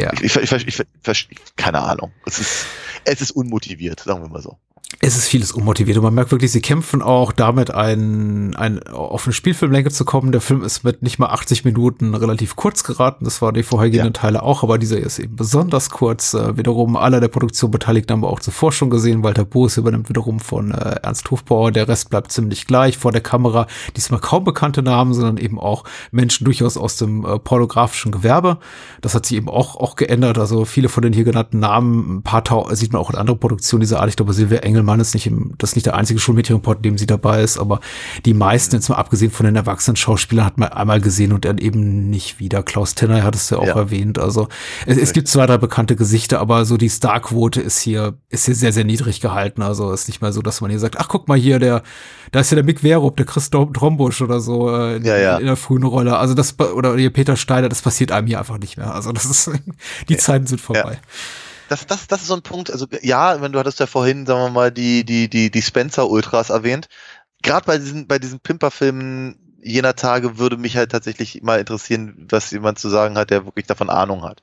ja. 0.00 0.12
ich, 0.20 0.36
ich, 0.36 0.52
ich, 0.52 0.84
ich, 1.06 1.28
keine 1.56 1.80
Ahnung. 1.80 2.12
Es 2.26 2.38
ist, 2.38 2.66
es 3.04 3.20
ist 3.20 3.30
unmotiviert, 3.32 4.00
sagen 4.00 4.22
wir 4.22 4.28
mal 4.28 4.42
so. 4.42 4.56
Es 5.00 5.16
ist 5.16 5.28
vieles 5.28 5.52
unmotiviert 5.52 5.96
und 5.96 6.04
man 6.04 6.14
merkt 6.14 6.30
wirklich, 6.30 6.52
sie 6.52 6.60
kämpfen 6.60 7.02
auch 7.02 7.32
damit, 7.32 7.72
ein, 7.72 8.54
ein, 8.54 8.82
auf 8.88 9.26
eine 9.26 9.32
Spielfilmlänge 9.32 9.90
zu 9.90 10.04
kommen. 10.04 10.30
Der 10.30 10.40
Film 10.40 10.62
ist 10.62 10.84
mit 10.84 11.02
nicht 11.02 11.18
mal 11.18 11.28
80 11.30 11.64
Minuten 11.64 12.14
relativ 12.14 12.54
kurz 12.56 12.84
geraten. 12.84 13.24
Das 13.24 13.42
war 13.42 13.52
die 13.52 13.62
vorhergehenden 13.62 14.12
ja. 14.14 14.20
Teile 14.20 14.42
auch, 14.42 14.62
aber 14.62 14.78
dieser 14.78 14.98
ist 14.98 15.18
eben 15.18 15.34
besonders 15.34 15.90
kurz. 15.90 16.34
Äh, 16.34 16.56
wiederum 16.56 16.96
aller 16.96 17.20
der 17.20 17.28
Produktion 17.28 17.70
beteiligt 17.70 18.10
haben 18.10 18.22
wir 18.22 18.28
auch 18.28 18.40
zuvor 18.40 18.70
schon 18.70 18.90
gesehen. 18.90 19.24
Walter 19.24 19.44
Boos 19.44 19.76
übernimmt 19.76 20.08
wiederum 20.08 20.38
von 20.38 20.70
äh, 20.70 21.00
Ernst 21.02 21.28
Hofbauer. 21.30 21.72
Der 21.72 21.88
Rest 21.88 22.10
bleibt 22.10 22.30
ziemlich 22.30 22.66
gleich 22.66 22.96
vor 22.96 23.10
der 23.10 23.22
Kamera. 23.22 23.66
Diesmal 23.96 24.20
kaum 24.20 24.44
bekannte 24.44 24.82
Namen, 24.82 25.14
sondern 25.14 25.36
eben 25.36 25.58
auch 25.58 25.84
Menschen 26.12 26.44
durchaus 26.44 26.76
aus 26.76 26.96
dem 26.96 27.24
äh, 27.24 27.38
pornografischen 27.40 28.12
Gewerbe. 28.12 28.58
Das 29.00 29.14
hat 29.14 29.26
sich 29.26 29.36
eben 29.36 29.48
auch, 29.48 29.76
auch 29.76 29.96
geändert. 29.96 30.38
Also 30.38 30.64
viele 30.64 30.88
von 30.88 31.02
den 31.02 31.12
hier 31.12 31.24
genannten 31.24 31.58
Namen, 31.58 32.18
ein 32.18 32.22
paar 32.22 32.44
Tau 32.44 32.72
sieht 32.72 32.92
man 32.92 33.02
auch 33.02 33.10
in 33.10 33.16
anderen 33.16 33.40
Produktionen 33.40 33.80
dieser 33.80 34.00
Art. 34.00 34.08
Ich 34.08 34.16
glaube, 34.16 34.32
Silvia 34.32 34.58
Engelmann 34.58 34.81
Mann 34.84 35.00
ist 35.00 35.14
nicht 35.14 35.26
im, 35.26 35.54
das 35.58 35.70
ist 35.70 35.76
nicht 35.76 35.86
der 35.86 35.94
einzige 35.94 36.18
Schulmädchenreport, 36.18 36.78
in 36.78 36.82
dem 36.82 36.98
sie 36.98 37.06
dabei 37.06 37.42
ist, 37.42 37.58
aber 37.58 37.80
die 38.24 38.34
meisten, 38.34 38.74
jetzt 38.74 38.88
mal 38.88 38.96
abgesehen 38.96 39.30
von 39.30 39.46
den 39.46 39.56
erwachsenen 39.56 39.96
Schauspielern, 39.96 40.44
hat 40.46 40.58
man 40.58 40.68
einmal 40.70 41.00
gesehen 41.00 41.32
und 41.32 41.44
dann 41.44 41.58
eben 41.58 42.10
nicht 42.10 42.40
wieder. 42.40 42.62
Klaus 42.62 42.94
Tenner 42.94 43.22
hat 43.22 43.34
es 43.34 43.50
ja 43.50 43.58
auch 43.58 43.66
ja. 43.66 43.74
erwähnt. 43.74 44.18
Also 44.18 44.48
es, 44.86 44.96
es, 44.98 45.12
gibt 45.12 45.28
zwei, 45.28 45.46
drei 45.46 45.58
bekannte 45.58 45.96
Gesichter, 45.96 46.40
aber 46.40 46.64
so 46.64 46.76
die 46.76 46.90
Starquote 46.90 47.60
ist 47.60 47.80
hier, 47.80 48.14
ist 48.28 48.46
hier 48.46 48.54
sehr, 48.54 48.72
sehr 48.72 48.84
niedrig 48.84 49.20
gehalten. 49.20 49.62
Also 49.62 49.92
ist 49.92 50.08
nicht 50.08 50.22
mehr 50.22 50.32
so, 50.32 50.42
dass 50.42 50.60
man 50.60 50.70
hier 50.70 50.80
sagt, 50.80 50.98
ach 50.98 51.08
guck 51.08 51.28
mal 51.28 51.38
hier, 51.38 51.58
der, 51.58 51.82
da 52.30 52.40
ist 52.40 52.50
ja 52.50 52.56
der 52.56 52.64
Mick 52.64 52.80
Verup, 52.80 53.16
der 53.16 53.26
Chris 53.26 53.50
Trombusch 53.50 54.22
oder 54.22 54.40
so 54.40 54.74
äh, 54.74 54.96
in, 54.96 55.04
ja, 55.04 55.16
ja. 55.16 55.36
in 55.38 55.46
der 55.46 55.56
frühen 55.56 55.84
Rolle. 55.84 56.16
Also 56.16 56.34
das, 56.34 56.58
oder 56.58 56.96
hier 56.96 57.10
Peter 57.10 57.36
Steiner, 57.36 57.68
das 57.68 57.82
passiert 57.82 58.12
einem 58.12 58.26
hier 58.26 58.38
einfach 58.38 58.58
nicht 58.58 58.76
mehr. 58.76 58.94
Also 58.94 59.12
das 59.12 59.26
ist, 59.26 59.50
die 60.08 60.16
Zeiten 60.16 60.46
sind 60.46 60.60
vorbei 60.60 60.98
das, 61.68 61.86
das, 61.86 62.06
das 62.06 62.22
ist 62.22 62.28
so 62.28 62.34
ein 62.34 62.42
Punkt, 62.42 62.70
also 62.70 62.86
ja, 63.02 63.40
wenn 63.40 63.52
du 63.52 63.58
hattest 63.58 63.80
ja 63.80 63.86
vorhin, 63.86 64.26
sagen 64.26 64.40
wir 64.40 64.50
mal, 64.50 64.72
die, 64.72 65.04
die, 65.04 65.28
die, 65.28 65.50
die 65.50 65.62
Spencer-Ultras 65.62 66.50
erwähnt. 66.50 66.88
Gerade 67.42 67.66
bei 67.66 67.78
diesen, 67.78 68.06
bei 68.06 68.18
diesen 68.18 68.40
Pimper-Filmen 68.40 69.38
jener 69.62 69.94
Tage 69.94 70.38
würde 70.38 70.56
mich 70.56 70.76
halt 70.76 70.90
tatsächlich 70.90 71.42
mal 71.42 71.60
interessieren, 71.60 72.26
was 72.28 72.50
jemand 72.50 72.78
zu 72.78 72.88
sagen 72.88 73.16
hat, 73.16 73.30
der 73.30 73.44
wirklich 73.44 73.66
davon 73.66 73.90
Ahnung 73.90 74.22
hat. 74.22 74.42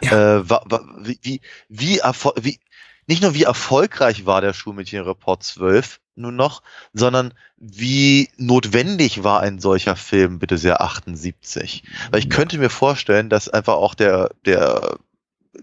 Ja. 0.00 0.36
Äh, 0.36 0.50
wa, 0.50 0.62
wa, 0.66 0.80
wie, 0.98 1.18
wie, 1.22 1.40
wie, 1.68 2.00
wie, 2.40 2.60
nicht 3.06 3.22
nur 3.22 3.34
wie 3.34 3.42
erfolgreich 3.42 4.26
war 4.26 4.40
der 4.40 4.52
Schulmädchenreport 4.52 5.42
12 5.42 6.00
nun 6.14 6.36
noch, 6.36 6.62
sondern 6.92 7.34
wie 7.56 8.28
notwendig 8.36 9.24
war 9.24 9.40
ein 9.40 9.58
solcher 9.58 9.96
Film, 9.96 10.38
bitte 10.38 10.58
sehr 10.58 10.80
78. 10.80 11.82
Weil 12.10 12.20
ich 12.20 12.30
könnte 12.30 12.58
mir 12.58 12.70
vorstellen, 12.70 13.28
dass 13.28 13.48
einfach 13.48 13.74
auch 13.74 13.94
der, 13.94 14.30
der 14.44 14.98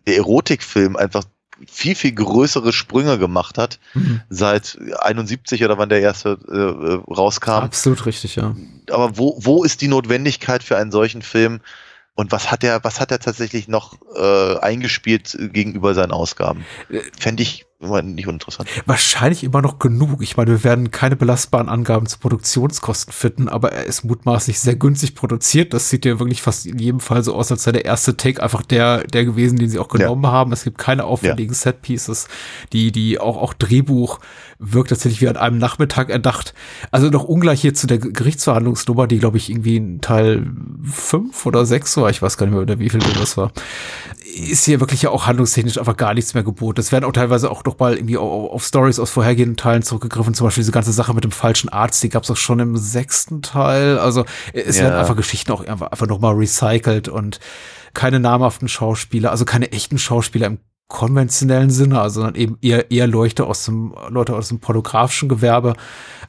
der 0.06 0.18
Erotikfilm 0.18 0.96
einfach 0.96 1.24
viel, 1.66 1.96
viel 1.96 2.12
größere 2.12 2.72
Sprünge 2.72 3.18
gemacht 3.18 3.58
hat, 3.58 3.80
mhm. 3.94 4.22
seit 4.30 4.78
71 5.00 5.64
oder 5.64 5.78
wann 5.78 5.90
der 5.90 6.02
erste 6.02 6.38
äh, 6.50 6.56
äh, 6.56 7.14
rauskam. 7.14 7.64
Absolut 7.64 8.06
richtig, 8.06 8.36
ja. 8.36 8.56
Aber 8.92 9.18
wo, 9.18 9.38
wo 9.42 9.64
ist 9.64 9.82
die 9.82 9.88
Notwendigkeit 9.88 10.64
für 10.64 10.78
einen 10.78 10.92
solchen 10.92 11.22
Film? 11.22 11.62
Und 12.14 12.32
was 12.32 12.52
hat 12.52 12.64
er, 12.64 12.84
was 12.84 13.00
hat 13.00 13.12
er 13.12 13.20
tatsächlich 13.20 13.68
noch 13.68 13.98
äh, 14.16 14.58
eingespielt 14.60 15.38
gegenüber 15.52 15.94
seinen 15.94 16.12
Ausgaben? 16.12 16.66
Äh, 16.90 17.02
Fände 17.18 17.44
ich 17.44 17.67
immer 17.80 18.02
nicht 18.02 18.28
uninteressant. 18.28 18.68
Wahrscheinlich 18.88 19.44
immer 19.44 19.62
noch 19.62 19.78
genug. 19.78 20.24
Ich 20.24 20.36
meine, 20.36 20.50
wir 20.50 20.64
werden 20.64 20.90
keine 20.90 21.16
belastbaren 21.16 21.70
Angaben 21.70 22.08
zu 22.08 22.18
Produktionskosten 22.18 23.14
finden, 23.14 23.50
aber 23.50 23.72
er 23.72 23.86
ist 23.86 24.04
mutmaßlich 24.04 24.60
sehr 24.60 24.76
günstig 24.76 25.14
produziert. 25.14 25.74
Das 25.74 25.90
sieht 25.90 26.04
ja 26.06 26.20
wirklich 26.20 26.42
fast 26.42 26.66
in 26.66 26.80
jedem 26.80 27.00
Fall 27.00 27.24
so 27.24 27.36
aus, 27.36 27.52
als 27.52 27.64
sei 27.64 27.72
der 27.72 27.86
erste 27.86 28.18
Take 28.18 28.42
einfach 28.42 28.64
der, 28.64 29.04
der 29.04 29.26
gewesen, 29.26 29.60
den 29.60 29.70
sie 29.70 29.78
auch 29.78 29.90
genommen 29.90 30.24
ja. 30.24 30.32
haben. 30.32 30.52
Es 30.52 30.64
gibt 30.64 30.80
keine 30.80 31.04
aufwendigen 31.04 31.54
ja. 31.54 31.58
Setpieces, 31.58 32.28
die, 32.74 32.92
die 32.92 33.20
auch, 33.20 33.38
auch 33.38 33.54
Drehbuch 33.54 34.20
wirkt 34.58 34.90
tatsächlich 34.90 35.22
wie 35.22 35.28
an 35.28 35.38
einem 35.38 35.60
Nachmittag 35.60 36.10
erdacht. 36.10 36.56
Also 36.90 37.10
noch 37.10 37.26
ungleich 37.26 37.62
hier 37.62 37.76
zu 37.76 37.86
der 37.86 38.00
Gerichtsverhandlungsnummer, 38.00 39.06
die 39.06 39.20
glaube 39.20 39.38
ich 39.38 39.52
irgendwie 39.52 39.78
in 39.78 40.02
Teil 40.02 40.48
fünf 40.84 41.46
oder 41.46 41.66
sechs 41.68 41.96
war. 41.98 42.10
Ich 42.10 42.24
weiß 42.24 42.38
gar 42.38 42.48
nicht 42.48 42.54
mehr, 42.54 42.64
oder 42.64 42.80
wie 42.80 42.90
viel 42.90 43.00
das 43.00 43.38
war. 43.38 43.52
Ist 44.38 44.66
hier 44.66 44.80
wirklich 44.80 45.02
ja 45.02 45.10
auch 45.10 45.26
handlungstechnisch 45.26 45.78
einfach 45.78 45.98
gar 45.98 46.14
nichts 46.14 46.34
mehr 46.34 46.44
geboten. 46.44 46.80
Es 46.80 46.92
werden 46.92 47.06
auch 47.06 47.12
teilweise 47.12 47.50
auch 47.50 47.64
doch 47.64 47.80
mal 47.80 47.96
irgendwie 47.96 48.18
auf, 48.18 48.64
Stories 48.64 49.00
aus 49.00 49.10
vorhergehenden 49.10 49.58
Teilen 49.58 49.84
zurückgegriffen. 49.84 50.34
Zum 50.34 50.48
Beispiel 50.48 50.62
diese 50.62 50.72
ganze 50.72 50.92
Sache 50.92 51.14
mit 51.14 51.24
dem 51.24 51.32
falschen 51.32 51.70
Arzt, 51.70 52.04
die 52.04 52.10
gab 52.10 52.24
es 52.24 52.32
auch 52.32 52.38
schon 52.38 52.60
im 52.60 52.78
sechsten 52.78 53.42
Teil. 53.42 53.98
Also 54.00 54.26
es 54.54 54.78
ja. 54.78 54.84
werden 54.84 54.96
einfach 54.96 55.16
Geschichten 55.16 55.52
auch 55.52 55.66
einfach, 55.66 55.92
einfach 55.92 56.08
nochmal 56.08 56.36
recycelt 56.36 57.10
und 57.10 57.40
keine 57.94 58.20
namhaften 58.20 58.68
Schauspieler, 58.68 59.32
also 59.32 59.44
keine 59.44 59.72
echten 59.72 59.98
Schauspieler 59.98 60.48
im 60.48 60.60
konventionellen 60.88 61.70
Sinne, 61.70 62.00
also 62.00 62.22
sondern 62.22 62.36
eben 62.36 62.58
eher, 62.62 62.90
eher 62.92 63.08
Leute 63.08 63.46
aus 63.46 63.66
dem, 63.66 63.94
Leute 64.10 64.36
aus 64.36 64.48
dem 64.48 64.60
pornografischen 64.60 65.28
Gewerbe. 65.28 65.76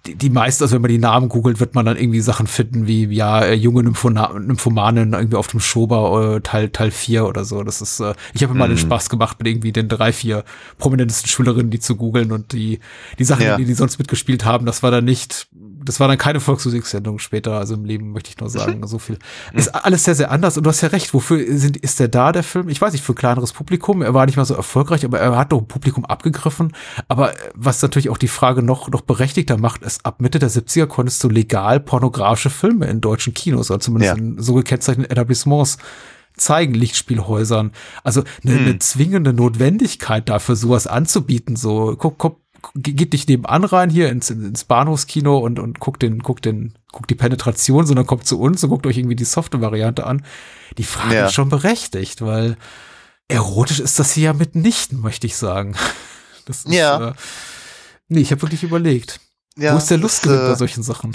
Die, 0.06 0.16
die 0.16 0.30
meisten, 0.30 0.64
also 0.64 0.74
wenn 0.74 0.82
man 0.82 0.90
die 0.90 0.98
Namen 0.98 1.28
googelt, 1.28 1.60
wird 1.60 1.76
man 1.76 1.86
dann 1.86 1.96
irgendwie 1.96 2.20
Sachen 2.20 2.48
finden 2.48 2.88
wie, 2.88 3.06
ja, 3.06 3.42
äh, 3.42 3.54
junge 3.54 3.84
Nymphona 3.84 4.36
Nymphomanen 4.36 5.12
irgendwie 5.12 5.36
auf 5.36 5.46
dem 5.46 5.60
Schober 5.60 6.36
äh, 6.36 6.40
Teil, 6.40 6.70
Teil 6.70 6.90
4 6.90 7.26
oder 7.26 7.44
so. 7.44 7.62
Das 7.62 7.80
ist, 7.80 8.00
äh, 8.00 8.14
ich 8.34 8.42
habe 8.42 8.52
immer 8.52 8.66
mm. 8.66 8.70
den 8.70 8.78
mhm. 8.78 8.82
Spaß 8.82 9.10
gemacht, 9.10 9.38
mit 9.38 9.46
irgendwie 9.46 9.70
den 9.70 9.88
drei, 9.88 10.12
vier 10.12 10.44
prominentesten 10.78 11.28
Schülerinnen, 11.28 11.70
die 11.70 11.80
zu 11.80 11.94
googeln 11.94 12.32
und 12.32 12.52
die, 12.52 12.80
die 13.18 13.24
Sachen, 13.24 13.44
ja. 13.44 13.56
die 13.56 13.64
die 13.64 13.74
sonst 13.74 13.98
mitgespielt 13.98 14.44
haben, 14.44 14.66
das 14.66 14.82
war 14.82 14.90
dann 14.90 15.04
nicht 15.04 15.48
das 15.88 16.00
war 16.00 16.08
dann 16.08 16.18
keine 16.18 16.38
Volksmusiksendung 16.40 17.18
später, 17.18 17.58
also 17.58 17.74
im 17.74 17.84
Leben 17.84 18.12
möchte 18.12 18.30
ich 18.30 18.38
nur 18.38 18.50
sagen, 18.50 18.86
so 18.86 18.98
viel. 18.98 19.18
Ist 19.54 19.68
alles 19.74 20.04
sehr, 20.04 20.14
sehr 20.14 20.30
anders 20.30 20.56
und 20.58 20.64
du 20.64 20.70
hast 20.70 20.82
ja 20.82 20.88
recht, 20.88 21.14
wofür 21.14 21.44
sind, 21.56 21.78
ist 21.78 21.98
der 21.98 22.08
da, 22.08 22.30
der 22.30 22.42
Film? 22.42 22.68
Ich 22.68 22.80
weiß 22.80 22.92
nicht, 22.92 23.02
für 23.02 23.12
ein 23.12 23.16
kleineres 23.16 23.52
Publikum, 23.52 24.02
er 24.02 24.12
war 24.12 24.26
nicht 24.26 24.36
mal 24.36 24.44
so 24.44 24.54
erfolgreich, 24.54 25.04
aber 25.04 25.18
er 25.18 25.36
hat 25.36 25.52
doch 25.52 25.58
ein 25.58 25.66
Publikum 25.66 26.04
abgegriffen. 26.04 26.74
Aber 27.08 27.32
was 27.54 27.80
natürlich 27.80 28.10
auch 28.10 28.18
die 28.18 28.28
Frage 28.28 28.62
noch, 28.62 28.88
noch 28.90 29.00
berechtigter 29.00 29.56
macht, 29.56 29.82
ist, 29.82 30.04
ab 30.04 30.20
Mitte 30.20 30.38
der 30.38 30.50
70er 30.50 30.86
konntest 30.86 31.24
du 31.24 31.30
legal 31.30 31.80
pornografische 31.80 32.50
Filme 32.50 32.86
in 32.86 33.00
deutschen 33.00 33.32
Kinos, 33.32 33.70
oder 33.70 33.80
zumindest 33.80 34.16
ja. 34.16 34.22
in 34.22 34.40
so 34.40 34.54
gekennzeichneten 34.54 35.10
Etablissements 35.10 35.78
zeigen, 36.36 36.74
Lichtspielhäusern. 36.74 37.72
Also 38.04 38.22
eine, 38.44 38.54
hm. 38.54 38.64
eine 38.64 38.78
zwingende 38.78 39.32
Notwendigkeit 39.32 40.28
dafür, 40.28 40.56
sowas 40.56 40.86
anzubieten, 40.86 41.56
so, 41.56 41.96
guck, 41.98 42.18
guck, 42.18 42.40
geht 42.74 43.12
nicht 43.12 43.28
nebenan 43.28 43.64
rein 43.64 43.90
hier 43.90 44.08
ins, 44.10 44.30
ins 44.30 44.64
Bahnhofskino 44.64 45.38
und, 45.38 45.58
und 45.58 45.80
guckt 45.80 46.02
den, 46.02 46.20
guckt 46.20 46.44
den, 46.44 46.74
guckt 46.92 47.10
die 47.10 47.14
Penetration, 47.14 47.86
sondern 47.86 48.06
kommt 48.06 48.26
zu 48.26 48.40
uns 48.40 48.62
und 48.62 48.70
guckt 48.70 48.86
euch 48.86 48.98
irgendwie 48.98 49.16
die 49.16 49.24
softe 49.24 49.60
Variante 49.60 50.06
an. 50.06 50.24
Die 50.76 50.84
Frage 50.84 51.14
ja. 51.14 51.26
ist 51.26 51.34
schon 51.34 51.48
berechtigt, 51.48 52.22
weil 52.22 52.56
erotisch 53.28 53.80
ist 53.80 53.98
das 53.98 54.12
hier 54.12 54.24
ja 54.24 54.32
mitnichten, 54.32 55.00
möchte 55.00 55.26
ich 55.26 55.36
sagen. 55.36 55.74
Das 56.46 56.64
ist, 56.64 56.72
ja. 56.72 57.08
Äh, 57.10 57.12
nee, 58.08 58.20
ich 58.20 58.30
habe 58.30 58.40
wirklich 58.40 58.62
überlegt. 58.62 59.20
Ja, 59.58 59.74
Wo 59.74 59.76
ist 59.76 59.90
der 59.90 59.98
Lustgewinn 59.98 60.46
äh, 60.46 60.48
bei 60.48 60.54
solchen 60.54 60.82
Sachen? 60.82 61.14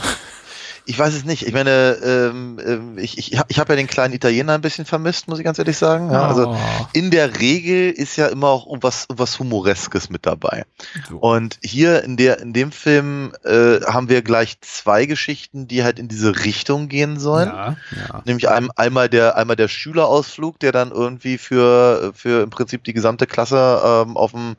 Ich 0.86 1.00
weiß 1.00 1.14
es 1.14 1.24
nicht. 1.24 1.48
Ich 1.48 1.54
meine, 1.54 1.98
ähm, 2.04 2.60
ähm 2.66 2.98
ich, 2.98 3.18
ich, 3.18 3.40
ich 3.48 3.60
habe 3.60 3.74
ja 3.74 3.76
den 3.76 3.88
kleinen 3.88 4.14
Italiener 4.14 4.54
ein 4.54 4.62
bisschen 4.62 4.86
vermisst, 4.86 5.28
muss 5.28 5.40
ich 5.40 5.46
ganz 5.46 5.60
ehrlich 5.60 5.78
sagen. 5.78 6.12
Ja, 6.12 6.28
also 6.28 6.50
oh. 6.50 6.58
in 6.94 7.12
der 7.12 7.40
Regel 7.40 7.92
ist 7.92 8.16
ja 8.18 8.28
immer 8.28 8.50
auch 8.50 8.68
was, 8.82 9.08
was 9.10 9.40
Humoreskes 9.40 10.10
mit 10.10 10.26
dabei. 10.26 10.66
So. 11.10 11.18
Und 11.18 11.60
hier 11.64 12.04
in 12.04 12.18
der 12.18 12.40
in 12.40 12.54
dem 12.54 12.72
Film 12.72 13.34
äh, 13.44 13.82
haben 13.82 14.10
wir 14.10 14.22
gleich 14.22 14.60
zwei 14.62 15.06
Geschichten, 15.06 15.68
die 15.68 15.84
halt 15.84 16.00
in 16.00 16.08
diese 16.08 16.44
Richtung 16.44 16.90
gehen 16.90 17.20
sollen. 17.20 17.50
Ja, 17.50 17.76
ja. 18.10 18.22
Nämlich 18.26 18.50
ein, 18.50 18.70
einmal 18.72 19.10
der 19.10 19.38
einmal 19.38 19.56
der 19.56 19.68
Schülerausflug, 19.68 20.60
der 20.60 20.72
dann 20.72 20.92
irgendwie 20.92 21.38
für 21.38 22.12
für 22.14 22.44
im 22.44 22.50
Prinzip 22.50 22.84
die 22.84 22.94
gesamte 22.94 23.28
Klasse 23.28 23.82
ähm, 23.84 24.18
auf 24.18 24.32
dem 24.32 24.56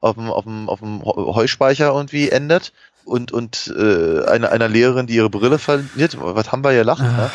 auf 0.00 0.14
dem, 0.14 0.30
auf 0.30 0.44
dem, 0.44 0.68
auf 0.68 0.80
dem 0.80 1.02
Heuspeicher 1.04 1.88
irgendwie 1.88 2.30
endet 2.30 2.72
und, 3.08 3.32
und 3.32 3.72
äh, 3.76 4.24
einer, 4.26 4.52
einer 4.52 4.68
Lehrerin, 4.68 5.06
die 5.06 5.14
ihre 5.14 5.30
Brille 5.30 5.58
verliert. 5.58 6.16
Was 6.18 6.52
haben 6.52 6.62
wir 6.62 6.72
hier 6.72 6.84
lachen? 6.84 7.06
Ne? 7.16 7.30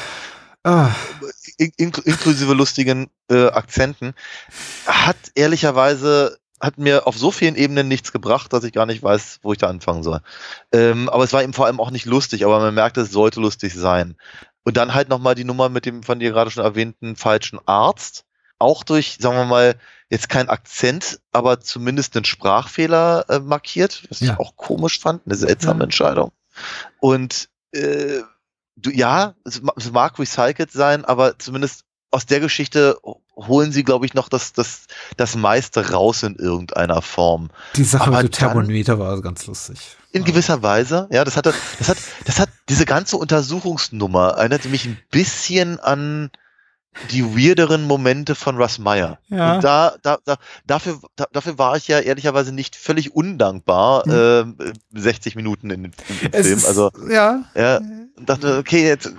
Ah. 0.64 0.92
In, 1.58 1.72
inklusive 1.78 2.54
lustigen 2.54 3.10
äh, 3.30 3.48
Akzenten. 3.48 4.14
Hat 4.86 5.18
ehrlicherweise 5.36 6.38
hat 6.62 6.78
mir 6.78 7.08
auf 7.08 7.18
so 7.18 7.30
vielen 7.30 7.56
Ebenen 7.56 7.90
nichts 7.90 8.14
gebracht, 8.14 8.54
dass 8.54 8.64
ich 8.64 8.72
gar 8.72 8.86
nicht 8.86 9.04
weiß, 9.04 9.40
wo 9.42 9.52
ich 9.52 9.60
da 9.60 9.68
anfangen 9.68 10.02
soll. 10.02 10.22
Ähm, 10.72 11.10
aber 11.10 11.26
es 11.26 11.34
war 11.34 11.44
eben 11.44 11.52
vor 11.52 11.66
allem 11.66 11.82
auch 11.82 11.92
nicht 11.92 12.06
lustig, 12.06 12.46
aber 12.46 12.60
man 12.60 12.74
merkt, 12.74 12.98
es 12.98 13.12
sollte 13.12 13.42
lustig 13.42 13.74
sein. 13.74 14.16
Und 14.64 14.78
dann 14.78 14.94
halt 14.94 15.10
nochmal 15.10 15.36
die 15.36 15.44
Nummer 15.44 15.68
mit 15.68 15.86
dem 15.86 16.04
von 16.04 16.20
dir 16.20 16.32
gerade 16.32 16.52
schon 16.52 16.64
erwähnten 16.64 17.18
falschen 17.18 17.60
Arzt. 17.66 18.24
Auch 18.60 18.84
durch, 18.84 19.18
sagen 19.20 19.38
wir 19.38 19.46
mal, 19.46 19.76
jetzt 20.10 20.30
kein 20.30 20.50
Akzent, 20.50 21.20
aber 21.32 21.60
zumindest 21.60 22.16
einen 22.16 22.26
Sprachfehler 22.26 23.26
äh, 23.30 23.40
markiert, 23.40 24.04
was 24.10 24.20
ja. 24.20 24.34
ich 24.34 24.40
auch 24.40 24.56
komisch 24.56 25.00
fand, 25.00 25.26
eine 25.26 25.36
seltsame 25.36 25.80
ja. 25.80 25.84
Entscheidung. 25.86 26.32
Und 27.00 27.50
äh, 27.72 28.22
du, 28.76 28.92
ja, 28.92 29.34
es, 29.44 29.62
es, 29.76 29.92
mag 29.92 30.20
recycelt 30.20 30.72
sein, 30.72 31.06
aber 31.06 31.40
zumindest 31.40 31.86
aus 32.12 32.28
der 32.28 32.40
Geschichte 32.40 32.98
holen 33.36 33.72
sie, 33.72 33.84
glaube 33.84 34.06
ich, 34.06 34.14
noch 34.14 34.30
das, 34.30 34.54
das, 34.54 34.86
das 35.18 35.36
meiste 35.36 35.92
raus 35.92 36.22
in 36.22 36.36
irgendeiner 36.36 37.02
Form. 37.02 37.50
Die 37.76 37.84
Sache 37.84 38.08
aber 38.08 38.22
mit 38.22 38.28
dem 38.28 38.32
Thermometer 38.38 39.00
war 39.00 39.20
ganz 39.22 39.48
lustig. 39.48 39.98
In 40.12 40.24
gewisser 40.24 40.62
Weise, 40.62 41.08
ja, 41.12 41.24
das 41.24 41.38
hatte, 41.38 41.56
das 41.80 41.90
hat, 41.90 41.98
das 42.26 42.40
hat, 42.40 42.50
diese 42.70 42.86
ganze 42.86 43.18
Untersuchungsnummer 43.18 44.36
erinnerte 44.38 44.70
mich 44.70 44.86
ein 44.86 45.00
bisschen 45.10 45.80
an 45.80 46.30
die 47.12 47.24
weirderen 47.24 47.84
Momente 47.84 48.36
von 48.36 48.58
Russ 48.58 48.80
Meyer. 48.80 49.20
Ja. 49.30 49.56
Und 49.56 49.64
da, 49.64 49.96
da, 50.02 50.18
da, 50.26 50.36
dafür, 50.66 51.00
da, 51.16 51.26
dafür 51.32 51.58
war 51.58 51.78
ich 51.78 51.88
ja 51.88 52.00
ehrlicherweise 52.00 52.54
nicht 52.54 52.76
völlig 52.76 53.16
undankbar, 53.16 54.04
hm. 54.06 54.58
äh, 54.94 55.00
60 55.00 55.36
Minuten 55.36 55.70
in, 55.70 55.86
in, 55.86 55.92
dem 56.22 56.44
Film. 56.44 56.62
Also, 56.66 56.92
ja. 57.10 57.44
ja 57.56 57.80
dachte, 58.26 58.58
okay, 58.58 58.88
jetzt 58.88 59.12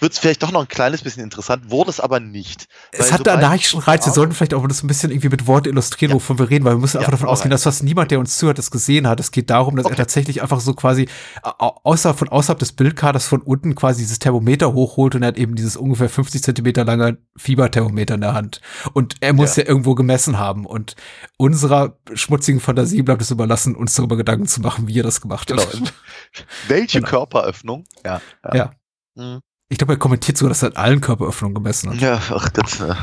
wird 0.00 0.12
es 0.12 0.18
vielleicht 0.18 0.42
doch 0.42 0.50
noch 0.50 0.62
ein 0.62 0.68
kleines 0.68 1.02
bisschen 1.02 1.22
interessant, 1.22 1.70
wurde 1.70 1.90
es 1.90 2.00
aber 2.00 2.20
nicht. 2.20 2.68
Es 2.92 3.12
hat 3.12 3.26
da 3.26 3.34
anarchischen 3.34 3.80
Reiz, 3.80 4.04
wir 4.06 4.12
sollten 4.12 4.32
vielleicht 4.32 4.54
auch 4.54 4.66
das 4.66 4.82
ein 4.82 4.88
bisschen 4.88 5.10
irgendwie 5.10 5.28
mit 5.28 5.46
Worten 5.46 5.68
illustrieren, 5.68 6.10
ja. 6.10 6.16
wovon 6.16 6.38
wir 6.38 6.50
reden, 6.50 6.64
weil 6.64 6.74
wir 6.74 6.80
müssen 6.80 6.98
einfach 6.98 7.12
davon 7.12 7.28
ausgehen, 7.28 7.50
dass 7.50 7.62
fast 7.62 7.82
niemand, 7.84 8.10
der 8.10 8.18
uns 8.18 8.36
zuhört, 8.36 8.58
das 8.58 8.70
gesehen 8.70 9.06
hat. 9.06 9.20
Es 9.20 9.30
geht 9.30 9.50
darum, 9.50 9.76
dass 9.76 9.86
okay. 9.86 9.94
er 9.94 9.98
tatsächlich 9.98 10.42
einfach 10.42 10.60
so 10.60 10.74
quasi 10.74 11.08
außerhalb 11.42 12.18
von 12.18 12.28
außerhalb 12.28 12.58
des 12.58 12.72
Bildkaders 12.72 13.26
von 13.26 13.40
unten 13.40 13.74
quasi 13.74 14.02
dieses 14.02 14.18
Thermometer 14.18 14.72
hochholt 14.72 15.14
und 15.14 15.22
er 15.22 15.28
hat 15.28 15.38
eben 15.38 15.54
dieses 15.54 15.76
ungefähr 15.76 16.08
50 16.08 16.42
Zentimeter 16.42 16.84
lange 16.84 17.03
Fieberthermometer 17.36 18.14
in 18.14 18.20
der 18.20 18.34
Hand. 18.34 18.60
Und 18.92 19.16
er 19.20 19.32
muss 19.32 19.56
ja, 19.56 19.62
ja 19.62 19.68
irgendwo 19.68 19.94
gemessen 19.94 20.38
haben. 20.38 20.66
Und 20.66 20.96
unserer 21.36 21.98
schmutzigen 22.14 22.60
Fantasie 22.60 23.02
bleibt 23.02 23.22
es 23.22 23.30
überlassen, 23.30 23.74
uns 23.74 23.94
darüber 23.94 24.16
Gedanken 24.16 24.46
zu 24.46 24.60
machen, 24.60 24.88
wie 24.88 24.98
er 24.98 25.02
das 25.02 25.20
gemacht 25.20 25.52
hat. 25.52 25.70
Genau. 25.72 25.88
Welche 26.68 26.98
genau. 26.98 27.10
Körperöffnung? 27.10 27.84
Ja. 28.04 28.20
Ja. 28.44 28.54
ja. 28.54 28.70
Mhm. 29.14 29.40
Ich 29.68 29.78
glaube, 29.78 29.94
er 29.94 29.98
kommentiert 29.98 30.36
sogar, 30.36 30.50
dass 30.50 30.62
er 30.62 30.70
in 30.70 30.76
allen 30.76 31.00
Körperöffnungen 31.00 31.54
gemessen 31.54 31.90
hat. 31.90 32.00
Ja, 32.00 32.20
ach, 32.30 32.48
das, 32.50 32.80
äh, 32.80 32.94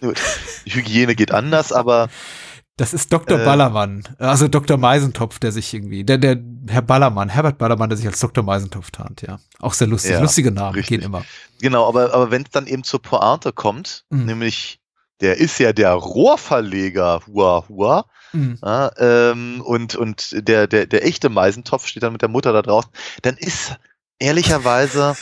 Hygiene 0.64 1.14
geht 1.14 1.32
anders, 1.32 1.72
aber. 1.72 2.08
Das 2.80 2.94
ist 2.94 3.12
Dr. 3.12 3.38
Äh, 3.38 3.44
Ballermann, 3.44 4.04
also 4.16 4.48
Dr. 4.48 4.78
Meisentopf, 4.78 5.38
der 5.38 5.52
sich 5.52 5.74
irgendwie, 5.74 6.02
der, 6.02 6.16
der 6.16 6.38
Herr 6.66 6.80
Ballermann, 6.80 7.28
Herbert 7.28 7.58
Ballermann, 7.58 7.90
der 7.90 7.98
sich 7.98 8.06
als 8.06 8.20
Dr. 8.20 8.42
Meisentopf 8.42 8.90
tarnt, 8.90 9.20
ja. 9.20 9.38
Auch 9.58 9.74
sehr 9.74 9.86
lustig. 9.86 10.12
Ja, 10.12 10.22
Lustige 10.22 10.50
Namen 10.50 10.76
richtig. 10.76 11.00
gehen 11.00 11.04
immer. 11.04 11.22
Genau, 11.60 11.86
aber, 11.86 12.14
aber 12.14 12.30
wenn 12.30 12.40
es 12.40 12.48
dann 12.48 12.66
eben 12.66 12.82
zur 12.82 13.02
Pointe 13.02 13.52
kommt, 13.52 14.06
mhm. 14.08 14.24
nämlich 14.24 14.80
der 15.20 15.36
ist 15.36 15.58
ja 15.58 15.74
der 15.74 15.92
Rohrverleger, 15.92 17.20
hua, 17.26 17.68
hua. 17.68 18.06
Mhm. 18.32 18.56
Ja, 18.62 18.90
ähm, 18.96 19.60
und 19.60 19.96
und 19.96 20.48
der, 20.48 20.66
der, 20.66 20.86
der 20.86 21.04
echte 21.04 21.28
Meisentopf 21.28 21.86
steht 21.86 22.02
dann 22.02 22.12
mit 22.12 22.22
der 22.22 22.30
Mutter 22.30 22.54
da 22.54 22.62
draußen. 22.62 22.90
Dann 23.20 23.36
ist 23.36 23.76
ehrlicherweise, 24.18 25.18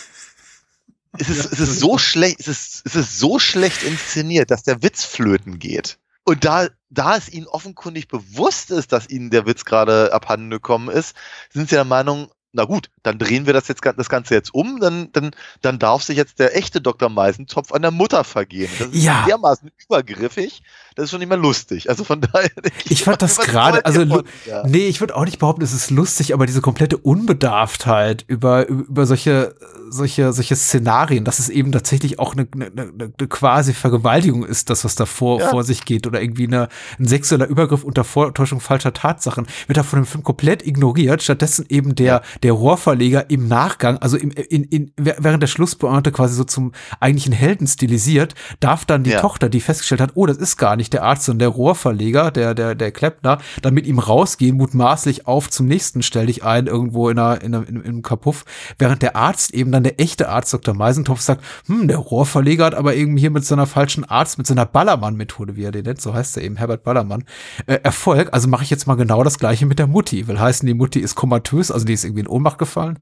es 1.18 1.28
ist, 1.28 1.52
es 1.52 1.58
ist 1.58 1.80
so 1.80 1.98
schlecht, 1.98 2.38
es 2.38 2.46
ist, 2.46 2.86
es 2.86 2.94
ist 2.94 3.18
so 3.18 3.40
schlecht 3.40 3.82
inszeniert, 3.82 4.52
dass 4.52 4.62
der 4.62 4.80
Witz 4.84 5.04
flöten 5.04 5.58
geht. 5.58 5.98
Und 6.28 6.44
da, 6.44 6.68
da 6.90 7.16
es 7.16 7.30
ihnen 7.30 7.46
offenkundig 7.46 8.06
bewusst 8.06 8.70
ist, 8.70 8.92
dass 8.92 9.08
ihnen 9.08 9.30
der 9.30 9.46
Witz 9.46 9.64
gerade 9.64 10.12
abhanden 10.12 10.50
gekommen 10.50 10.90
ist, 10.90 11.16
sind 11.48 11.70
sie 11.70 11.74
der 11.74 11.86
Meinung, 11.86 12.30
na 12.52 12.64
gut, 12.64 12.90
dann 13.02 13.18
drehen 13.18 13.46
wir 13.46 13.52
das 13.52 13.68
jetzt 13.68 13.82
das 13.84 14.08
Ganze 14.08 14.34
jetzt 14.34 14.54
um, 14.54 14.80
dann, 14.80 15.10
dann, 15.12 15.32
dann 15.60 15.78
darf 15.78 16.02
sich 16.02 16.16
jetzt 16.16 16.38
der 16.38 16.56
echte 16.56 16.80
Dr. 16.80 17.10
Meisentopf 17.10 17.72
an 17.72 17.82
der 17.82 17.90
Mutter 17.90 18.24
vergehen. 18.24 18.70
Das 18.78 18.88
ist 18.88 19.02
ja. 19.02 19.24
dermaßen 19.26 19.70
übergriffig, 19.84 20.62
das 20.94 21.04
ist 21.04 21.10
schon 21.10 21.20
nicht 21.20 21.28
mehr 21.28 21.38
lustig. 21.38 21.88
Also 21.90 22.04
von 22.04 22.20
daher. 22.20 22.50
Ich, 22.84 22.92
ich 22.92 23.04
fand 23.04 23.22
das 23.22 23.38
gerade, 23.38 23.84
also 23.84 24.02
ja. 24.46 24.66
nee, 24.66 24.86
ich 24.86 25.00
würde 25.00 25.16
auch 25.16 25.24
nicht 25.24 25.38
behaupten, 25.38 25.62
es 25.62 25.72
ist 25.72 25.90
lustig, 25.90 26.32
aber 26.32 26.46
diese 26.46 26.60
komplette 26.60 26.96
Unbedarftheit 26.96 28.24
über, 28.26 28.66
über 28.68 29.06
solche, 29.06 29.54
solche, 29.88 30.32
solche 30.32 30.56
Szenarien, 30.56 31.24
dass 31.24 31.38
es 31.38 31.48
eben 31.48 31.72
tatsächlich 31.72 32.18
auch 32.18 32.34
eine, 32.34 32.46
eine, 32.52 32.70
eine 32.92 33.28
quasi 33.28 33.74
Vergewaltigung 33.74 34.44
ist, 34.44 34.70
das, 34.70 34.84
was 34.84 34.94
da 34.94 35.06
vor, 35.06 35.40
ja. 35.40 35.50
vor 35.50 35.64
sich 35.64 35.84
geht, 35.84 36.06
oder 36.06 36.20
irgendwie 36.20 36.46
eine, 36.46 36.68
ein 36.98 37.06
sexueller 37.06 37.46
Übergriff 37.46 37.84
unter 37.84 38.04
Vortäuschung 38.04 38.60
falscher 38.60 38.92
Tatsachen, 38.92 39.46
wird 39.66 39.76
da 39.76 39.82
von 39.82 40.00
dem 40.00 40.06
Film 40.06 40.24
komplett 40.24 40.66
ignoriert. 40.66 41.22
Stattdessen 41.22 41.66
eben 41.68 41.94
der. 41.94 42.22
Der 42.42 42.52
Rohrverleger 42.52 43.30
im 43.30 43.46
Nachgang, 43.46 43.98
also 43.98 44.16
im, 44.16 44.30
in, 44.30 44.64
in, 44.64 44.92
während 44.96 45.42
der 45.42 45.48
Schlussbeamte 45.48 46.10
quasi 46.10 46.34
so 46.34 46.44
zum 46.44 46.72
eigentlichen 46.98 47.32
Helden 47.32 47.66
stilisiert, 47.66 48.34
darf 48.60 48.84
dann 48.84 49.04
die 49.04 49.12
Tochter, 49.12 49.48
die 49.48 49.60
festgestellt 49.60 50.00
hat, 50.00 50.12
oh, 50.14 50.26
das 50.26 50.38
ist 50.38 50.56
gar 50.56 50.76
nicht 50.76 50.88
nicht 50.88 50.94
der 50.94 51.02
Arzt, 51.02 51.24
sondern 51.24 51.40
der 51.40 51.48
Rohrverleger, 51.48 52.30
der, 52.30 52.54
der, 52.54 52.74
der 52.74 52.90
Kleppner, 52.90 53.38
dann 53.60 53.74
mit 53.74 53.86
ihm 53.86 53.98
rausgehen, 53.98 54.56
mutmaßlich 54.56 55.26
auf 55.26 55.50
zum 55.50 55.66
nächsten 55.66 56.02
stell 56.02 56.26
dich 56.26 56.44
ein, 56.44 56.66
irgendwo 56.66 57.10
in 57.10 57.18
einer, 57.18 57.42
in 57.42 57.54
einem, 57.54 57.66
in 57.66 57.84
einem 57.84 58.02
Kapuff, 58.02 58.44
während 58.78 59.02
der 59.02 59.14
Arzt 59.14 59.52
eben 59.52 59.70
dann 59.70 59.82
der 59.82 60.00
echte 60.00 60.30
Arzt, 60.30 60.54
Dr. 60.54 60.74
Meisentopf, 60.74 61.20
sagt, 61.20 61.44
hm, 61.66 61.88
der 61.88 61.98
Rohrverleger 61.98 62.64
hat 62.64 62.74
aber 62.74 62.94
eben 62.94 63.16
hier 63.18 63.30
mit 63.30 63.44
seiner 63.44 63.66
falschen 63.66 64.04
Arzt, 64.04 64.38
mit 64.38 64.46
seiner 64.46 64.64
Ballermann-Methode, 64.64 65.56
wie 65.56 65.64
er 65.64 65.72
den 65.72 65.84
nennt, 65.84 66.00
so 66.00 66.14
heißt 66.14 66.38
er 66.38 66.42
eben, 66.42 66.56
Herbert 66.56 66.84
Ballermann, 66.84 67.24
äh, 67.66 67.78
Erfolg, 67.82 68.30
also 68.32 68.48
mache 68.48 68.64
ich 68.64 68.70
jetzt 68.70 68.86
mal 68.86 68.94
genau 68.94 69.22
das 69.22 69.38
gleiche 69.38 69.66
mit 69.66 69.78
der 69.78 69.86
Mutti, 69.86 70.26
will 70.26 70.40
heißen, 70.40 70.66
die 70.66 70.74
Mutti 70.74 71.00
ist 71.00 71.14
komatös, 71.14 71.70
also 71.70 71.84
die 71.84 71.92
ist 71.92 72.04
irgendwie 72.04 72.22
in 72.28 72.34
Ohnmacht 72.34 72.58
gefallen. 72.58 72.98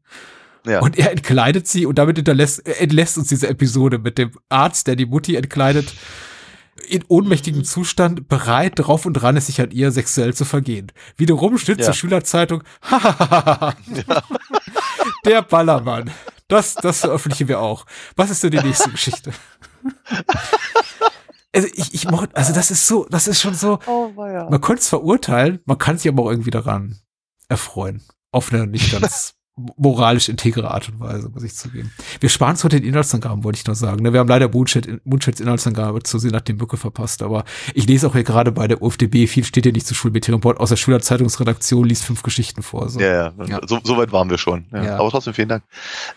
Ja. 0.67 0.81
Und 0.81 0.99
er 0.99 1.13
entkleidet 1.13 1.69
sie 1.69 1.87
und 1.87 1.99
damit 1.99 2.17
hinterlässt, 2.17 2.67
entlässt 2.67 3.19
uns 3.19 3.29
diese 3.29 3.49
Episode 3.49 3.99
mit 3.99 4.19
dem 4.19 4.33
Arzt, 4.49 4.87
der 4.87 4.97
die 4.97 5.07
Mutti 5.07 5.37
entkleidet 5.37 5.95
in 6.89 7.05
ohnmächtigem 7.09 7.65
Zustand 7.65 8.29
bereit, 8.29 8.73
drauf 8.77 9.07
und 9.07 9.15
dran 9.15 9.37
ist, 9.37 9.47
sich 9.47 9.61
an 9.61 9.71
ihr 9.71 9.91
sexuell 9.93 10.35
zu 10.35 10.45
vergehen. 10.45 10.93
Wiederum 11.17 11.59
steht 11.59 11.79
ja. 11.79 11.85
zur 11.85 11.95
Schülerzeitung, 11.95 12.63
ja. 12.91 13.75
der 15.25 15.43
Ballermann. 15.43 16.11
Das, 16.49 16.75
das 16.75 17.01
veröffentlichen 17.01 17.49
wir 17.49 17.61
auch. 17.61 17.87
Was 18.15 18.31
ist 18.31 18.43
denn 18.45 18.53
die 18.53 18.61
nächste 18.61 18.91
Geschichte? 18.91 19.33
Also 21.55 21.69
ich, 21.73 21.95
ich 21.95 22.11
mochte, 22.11 22.37
also 22.37 22.53
das 22.53 22.71
ist 22.71 22.87
so, 22.87 23.07
das 23.09 23.27
ist 23.27 23.41
schon 23.41 23.55
so, 23.55 23.79
oh, 23.87 24.11
man 24.11 24.61
könnte 24.61 24.83
es 24.83 24.91
verurteilen, 24.91 25.61
man 25.65 25.79
kann 25.79 25.97
sich 25.97 26.13
aber 26.13 26.25
auch 26.25 26.31
irgendwie 26.31 26.51
daran 26.51 26.99
erfreuen. 27.49 28.03
Auf 28.37 28.53
eine 28.53 28.67
nicht 28.67 28.93
ganz 28.93 29.33
moralisch 29.79 30.29
integre 30.29 30.71
Art 30.71 30.91
und 30.91 31.01
Weise, 31.01 31.31
muss 31.31 31.43
ich 31.43 31.55
zugeben. 31.55 31.91
Wir 32.21 32.29
sparen 32.29 32.51
uns 32.51 32.65
heute 32.65 32.79
den 32.79 32.87
Inhaltsangaben, 32.87 33.43
wollte 33.45 33.59
ich 33.59 33.67
noch 33.67 33.75
sagen. 33.75 34.03
Ne? 34.03 34.13
Wir 34.13 34.21
haben 34.21 34.29
leider 34.29 34.51
Moonsheds 34.51 35.41
Inhaltsangabe 35.41 36.03
zu 36.03 36.19
sehen 36.19 36.33
nach 36.33 36.43
dem 36.43 36.59
Bücke 36.59 36.77
verpasst, 36.77 37.23
aber 37.23 37.47
ich 37.73 37.87
lese 37.87 38.07
auch 38.07 38.13
hier 38.13 38.25
gerade 38.25 38.53
bei 38.53 38.69
der 38.69 38.83
UFDB, 38.83 39.27
viel 39.27 39.45
steht 39.45 39.65
ja 39.65 39.73
nicht 39.73 39.87
zu 39.87 39.95
Schulmädchenreport, 39.95 40.61
aus 40.61 40.69
der 40.69 40.77
Schülerzeitungsredaktion 40.77 41.87
liest 41.87 42.05
fünf 42.05 42.23
Geschichten 42.23 42.63
vor. 42.63 42.91
So. 42.91 43.01
Ja, 43.01 43.33
ja, 43.39 43.45
ja. 43.47 43.61
So, 43.67 43.81
so 43.83 43.97
weit 43.97 44.13
waren 44.13 44.29
wir 44.29 44.37
schon. 44.37 44.67
Ja. 44.71 44.85
ja. 44.85 44.99
Aber 44.99 45.09
trotzdem 45.09 45.33
vielen 45.33 45.49
Dank. 45.49 45.65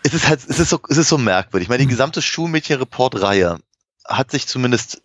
Es 0.02 0.12
ist 0.12 0.28
halt, 0.28 0.40
es 0.46 0.58
ist 0.58 0.68
so, 0.68 0.78
es 0.90 0.98
ist 0.98 1.08
so 1.08 1.16
merkwürdig. 1.16 1.64
Ich 1.64 1.70
meine, 1.70 1.78
die 1.78 1.84
hm. 1.84 1.90
gesamte 1.90 2.20
Schulmädchenreport-Reihe 2.20 3.58
hat 4.06 4.30
sich 4.30 4.46
zumindest 4.46 5.00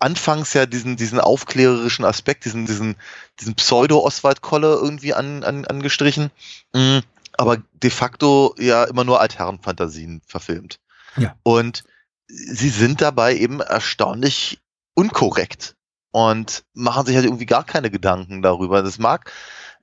anfangs 0.00 0.52
ja 0.54 0.66
diesen, 0.66 0.96
diesen 0.96 1.20
aufklärerischen 1.20 2.04
Aspekt, 2.04 2.44
diesen, 2.44 2.66
diesen, 2.66 2.96
diesen 3.38 3.54
Pseudo-Oswald-Kolle 3.54 4.74
irgendwie 4.74 5.14
an, 5.14 5.44
an, 5.44 5.64
angestrichen. 5.66 6.30
Mhm 6.74 7.02
aber 7.40 7.56
de 7.82 7.90
facto 7.90 8.54
ja 8.58 8.84
immer 8.84 9.04
nur 9.04 9.20
Altherrenfantasien 9.20 10.20
verfilmt. 10.26 10.78
Ja. 11.16 11.34
Und 11.42 11.84
sie 12.28 12.68
sind 12.68 13.00
dabei 13.00 13.34
eben 13.34 13.60
erstaunlich 13.60 14.60
unkorrekt 14.94 15.74
und 16.10 16.64
machen 16.74 17.06
sich 17.06 17.16
halt 17.16 17.24
irgendwie 17.24 17.46
gar 17.46 17.64
keine 17.64 17.90
Gedanken 17.90 18.42
darüber. 18.42 18.82
Das 18.82 18.98
mag, 18.98 19.32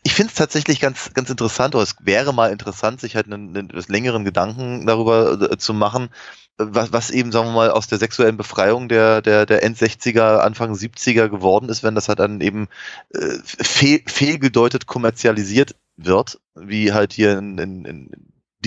ich 0.03 0.13
finde 0.13 0.29
es 0.29 0.37
tatsächlich 0.37 0.79
ganz, 0.79 1.13
ganz 1.15 1.31
interessant, 1.31 1.73
oder 1.73 1.83
es 1.83 1.95
wäre 2.01 2.31
mal 2.33 2.51
interessant, 2.51 3.01
sich 3.01 3.15
halt 3.15 3.25
einen, 3.25 3.57
einen 3.57 3.83
längeren 3.87 4.23
Gedanken 4.23 4.85
darüber 4.85 5.51
äh, 5.51 5.57
zu 5.57 5.73
machen, 5.73 6.09
was, 6.57 6.91
was 6.91 7.09
eben, 7.11 7.31
sagen 7.31 7.49
wir 7.49 7.53
mal, 7.53 7.71
aus 7.71 7.87
der 7.87 7.99
sexuellen 7.99 8.37
Befreiung 8.37 8.89
der, 8.89 9.21
der, 9.21 9.45
der 9.45 9.63
End-60er, 9.63 10.39
Anfang 10.39 10.73
70er 10.73 11.29
geworden 11.29 11.69
ist, 11.69 11.83
wenn 11.83 11.95
das 11.95 12.09
halt 12.09 12.19
dann 12.19 12.41
eben 12.41 12.67
äh, 13.13 13.37
fehl, 13.43 14.01
fehlgedeutet 14.07 14.87
kommerzialisiert 14.87 15.75
wird, 15.97 16.39
wie 16.55 16.93
halt 16.93 17.13
hier 17.13 17.37
in, 17.37 17.57
in, 17.57 17.85
in 17.85 18.11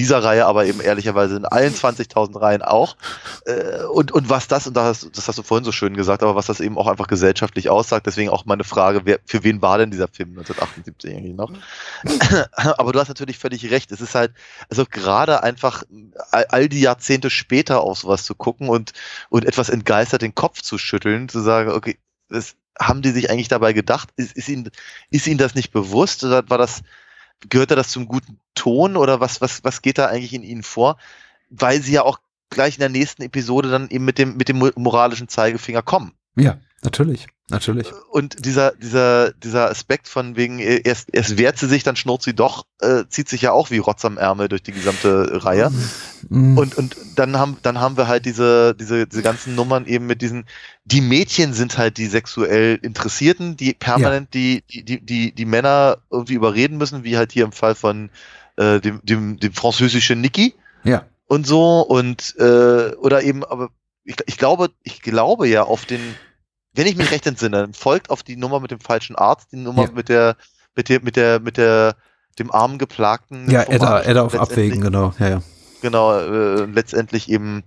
dieser 0.00 0.24
Reihe, 0.24 0.46
aber 0.46 0.64
eben 0.64 0.80
ehrlicherweise 0.80 1.36
in 1.36 1.44
allen 1.44 1.74
20.000 1.74 2.40
Reihen 2.40 2.62
auch. 2.62 2.96
Äh, 3.44 3.84
und, 3.84 4.12
und 4.12 4.30
was 4.30 4.48
das, 4.48 4.66
und 4.66 4.74
das, 4.74 5.10
das 5.12 5.28
hast 5.28 5.38
du 5.38 5.42
vorhin 5.42 5.64
so 5.64 5.72
schön 5.72 5.94
gesagt, 5.94 6.22
aber 6.22 6.34
was 6.34 6.46
das 6.46 6.60
eben 6.60 6.78
auch 6.78 6.86
einfach 6.86 7.06
gesellschaftlich 7.06 7.68
aussagt, 7.68 8.06
deswegen 8.06 8.30
auch 8.30 8.46
meine 8.46 8.64
Frage, 8.64 9.02
wer, 9.04 9.18
für 9.26 9.44
wen 9.44 9.60
war 9.60 9.76
denn 9.76 9.90
dieser 9.90 10.08
Film 10.08 10.30
1978 10.30 11.14
eigentlich 11.14 11.34
noch? 11.34 11.52
aber 12.78 12.92
du 12.92 12.98
hast 12.98 13.08
natürlich 13.08 13.36
völlig 13.38 13.70
recht, 13.70 13.92
es 13.92 14.00
ist 14.00 14.14
halt, 14.14 14.32
also 14.70 14.86
gerade 14.90 15.42
einfach 15.42 15.82
all, 16.30 16.70
die 16.70 16.80
Jahrzehnte 16.80 17.28
später 17.28 17.82
auf 17.82 17.98
sowas 17.98 18.24
zu 18.24 18.34
gucken 18.34 18.70
und, 18.70 18.92
und 19.28 19.44
etwas 19.44 19.68
entgeistert 19.68 20.22
den 20.22 20.34
Kopf 20.34 20.62
zu 20.62 20.78
schütteln, 20.78 21.28
zu 21.28 21.40
sagen, 21.40 21.72
okay, 21.72 21.98
das, 22.30 22.56
haben 22.80 23.02
die 23.02 23.10
sich 23.10 23.28
eigentlich 23.28 23.48
dabei 23.48 23.74
gedacht? 23.74 24.08
Ist, 24.16 24.34
ist, 24.34 24.48
ihnen, 24.48 24.70
ist 25.10 25.26
ihnen 25.26 25.36
das 25.36 25.54
nicht 25.54 25.70
bewusst 25.70 26.24
oder 26.24 26.48
war 26.48 26.56
das, 26.56 26.80
gehört 27.48 27.70
da 27.70 27.76
das 27.76 27.90
zum 27.90 28.06
guten 28.06 28.38
Ton 28.54 28.96
oder 28.96 29.20
was, 29.20 29.40
was, 29.40 29.64
was 29.64 29.82
geht 29.82 29.98
da 29.98 30.06
eigentlich 30.06 30.34
in 30.34 30.42
ihnen 30.42 30.62
vor? 30.62 30.98
Weil 31.48 31.80
sie 31.80 31.92
ja 31.92 32.02
auch 32.02 32.20
gleich 32.50 32.74
in 32.74 32.80
der 32.80 32.88
nächsten 32.88 33.22
Episode 33.22 33.70
dann 33.70 33.88
eben 33.88 34.04
mit 34.04 34.18
dem, 34.18 34.36
mit 34.36 34.48
dem 34.48 34.58
moralischen 34.76 35.28
Zeigefinger 35.28 35.82
kommen. 35.82 36.12
Ja, 36.36 36.58
natürlich. 36.82 37.26
Natürlich. 37.50 37.88
Und 38.10 38.46
dieser, 38.46 38.72
dieser, 38.76 39.32
dieser 39.32 39.70
Aspekt 39.70 40.06
von 40.06 40.36
wegen, 40.36 40.60
erst, 40.60 41.08
erst 41.12 41.36
wehrt 41.36 41.58
sie 41.58 41.66
sich, 41.66 41.82
dann 41.82 41.96
schnurrt 41.96 42.22
sie 42.22 42.32
doch, 42.32 42.64
äh, 42.80 43.04
zieht 43.08 43.28
sich 43.28 43.42
ja 43.42 43.50
auch 43.50 43.70
wie 43.72 43.78
Rotz 43.78 44.04
am 44.04 44.18
Ärmel 44.18 44.48
durch 44.48 44.62
die 44.62 44.70
gesamte 44.70 45.44
Reihe. 45.44 45.72
Mhm. 46.28 46.56
Und, 46.56 46.78
und 46.78 46.96
dann 47.16 47.38
haben, 47.38 47.56
dann 47.62 47.80
haben 47.80 47.96
wir 47.96 48.06
halt 48.06 48.24
diese, 48.24 48.76
diese, 48.76 49.08
diese 49.08 49.22
ganzen 49.22 49.56
Nummern 49.56 49.86
eben 49.86 50.06
mit 50.06 50.22
diesen, 50.22 50.44
die 50.84 51.00
Mädchen 51.00 51.52
sind 51.52 51.76
halt 51.76 51.96
die 51.96 52.06
sexuell 52.06 52.78
Interessierten, 52.80 53.56
die 53.56 53.74
permanent 53.74 54.32
ja. 54.32 54.40
die, 54.40 54.62
die, 54.70 54.84
die, 54.84 55.04
die, 55.04 55.34
die 55.34 55.44
Männer 55.44 55.98
irgendwie 56.08 56.34
überreden 56.34 56.78
müssen, 56.78 57.02
wie 57.02 57.16
halt 57.16 57.32
hier 57.32 57.44
im 57.44 57.52
Fall 57.52 57.74
von 57.74 58.10
äh, 58.56 58.78
dem, 58.78 59.00
dem, 59.02 59.40
dem 59.40 59.52
französischen 59.52 60.20
Niki. 60.20 60.54
Ja 60.84 61.04
und 61.30 61.46
so 61.46 61.82
und 61.82 62.34
äh, 62.40 62.92
oder 62.96 63.22
eben, 63.22 63.44
aber 63.44 63.70
ich, 64.10 64.16
ich 64.26 64.36
glaube, 64.36 64.70
ich 64.82 65.02
glaube 65.02 65.48
ja 65.48 65.62
auf 65.62 65.86
den, 65.86 66.00
wenn 66.74 66.86
ich 66.86 66.96
mich 66.96 67.10
recht 67.10 67.26
entsinne, 67.26 67.70
folgt 67.72 68.10
auf 68.10 68.22
die 68.22 68.36
Nummer 68.36 68.60
mit 68.60 68.70
dem 68.70 68.80
falschen 68.80 69.16
Arzt, 69.16 69.52
die 69.52 69.56
Nummer 69.56 69.84
ja. 69.84 69.90
mit 69.92 70.08
der, 70.08 70.36
mit 70.74 70.88
der, 70.88 71.00
mit 71.00 71.16
der, 71.16 71.40
mit 71.40 71.56
der, 71.56 71.96
dem 72.38 72.50
armen 72.50 72.78
Geplagten. 72.78 73.50
Ja, 73.50 73.62
Edda, 73.62 74.02
Edda 74.02 74.22
auf 74.22 74.34
Abwägen, 74.34 74.80
genau, 74.80 75.14
ja, 75.18 75.28
ja. 75.28 75.42
Genau, 75.82 76.18
äh, 76.18 76.64
letztendlich 76.64 77.30
eben 77.30 77.62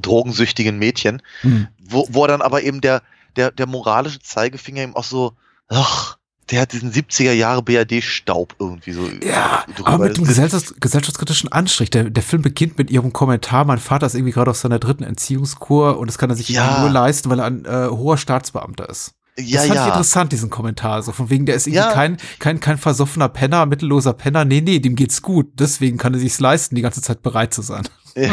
drogensüchtigen 0.00 0.78
Mädchen, 0.78 1.22
mhm. 1.42 1.68
wo, 1.82 2.06
wo 2.10 2.26
dann 2.26 2.42
aber 2.42 2.62
eben 2.62 2.80
der, 2.80 3.02
der, 3.36 3.50
der 3.50 3.66
moralische 3.66 4.20
Zeigefinger 4.20 4.82
eben 4.82 4.96
auch 4.96 5.04
so, 5.04 5.32
ach, 5.68 6.18
der 6.50 6.60
hat 6.60 6.72
diesen 6.72 6.92
70er 6.92 7.32
Jahre 7.32 7.62
BRD-Staub 7.62 8.56
irgendwie 8.58 8.92
so. 8.92 9.08
Ja, 9.26 9.64
drüber. 9.74 9.88
aber 9.88 10.04
mit 10.04 10.16
einem 10.16 10.26
gesellschafts 10.26 10.74
gesellschaftskritischen 10.78 11.50
Anstrich. 11.50 11.90
Der, 11.90 12.10
der 12.10 12.22
Film 12.22 12.42
beginnt 12.42 12.76
mit 12.76 12.90
ihrem 12.90 13.12
Kommentar, 13.12 13.64
mein 13.64 13.78
Vater 13.78 14.06
ist 14.06 14.14
irgendwie 14.14 14.32
gerade 14.32 14.50
auf 14.50 14.56
seiner 14.56 14.78
dritten 14.78 15.04
Entziehungskur 15.04 15.98
und 15.98 16.08
das 16.08 16.18
kann 16.18 16.30
er 16.30 16.36
sich 16.36 16.48
ja. 16.50 16.80
nur 16.80 16.90
leisten, 16.90 17.30
weil 17.30 17.40
er 17.40 17.46
ein 17.46 17.64
äh, 17.64 17.88
hoher 17.88 18.18
Staatsbeamter 18.18 18.88
ist. 18.88 19.14
Ja, 19.36 19.58
das 19.58 19.66
fand 19.66 19.74
ja. 19.74 19.82
ich 19.82 19.88
interessant, 19.88 20.32
diesen 20.32 20.50
Kommentar. 20.50 21.02
So 21.02 21.10
von 21.12 21.28
wegen, 21.28 21.44
der 21.44 21.56
ist 21.56 21.66
irgendwie 21.66 21.84
ja. 21.84 21.92
kein, 21.92 22.18
kein, 22.38 22.60
kein 22.60 22.78
versoffener 22.78 23.28
Penner, 23.28 23.66
mittelloser 23.66 24.12
Penner. 24.12 24.44
Nee, 24.44 24.60
nee, 24.60 24.78
dem 24.78 24.94
geht's 24.94 25.22
gut. 25.22 25.48
Deswegen 25.54 25.98
kann 25.98 26.14
er 26.14 26.20
sich's 26.20 26.38
leisten, 26.38 26.76
die 26.76 26.82
ganze 26.82 27.02
Zeit 27.02 27.22
bereit 27.22 27.52
zu 27.52 27.62
sein. 27.62 27.82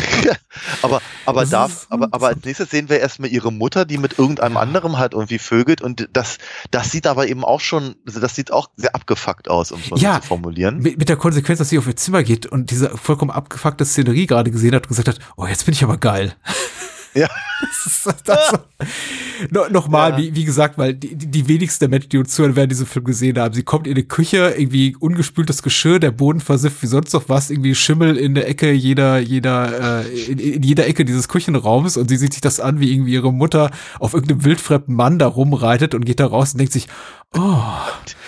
aber, 0.84 1.02
aber, 1.26 1.46
da, 1.46 1.68
aber, 1.90 2.10
aber 2.12 2.28
als 2.28 2.46
nächstes 2.46 2.70
sehen 2.70 2.88
wir 2.88 3.00
erstmal 3.00 3.32
ihre 3.32 3.52
Mutter, 3.52 3.84
die 3.84 3.98
mit 3.98 4.20
irgendeinem 4.20 4.54
ja. 4.54 4.60
anderem 4.60 5.00
halt 5.00 5.14
irgendwie 5.14 5.40
vögelt 5.40 5.82
und 5.82 6.08
das, 6.14 6.38
das 6.70 6.92
sieht 6.92 7.08
aber 7.08 7.28
eben 7.28 7.44
auch 7.44 7.62
schon, 7.62 7.96
also 8.06 8.20
das 8.20 8.36
sieht 8.36 8.52
auch 8.52 8.70
sehr 8.76 8.94
abgefuckt 8.94 9.50
aus, 9.50 9.72
um 9.72 9.80
es 9.80 10.02
ja, 10.02 10.22
zu 10.22 10.28
formulieren. 10.28 10.80
Mit, 10.80 11.00
mit 11.00 11.10
der 11.10 11.18
Konsequenz, 11.18 11.58
dass 11.58 11.70
sie 11.70 11.80
auf 11.80 11.88
ihr 11.88 11.96
Zimmer 11.96 12.22
geht 12.22 12.46
und 12.46 12.70
diese 12.70 12.96
vollkommen 12.96 13.32
abgefuckte 13.32 13.84
Szenerie 13.84 14.28
gerade 14.28 14.52
gesehen 14.52 14.76
hat 14.76 14.84
und 14.84 14.90
gesagt 14.90 15.08
hat, 15.08 15.18
oh, 15.36 15.48
jetzt 15.48 15.66
bin 15.66 15.74
ich 15.74 15.84
aber 15.84 15.98
geil. 15.98 16.36
Ja. 17.14 17.28
das 17.62 17.86
ist, 17.86 18.22
das 18.26 18.54
no, 19.50 19.68
Nochmal, 19.70 20.12
ja. 20.12 20.18
wie, 20.18 20.36
wie 20.36 20.46
gesagt, 20.46 20.78
weil 20.78 20.94
die, 20.94 21.16
die 21.16 21.48
wenigsten 21.48 21.80
der 21.84 21.90
Menschen, 21.90 22.10
die 22.10 22.18
uns 22.18 22.34
zuhören, 22.34 22.56
werden 22.56 22.70
diesen 22.70 22.86
Film 22.86 23.06
gesehen 23.06 23.38
haben. 23.38 23.54
Sie 23.54 23.64
kommt 23.64 23.88
in 23.88 23.96
die 23.96 24.08
Küche, 24.08 24.54
irgendwie 24.58 24.96
ungespültes 24.98 25.64
Geschirr, 25.64 26.00
der 26.00 26.12
Boden 26.12 26.40
versifft 26.40 26.82
wie 26.82 26.88
sonst 26.88 27.14
noch 27.14 27.28
was, 27.28 27.50
irgendwie 27.50 27.76
Schimmel 27.76 28.18
in 28.18 28.36
der 28.36 28.48
Ecke 28.48 28.72
jeder, 28.72 29.20
jeder, 29.20 30.04
äh, 30.04 30.32
in, 30.32 30.40
in 30.40 30.64
jeder 30.64 30.88
Ecke 30.88 31.06
dieses 31.06 31.28
Küchenraums 31.28 31.98
und 31.98 32.10
sie 32.10 32.18
sieht 32.18 32.34
sich 32.34 32.42
das 32.42 32.60
an, 32.60 32.80
wie 32.80 32.94
irgendwie 32.94 33.14
ihre 33.14 33.34
Mutter 33.34 33.72
auf 34.00 34.14
irgendeinem 34.14 34.44
wildfremden 34.46 34.96
Mann 34.96 35.20
da 35.20 35.28
rumreitet 35.28 35.94
und 35.94 36.06
geht 36.06 36.20
da 36.20 36.28
raus 36.28 36.54
und 36.54 36.60
denkt 36.60 36.74
sich, 36.74 36.88
oh. 37.36 37.62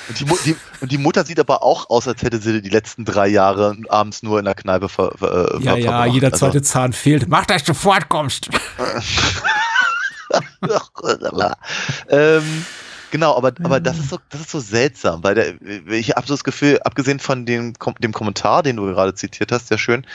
Und 0.08 0.20
die, 0.20 0.26
die, 0.45 0.56
und 0.82 0.91
die, 0.91 0.97
Mutter 0.97 1.24
sieht 1.26 1.39
aber 1.39 1.64
auch 1.64 1.89
aus, 1.89 2.08
als 2.08 2.22
hätte 2.22 2.39
sie 2.39 2.62
die 2.62 2.70
letzten 2.70 3.06
drei 3.06 3.28
Jahre 3.28 3.78
abends 3.89 4.24
nur 4.24 4.39
in 4.39 4.45
der 4.45 4.56
Kneipe 4.56 4.89
ver, 4.89 5.14
ver, 5.18 5.58
Ja, 5.62 5.76
ja, 5.76 6.06
jeder 6.06 6.28
also 6.28 6.39
zweite 6.39 6.58
also. 6.60 6.70
Zahn 6.70 6.93
fehlt. 6.93 7.28
Mach, 7.30 7.45
dass 7.45 7.64
du 7.64 7.74
fortkommst. 7.74 8.49
ähm, 12.10 12.66
genau, 13.12 13.38
aber, 13.38 13.54
aber 13.64 13.80
das 13.80 13.99
ist 13.99 14.10
so, 14.10 14.20
das 14.30 14.41
ist 14.41 14.51
so 14.51 14.60
seltsam, 14.60 15.24
weil 15.24 15.36
der, 15.36 15.54
ich 15.88 16.12
habe 16.12 16.28
so 16.28 16.34
das 16.34 16.43
Gefühl, 16.43 16.80
abgesehen 16.84 17.20
von 17.20 17.45
dem, 17.45 17.74
dem 17.99 18.14
Kommentar, 18.14 18.64
den 18.64 18.78
du 18.78 18.86
gerade 18.86 19.14
zitiert 19.14 19.51
hast, 19.51 19.68
sehr 19.68 19.78
schön, 19.78 20.06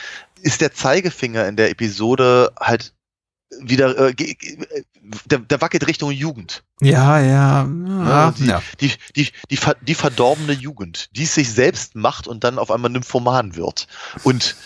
ist 0.43 0.61
der 0.61 0.73
Zeigefinger 0.73 1.47
in 1.47 1.57
der 1.57 1.71
Episode 1.71 2.53
halt 2.61 2.93
wieder, 3.61 3.97
äh, 3.99 4.15
der, 5.27 5.39
der 5.39 5.61
wackelt 5.61 5.87
Richtung 5.87 6.11
Jugend. 6.11 6.63
Ja, 6.81 7.21
ja. 7.21 7.67
ja, 7.67 8.31
die, 8.33 8.47
ja. 8.47 8.63
Die, 8.81 8.93
die, 9.17 9.29
die, 9.51 9.59
die, 9.83 9.95
verdorbene 9.95 10.53
Jugend, 10.53 11.09
die 11.17 11.25
es 11.25 11.35
sich 11.35 11.51
selbst 11.51 11.95
macht 11.95 12.27
und 12.27 12.45
dann 12.45 12.59
auf 12.59 12.71
einmal 12.71 12.91
Nymphoman 12.91 13.57
wird. 13.57 13.89
Und, 14.23 14.57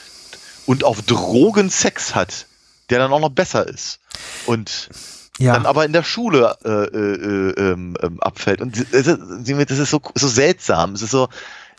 und 0.67 0.85
auf 0.85 1.03
Drogen 1.03 1.71
Sex 1.71 2.15
hat, 2.15 2.47
der 2.91 2.99
dann 2.99 3.13
auch 3.13 3.21
noch 3.21 3.31
besser 3.31 3.67
ist. 3.67 4.01
Und 4.47 4.91
ja. 5.39 5.55
dann 5.55 5.67
aber 5.67 5.85
in 5.85 5.93
der 5.93 6.03
Schule 6.03 6.57
äh, 6.65 6.69
äh, 6.69 7.51
äh, 7.51 7.73
ähm, 7.73 7.97
abfällt. 8.21 8.61
Und 8.61 8.77
das 8.93 9.07
ist 9.07 9.91
so, 9.91 10.01
so 10.15 10.29
seltsam. 10.29 10.95
Es 10.95 11.03
ist 11.03 11.11
so, 11.11 11.29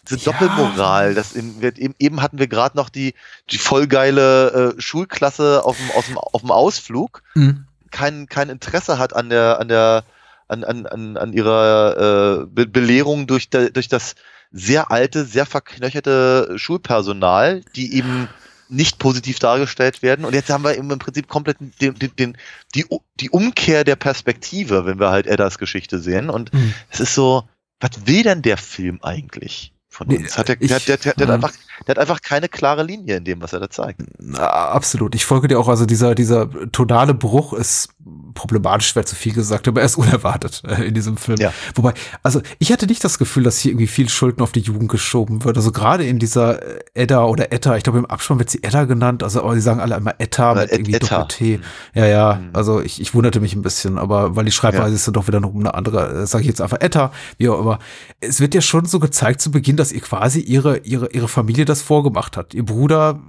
diese 0.09 0.25
ja. 0.25 0.31
Doppelmoral. 0.31 1.15
Das 1.15 1.33
in, 1.33 1.61
eben, 1.61 1.95
eben 1.99 2.21
hatten 2.21 2.39
wir 2.39 2.47
gerade 2.47 2.77
noch 2.77 2.89
die, 2.89 3.13
die 3.49 3.57
vollgeile 3.57 4.75
äh, 4.75 4.81
Schulklasse 4.81 5.63
auf 5.63 5.77
dem, 5.77 5.91
aus 5.91 6.05
dem, 6.05 6.17
auf 6.17 6.41
dem 6.41 6.51
Ausflug. 6.51 7.23
Mhm. 7.35 7.65
Kein, 7.91 8.27
kein 8.27 8.49
Interesse 8.49 8.97
hat 8.97 9.15
an 9.15 9.29
der, 9.29 9.59
an 9.59 9.67
der, 9.67 10.03
an, 10.47 10.63
an, 10.63 10.85
an, 10.85 11.17
an 11.17 11.33
ihrer 11.33 12.41
äh, 12.41 12.45
Be 12.47 12.65
Belehrung 12.67 13.27
durch, 13.27 13.49
de, 13.49 13.71
durch 13.71 13.87
das 13.87 14.15
sehr 14.51 14.91
alte, 14.91 15.25
sehr 15.25 15.45
verknöcherte 15.45 16.53
Schulpersonal, 16.57 17.61
die 17.75 17.95
eben 17.95 18.29
nicht 18.69 18.99
positiv 18.99 19.39
dargestellt 19.39 20.01
werden. 20.01 20.25
Und 20.25 20.33
jetzt 20.33 20.49
haben 20.49 20.63
wir 20.63 20.77
eben 20.77 20.89
im 20.89 20.99
Prinzip 20.99 21.27
komplett 21.27 21.57
den, 21.59 21.95
den, 21.95 22.15
den, 22.15 22.37
die, 22.75 22.85
die 23.19 23.29
Umkehr 23.29 23.83
der 23.83 23.95
Perspektive, 23.95 24.85
wenn 24.85 24.99
wir 24.99 25.11
halt 25.11 25.27
Eddas 25.27 25.57
Geschichte 25.57 25.99
sehen. 25.99 26.29
Und 26.29 26.53
mhm. 26.53 26.73
es 26.89 26.99
ist 26.99 27.13
so, 27.13 27.47
was 27.79 28.07
will 28.07 28.23
denn 28.23 28.41
der 28.41 28.57
Film 28.57 28.99
eigentlich? 29.01 29.73
Von 29.93 30.07
uns. 30.07 30.37
Hat 30.37 30.49
der, 30.49 30.57
ich, 30.59 30.67
der, 30.69 30.79
der, 30.79 30.97
der, 30.97 31.13
der, 31.13 31.27
hat 31.27 31.33
einfach, 31.33 31.53
der 31.87 31.95
hat 31.95 31.99
einfach 31.99 32.21
keine 32.21 32.49
klare 32.49 32.83
Linie 32.83 33.17
in 33.17 33.23
dem, 33.23 33.41
was 33.41 33.53
er 33.53 33.59
da 33.59 33.69
zeigt. 33.69 34.01
Absolut. 34.37 35.15
Ich 35.15 35.25
folge 35.25 35.47
dir 35.47 35.59
auch. 35.59 35.67
Also 35.67 35.85
dieser, 35.85 36.15
dieser 36.15 36.49
tonale 36.71 37.13
Bruch 37.13 37.53
ist 37.53 37.89
problematisch, 38.33 38.95
wäre 38.95 39.05
zu 39.05 39.15
viel 39.15 39.33
gesagt, 39.33 39.67
aber 39.67 39.81
er 39.81 39.85
ist 39.85 39.97
unerwartet 39.97 40.63
äh, 40.67 40.83
in 40.83 40.93
diesem 40.93 41.17
Film. 41.17 41.37
Ja. 41.39 41.53
Wobei, 41.75 41.93
also 42.21 42.41
ich 42.59 42.71
hatte 42.71 42.85
nicht 42.87 43.03
das 43.03 43.17
Gefühl, 43.17 43.43
dass 43.43 43.59
hier 43.59 43.71
irgendwie 43.71 43.87
viel 43.87 44.09
Schulden 44.09 44.41
auf 44.41 44.51
die 44.51 44.59
Jugend 44.59 44.89
geschoben 44.89 45.43
wird. 45.43 45.57
Also 45.57 45.71
gerade 45.71 46.05
in 46.05 46.19
dieser 46.19 46.61
äh, 46.61 46.83
Edda 46.93 47.25
oder 47.25 47.51
Etta, 47.51 47.77
ich 47.77 47.83
glaube 47.83 47.99
im 47.99 48.05
Abspann 48.05 48.39
wird 48.39 48.49
sie 48.49 48.63
Edda 48.63 48.85
genannt, 48.85 49.23
also 49.23 49.43
aber 49.43 49.55
sie 49.55 49.61
sagen 49.61 49.79
alle 49.79 49.95
immer 49.95 50.15
Etta 50.17 50.55
mit 50.55 50.71
irgendwie 50.71 50.93
Doppel-T. 50.93 51.57
Mhm. 51.57 51.63
Ja, 51.93 52.05
ja, 52.05 52.33
mhm. 52.35 52.49
also 52.53 52.81
ich, 52.81 52.99
ich 52.99 53.13
wunderte 53.13 53.39
mich 53.39 53.55
ein 53.55 53.61
bisschen, 53.61 53.97
aber 53.97 54.35
weil 54.35 54.45
die 54.45 54.51
Schreibweise 54.51 54.89
ja. 54.89 54.95
ist 54.95 55.07
dann 55.07 55.13
doch 55.13 55.27
wieder 55.27 55.39
noch 55.39 55.53
eine 55.53 55.73
andere, 55.73 56.23
äh, 56.23 56.27
sage 56.27 56.41
ich 56.41 56.47
jetzt 56.47 56.61
einfach 56.61 56.81
Etta, 56.81 57.11
wie 57.37 57.49
auch 57.49 57.59
immer. 57.59 57.79
Es 58.19 58.39
wird 58.39 58.53
ja 58.53 58.61
schon 58.61 58.85
so 58.85 58.99
gezeigt 58.99 59.41
zu 59.41 59.51
Beginn, 59.51 59.77
dass 59.77 59.91
ihr 59.91 60.01
quasi 60.01 60.39
ihre, 60.39 60.79
ihre, 60.79 61.11
ihre 61.11 61.27
Familie 61.27 61.62
das 61.65 61.81
vorgemacht 61.81 62.37
hat. 62.37 62.53
Ihr 62.53 62.65
Bruder 62.65 63.21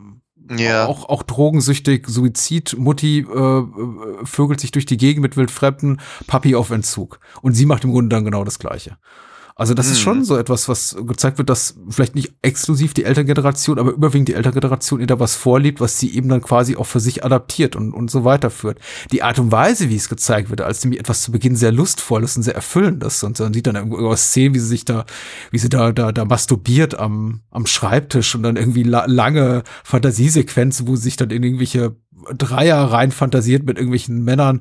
ja. 0.51 0.87
Auch, 0.87 1.09
auch 1.09 1.23
drogensüchtig, 1.23 2.07
Suizid, 2.07 2.77
Mutti 2.79 3.21
äh, 3.21 3.59
äh, 3.59 3.67
vögelt 4.25 4.61
sich 4.61 4.73
durch 4.73 4.85
die 4.85 4.99
Gegend 4.99 5.23
mit 5.23 5.37
Wildfremden, 5.37 6.01
Papi 6.27 6.55
auf 6.55 6.71
Entzug. 6.71 7.19
Und 7.41 7.55
sie 7.55 7.67
macht 7.67 7.85
im 7.85 7.93
Grunde 7.93 8.15
dann 8.15 8.25
genau 8.25 8.45
das 8.45 8.59
Gleiche. 8.59 8.99
Also 9.57 9.73
das 9.73 9.87
mhm. 9.87 9.93
ist 9.93 10.01
schon 10.01 10.25
so 10.25 10.37
etwas, 10.37 10.69
was 10.69 10.97
gezeigt 11.07 11.39
wird, 11.39 11.49
dass 11.49 11.77
vielleicht 11.89 12.17
nicht 12.17 12.33
exklusiv 12.43 12.93
die 12.93 13.05
Elterngeneration, 13.05 13.79
aber 13.79 13.93
überwiegend 13.93 14.29
die 14.29 14.35
Elterngeneration 14.35 15.01
ihr 15.01 15.07
da 15.07 15.21
was 15.21 15.37
vorliebt, 15.37 15.81
was 15.81 16.01
sie 16.01 16.13
eben 16.15 16.29
dann 16.29 16.43
quasi 16.43 16.75
auch 16.77 16.87
für 16.87 16.99
sich 16.99 17.25
adaptiert 17.25 17.77
und, 17.77 17.93
und 17.93 18.11
so 18.11 18.25
weiterführt. 18.25 18.81
Die 19.13 19.23
Art 19.23 19.39
und 19.39 19.53
Weise, 19.53 19.91
wie 19.91 19.97
es 19.97 20.09
gezeigt 20.09 20.51
wird, 20.51 20.61
als 20.61 20.83
nämlich 20.83 20.99
etwas 20.99 21.23
zu 21.23 21.31
Beginn 21.31 21.55
sehr 21.55 21.71
lustvolles 21.71 22.37
und 22.37 22.43
sehr 22.43 22.57
erfüllendes 22.57 23.23
und 23.23 23.39
dann 23.39 23.55
sieht 23.55 23.69
dann 23.69 23.77
irgendwo 23.77 24.15
Szenen, 24.17 24.55
wie 24.57 24.59
sie 24.59 24.67
sich 24.67 24.85
da, 24.85 25.05
wie 25.53 25.59
sie 25.59 25.69
da, 25.69 25.93
da, 25.93 26.11
da 26.11 26.25
masturbiert 26.25 26.99
am, 26.99 27.43
am 27.51 27.67
Schreibtisch 27.67 28.35
und 28.35 28.43
dann 28.43 28.57
irgendwie 28.57 28.83
la 28.83 29.05
lange 29.07 29.63
Fantasiesequenzen, 29.85 30.89
wo 30.89 30.97
sie 30.97 31.03
sich 31.03 31.17
dann 31.17 31.31
in 31.31 31.45
irgendwelche 31.45 31.95
Dreier 32.37 32.79
rein 32.79 33.13
fantasiert 33.13 33.65
mit 33.65 33.77
irgendwelchen 33.77 34.25
Männern. 34.25 34.61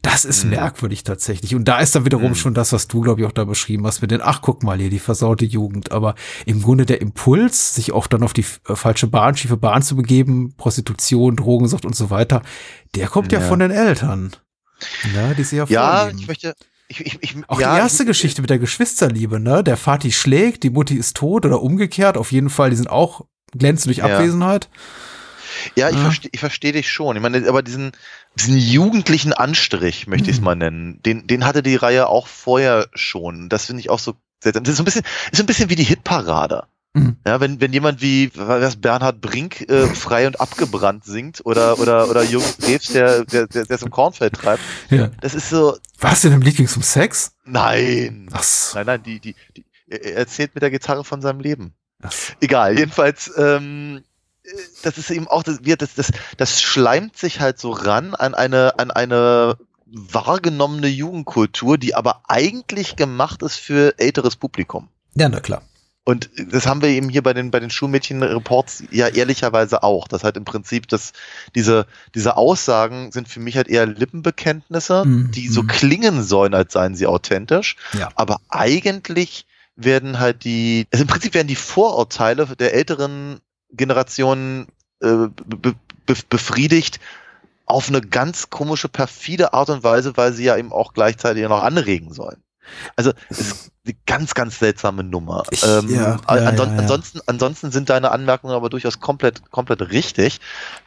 Das 0.00 0.24
ist 0.24 0.44
mhm. 0.44 0.50
merkwürdig 0.50 1.04
tatsächlich. 1.04 1.54
Und 1.54 1.66
da 1.66 1.80
ist 1.80 1.94
dann 1.94 2.04
wiederum 2.04 2.30
mhm. 2.30 2.34
schon 2.34 2.54
das, 2.54 2.72
was 2.72 2.88
du, 2.88 3.00
glaube 3.00 3.20
ich, 3.20 3.26
auch 3.26 3.32
da 3.32 3.44
beschrieben 3.44 3.86
hast, 3.86 4.00
mit 4.00 4.10
den, 4.10 4.20
ach, 4.22 4.40
guck 4.42 4.62
mal 4.62 4.78
hier, 4.78 4.90
die 4.90 4.98
versaute 4.98 5.44
Jugend. 5.44 5.92
Aber 5.92 6.14
im 6.46 6.62
Grunde 6.62 6.86
der 6.86 7.00
Impuls, 7.00 7.74
sich 7.74 7.92
auch 7.92 8.06
dann 8.06 8.22
auf 8.22 8.32
die 8.32 8.44
äh, 8.68 8.74
falsche 8.74 9.06
Bahn, 9.06 9.36
schiefe 9.36 9.56
Bahn 9.56 9.82
zu 9.82 9.96
begeben, 9.96 10.54
Prostitution, 10.56 11.36
Drogensucht 11.36 11.84
und 11.84 11.94
so 11.94 12.10
weiter, 12.10 12.42
der 12.94 13.08
kommt 13.08 13.32
ja, 13.32 13.40
ja 13.40 13.46
von 13.46 13.58
den 13.58 13.70
Eltern. 13.70 14.32
Ja, 15.14 15.34
die 15.34 15.44
sie 15.44 15.56
ja 15.56 15.66
Ja, 15.68 16.08
ich 16.08 16.26
möchte, 16.26 16.54
ich, 16.88 17.00
ich, 17.00 17.18
ich, 17.22 17.36
auch 17.48 17.60
ja, 17.60 17.74
die 17.74 17.80
erste 17.80 18.04
Geschichte 18.04 18.42
mit 18.42 18.50
der 18.50 18.58
Geschwisterliebe, 18.58 19.40
ne? 19.40 19.62
Der 19.64 19.76
Vati 19.76 20.12
schlägt, 20.12 20.62
die 20.62 20.70
Mutti 20.70 20.96
ist 20.96 21.16
tot 21.16 21.46
oder 21.46 21.62
umgekehrt. 21.62 22.16
Auf 22.16 22.32
jeden 22.32 22.50
Fall, 22.50 22.70
die 22.70 22.76
sind 22.76 22.90
auch 22.90 23.24
glänzend 23.52 23.86
durch 23.86 24.02
Abwesenheit. 24.02 24.68
Ja. 25.74 25.90
Ich 25.90 25.96
ja. 25.96 26.02
verstehe 26.02 26.30
ich 26.32 26.40
versteh 26.40 26.72
dich 26.72 26.90
schon. 26.90 27.16
Ich 27.16 27.22
meine, 27.22 27.48
aber 27.48 27.62
diesen, 27.62 27.92
diesen 28.36 28.56
jugendlichen 28.56 29.32
Anstrich, 29.32 30.06
möchte 30.06 30.30
ich 30.30 30.36
es 30.36 30.40
mhm. 30.40 30.44
mal 30.44 30.56
nennen, 30.56 31.02
den, 31.02 31.26
den 31.26 31.44
hatte 31.44 31.62
die 31.62 31.76
Reihe 31.76 32.08
auch 32.08 32.26
vorher 32.26 32.88
schon. 32.94 33.48
Das 33.48 33.66
finde 33.66 33.80
ich 33.80 33.90
auch 33.90 33.98
so 33.98 34.14
seltsam. 34.42 34.64
Das 34.64 34.72
ist 34.72 34.76
so 34.78 34.82
ein 34.82 34.86
bisschen, 34.86 35.04
ist 35.30 35.36
so 35.36 35.42
ein 35.42 35.46
bisschen 35.46 35.70
wie 35.70 35.76
die 35.76 35.84
Hitparade. 35.84 36.64
Mhm. 36.94 37.16
Ja, 37.26 37.40
wenn, 37.40 37.60
wenn 37.60 37.72
jemand 37.72 38.02
wie 38.02 38.30
was 38.34 38.76
Bernhard 38.76 39.22
Brink 39.22 39.62
äh, 39.62 39.86
frei 39.86 40.26
und 40.26 40.40
abgebrannt 40.40 41.04
singt 41.04 41.40
oder 41.46 41.78
oder 41.78 42.10
oder 42.10 42.22
Jürgen 42.22 42.52
Drews, 42.60 42.88
der 42.92 43.24
der 43.24 43.46
der 43.46 43.70
es 43.70 43.82
im 43.82 43.90
Kornfeld 43.90 44.34
treibt, 44.34 44.62
ja. 44.90 45.08
das 45.22 45.34
ist 45.34 45.48
so. 45.48 45.78
Was 45.98 46.20
denn 46.20 46.32
im 46.32 46.42
Lied 46.42 46.56
ging's 46.56 46.76
um 46.76 46.82
Sex? 46.82 47.32
Nein. 47.46 48.28
Ach 48.32 48.42
so. 48.42 48.76
Nein, 48.76 48.86
nein, 48.86 49.02
die 49.02 49.20
die, 49.20 49.34
die 49.56 49.64
er 49.88 50.16
erzählt 50.16 50.54
mit 50.54 50.62
der 50.62 50.70
Gitarre 50.70 51.02
von 51.02 51.22
seinem 51.22 51.40
Leben. 51.40 51.72
So. 52.02 52.08
Egal, 52.40 52.78
jedenfalls 52.78 53.32
ähm, 53.38 54.02
das 54.82 54.98
ist 54.98 55.10
eben 55.10 55.28
auch, 55.28 55.42
das, 55.42 55.60
das, 55.62 55.94
das, 55.94 56.12
das 56.36 56.62
schleimt 56.62 57.16
sich 57.16 57.40
halt 57.40 57.58
so 57.58 57.70
ran 57.70 58.14
an 58.14 58.34
eine, 58.34 58.78
an 58.78 58.90
eine 58.90 59.56
wahrgenommene 59.86 60.88
Jugendkultur, 60.88 61.78
die 61.78 61.94
aber 61.94 62.22
eigentlich 62.28 62.96
gemacht 62.96 63.42
ist 63.42 63.56
für 63.56 63.98
älteres 63.98 64.36
Publikum. 64.36 64.88
Ja, 65.14 65.28
na 65.28 65.40
klar. 65.40 65.62
Und 66.04 66.30
das 66.50 66.66
haben 66.66 66.82
wir 66.82 66.88
eben 66.88 67.08
hier 67.08 67.22
bei 67.22 67.32
den, 67.32 67.52
bei 67.52 67.60
den 67.60 67.70
Schulmädchen-Reports 67.70 68.84
ja 68.90 69.06
ehrlicherweise 69.06 69.84
auch. 69.84 70.08
Das 70.08 70.24
halt 70.24 70.36
im 70.36 70.44
Prinzip, 70.44 70.88
dass 70.88 71.12
diese, 71.54 71.86
diese 72.16 72.36
Aussagen 72.36 73.12
sind 73.12 73.28
für 73.28 73.38
mich 73.38 73.56
halt 73.56 73.68
eher 73.68 73.86
Lippenbekenntnisse, 73.86 75.04
mhm. 75.04 75.30
die 75.30 75.46
so 75.46 75.62
klingen 75.62 76.24
sollen, 76.24 76.54
als 76.54 76.72
seien 76.72 76.96
sie 76.96 77.06
authentisch. 77.06 77.76
Ja. 77.96 78.08
Aber 78.16 78.40
eigentlich 78.48 79.46
werden 79.76 80.18
halt 80.18 80.42
die, 80.42 80.88
also 80.90 81.02
im 81.02 81.08
Prinzip 81.08 81.34
werden 81.34 81.46
die 81.46 81.56
Vorurteile 81.56 82.46
der 82.56 82.74
älteren 82.74 83.40
Generationen 83.72 84.68
äh, 85.00 85.28
be, 85.46 85.74
be, 86.06 86.14
befriedigt 86.28 87.00
auf 87.66 87.88
eine 87.88 88.00
ganz 88.00 88.50
komische, 88.50 88.88
perfide 88.88 89.52
Art 89.54 89.70
und 89.70 89.82
Weise, 89.82 90.16
weil 90.16 90.32
sie 90.32 90.44
ja 90.44 90.56
eben 90.56 90.72
auch 90.72 90.92
gleichzeitig 90.92 91.42
noch 91.44 91.62
anregen 91.62 92.12
sollen. 92.12 92.42
Also 92.96 93.12
es 93.28 93.40
ist 93.40 93.72
eine 93.84 93.94
ganz, 94.06 94.34
ganz 94.34 94.58
seltsame 94.58 95.02
Nummer. 95.02 95.44
Ich, 95.50 95.64
ähm, 95.64 95.88
ja, 95.88 96.18
anson 96.26 96.68
ja, 96.68 96.74
ja, 96.74 96.78
ansonsten, 96.78 97.20
ansonsten 97.26 97.72
sind 97.72 97.90
deine 97.90 98.10
Anmerkungen 98.10 98.54
aber 98.54 98.70
durchaus 98.70 99.00
komplett, 99.00 99.50
komplett 99.50 99.90
richtig. 99.90 100.40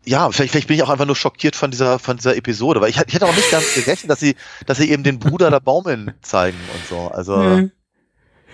Ja, 0.06 0.32
vielleicht, 0.32 0.52
vielleicht 0.52 0.68
bin 0.68 0.78
ich 0.78 0.84
auch 0.84 0.90
einfach 0.90 1.06
nur 1.06 1.16
schockiert 1.16 1.56
von 1.56 1.72
dieser, 1.72 2.00
von 2.00 2.18
dieser 2.18 2.36
Episode, 2.36 2.82
weil 2.82 2.90
ich, 2.90 2.98
ich 3.06 3.14
hätte 3.14 3.26
auch 3.26 3.36
nicht 3.36 3.52
ganz 3.52 3.74
gerechnet, 3.74 4.10
dass 4.10 4.20
sie, 4.20 4.36
dass 4.66 4.78
sie 4.78 4.90
eben 4.90 5.04
den 5.04 5.20
Bruder 5.20 5.50
der 5.50 5.60
Baumeln 5.60 6.14
zeigen 6.22 6.58
und 6.74 6.88
so. 6.88 7.12
Also. 7.12 7.38
Mhm. 7.38 7.72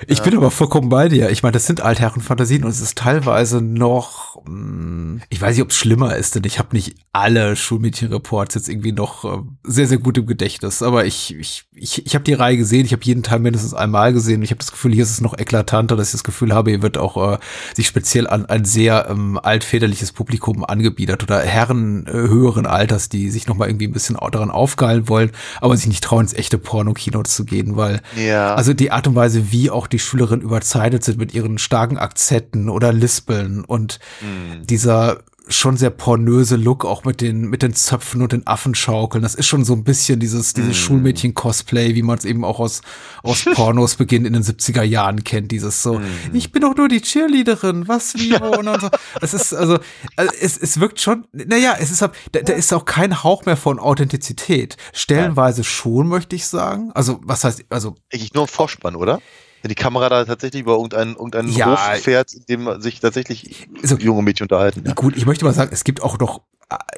Ich 0.07 0.19
ja. 0.19 0.23
bin 0.23 0.38
aber 0.38 0.52
vollkommen 0.52 0.90
bei 0.90 1.07
dir. 1.07 1.30
Ich 1.30 1.44
meine, 1.44 1.53
das 1.53 1.65
sind 1.65 1.82
Altherrenfantasien 1.82 2.64
und 2.64 2.69
es 2.69 2.82
ist 2.82 2.98
teilweise 2.98 3.61
noch, 3.61 4.44
hm, 4.45 5.22
ich 5.30 5.41
weiß 5.41 5.56
nicht, 5.56 5.64
ob 5.64 5.69
es 5.69 5.76
schlimmer 5.76 6.15
ist, 6.15 6.36
denn 6.36 6.44
ich 6.45 6.60
habe 6.60 6.69
nicht 6.73 6.95
alle 7.14 7.56
Schulmädchenreports 7.56 8.56
jetzt 8.56 8.69
irgendwie 8.69 8.91
noch 8.91 9.26
äh, 9.26 9.44
sehr, 9.64 9.88
sehr 9.88 9.98
gut 9.98 10.18
im 10.18 10.26
Gedächtnis. 10.26 10.82
Aber 10.82 11.06
ich, 11.06 11.36
ich, 11.38 11.65
ich, 11.76 12.06
ich 12.06 12.15
habe 12.15 12.23
die 12.23 12.34
Reihe 12.34 12.57
gesehen, 12.57 12.86
ich 12.86 12.94
habe 12.94 13.03
jeden 13.03 13.23
Teil 13.23 13.40
mindestens 13.40 13.73
einmal 13.73 14.14
gesehen 14.14 14.38
und 14.38 14.44
ich 14.44 14.52
habe 14.52 14.60
das 14.60 14.72
Gefühl, 14.72 14.94
hier 14.94 15.03
ist 15.03 15.11
es 15.11 15.22
noch 15.22 15.38
eklatanter, 15.38 15.95
dass 15.95 16.07
ich 16.07 16.14
das 16.14 16.23
Gefühl 16.23 16.53
habe, 16.53 16.72
hier 16.72 16.82
wird 16.82 16.98
auch 16.98 17.34
äh, 17.34 17.38
sich 17.76 17.88
speziell 17.88 18.28
an 18.28 18.45
ein 18.45 18.65
sehr 18.65 19.07
ähm, 19.10 19.40
altväterliches 19.41 20.11
Publikum 20.11 20.64
angebiedert 20.64 21.23
oder 21.23 21.40
Herren 21.40 22.07
äh, 22.07 22.11
höheren 22.11 22.65
Alters, 22.65 23.10
die 23.10 23.30
sich 23.30 23.48
nochmal 23.48 23.69
irgendwie 23.69 23.88
ein 23.88 23.94
bisschen 23.94 24.18
daran 24.32 24.52
aufgeilen 24.52 25.10
wollen, 25.10 25.32
aber 25.60 25.76
sich 25.76 25.88
nicht 25.88 26.03
trauen, 26.03 26.22
ins 26.22 26.34
echte 26.34 26.57
Porno-Kino 26.57 27.23
zu 27.23 27.45
gehen, 27.45 27.76
weil 27.76 28.02
ja. 28.15 28.56
also 28.56 28.73
die 28.73 28.91
Art 28.91 29.07
und 29.07 29.15
Weise, 29.15 29.52
wie 29.52 29.69
auch 29.69 29.88
die 29.91 29.99
Schülerinnen 29.99 30.43
überzeichnet 30.43 31.03
sind 31.03 31.18
mit 31.18 31.34
ihren 31.34 31.57
starken 31.57 31.97
Akzenten 31.97 32.69
oder 32.69 32.93
Lispeln 32.93 33.63
und 33.65 33.99
mhm. 34.22 34.65
dieser 34.65 35.23
schon 35.51 35.77
sehr 35.77 35.89
pornöse 35.89 36.55
Look, 36.55 36.85
auch 36.85 37.03
mit 37.03 37.22
den, 37.22 37.49
mit 37.49 37.61
den 37.61 37.73
Zöpfen 37.73 38.22
und 38.22 38.31
den 38.31 38.45
Affenschaukeln. 38.47 39.22
Das 39.22 39.35
ist 39.35 39.47
schon 39.47 39.65
so 39.65 39.73
ein 39.73 39.84
bisschen 39.84 40.19
dieses, 40.19 40.53
dieses 40.53 40.77
mm. 40.77 40.80
Schulmädchen-Cosplay, 40.80 41.95
wie 41.95 42.01
man 42.01 42.18
es 42.18 42.26
eben 42.26 42.45
auch 42.45 42.59
aus, 42.59 42.81
aus 43.23 43.45
Pornos 43.53 43.95
Beginn 43.95 44.26
in 44.26 44.34
den 44.34 44.43
70er 44.43 44.84
Jahren 44.84 45.23
kennt. 45.23 45.51
Dieses 45.51 45.84
so, 45.84 45.99
mm. 45.99 46.05
ich 46.34 46.51
bin 46.51 46.61
doch 46.61 46.76
nur 46.76 46.88
die 46.88 47.01
Cheerleaderin, 47.01 47.88
was, 47.88 48.15
wie, 48.15 48.31
wo 48.39 48.59
und 48.59 48.81
so. 48.81 48.89
Es 49.19 49.34
ist, 49.34 49.53
also, 49.53 49.80
also, 50.15 50.31
es, 50.39 50.57
es 50.57 50.80
wirkt 50.80 50.99
schon, 50.99 51.26
naja, 51.34 51.76
es 51.80 51.91
ist, 51.91 52.01
da, 52.01 52.09
da 52.31 52.53
ist 52.53 52.73
auch 52.73 52.85
kein 52.85 53.23
Hauch 53.23 53.45
mehr 53.45 53.57
von 53.57 53.80
Authentizität. 53.80 54.77
Stellenweise 54.93 55.63
schon, 55.63 56.07
möchte 56.07 56.35
ich 56.35 56.45
sagen. 56.45 56.91
Also, 56.93 57.19
was 57.23 57.43
heißt, 57.43 57.65
also. 57.69 57.95
Eigentlich 58.13 58.34
nur 58.34 58.43
ein 58.43 58.47
Vorspann, 58.47 58.95
oder? 58.95 59.19
Wenn 59.61 59.69
die 59.69 59.75
Kamera 59.75 60.09
da 60.09 60.25
tatsächlich 60.25 60.61
über 60.61 60.73
irgendeinen, 60.73 61.15
irgendeinen 61.15 61.49
ja, 61.49 61.71
Hof 61.71 62.01
fährt, 62.01 62.33
in 62.33 62.45
dem 62.47 62.81
sich 62.81 62.99
tatsächlich 62.99 63.67
so, 63.83 63.97
junge 63.97 64.23
Mädchen 64.23 64.45
unterhalten. 64.45 64.83
Ja. 64.85 64.93
Gut, 64.93 65.15
ich 65.15 65.25
möchte 65.25 65.45
mal 65.45 65.53
sagen, 65.53 65.71
es 65.73 65.83
gibt 65.83 66.01
auch 66.01 66.17
noch 66.17 66.41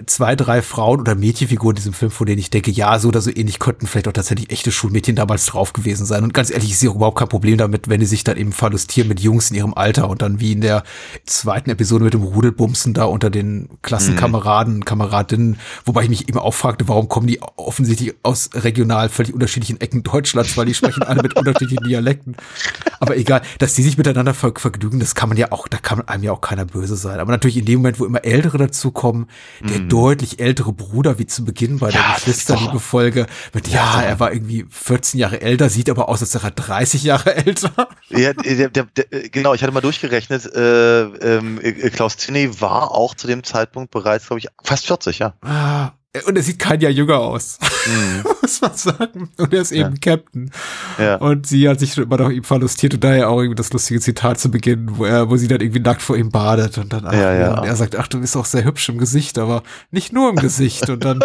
zwei, 0.06 0.36
drei 0.36 0.62
Frauen 0.62 1.00
oder 1.00 1.16
Mädchenfiguren 1.16 1.76
in 1.76 1.78
diesem 1.78 1.94
Film, 1.94 2.12
von 2.12 2.28
denen 2.28 2.40
ich 2.40 2.50
denke, 2.50 2.72
ja, 2.72 3.00
so 3.00 3.08
oder 3.08 3.22
so 3.22 3.32
ähnlich 3.34 3.60
könnten 3.60 3.88
vielleicht 3.88 4.08
auch 4.08 4.14
tatsächlich 4.14 4.52
echte 4.52 4.72
Schulmädchen 4.72 5.16
damals 5.16 5.46
drauf 5.48 5.74
gewesen 5.74 6.06
sein. 6.06 6.24
Und 6.24 6.34
ganz 6.34 6.52
ehrlich, 6.52 6.70
ich 6.70 6.78
sehe 6.78 6.90
auch 6.92 6.96
überhaupt 6.96 7.18
kein 7.18 7.30
Problem 7.30 7.58
damit, 7.58 7.90
wenn 7.90 8.00
die 8.00 8.06
sich 8.06 8.24
dann 8.24 8.38
eben 8.38 8.52
verlustieren 8.52 9.08
mit 9.08 9.20
Jungs 9.20 9.50
in 9.50 9.58
ihrem 9.58 9.74
Alter 9.74 10.10
und 10.10 10.22
dann 10.22 10.40
wie 10.40 10.52
in 10.52 10.62
der 10.62 10.84
zweiten 11.26 11.70
Episode 11.70 12.06
mit 12.06 12.14
dem 12.14 12.24
Rudelbumsen 12.24 12.94
da 12.94 13.06
unter 13.06 13.30
den 13.30 13.70
Klassenkameraden, 13.82 14.76
mhm. 14.76 14.86
Kameradinnen, 14.86 15.60
wobei 15.86 16.04
ich 16.04 16.10
mich 16.10 16.30
eben 16.30 16.38
auch 16.38 16.54
fragte, 16.54 16.88
warum 16.88 17.08
kommen 17.08 17.28
die 17.28 17.42
offensichtlich 17.56 18.14
aus 18.24 18.50
regional 18.54 19.10
völlig 19.10 19.34
unterschiedlichen 19.34 19.82
Ecken 19.82 20.04
Deutschlands, 20.04 20.56
weil 20.56 20.66
die 20.66 20.74
sprechen 20.74 21.04
alle 21.04 21.22
mit 21.24 21.36
unterschiedlichen 21.36 21.84
Dialekten. 21.88 22.36
Aber 23.04 23.18
egal, 23.18 23.42
dass 23.60 23.74
die 23.74 23.84
sich 23.84 23.98
miteinander 23.98 24.34
ver 24.34 24.54
vergnügen, 24.56 25.02
das 25.02 25.14
kann 25.14 25.28
man 25.28 25.38
ja 25.38 25.52
auch, 25.52 25.68
da 25.68 25.78
kann 25.78 26.08
einem 26.08 26.24
ja 26.24 26.32
auch 26.32 26.40
keiner 26.40 26.64
böse 26.64 26.96
sein. 26.96 27.20
Aber 27.20 27.32
natürlich 27.32 27.58
in 27.58 27.66
dem 27.66 27.80
Moment, 27.80 28.00
wo 28.00 28.06
immer 28.06 28.24
Ältere 28.24 28.58
dazukommen, 28.58 29.28
der 29.60 29.82
mhm. 29.82 29.90
deutlich 29.90 30.40
ältere 30.40 30.72
Bruder, 30.72 31.20
wie 31.20 31.26
zu 31.26 31.44
Beginn 31.44 31.80
bei 31.80 31.92
der 31.92 32.00
ja, 32.00 32.16
Geschwisterliebe-Folge, 32.16 33.28
mit, 33.54 33.68
ja, 33.68 34.02
er 34.02 34.22
war 34.22 34.32
irgendwie 34.32 34.66
14 34.70 35.20
Jahre 35.20 35.42
älter, 35.42 35.70
sieht 35.70 35.90
aber 35.90 36.08
aus, 36.08 36.22
als 36.22 36.34
wäre 36.34 36.48
er 36.48 36.52
30 36.52 37.04
Jahre 37.04 37.36
älter. 37.46 37.90
Ja, 38.10 38.32
der, 38.32 38.70
der, 38.70 38.86
der, 38.86 39.06
genau, 39.30 39.54
ich 39.54 39.62
hatte 39.64 39.74
mal 39.74 39.82
durchgerechnet, 39.82 40.46
äh, 40.56 41.02
ähm, 41.02 41.60
äh, 41.62 41.90
Klaus 41.90 42.16
Tinney 42.16 42.62
war 42.62 42.92
auch 42.92 43.16
zu 43.16 43.28
dem 43.28 43.44
Zeitpunkt 43.44 43.92
bereits, 43.92 44.28
glaube 44.28 44.40
ich, 44.40 44.48
fast 44.64 44.88
40, 44.88 45.20
ja. 45.20 45.34
Ah, 45.42 45.92
und 46.28 46.38
er 46.38 46.44
sieht 46.44 46.60
kein 46.60 46.80
Jahr 46.80 46.92
jünger 46.92 47.20
aus, 47.20 47.58
mhm. 47.88 48.24
muss 48.42 48.62
man 48.62 48.76
sagen. 48.76 49.30
Und 49.38 49.54
er 49.54 49.62
ist 49.62 49.72
eben 49.72 49.96
ja. 49.96 50.16
Captain. 50.16 50.52
Ja. 51.00 51.16
Und 51.16 51.48
sie 51.48 51.68
hat 51.68 51.80
sich 51.80 51.94
schon 51.94 52.04
immer 52.04 52.18
noch 52.18 52.30
ihm 52.30 52.44
verlustiert 52.44 52.94
und 52.94 53.04
daher 53.04 53.30
auch 53.30 53.40
irgendwie 53.40 53.56
das 53.56 53.74
lustige 53.74 54.00
Zitat 54.00 54.40
zu 54.40 54.52
Beginn, 54.52 54.98
wo 54.98 55.06
er, 55.06 55.30
wo 55.30 55.38
sie 55.38 55.48
dann 55.48 55.62
irgendwie 55.62 55.80
nackt 55.80 56.04
vor 56.04 56.16
ihm 56.16 56.30
badet 56.30 56.78
und 56.78 56.94
dann, 56.94 57.06
ach, 57.06 57.14
ja, 57.14 57.34
ja. 57.34 57.60
und 57.60 57.66
er 57.66 57.76
sagt, 57.76 57.96
ach, 57.96 58.08
du 58.08 58.20
bist 58.20 58.38
auch 58.38 58.46
sehr 58.46 58.64
hübsch 58.64 58.88
im 58.90 59.00
Gesicht, 59.00 59.40
aber 59.40 59.64
nicht 59.90 60.14
nur 60.14 60.30
im 60.30 60.36
Gesicht. 60.36 60.88
Und 60.90 61.04
dann 61.04 61.20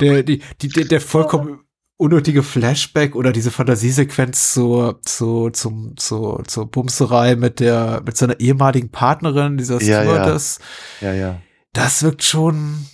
der, 0.00 0.22
die, 0.22 0.42
die, 0.62 0.68
der, 0.68 0.84
der 0.84 1.00
vollkommen 1.00 1.60
unnötige 1.96 2.42
Flashback 2.42 3.16
oder 3.16 3.32
diese 3.32 3.50
Fantasiesequenz 3.50 4.54
zur, 4.54 5.02
zu, 5.02 5.50
zum, 5.50 5.96
zu, 5.96 6.40
zur 6.46 6.70
Bumserei 6.70 7.34
mit 7.36 7.60
der, 7.60 8.02
mit 8.06 8.16
seiner 8.16 8.38
ehemaligen 8.38 8.90
Partnerin, 8.90 9.58
dieser 9.58 9.80
Stewardess. 9.80 10.60
Ja, 11.00 11.08
ja. 11.08 11.14
ja, 11.14 11.20
ja. 11.20 11.40
Das 11.72 12.02
wirkt 12.02 12.22
schon, 12.22 12.86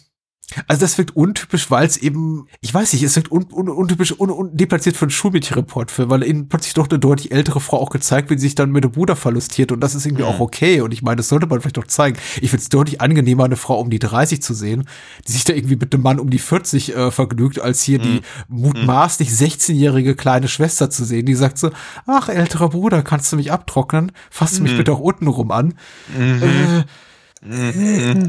also 0.68 0.81
das 0.81 0.97
wirkt 0.97 1.16
untypisch, 1.16 1.70
weil 1.73 1.86
es 1.86 1.97
eben, 1.97 2.47
ich 2.60 2.73
weiß 2.73 2.93
nicht, 2.93 3.02
es 3.02 3.16
wirkt 3.16 3.32
un, 3.32 3.47
un, 3.52 3.68
untypisch, 3.68 4.18
un, 4.18 4.31
un, 4.31 4.56
deplatziert 4.56 4.97
für 4.97 5.06
einen 5.06 5.10
Schulmädchenreportfilm, 5.10 6.09
weil 6.09 6.23
ihnen 6.23 6.48
plötzlich 6.48 6.74
doch 6.74 6.89
eine 6.89 7.01
deutlich 7.01 7.32
ältere 7.32 7.60
Frau 7.60 7.78
auch 7.78 7.90
gezeigt 7.90 8.31
wird, 8.31 8.39
die 8.39 8.43
sich 8.43 8.55
dann 8.55 8.70
mit 8.70 8.85
dem 8.85 8.93
Bruder 8.93 9.16
verlustiert 9.16 9.73
und 9.73 9.81
das 9.81 9.97
ist 9.97 10.06
irgendwie 10.06 10.23
mhm. 10.23 10.28
auch 10.28 10.40
okay 10.40 10.82
und 10.82 10.93
ich 10.93 11.02
meine, 11.02 11.16
das 11.16 11.28
sollte 11.28 11.48
man 11.48 11.60
vielleicht 11.60 11.77
doch 11.77 11.86
zeigen. 11.86 12.16
Ich 12.40 12.51
finde 12.51 12.62
es 12.62 12.68
deutlich 12.68 13.01
angenehmer, 13.01 13.44
eine 13.44 13.56
Frau 13.56 13.81
um 13.81 13.90
die 13.90 13.98
30 13.98 14.40
zu 14.40 14.55
sehen, 14.55 14.89
die 15.27 15.32
sich 15.32 15.44
da 15.44 15.52
irgendwie 15.52 15.77
mit 15.77 15.93
einem 15.93 16.05
Mann 16.05 16.20
um 16.20 16.31
die 16.31 16.39
40 16.39 16.94
äh, 16.94 17.10
vergnügt, 17.10 17.60
als 17.60 17.82
hier 17.82 17.98
mhm. 17.98 18.02
die 18.02 18.20
mutmaßlich 18.48 19.31
16-jährige 19.31 20.14
kleine 20.14 20.47
Schwester 20.47 20.90
zu 20.90 21.05
sehen, 21.05 21.27
die 21.27 21.35
sagt 21.35 21.59
so, 21.59 21.70
ach, 22.06 22.28
älterer 22.28 22.68
Bruder, 22.68 23.02
kannst 23.02 23.32
du 23.32 23.36
mich 23.36 23.51
abtrocknen? 23.51 24.12
Fass 24.31 24.59
mhm. 24.59 24.64
mich 24.64 24.77
bitte 24.77 24.93
auch 24.93 25.01
unten 25.01 25.27
rum 25.27 25.51
an. 25.51 25.74
Mhm. 26.16 26.85
Äh, 27.43 28.12
äh, 28.12 28.27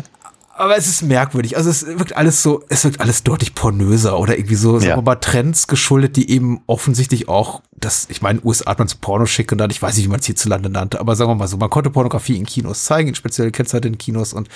aber 0.58 0.76
es 0.76 0.88
ist 0.88 1.04
merkwürdig. 1.04 1.56
Also 1.58 1.70
es 1.70 1.86
wirkt 1.86 2.16
alles 2.16 2.42
so, 2.44 2.64
es 2.70 2.84
wirkt 2.84 3.00
alles 3.00 3.24
deutlich 3.24 3.54
pornöser 3.54 4.20
oder 4.20 4.38
irgendwie 4.38 4.56
so, 4.56 4.76
ja. 4.76 4.80
sagen 4.80 4.98
wir 4.98 5.02
mal, 5.04 5.16
Trends 5.16 5.68
geschuldet, 5.68 6.16
die 6.16 6.30
eben 6.30 6.62
offensichtlich 6.68 7.30
auch, 7.30 7.62
das, 7.76 8.08
ich 8.10 8.22
meine, 8.22 8.42
USA 8.44 8.72
hat 8.72 8.80
man 8.80 8.88
zu 8.88 8.98
Porno 8.98 9.26
schicken 9.26 9.58
dann, 9.58 9.70
ich 9.70 9.82
weiß 9.82 9.96
nicht, 9.96 10.06
wie 10.06 10.10
man 10.10 10.20
es 10.20 10.26
hierzulande 10.26 10.70
nannte, 10.70 11.00
aber 11.00 11.16
sagen 11.16 11.30
wir 11.30 11.36
mal 11.36 11.48
so, 11.48 11.58
man 11.58 11.70
konnte 11.70 11.90
Pornografie 11.90 12.38
in 12.38 12.46
Kinos 12.46 12.86
zeigen, 12.86 13.10
in 13.10 13.16
spezielle 13.16 13.52
Kennzeichen 13.52 13.88
in 13.88 13.98
Kinos 13.98 14.34
und 14.34 14.50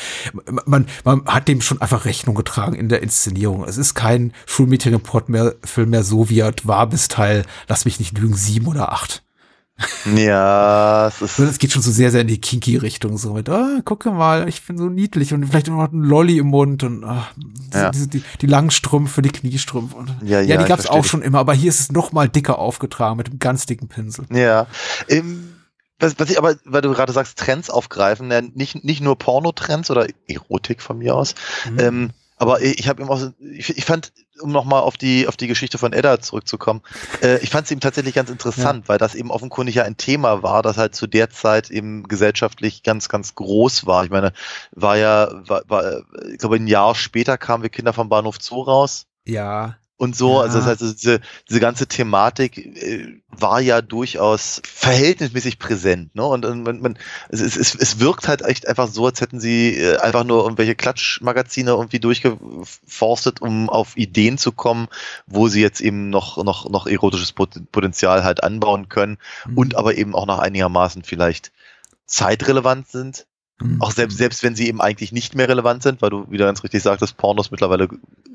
man, 0.66 0.88
man 1.04 1.26
hat 1.26 1.48
dem 1.48 1.62
schon 1.62 1.82
einfach 1.82 2.06
Rechnung 2.06 2.36
getragen 2.36 2.76
in 2.76 2.90
der 2.90 3.04
Inszenierung. 3.04 3.64
Es 3.64 3.78
ist 3.78 3.94
kein 3.94 4.34
Schulmädchenreport 4.48 5.30
mehr, 5.30 5.56
Film 5.64 5.92
mehr 5.92 6.04
so, 6.04 6.30
wie 6.30 6.40
er 6.40 6.54
war 6.64 6.88
bis 6.88 7.08
Teil, 7.08 7.46
lass 7.68 7.86
mich 7.86 8.00
nicht 8.00 8.18
lügen, 8.18 8.36
sieben 8.36 8.68
oder 8.68 8.92
acht. 8.92 9.24
Ja, 10.16 11.08
es 11.08 11.22
ist. 11.22 11.40
Es 11.40 11.60
geht 11.60 11.72
schon 11.72 11.82
so 11.82 11.92
sehr, 11.92 12.12
sehr 12.12 12.22
in 12.22 12.28
die 12.28 12.42
kinky 12.42 12.78
Richtung, 12.78 13.18
so 13.18 13.34
mit, 13.34 13.50
ah, 13.50 13.82
gucke 13.86 14.12
mal, 14.12 14.48
ich 14.48 14.66
bin 14.66 14.78
so 14.78 14.86
niedlich 14.90 15.34
und 15.34 15.46
vielleicht 15.46 15.68
noch 15.68 15.92
ein 15.92 16.02
Lolli 16.02 16.38
im 16.38 16.48
Mund 16.48 16.84
und 16.84 17.04
ah, 17.04 17.28
ja. 17.74 17.92
diese, 17.92 18.08
die, 18.08 18.24
die 18.42 18.48
langen 18.48 18.72
Strümpfe, 18.72 19.22
die 19.22 19.30
Kniestrümpfe. 19.30 19.96
Und, 19.96 20.16
ja, 20.24 20.42
ja, 20.42 20.56
ja, 20.56 20.58
die 20.58 20.68
gab's 20.68 20.88
auch 20.88 21.06
schon 21.06 21.22
immer, 21.22 21.40
aber 21.40 21.54
hier 21.54 21.70
ist 21.70 21.80
es 21.80 21.92
noch 21.92 22.12
mal 22.12 22.30
dicker 22.30 22.60
aufgetragen 22.60 23.18
mit 23.18 23.28
einem 23.30 23.40
ganz 23.40 23.66
dicken 23.66 23.88
Pinsel. 23.88 24.26
Ja. 24.32 24.68
Ähm, 25.08 25.54
was, 26.00 26.18
was 26.18 26.30
ich 26.30 26.38
aber, 26.38 26.56
weil 26.66 26.82
du 26.82 26.92
gerade 26.92 27.14
sagst, 27.14 27.38
Trends 27.38 27.70
aufgreifen, 27.70 28.32
ja, 28.32 28.42
nicht, 28.42 28.84
nicht 28.84 29.02
nur 29.02 29.18
Pornotrends 29.18 29.92
oder 29.92 30.08
Erotik 30.28 30.82
von 30.82 30.98
mir 30.98 31.16
aus, 31.16 31.36
mhm. 31.70 31.80
ähm, 31.80 32.10
aber 32.42 32.60
ich 32.64 32.90
habe 32.90 33.04
ihm 33.04 33.10
auch, 33.10 33.22
ich, 33.40 33.78
ich 33.78 33.86
fand, 33.86 34.12
um 34.42 34.52
nochmal 34.52 34.82
auf 34.82 34.98
die, 34.98 35.28
auf 35.28 35.38
die 35.38 35.46
Geschichte 35.46 35.78
von 35.78 35.94
Edda 35.94 36.20
zurückzukommen, 36.20 36.82
äh, 37.22 37.38
ich 37.44 37.52
fand 37.52 37.66
es 37.66 37.72
eben 37.72 37.82
tatsächlich 37.82 38.16
ganz 38.16 38.32
interessant, 38.32 38.86
ja. 38.86 38.90
weil 38.90 38.98
das 38.98 39.14
eben 39.14 39.30
offenkundig 39.30 39.76
ja 39.76 39.84
ein 39.84 39.96
Thema 39.96 40.42
war, 40.42 40.64
das 40.64 40.78
halt 40.78 40.96
zu 40.96 41.06
der 41.06 41.30
Zeit 41.30 41.70
eben 41.70 42.08
gesellschaftlich 42.08 42.82
ganz, 42.82 43.10
ganz 43.10 43.36
groß 43.36 43.86
war. 43.86 44.06
Ich 44.06 44.10
meine, 44.10 44.34
war 44.72 44.98
ja, 44.98 45.30
war, 45.48 45.62
war, 45.68 46.02
ich 46.32 46.40
glaube, 46.40 46.56
ein 46.56 46.66
Jahr 46.66 46.96
später 46.96 47.38
kamen 47.38 47.62
wir 47.62 47.70
Kinder 47.70 47.94
vom 47.94 48.10
Bahnhof 48.10 48.38
Zoo 48.42 48.64
raus. 48.64 49.06
Ja 49.24 49.78
und 50.02 50.16
so. 50.16 50.38
Ja. 50.38 50.42
Also 50.42 50.58
das 50.58 50.66
heißt, 50.68 50.82
diese, 50.82 51.22
diese 51.48 51.60
ganze 51.60 51.86
Thematik 51.86 52.58
äh, 52.58 53.22
war 53.28 53.62
ja 53.62 53.84
durchaus 53.84 54.60
verhältnismäßig 54.66 55.60
präsent. 55.60 56.16
Ne? 56.16 56.26
Und, 56.26 56.44
und 56.44 56.64
man, 56.64 56.82
man, 56.82 56.98
es, 57.30 57.40
es, 57.40 57.76
es 57.76 58.00
wirkt 58.00 58.28
halt 58.28 58.42
echt 58.42 58.68
einfach 58.68 58.88
so, 58.88 59.06
als 59.06 59.22
hätten 59.22 59.40
sie 59.40 59.78
äh, 59.78 59.98
einfach 59.98 60.24
nur 60.24 60.42
irgendwelche 60.42 60.74
Klatschmagazine 60.74 61.70
irgendwie 61.70 62.00
durchgeforstet, 62.00 63.44
um 63.44 63.70
auf 63.70 63.96
Ideen 63.96 64.40
zu 64.40 64.52
kommen, 64.52 64.88
wo 65.28 65.50
sie 65.50 65.62
jetzt 65.62 65.82
eben 65.82 66.10
noch, 66.10 66.44
noch, 66.44 66.68
noch 66.68 66.88
erotisches 66.88 67.32
Potenzial 67.32 68.24
halt 68.24 68.44
anbauen 68.44 68.90
können 68.90 69.20
mhm. 69.46 69.58
und 69.60 69.76
aber 69.76 69.94
eben 69.94 70.16
auch 70.16 70.26
noch 70.26 70.40
einigermaßen 70.40 71.04
vielleicht 71.04 71.52
zeitrelevant 72.08 72.88
sind. 72.88 73.28
Mhm. 73.62 73.82
Auch 73.82 73.92
selbst, 73.92 74.18
selbst 74.18 74.44
wenn 74.44 74.56
sie 74.56 74.68
eben 74.68 74.82
eigentlich 74.82 75.12
nicht 75.12 75.36
mehr 75.36 75.48
relevant 75.48 75.84
sind, 75.84 76.02
weil 76.02 76.10
du 76.10 76.30
wieder 76.30 76.46
ganz 76.46 76.64
richtig 76.64 76.84
sagtest, 76.84 77.18
Pornos 77.18 77.52
mittlerweile 77.52 77.88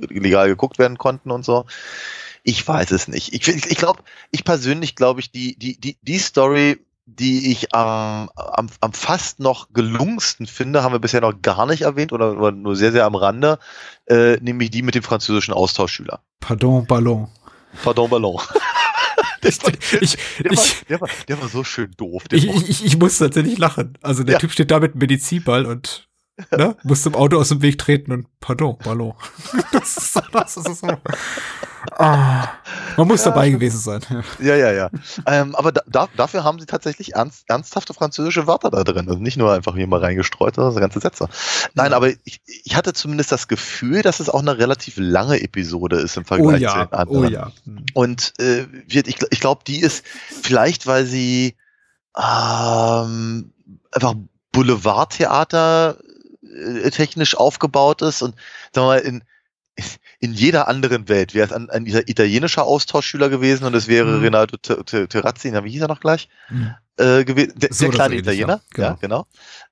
legal 0.09 0.49
geguckt 0.49 0.79
werden 0.79 0.99
konnten 0.99 1.31
und 1.31 1.45
so. 1.45 1.67
Ich 2.43 2.67
weiß 2.67 2.93
es 2.93 3.09
nicht. 3.09 3.35
Ich, 3.35 3.49
ich, 3.49 3.67
ich 3.67 3.77
glaube, 3.77 4.03
ich 4.31 4.45
persönlich 4.45 4.95
glaube 4.95 5.21
ich, 5.21 5.31
die, 5.33 5.59
die, 5.59 5.81
die, 5.81 5.97
die 6.01 6.19
Story, 6.19 6.79
die 7.07 7.51
ich 7.51 7.75
am, 7.75 8.31
am, 8.35 8.69
am 8.81 8.93
fast 8.93 9.41
noch 9.41 9.69
gelungensten 9.73 10.47
finde, 10.47 10.83
haben 10.83 10.93
wir 10.93 10.99
bisher 10.99 11.21
noch 11.21 11.41
gar 11.43 11.67
nicht 11.67 11.83
erwähnt 11.83 12.13
oder, 12.13 12.37
oder 12.37 12.53
nur 12.53 12.77
sehr, 12.77 12.93
sehr 12.93 13.05
am 13.05 13.15
Rande, 13.15 13.59
äh, 14.07 14.37
nämlich 14.37 14.71
die 14.71 14.83
mit 14.83 14.95
dem 14.95 15.03
französischen 15.03 15.55
Austauschschüler. 15.55 16.21
Pardon, 16.41 16.87
Ballon. 16.87 17.29
Pardon, 17.83 18.11
Ballon. 18.11 18.41
Ich, 19.43 19.59
ich, 20.01 20.17
der, 20.39 20.51
war, 20.51 20.65
der, 20.89 21.01
war, 21.01 21.09
der 21.29 21.41
war 21.41 21.49
so 21.49 21.65
schön 21.65 21.91
doof. 21.97 22.25
Ich, 22.33 22.47
ich, 22.47 22.85
ich, 22.85 22.99
muss 22.99 23.19
tatsächlich 23.19 23.59
lachen. 23.59 23.99
Also 24.03 24.25
der 24.25 24.35
ja. 24.35 24.39
Typ 24.39 24.53
steht 24.53 24.71
da 24.71 24.81
mit 24.81 24.93
einem 24.93 25.01
Medizinball 25.01 25.67
und 25.67 26.09
ne, 26.51 26.77
muss 26.83 27.03
zum 27.03 27.15
Auto 27.15 27.39
aus 27.39 27.49
dem 27.49 27.63
Weg 27.63 27.79
treten 27.79 28.13
und 28.13 28.27
pardon, 28.41 28.77
Ballon. 28.79 29.15
das 29.73 29.97
ist 29.97 30.13
so, 30.13 30.21
das 30.33 30.57
ist 30.57 30.81
so. 30.81 30.89
Ah, 31.93 32.49
man 32.97 33.09
muss 33.09 33.25
ja. 33.25 33.31
dabei 33.31 33.51
gewesen 33.51 33.79
sein. 33.79 34.01
Ja, 34.41 34.57
ja, 34.57 34.73
ja. 34.73 34.91
Ähm, 35.27 35.55
aber 35.55 35.73
da, 35.73 36.09
dafür 36.17 36.43
haben 36.45 36.59
sie 36.59 36.67
tatsächlich 36.67 37.15
ernst, 37.15 37.45
ernsthafte 37.49 37.95
französische 37.95 38.47
Wörter 38.47 38.71
da 38.71 38.83
drin. 38.85 39.09
Also 39.09 39.21
nicht 39.21 39.37
nur 39.37 39.53
einfach 39.53 39.77
hier 39.77 39.87
mal 39.87 40.01
reingestreut, 40.01 40.57
sondern 40.57 40.75
ganze 40.77 41.01
Sätze. 41.01 41.29
Nein, 41.75 41.93
aber 41.93 42.09
ich, 42.25 42.41
ich 42.65 42.75
hatte 42.75 42.93
zumindest 42.93 43.33
das 43.33 43.49
Gefühl, 43.49 44.03
dass 44.03 44.21
es 44.21 44.29
auch 44.29 44.41
eine 44.41 44.59
relativ 44.59 44.95
lange 44.97 45.41
Episode 45.41 45.97
ist 45.97 46.17
im 46.17 46.25
Vergleich 46.25 46.61
oh 46.61 46.65
ja, 46.65 46.71
zu 46.71 46.79
den 46.79 46.93
anderen. 46.93 47.25
Oh 47.25 47.29
ja. 47.29 47.53
Hm. 47.65 47.87
Und 47.95 48.33
äh, 48.41 48.67
ich, 48.89 49.23
ich 49.31 49.41
glaube, 49.41 49.63
die 49.67 49.81
ist 49.81 50.05
vielleicht, 50.43 50.87
weil 50.87 51.07
sie 51.07 51.57
ähm, 52.17 53.53
einfach 53.93 54.15
Boulevardtheater 54.53 55.99
äh, 56.57 56.91
technisch 56.91 57.37
aufgebaut 57.37 58.03
ist 58.03 58.23
und 58.23 58.35
sagen 58.73 58.87
wir 58.87 58.95
mal, 58.95 58.99
in, 58.99 59.25
in 60.21 60.33
jeder 60.33 60.69
anderen 60.69 61.09
Welt 61.09 61.35
wäre 61.35 61.47
es 61.47 61.53
ein, 61.53 61.69
ein 61.71 61.87
italienischer 61.87 62.65
Austauschschüler 62.65 63.29
gewesen 63.29 63.65
und 63.65 63.75
es 63.75 63.89
wäre 63.89 64.07
mhm. 64.07 64.23
Renato 64.23 64.57
Terrazzi, 64.57 65.53
wie 65.53 65.71
hieß 65.71 65.83
er 65.83 65.89
noch 65.89 66.01
gleich? 66.01 66.29
Mhm. 66.49 66.75
Äh, 66.99 67.25
gewesen, 67.25 67.53
der, 67.57 67.69
so 67.73 67.85
der 67.85 67.95
kleine 67.95 68.17
Italiener, 68.17 68.55
ja, 68.55 68.61
genau. 68.71 68.89
ja, 68.89 68.99
genau. 69.01 69.27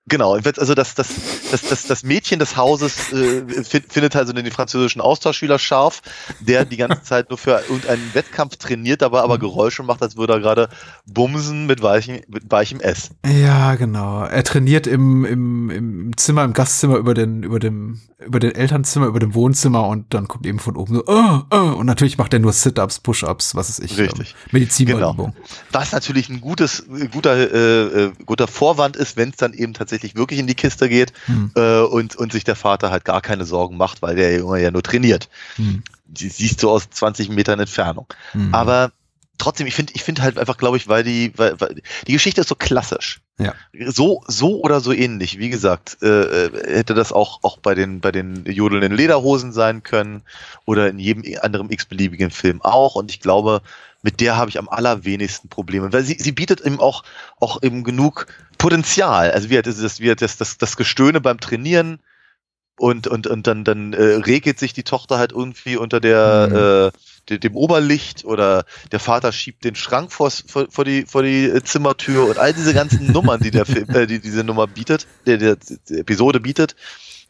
Genau, 0.07 0.35
also 0.35 0.75
das, 0.75 0.95
das, 0.95 1.09
das, 1.51 1.63
das, 1.63 1.87
das 1.87 2.03
Mädchen 2.03 2.39
des 2.39 2.59
Hauses 2.59 3.11
äh, 3.11 3.65
findet 3.65 4.15
also 4.15 4.35
den 4.35 4.51
französischen 4.51 5.01
Austauschschüler 5.01 5.59
scharf, 5.59 6.03
der 6.41 6.67
die 6.67 6.77
ganze 6.77 7.03
Zeit 7.05 7.31
nur 7.31 7.39
für 7.39 7.63
irgendeinen 7.71 8.13
Wettkampf 8.13 8.57
trainiert, 8.57 9.01
dabei 9.01 9.23
aber 9.23 9.39
Geräusche 9.39 9.83
macht, 9.83 10.03
als 10.03 10.19
würde 10.19 10.35
er 10.35 10.41
gerade 10.41 10.69
bumsen 11.07 11.65
mit 11.65 11.81
weichem, 11.81 12.21
mit 12.29 12.51
weichem 12.51 12.81
S. 12.81 13.13
Ja, 13.25 13.77
genau. 13.77 14.25
Er 14.25 14.45
trainiert 14.45 14.87
im, 14.87 15.25
im, 15.25 15.71
im 15.71 16.17
Zimmer, 16.19 16.45
im 16.45 16.53
Gastzimmer 16.53 16.97
über 16.97 17.15
den, 17.15 17.43
über 17.43 17.59
dem, 17.59 18.03
über 18.27 18.41
den 18.41 18.55
Elternzimmer, 18.55 19.07
über 19.07 19.21
dem 19.21 19.35
Wohnzimmer 19.35 19.89
und 19.89 20.13
dann 20.13 20.29
kommt 20.29 20.45
eben 20.45 20.59
von 20.59 20.77
oben 20.77 20.97
so, 20.97 21.05
oh, 21.07 21.41
oh, 21.51 21.77
und 21.79 21.87
natürlich 21.87 22.19
macht 22.19 22.35
er 22.35 22.41
nur 22.41 22.53
Sit-Ups, 22.53 23.01
Push-Ups, 23.01 23.55
was 23.55 23.71
ist 23.71 23.81
ich. 23.81 23.97
Richtig. 23.97 24.33
Ähm, 24.33 24.49
Medizinbehandlung. 24.53 25.33
Genau. 25.33 25.47
Was 25.73 25.93
natürlich 25.93 26.29
ein 26.29 26.43
gutes, 26.43 26.85
guter, 27.15 27.37
äh, 27.37 28.05
äh 28.05 28.13
guter 28.27 28.47
Vorwand 28.47 28.97
ist, 28.97 29.17
wenn 29.17 29.31
es 29.31 29.37
dann 29.37 29.55
eben 29.55 29.73
tatsächlich 29.73 29.95
tatsächlich 29.95 30.17
wirklich 30.17 30.41
in 30.41 30.47
die 30.47 30.55
Kiste 30.55 30.89
geht 30.89 31.13
hm. 31.27 31.51
äh, 31.55 31.81
und, 31.81 32.17
und 32.17 32.33
sich 32.33 32.45
der 32.45 32.57
Vater 32.57 32.91
halt 32.91 33.05
gar 33.05 33.21
keine 33.21 33.45
Sorgen 33.45 33.77
macht, 33.77 34.03
weil 34.03 34.17
der 34.17 34.37
Junge 34.37 34.61
ja 34.61 34.71
nur 34.71 34.83
trainiert. 34.83 35.29
Hm. 35.57 35.83
Die 36.07 36.29
siehst 36.29 36.63
du 36.63 36.71
aus 36.71 36.91
20 36.91 37.29
Metern 37.31 37.61
Entfernung. 37.61 38.07
Hm. 38.33 38.55
Aber 38.55 38.93
trotzdem, 39.39 39.67
ich 39.67 39.75
finde 39.75 39.93
ich 39.95 40.03
finde 40.03 40.23
halt 40.23 40.39
einfach, 40.39 40.57
glaube 40.57 40.77
ich, 40.77 40.89
weil 40.89 41.05
die, 41.05 41.33
weil, 41.37 41.61
weil 41.61 41.83
die 42.07 42.13
Geschichte 42.13 42.41
ist 42.41 42.49
so 42.49 42.55
klassisch. 42.55 43.21
Ja. 43.39 43.55
So, 43.87 44.23
so 44.29 44.61
oder 44.61 44.81
so 44.81 44.93
ähnlich. 44.93 45.39
Wie 45.39 45.51
gesagt, 45.51 45.99
äh, 46.03 46.47
äh, 46.47 46.77
hätte 46.77 46.95
das 46.95 47.13
auch, 47.13 47.41
auch 47.43 47.59
bei 47.59 47.75
den, 47.75 48.01
bei 48.01 48.13
den 48.13 48.45
jodelnden 48.47 48.95
Lederhosen 48.95 49.53
sein 49.53 49.83
können 49.83 50.23
oder 50.67 50.89
in 50.89 50.99
jedem 50.99 51.25
anderen 51.43 51.71
x-beliebigen 51.71 52.31
Film 52.31 52.63
auch. 52.63 52.95
Und 52.95 53.11
ich 53.11 53.21
glaube, 53.21 53.61
mit 54.03 54.21
der 54.21 54.37
habe 54.37 54.51
ich 54.51 54.59
am 54.59 54.69
allerwenigsten 54.69 55.49
Probleme, 55.49 55.93
weil 55.93 56.05
sie, 56.05 56.17
sie 56.19 56.33
bietet 56.33 56.61
eben 56.61 56.79
auch, 56.79 57.03
auch 57.41 57.63
eben 57.63 57.83
genug 57.83 58.27
Potenzial. 58.59 59.33
Also 59.33 59.51
wie 59.51 59.61
das, 59.61 59.81
das, 59.81 59.99
wie 59.99 60.15
das, 60.15 60.37
das, 60.37 60.59
das 60.59 60.77
Gestöhne 60.77 61.21
beim 61.21 61.41
Trainieren 61.41 61.99
und, 62.79 63.07
und, 63.09 63.27
und 63.27 63.47
dann, 63.47 63.65
dann 63.65 63.93
äh, 63.95 64.03
regelt 64.03 64.59
sich 64.59 64.73
die 64.73 64.83
Tochter 64.85 65.19
halt 65.19 65.33
irgendwie 65.33 65.77
unter 65.77 66.01
der, 66.01 66.49
mhm. 66.51 66.57
äh, 66.97 66.99
dem 67.29 67.57
Oberlicht 67.57 68.25
oder 68.25 68.65
der 68.93 69.01
Vater 69.01 69.33
schiebt 69.33 69.65
den 69.65 69.75
Schrank 69.75 70.13
vor, 70.13 70.31
vor, 70.31 70.85
die, 70.85 71.05
vor 71.07 71.23
die 71.23 71.53
Zimmertür 71.65 72.29
und 72.29 72.39
all 72.39 72.53
diese 72.53 72.75
ganzen 72.75 73.13
Nummern, 73.13 73.41
die 73.41 73.51
der 73.51 73.67
Film, 73.67 73.89
äh, 73.91 74.07
die 74.07 74.21
diese 74.21 74.45
Nummer 74.45 74.67
bietet, 74.67 75.07
der, 75.27 75.39
der, 75.39 75.57
die 75.57 75.99
Episode 75.99 76.41
bietet. 76.41 76.77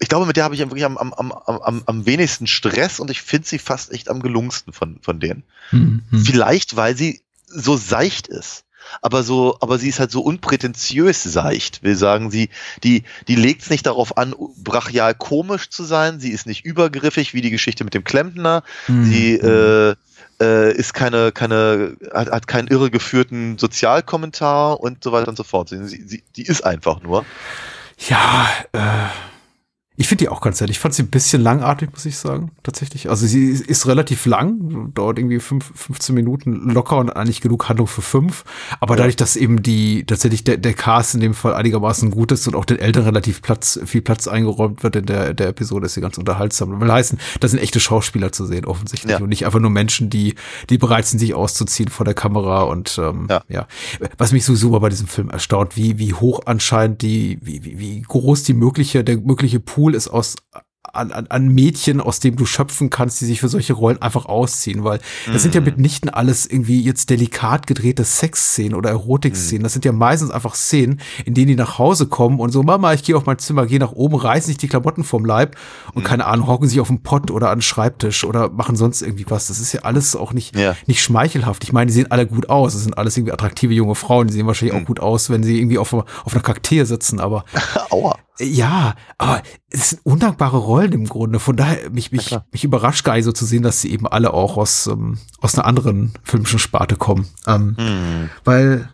Ich 0.01 0.09
glaube, 0.09 0.27
mit 0.27 0.37
der 0.37 0.45
habe 0.45 0.55
ich 0.55 0.61
wirklich 0.61 0.85
am, 0.85 0.99
am, 0.99 1.13
am, 1.13 1.33
am, 1.33 1.83
am 1.87 2.07
wenigsten 2.07 2.47
Stress 2.47 2.99
und 2.99 3.11
ich 3.11 3.23
finde 3.23 3.47
sie 3.47 3.59
fast 3.59 3.93
echt 3.93 4.09
am 4.09 4.21
gelungensten 4.21 4.73
von, 4.73 4.99
von 5.01 5.21
denen. 5.21 5.45
Mhm. 5.71 6.03
Vielleicht, 6.25 6.77
weil 6.77 6.97
sie 6.97 7.23
so 7.47 7.77
seicht 7.77 8.27
ist. 8.27 8.65
Aber 9.03 9.23
so, 9.23 9.57
aber 9.61 9.79
sie 9.79 9.89
ist 9.89 10.01
halt 10.01 10.11
so 10.11 10.21
unprätentiös 10.21 11.23
seicht. 11.23 11.83
Wir 11.83 11.97
sagen, 11.97 12.31
sie, 12.31 12.51
die, 12.83 13.05
die 13.29 13.37
legt 13.37 13.63
es 13.63 13.71
nicht 13.71 13.87
darauf 13.87 14.17
an, 14.17 14.35
brachial 14.57 15.15
komisch 15.15 15.71
zu 15.71 15.85
sein. 15.85 16.21
Sie 16.21 16.31
ist 16.31 16.47
nicht 16.47 16.65
übergriffig 16.65 17.35
wie 17.35 17.41
die 17.41 17.51
Geschichte 17.51 17.85
mit 17.85 17.95
dem 17.95 18.05
Klempner. 18.05 18.63
Mhm. 18.89 19.05
Sie 19.05 19.35
äh, 19.35 19.95
äh, 20.41 20.73
ist 20.75 20.95
keine, 20.95 21.33
keine, 21.33 21.97
hat, 22.13 22.31
hat 22.31 22.47
keinen 22.47 22.69
irregeführten 22.69 23.59
Sozialkommentar 23.59 24.81
und 24.81 25.03
so 25.05 25.13
weiter 25.13 25.29
und 25.29 25.37
so 25.37 25.45
fort. 25.45 25.69
Sie, 25.69 25.87
sie, 25.87 26.23
die 26.37 26.43
ist 26.45 26.65
einfach 26.65 27.03
nur. 27.03 27.25
Ja, 28.09 28.49
äh 28.73 28.81
ich 29.97 30.09
finde 30.09 30.25
die 30.25 30.29
auch 30.29 30.41
ganz 30.41 30.61
nett. 30.61 30.71
Ich 30.71 30.81
fand 30.81 30.93
sie 30.93 31.05
ein 31.05 31.09
bisschen 31.09 31.41
langatmig, 31.41 31.93
muss 31.93 32.05
ich 32.05 32.19
sagen, 32.19 32.51
tatsächlich. 32.65 33.11
Also 33.11 33.29
sie 33.29 33.51
ist 33.51 33.87
relativ 33.87 34.27
lang, 34.27 34.93
dauert 34.93 35.21
irgendwie 35.21 35.39
fünf, 35.39 35.71
15 35.73 36.13
Minuten 36.17 36.71
locker 36.71 36.99
und 36.99 37.11
eigentlich 37.11 37.41
genug 37.41 37.69
Handlung 37.69 37.87
für 37.87 38.03
fünf. 38.03 38.43
Aber 38.81 38.95
ja. 38.95 38.99
dadurch, 38.99 39.15
dass 39.15 39.37
eben 39.37 39.63
die 39.63 40.05
tatsächlich 40.05 40.43
der, 40.43 40.57
der 40.57 40.75
Cast 40.75 41.15
in 41.15 41.21
dem 41.21 41.33
Fall 41.33 41.55
einigermaßen 41.55 42.11
gut 42.11 42.33
ist 42.33 42.49
und 42.49 42.57
auch 42.57 42.65
den 42.65 42.81
Eltern 42.81 43.05
relativ 43.05 43.41
Platz, 43.41 43.79
viel 43.85 44.03
Platz 44.03 44.27
eingeräumt 44.27 44.83
wird 44.83 44.97
in 44.97 45.07
der, 45.07 45.33
der 45.33 45.49
Episode, 45.49 45.87
ist 45.87 45.95
sie 45.95 46.01
ganz 46.01 46.19
unterhaltsam. 46.19 46.81
Will 46.81 46.91
heißen, 46.91 47.21
da 47.39 47.47
sind 47.47 47.61
echte 47.61 47.79
Schauspieler 47.79 48.33
zu 48.33 48.47
sehen, 48.47 48.65
offensichtlich. 48.65 49.13
Ja. 49.13 49.19
Und 49.21 49.29
nicht 49.29 49.47
einfach 49.47 49.61
nur 49.61 49.71
Menschen, 49.71 50.11
die, 50.11 50.35
die 50.71 50.79
bereit 50.79 51.07
sind, 51.07 51.21
sich 51.21 51.35
auszuziehen 51.35 51.89
vor 51.89 52.05
der 52.05 52.15
Kamera. 52.15 52.63
Und 52.63 52.99
ähm, 52.99 53.29
ja. 53.31 53.45
ja. 53.49 53.69
Was 54.19 54.33
mich 54.33 54.45
so 54.45 54.57
super 54.57 54.81
bei 54.81 54.89
diesem 54.89 55.07
Film 55.07 55.31
erstaunt, 55.31 55.77
wie, 55.77 56.01
wie 56.01 56.15
hoch 56.15 56.41
anscheinend 56.47 57.03
die, 57.03 57.39
wie, 57.43 57.65
wie, 57.65 57.79
wie 57.79 58.03
groß 58.03 58.43
die 58.43 58.55
mögliche, 58.55 59.05
der 59.05 59.19
mögliche 59.19 59.61
Pool 59.61 59.84
Pool 59.85 59.95
ist 59.95 60.09
aus 60.09 60.37
an, 60.95 61.13
an, 61.13 61.27
an 61.29 61.49
Mädchen, 61.49 62.01
aus 62.01 62.21
dem 62.21 62.37
du 62.37 62.47
schöpfen 62.47 62.91
kannst, 62.91 63.21
die 63.21 63.25
sich 63.25 63.41
für 63.41 63.49
solche 63.49 63.73
Rollen 63.73 64.01
einfach 64.01 64.27
ausziehen, 64.27 64.85
weil 64.85 65.01
das 65.33 65.43
sind 65.43 65.55
ja 65.55 65.61
mhm. 65.61 65.67
mitnichten 65.67 66.09
alles 66.09 66.47
irgendwie 66.47 66.81
jetzt 66.81 67.11
delikat 67.11 67.67
gedrehte 67.67 68.05
Sexszenen 68.05 68.75
oder 68.75 68.91
Erotikszenen. 68.91 69.61
Mhm. 69.61 69.65
Das 69.65 69.73
sind 69.73 69.85
ja 69.85 69.93
meistens 69.93 70.31
einfach 70.31 70.55
Szenen, 70.55 71.01
in 71.25 71.35
denen 71.35 71.49
die 71.49 71.57
nach 71.57 71.79
Hause 71.79 72.07
kommen 72.07 72.39
und 72.39 72.53
so, 72.53 72.63
Mama, 72.63 72.93
ich 72.93 73.03
gehe 73.03 73.17
auf 73.17 73.27
mein 73.27 73.39
Zimmer, 73.39 73.67
gehe 73.67 73.79
nach 73.79 73.93
oben, 73.93 74.15
reißen 74.15 74.47
sich 74.47 74.57
die 74.57 74.69
Klamotten 74.69 75.05
vom 75.05 75.25
Leib 75.25 75.57
und 75.95 76.05
mhm. 76.05 76.07
keine 76.07 76.27
Ahnung, 76.27 76.47
hocken 76.47 76.69
sich 76.69 76.81
auf 76.81 76.89
den 76.89 77.03
Pott 77.03 77.31
oder 77.31 77.51
an 77.51 77.59
den 77.59 77.63
Schreibtisch 77.63 78.25
oder 78.25 78.51
machen 78.51 78.77
sonst 78.77 79.03
irgendwie 79.03 79.27
was. 79.29 79.49
Das 79.49 79.59
ist 79.59 79.73
ja 79.73 79.81
alles 79.81 80.15
auch 80.15 80.33
nicht, 80.33 80.57
ja. 80.57 80.77
nicht 80.87 81.03
schmeichelhaft. 81.03 81.65
Ich 81.65 81.73
meine, 81.73 81.87
die 81.87 81.93
sehen 81.93 82.11
alle 82.11 82.27
gut 82.27 82.49
aus. 82.51 82.75
Das 82.75 82.83
sind 82.83 82.97
alles 82.97 83.17
irgendwie 83.17 83.33
attraktive 83.33 83.75
junge 83.75 83.95
Frauen, 83.95 84.29
die 84.29 84.35
sehen 84.35 84.47
wahrscheinlich 84.47 84.75
mhm. 84.75 84.83
auch 84.83 84.87
gut 84.87 85.01
aus, 85.01 85.31
wenn 85.31 85.43
sie 85.43 85.59
irgendwie 85.59 85.79
auf, 85.79 85.93
auf 85.93 86.33
einer 86.33 86.43
Kakteen 86.43 86.87
sitzen, 86.87 87.21
aber. 87.21 87.45
Aua. 87.91 88.17
Ja, 88.41 88.95
aber 89.17 89.43
es 89.71 89.91
sind 89.91 90.01
undankbare 90.05 90.57
Rollen 90.57 90.93
im 90.93 91.09
Grunde. 91.09 91.39
Von 91.39 91.57
daher, 91.57 91.91
mich, 91.91 92.11
mich, 92.11 92.31
ja, 92.31 92.45
mich 92.51 92.65
überrascht 92.65 93.05
gar 93.05 93.15
nicht 93.15 93.25
so 93.25 93.33
zu 93.33 93.45
sehen, 93.45 93.63
dass 93.63 93.81
sie 93.81 93.93
eben 93.93 94.09
alle 94.09 94.35
auch 94.35 94.57
aus, 94.57 94.89
ähm, 94.89 95.19
aus 95.41 95.55
einer 95.55 95.67
anderen 95.67 96.13
filmischen 96.25 96.59
Sparte 96.59 96.97
kommen. 96.97 97.29
Ähm, 97.47 97.77
hm. 97.79 98.31
Weil, 98.43 98.89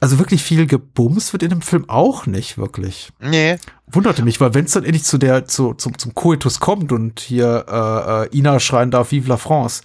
also 0.00 0.18
wirklich 0.18 0.42
viel 0.42 0.66
gebumst 0.66 1.34
wird 1.34 1.42
in 1.42 1.50
dem 1.50 1.60
Film 1.60 1.88
auch 1.88 2.24
nicht, 2.24 2.56
wirklich. 2.56 3.10
Nee. 3.20 3.58
Wunderte 3.88 4.22
mich, 4.22 4.40
weil 4.40 4.54
wenn 4.54 4.64
es 4.64 4.72
dann 4.72 4.84
endlich 4.84 5.04
zu 5.04 5.18
der, 5.18 5.44
zu, 5.44 5.74
zum, 5.74 5.98
zum 5.98 6.14
Coitus 6.14 6.58
kommt 6.58 6.90
und 6.90 7.20
hier 7.20 7.66
äh, 7.68 8.24
äh, 8.24 8.38
Ina 8.38 8.58
schreien 8.58 8.90
darf, 8.90 9.10
Vive 9.10 9.28
la 9.28 9.36
France, 9.36 9.82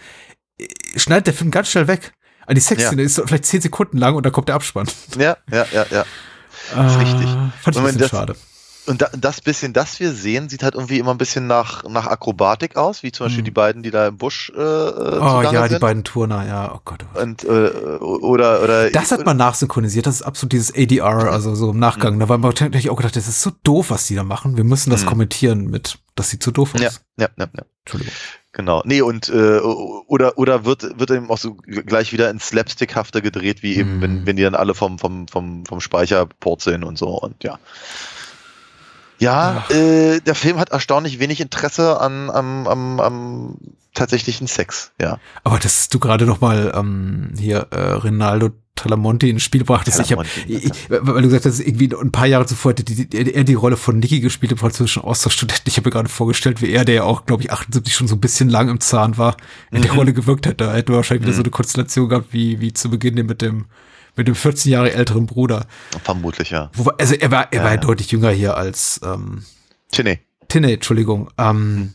äh, 0.58 0.68
schneidet 0.96 1.28
der 1.28 1.34
Film 1.34 1.52
ganz 1.52 1.68
schnell 1.68 1.90
weg. 1.90 2.14
Also 2.46 2.56
die 2.56 2.62
Sexszene 2.62 3.02
ja. 3.02 3.06
ist 3.06 3.22
vielleicht 3.26 3.46
zehn 3.46 3.62
Sekunden 3.62 3.98
lang 3.98 4.16
und 4.16 4.26
dann 4.26 4.32
kommt 4.32 4.48
der 4.48 4.56
Abspann. 4.56 4.88
Ja, 5.18 5.36
ja, 5.52 5.66
ja, 5.74 5.86
ja. 5.92 6.06
Das 6.74 6.92
ist 6.94 6.98
äh, 6.98 7.00
richtig. 7.00 7.30
Fand 7.62 7.76
ich 7.76 7.78
ein 7.78 7.84
bisschen 7.84 8.00
das, 8.00 8.10
schade 8.10 8.36
und 8.86 9.02
da, 9.02 9.10
das 9.18 9.40
bisschen, 9.42 9.72
das 9.74 10.00
wir 10.00 10.12
sehen, 10.14 10.50
sieht 10.50 10.64
halt 10.64 10.74
irgendwie 10.76 11.00
immer 11.00 11.12
ein 11.12 11.18
bisschen 11.18 11.48
nach, 11.48 11.84
nach 11.86 12.08
Akrobatik 12.08 12.76
aus, 12.76 13.04
wie 13.04 13.12
zum 13.12 13.26
Beispiel 13.26 13.40
Hm. 13.40 13.46
die 13.46 13.52
beiden, 13.52 13.84
die 13.84 13.92
da 13.92 14.08
im 14.08 14.18
Busch 14.18 14.52
äh, 14.56 14.60
Oh 14.60 15.42
ja, 15.42 15.64
die 15.64 15.70
sind. 15.70 15.80
beiden 15.80 16.04
Turner, 16.04 16.46
ja, 16.46 16.74
oh 16.76 16.80
Gott. 16.84 17.04
Oh 17.04 17.14
Gott. 17.14 17.24
Und, 17.24 17.44
äh, 17.44 17.48
oder, 17.48 18.62
oder. 18.64 18.90
Das 18.92 19.12
hat 19.12 19.26
man 19.26 19.38
nachsynchronisiert, 19.38 20.06
das 20.06 20.16
ist 20.16 20.22
absolut 20.22 20.54
dieses 20.54 20.74
ADR, 20.76 21.32
also 21.32 21.56
so 21.56 21.72
im 21.72 21.80
Nachgang. 21.80 22.20
Da 22.20 22.28
war 22.30 22.38
man 22.38 22.50
natürlich 22.52 22.90
auch 22.90 22.98
gedacht, 22.98 23.16
das 23.16 23.28
ist 23.28 23.42
so 23.42 23.52
doof, 23.64 23.90
was 23.90 24.08
die 24.08 24.16
da 24.16 24.24
machen. 24.24 24.58
Wir 24.58 24.64
müssen 24.64 24.90
das 24.90 25.04
Mhm. 25.04 25.08
kommentieren 25.08 25.66
mit, 25.70 26.00
dass 26.16 26.30
sie 26.30 26.40
zu 26.40 26.52
doof 26.52 26.76
ist. 26.76 26.82
Ja, 26.82 26.90
ja, 27.18 27.28
ja, 27.38 27.48
ja. 27.56 27.64
Entschuldigung. 27.86 28.14
Genau. 28.56 28.84
Nee, 28.86 29.02
und 29.02 29.30
äh, 29.30 29.60
oder 29.62 30.38
oder 30.38 30.64
wird 30.64 31.00
wird 31.00 31.10
eben 31.10 31.30
auch 31.32 31.40
so 31.40 31.56
gleich 31.56 32.14
wieder 32.14 32.30
ins 32.30 32.50
Slapstickhafte 32.50 33.24
gedreht, 33.24 33.64
wie 33.64 33.78
eben, 33.78 33.98
Mhm. 33.98 34.02
wenn, 34.02 34.26
wenn 34.28 34.36
die 34.36 34.44
dann 34.44 34.54
alle 34.54 34.76
vom, 34.76 35.00
vom, 35.00 35.28
vom, 35.28 35.66
vom 35.66 35.82
Speicher 35.82 36.28
purzeln 36.40 36.84
und 36.84 36.98
so 37.00 37.08
und 37.20 37.44
ja. 37.44 37.58
Ja, 39.24 39.66
äh, 39.70 40.20
der 40.22 40.36
Film 40.36 40.58
hat 40.60 40.70
erstaunlich 40.70 41.20
wenig 41.20 41.40
Interesse 41.42 42.00
an 42.00 42.30
am, 42.30 42.68
am, 42.68 43.00
am 43.00 43.58
tatsächlichen 43.94 44.48
Sex, 44.48 44.92
ja. 45.02 45.20
Aber 45.44 45.60
dass 45.60 45.90
du 45.90 46.00
gerade 46.00 46.26
noch 46.26 46.42
mal 46.42 46.74
ähm, 46.76 47.32
hier 47.38 47.68
äh, 47.72 47.80
Rinaldo 47.80 48.50
Talamonte 48.76 49.28
ins 49.28 49.44
Spiel 49.44 49.64
brachtest, 49.64 50.00
ich 50.00 50.12
habe, 50.12 50.26
weil 50.90 51.22
du 51.22 51.28
gesagt 51.28 51.46
hast, 51.46 51.60
irgendwie 51.60 51.92
ein 51.96 52.12
paar 52.12 52.26
Jahre 52.26 52.48
zuvor 52.48 52.72
hätte 52.72 52.84
die, 52.84 53.08
die, 53.08 53.32
er 53.34 53.44
die 53.44 53.54
Rolle 53.54 53.78
von 53.78 54.00
Nicky 54.00 54.20
gespielt 54.20 54.52
im 54.52 54.58
französischen 54.58 55.04
Austauschstudenten. 55.04 55.66
Ich 55.68 55.78
habe 55.78 55.88
mir 55.88 55.92
gerade 55.92 56.10
vorgestellt, 56.10 56.60
wie 56.64 56.72
er, 56.72 56.84
der 56.84 56.96
ja 56.96 57.04
auch, 57.04 57.28
glaube 57.28 57.44
ich, 57.44 57.52
78 57.52 57.94
schon 57.94 58.08
so 58.08 58.16
ein 58.16 58.20
bisschen 58.20 58.50
lang 58.50 58.70
im 58.70 58.80
Zahn 58.80 59.20
war, 59.20 59.38
in 59.72 59.84
der 59.84 59.92
Mhm. 59.92 59.98
Rolle 60.00 60.14
gewirkt 60.14 60.48
hätte. 60.48 60.66
Da 60.66 60.74
hätten 60.74 60.90
wir 60.92 60.96
wahrscheinlich 60.96 61.22
wieder 61.22 61.34
Mhm. 61.34 61.38
so 61.38 61.44
eine 61.44 61.52
Konstellation 61.52 62.10
gehabt, 62.10 62.28
wie, 62.34 62.62
wie 62.62 62.74
zu 62.74 62.90
Beginn 62.90 63.14
mit 63.28 63.44
dem 63.44 63.66
mit 64.16 64.28
dem 64.28 64.36
14 64.36 64.72
Jahre 64.72 64.92
älteren 64.94 65.26
Bruder. 65.26 65.66
Vermutlich, 66.04 66.52
ja. 66.52 66.70
Wobei, 66.76 66.92
also 67.00 67.16
er 67.16 67.32
war, 67.32 67.52
er 67.52 67.60
Ja, 67.60 67.64
war 67.66 67.72
ja 67.72 67.78
deutlich 67.78 68.12
jünger 68.12 68.30
hier 68.32 68.56
als 68.58 69.00
ähm, 69.04 69.44
Tinne. 69.92 70.20
Tinne, 70.48 70.74
Entschuldigung. 70.74 71.28
Hm. 71.28 71.34
Ähm, 71.38 71.94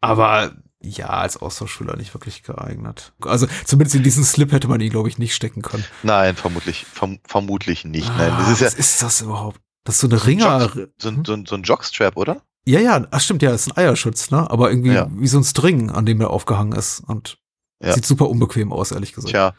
aber 0.00 0.52
ja, 0.82 1.08
als 1.08 1.36
Austauschschüler 1.36 1.96
nicht 1.96 2.14
wirklich 2.14 2.42
geeignet. 2.42 3.12
Also 3.20 3.46
zumindest 3.66 3.96
in 3.96 4.02
diesen 4.02 4.24
Slip 4.24 4.50
hätte 4.52 4.68
man 4.68 4.80
ihn, 4.80 4.90
glaube 4.90 5.08
ich, 5.08 5.18
nicht 5.18 5.34
stecken 5.34 5.60
können. 5.60 5.84
Nein, 6.02 6.36
vermutlich, 6.36 6.86
verm 6.90 7.18
vermutlich 7.26 7.84
nicht. 7.84 8.08
Nein, 8.16 8.32
Ah, 8.32 8.38
das 8.40 8.50
ist 8.52 8.60
ja 8.60 8.66
was 8.68 8.74
ist 8.74 9.02
das 9.02 9.20
überhaupt? 9.20 9.60
Das 9.84 9.96
ist 9.96 10.00
so 10.02 10.06
eine 10.08 10.24
Ringer. 10.26 10.70
so 10.98 11.08
ein, 11.08 11.24
so 11.24 11.32
ein, 11.34 11.46
so 11.46 11.54
ein 11.54 11.62
Jockstrap, 11.64 12.16
oder? 12.16 12.42
Ja, 12.66 12.78
ja, 12.80 13.06
ach 13.10 13.20
stimmt, 13.20 13.42
ja, 13.42 13.50
ist 13.52 13.68
ein 13.68 13.76
Eierschutz, 13.76 14.30
ne? 14.30 14.50
Aber 14.50 14.70
irgendwie 14.70 14.92
Ja. 14.92 15.08
wie 15.12 15.26
so 15.26 15.38
ein 15.38 15.44
String, 15.44 15.90
an 15.90 16.06
dem 16.06 16.20
er 16.20 16.30
aufgehangen 16.30 16.72
ist. 16.72 17.00
Und 17.00 17.38
Ja. 17.82 17.92
sieht 17.94 18.04
super 18.04 18.28
unbequem 18.28 18.72
aus, 18.72 18.92
ehrlich 18.92 19.12
gesagt. 19.14 19.30
Tja. 19.30 19.54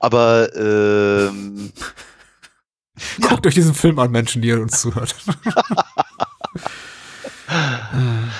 Aber 0.00 0.48
ähm, 0.54 1.72
Guckt 3.28 3.46
euch 3.46 3.54
diesen 3.54 3.74
Film 3.74 3.98
an, 3.98 4.10
Menschen, 4.10 4.42
die 4.42 4.48
ihr 4.48 4.60
uns 4.60 4.80
zuhört. 4.80 5.14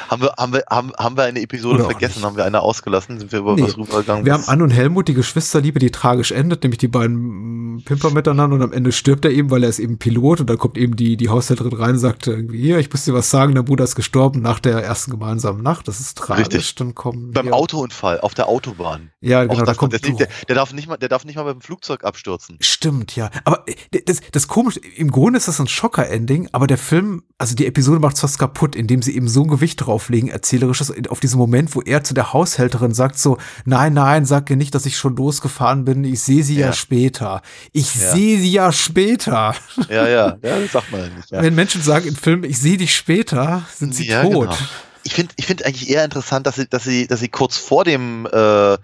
haben 0.09 0.23
wir, 0.23 0.35
haben 0.36 0.53
wir, 0.53 0.65
haben, 0.70 0.93
haben 0.99 1.16
wir 1.16 1.24
eine 1.24 1.41
Episode 1.41 1.77
Oder 1.77 1.85
vergessen? 1.91 2.23
Haben 2.23 2.36
wir 2.36 2.45
eine 2.45 2.61
ausgelassen? 2.61 3.19
Sind 3.19 3.32
wir 3.32 3.41
über 3.41 3.55
Nee. 3.55 3.62
was 3.62 3.77
rübergegangen? 3.77 4.24
Wir 4.24 4.32
haben 4.32 4.45
Anne 4.47 4.65
und 4.65 4.70
Helmut, 4.70 5.09
die 5.09 5.15
Geschwisterliebe, 5.15 5.78
die 5.78 5.91
tragisch 5.91 6.32
endet, 6.32 6.62
nämlich 6.62 6.78
die 6.78 6.89
beiden 6.89 7.77
mm, 7.77 7.82
Pimper 7.85 8.11
miteinander 8.11 8.57
und 8.57 8.62
am 8.62 8.73
Ende 8.73 8.93
stirbt 8.93 9.24
er 9.24 9.31
eben, 9.31 9.51
weil 9.51 9.62
er 9.62 9.69
ist 9.69 9.78
eben 9.78 9.99
Pilot 9.99 10.41
und 10.41 10.51
dann 10.51 10.59
kommt 10.59 10.77
eben 10.78 10.97
die, 10.97 11.16
die 11.16 11.28
Haushälterin 11.28 11.73
rein 11.73 11.91
und 11.93 11.99
sagt 11.99 12.27
irgendwie, 12.27 12.61
hier, 12.61 12.78
ich 12.78 12.91
muss 12.93 13.05
dir 13.05 13.15
was 13.15 13.31
sagen, 13.31 13.55
der 13.55 13.62
Bruder 13.62 13.85
ist 13.85 13.95
gestorben 13.95 14.41
nach 14.43 14.61
der 14.61 14.82
ersten 14.82 15.11
gemeinsamen 15.11 15.62
Nacht, 15.62 15.89
das 15.89 16.01
ist 16.01 16.19
tragisch. 16.19 16.47
Richtig. 16.47 16.74
Dann 16.77 16.95
kommen 16.95 17.32
beim 17.32 17.53
Autounfall 17.53 18.20
auf 18.20 18.35
der 18.35 18.49
Autobahn. 18.49 19.11
Ja, 19.20 19.45
genau, 19.45 19.65
da 19.65 19.74
kommt 19.74 19.93
nicht, 19.93 20.20
der, 20.20 20.28
der 20.49 20.55
darf 20.55 20.73
nicht 20.73 20.89
mal, 20.89 20.97
der 20.97 21.09
darf 21.09 21.24
nicht 21.24 21.36
mal 21.36 21.45
beim 21.45 21.61
Flugzeug 21.61 22.05
abstürzen. 22.05 22.59
Stimmt, 22.61 23.16
ja. 23.16 23.31
Aber 23.45 23.65
äh, 23.66 24.03
das, 24.05 24.20
das 24.32 24.49
komisch, 24.49 24.77
im 24.97 25.11
Grunde 25.11 25.36
ist 25.36 25.49
das 25.49 25.61
ein 25.61 25.69
Schocker-Ending, 25.69 26.49
aber 26.53 26.66
der 26.66 26.78
Film, 26.78 27.23
also 27.39 27.55
die 27.55 27.66
Episode 27.66 28.01
macht 28.01 28.19
fast 28.19 28.39
kaputt, 28.39 28.77
indem 28.77 29.03
sie 29.05 29.14
eben 29.16 29.28
so 29.28 29.43
ein 29.43 29.48
Gewicht 29.48 29.76
drauflegen, 29.85 30.28
erzählerisches, 30.31 30.93
auf 31.09 31.20
diesen 31.20 31.39
Moment, 31.39 31.74
wo 31.76 31.82
er 31.82 32.02
zu 32.02 32.14
der 32.14 32.32
Haushälterin 32.32 32.93
sagt 32.94 33.18
so, 33.18 33.39
nein, 33.64 33.93
nein, 33.94 34.24
sag 34.24 34.51
ihr 34.51 34.56
nicht, 34.56 34.74
dass 34.74 34.86
ich 34.86 34.97
schon 34.97 35.14
losgefahren 35.16 35.85
bin, 35.85 36.02
ich 36.05 36.20
sehe 36.20 36.43
sie 36.43 36.56
ja, 36.56 36.66
Ja. 36.68 36.72
später. 36.72 37.43
Ich 37.72 37.94
Ja. 37.94 38.12
sehe 38.12 38.39
sie 38.40 38.51
ja 38.52 38.72
später. 38.72 39.55
Ja, 39.89 40.09
ja, 40.09 40.39
ja, 40.43 40.60
das 40.60 40.72
sagt 40.72 40.90
man 40.90 41.01
ja 41.02 41.09
nicht. 41.09 41.31
Ja. 41.31 41.43
Wenn 41.43 41.55
Menschen 41.55 41.82
sagen 41.82 42.09
im 42.09 42.16
Film, 42.16 42.43
ich 42.44 42.59
sehe 42.59 42.76
dich 42.76 42.94
später, 42.94 43.62
sind 43.74 43.94
sie 43.94 44.09
tot. 44.09 44.31
genau. 44.32 44.56
Ich 45.06 45.12
finde 45.14 45.35
ich 45.36 45.47
finde 45.47 45.66
eigentlich 45.66 45.90
eher 45.90 46.02
interessant, 46.05 46.47
dass 46.47 46.56
sie, 46.56 46.66
dass 46.66 46.85
sie, 46.85 47.06
dass 47.06 47.20
sie 47.20 47.28
kurz 47.28 47.59
vor 47.59 47.85
dem 47.85 48.26
äh, 48.26 48.76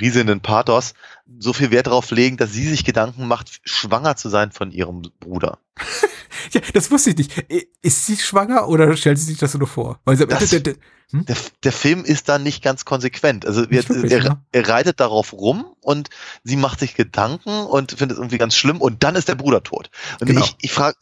riesenden 0.00 0.40
Pathos 0.40 0.94
so 1.38 1.52
viel 1.52 1.70
Wert 1.72 1.88
darauf 1.88 2.10
legen, 2.12 2.36
dass 2.36 2.52
sie 2.52 2.68
sich 2.68 2.84
Gedanken 2.84 3.26
macht, 3.26 3.60
schwanger 3.64 4.14
zu 4.16 4.28
sein 4.28 4.52
von 4.52 4.70
ihrem 4.70 5.02
Bruder. 5.20 5.58
Ja, 6.52 6.60
das 6.72 6.90
wusste 6.90 7.10
ich 7.10 7.16
nicht. 7.16 7.46
Ist 7.82 8.06
sie 8.06 8.16
schwanger 8.16 8.68
oder 8.68 8.96
stellt 8.96 9.18
sie 9.18 9.24
sich 9.26 9.38
das 9.38 9.54
nur 9.54 9.68
vor? 9.68 10.00
Weil 10.04 10.16
sie, 10.16 10.26
Das- 10.26 10.50
der, 10.50 10.60
der, 10.60 10.74
Der, 11.12 11.36
der 11.62 11.72
Film 11.72 12.04
ist 12.04 12.28
da 12.28 12.38
nicht 12.38 12.62
ganz 12.62 12.84
konsequent. 12.84 13.46
Also 13.46 13.60
Nicht 13.62 13.88
wirklich, 13.88 14.10
er, 14.12 14.42
er 14.52 14.68
reitet 14.68 14.98
darauf 15.00 15.32
rum 15.32 15.64
und 15.80 16.08
sie 16.42 16.56
macht 16.56 16.80
sich 16.80 16.94
Gedanken 16.94 17.50
und 17.66 17.92
findet 17.92 18.12
es 18.12 18.18
irgendwie 18.18 18.38
ganz 18.38 18.56
schlimm 18.56 18.80
und 18.80 19.04
dann 19.04 19.14
ist 19.14 19.28
der 19.28 19.34
Bruder 19.36 19.62
tot. 19.62 19.90
Und 20.20 20.26
Genau. 20.28 20.40
ich, 20.40 20.56
ich 20.60 20.72
frage 20.72 20.96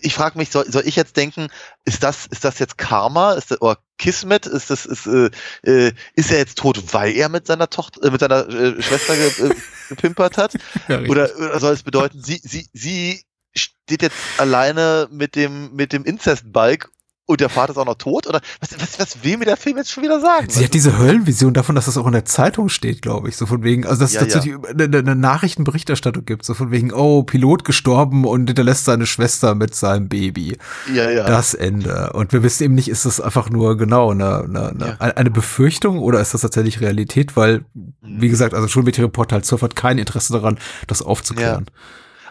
ich 0.00 0.14
frag 0.14 0.36
mich, 0.36 0.50
soll, 0.50 0.70
soll 0.70 0.84
ich 0.86 0.94
jetzt 0.94 1.16
denken, 1.16 1.48
ist 1.84 2.04
das, 2.04 2.26
ist 2.28 2.44
das 2.44 2.60
jetzt 2.60 2.78
Karma? 2.78 3.32
Ist 3.32 3.50
das, 3.50 3.60
oder 3.60 3.78
Kismet? 3.98 4.46
Ist 4.46 4.70
das, 4.70 4.86
ist, 4.86 5.06
äh, 5.08 5.28
äh, 5.64 5.92
ist 6.14 6.30
er 6.30 6.38
jetzt 6.38 6.56
tot, 6.58 6.80
weil 6.94 7.12
er 7.16 7.28
mit 7.28 7.48
seiner 7.48 7.68
Tochter, 7.68 8.04
äh, 8.04 8.10
mit 8.12 8.20
seiner 8.20 8.48
äh, 8.48 8.80
Schwester 8.80 9.16
ge, 9.16 9.50
äh, 9.50 9.54
gepimpert 9.88 10.36
hat? 10.38 10.54
ja. 10.86 11.00
Oder, 11.00 11.28
oder 11.36 11.58
soll 11.58 11.74
es 11.74 11.82
bedeuten, 11.82 12.22
sie, 12.22 12.40
sie, 12.44 12.68
sie 12.72 13.24
steht 13.54 14.02
jetzt 14.02 14.16
alleine 14.38 15.08
mit 15.10 15.36
dem, 15.36 15.74
mit 15.74 15.92
dem 15.92 16.04
Inzestbalg 16.04 16.90
und 17.24 17.40
der 17.40 17.48
Vater 17.48 17.72
ist 17.72 17.78
auch 17.78 17.86
noch 17.86 17.94
tot? 17.94 18.26
Oder 18.26 18.40
was, 18.60 18.78
was, 18.80 18.98
was 18.98 19.24
will 19.24 19.36
mir 19.38 19.44
der 19.44 19.56
Film 19.56 19.76
jetzt 19.76 19.90
schon 19.90 20.02
wieder 20.02 20.20
sagen? 20.20 20.48
Sie 20.50 20.64
hat 20.64 20.74
diese 20.74 20.98
Höllenvision 20.98 21.54
davon, 21.54 21.76
dass 21.76 21.86
das 21.86 21.96
auch 21.96 22.06
in 22.06 22.12
der 22.12 22.24
Zeitung 22.24 22.68
steht, 22.68 23.00
glaube 23.00 23.28
ich. 23.28 23.36
So 23.36 23.46
von 23.46 23.62
wegen, 23.62 23.86
also 23.86 24.00
dass 24.00 24.10
es 24.10 24.14
Ja, 24.14 24.20
tatsächlich 24.22 24.56
eine, 24.68 24.98
eine 24.98 25.14
Nachrichtenberichterstattung 25.14 26.24
gibt. 26.24 26.44
So 26.44 26.54
von 26.54 26.72
wegen, 26.72 26.92
oh, 26.92 27.22
Pilot 27.22 27.64
gestorben 27.64 28.24
und 28.24 28.48
hinterlässt 28.48 28.84
seine 28.84 29.06
Schwester 29.06 29.54
mit 29.54 29.74
seinem 29.74 30.08
Baby. 30.08 30.58
ja, 30.92 31.10
ja. 31.10 31.24
Das 31.24 31.54
Ende. 31.54 32.12
Und 32.12 32.32
wir 32.32 32.42
wissen 32.42 32.64
eben 32.64 32.74
nicht, 32.74 32.88
ist 32.88 33.06
das 33.06 33.20
einfach 33.20 33.50
nur 33.50 33.76
genau 33.76 34.10
eine, 34.10 34.42
eine, 34.42 34.96
eine, 34.98 35.16
eine 35.16 35.30
Befürchtung 35.30 36.00
oder 36.00 36.20
ist 36.20 36.34
das 36.34 36.40
tatsächlich 36.40 36.80
Realität? 36.80 37.36
Weil, 37.36 37.64
wie 38.02 38.28
gesagt, 38.28 38.52
also 38.52 38.66
Schulmädchenreporter 38.66 39.36
halt 39.36 39.46
Surf 39.46 39.62
hat 39.62 39.76
kein 39.76 39.98
Interesse 39.98 40.32
daran, 40.32 40.58
das 40.88 41.02
aufzuklären. 41.02 41.66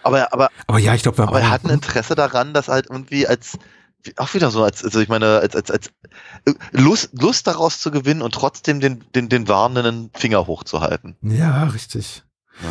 Aber, 0.04 0.34
aber, 0.34 0.50
Aber 0.68 0.80
ja, 0.80 0.94
ich 0.94 1.04
glaube, 1.04 1.22
aber 1.24 1.40
er 1.40 1.50
hat 1.50 1.64
ein 1.64 1.70
Interesse 1.70 2.16
daran, 2.16 2.54
dass 2.54 2.68
halt 2.68 2.88
irgendwie 2.90 3.28
als, 3.28 3.58
auch 4.18 4.34
wieder 4.34 4.52
so, 4.52 4.64
als, 4.64 4.84
also 4.84 5.00
ich 5.00 5.10
meine, 5.10 5.40
als, 5.40 5.56
als, 5.56 5.72
als 5.72 5.88
äh, 6.46 6.54
Lust, 6.72 7.10
Lust 7.14 7.48
daraus 7.48 7.80
zu 7.80 7.92
gewinnen 7.92 8.22
und 8.22 8.34
trotzdem 8.34 8.80
den, 8.80 9.04
den, 9.16 9.30
den 9.30 9.48
warnenden 9.48 10.10
Finger 10.14 10.48
hochzuhalten. 10.48 11.16
Ja, 11.22 11.66
richtig. 11.66 12.24
Ja. 12.62 12.70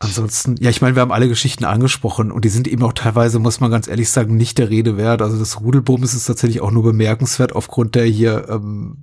Ansonsten, 0.00 0.56
ja, 0.60 0.70
ich 0.70 0.80
meine, 0.80 0.94
wir 0.94 1.02
haben 1.02 1.12
alle 1.12 1.28
Geschichten 1.28 1.64
angesprochen 1.64 2.30
und 2.30 2.44
die 2.44 2.48
sind 2.48 2.68
eben 2.68 2.82
auch 2.82 2.92
teilweise, 2.92 3.38
muss 3.38 3.60
man 3.60 3.70
ganz 3.70 3.88
ehrlich 3.88 4.10
sagen, 4.10 4.36
nicht 4.36 4.58
der 4.58 4.70
Rede 4.70 4.96
wert. 4.96 5.22
Also 5.22 5.38
das 5.38 5.60
Rudelbums 5.60 6.14
ist 6.14 6.26
tatsächlich 6.26 6.60
auch 6.60 6.70
nur 6.70 6.84
bemerkenswert 6.84 7.54
aufgrund 7.54 7.94
der 7.94 8.04
hier 8.04 8.48
ähm, 8.48 9.02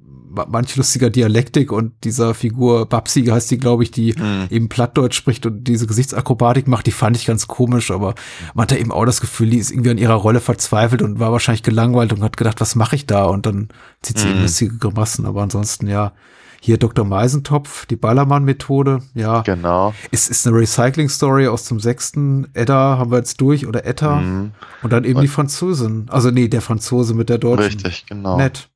manch 0.49 0.75
lustiger 0.75 1.09
Dialektik 1.09 1.71
und 1.71 1.93
dieser 2.03 2.33
Figur 2.33 2.85
Babsi 2.87 3.23
heißt 3.25 3.49
die, 3.51 3.57
glaube 3.57 3.83
ich, 3.83 3.91
die 3.91 4.13
Hm. 4.13 4.47
eben 4.49 4.69
Plattdeutsch 4.69 5.15
spricht 5.15 5.45
und 5.45 5.63
diese 5.65 5.87
Gesichtsakrobatik 5.87 6.67
macht, 6.67 6.87
die 6.87 6.91
fand 6.91 7.15
ich 7.17 7.25
ganz 7.25 7.47
komisch, 7.47 7.91
aber 7.91 8.15
man 8.53 8.63
hatte 8.63 8.77
eben 8.77 8.91
auch 8.91 9.05
das 9.05 9.21
Gefühl, 9.21 9.49
die 9.49 9.57
ist 9.57 9.71
irgendwie 9.71 9.91
an 9.91 9.97
ihrer 9.97 10.13
Rolle 10.15 10.39
verzweifelt 10.39 11.01
und 11.01 11.19
war 11.19 11.31
wahrscheinlich 11.31 11.63
gelangweilt 11.63 12.13
und 12.13 12.21
hat 12.23 12.37
gedacht, 12.37 12.61
was 12.61 12.75
mache 12.75 12.95
ich 12.95 13.05
da? 13.05 13.25
Und 13.25 13.45
dann 13.45 13.69
zieht 14.01 14.19
sie 14.19 14.27
eben 14.27 14.37
Mhm. 14.37 14.43
lustige 14.43 14.77
Grimassen, 14.77 15.25
aber 15.25 15.41
ansonsten, 15.41 15.87
ja. 15.87 16.13
Hier 16.61 16.79
Dr. 16.79 17.05
Meisentopf, 17.05 17.85
die 17.85 17.95
Ballermann-Methode, 17.95 19.01
ja. 19.13 19.41
Genau. 19.41 19.93
Es 20.11 20.29
ist 20.29 20.47
eine 20.47 20.57
Recycling-Story 20.57 21.47
aus 21.47 21.65
dem 21.65 21.79
sechsten. 21.79 22.47
Edda 22.55 22.97
haben 22.97 23.11
wir 23.11 23.19
jetzt 23.19 23.39
durch 23.39 23.67
oder 23.67 23.85
Etta. 23.85 24.15
Mhm. 24.21 24.51
Und 24.81 24.91
dann 24.91 25.03
eben 25.03 25.21
die 25.21 25.27
Französin. 25.27 26.07
Also 26.09 26.31
nee, 26.31 26.47
der 26.47 26.61
Franzose 26.61 27.13
mit 27.13 27.29
der 27.29 27.37
Deutschen. 27.37 27.65
Richtig, 27.65 28.07
genau. 28.07 28.37
Nett. 28.37 28.69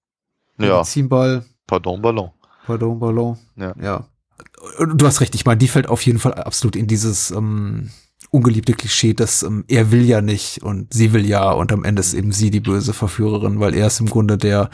Ja, 0.60 0.76
Medizinball, 0.78 1.46
pardon, 1.70 2.02
Ballon. 2.02 2.32
Pardon, 2.66 3.00
Ballon. 3.00 3.38
Ja. 3.56 3.74
ja. 3.82 4.08
Du 4.80 5.06
hast 5.06 5.22
recht, 5.22 5.36
ich 5.36 5.46
meine, 5.46 5.58
die 5.58 5.68
fällt 5.68 5.88
auf 5.88 6.02
jeden 6.02 6.20
Fall 6.20 6.34
absolut 6.34 6.76
in 6.76 6.88
dieses 6.88 7.32
ähm, 7.32 7.92
ungeliebte 8.32 8.74
Klischee, 8.74 9.14
dass 9.14 9.44
ähm, 9.44 9.66
er 9.68 9.92
will 9.92 10.04
ja 10.04 10.22
nicht 10.22 10.64
und 10.64 10.94
sie 10.94 11.14
will 11.14 11.26
ja 11.26 11.52
und 11.52 11.72
am 11.72 11.84
Ende 11.84 12.00
ist 12.00 12.14
eben 12.14 12.32
sie 12.32 12.50
die 12.50 12.60
böse 12.60 12.94
Verführerin, 12.94 13.60
weil 13.60 13.76
er 13.76 13.88
ist 13.88 14.00
im 14.00 14.08
Grunde 14.08 14.38
der 14.38 14.70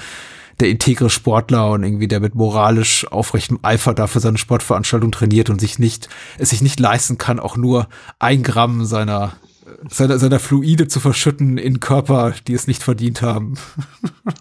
der 0.61 0.69
integre 0.69 1.09
Sportler 1.09 1.71
und 1.71 1.83
irgendwie 1.83 2.07
der 2.07 2.21
mit 2.21 2.33
moralisch 2.33 3.05
aufrechtem 3.11 3.59
Eifer 3.61 3.93
dafür 3.93 4.21
seine 4.21 4.37
Sportveranstaltung 4.37 5.11
trainiert 5.11 5.49
und 5.49 5.59
sich 5.59 5.79
nicht, 5.79 6.07
es 6.37 6.51
sich 6.51 6.61
nicht 6.61 6.79
leisten 6.79 7.17
kann, 7.17 7.41
auch 7.41 7.57
nur 7.57 7.89
ein 8.19 8.41
Gramm 8.41 8.85
seiner, 8.85 9.33
seiner, 9.89 10.17
seiner 10.17 10.39
Fluide 10.39 10.87
zu 10.87 11.01
verschütten 11.01 11.57
in 11.57 11.81
Körper, 11.81 12.33
die 12.47 12.53
es 12.53 12.67
nicht 12.67 12.83
verdient 12.83 13.21
haben. 13.21 13.55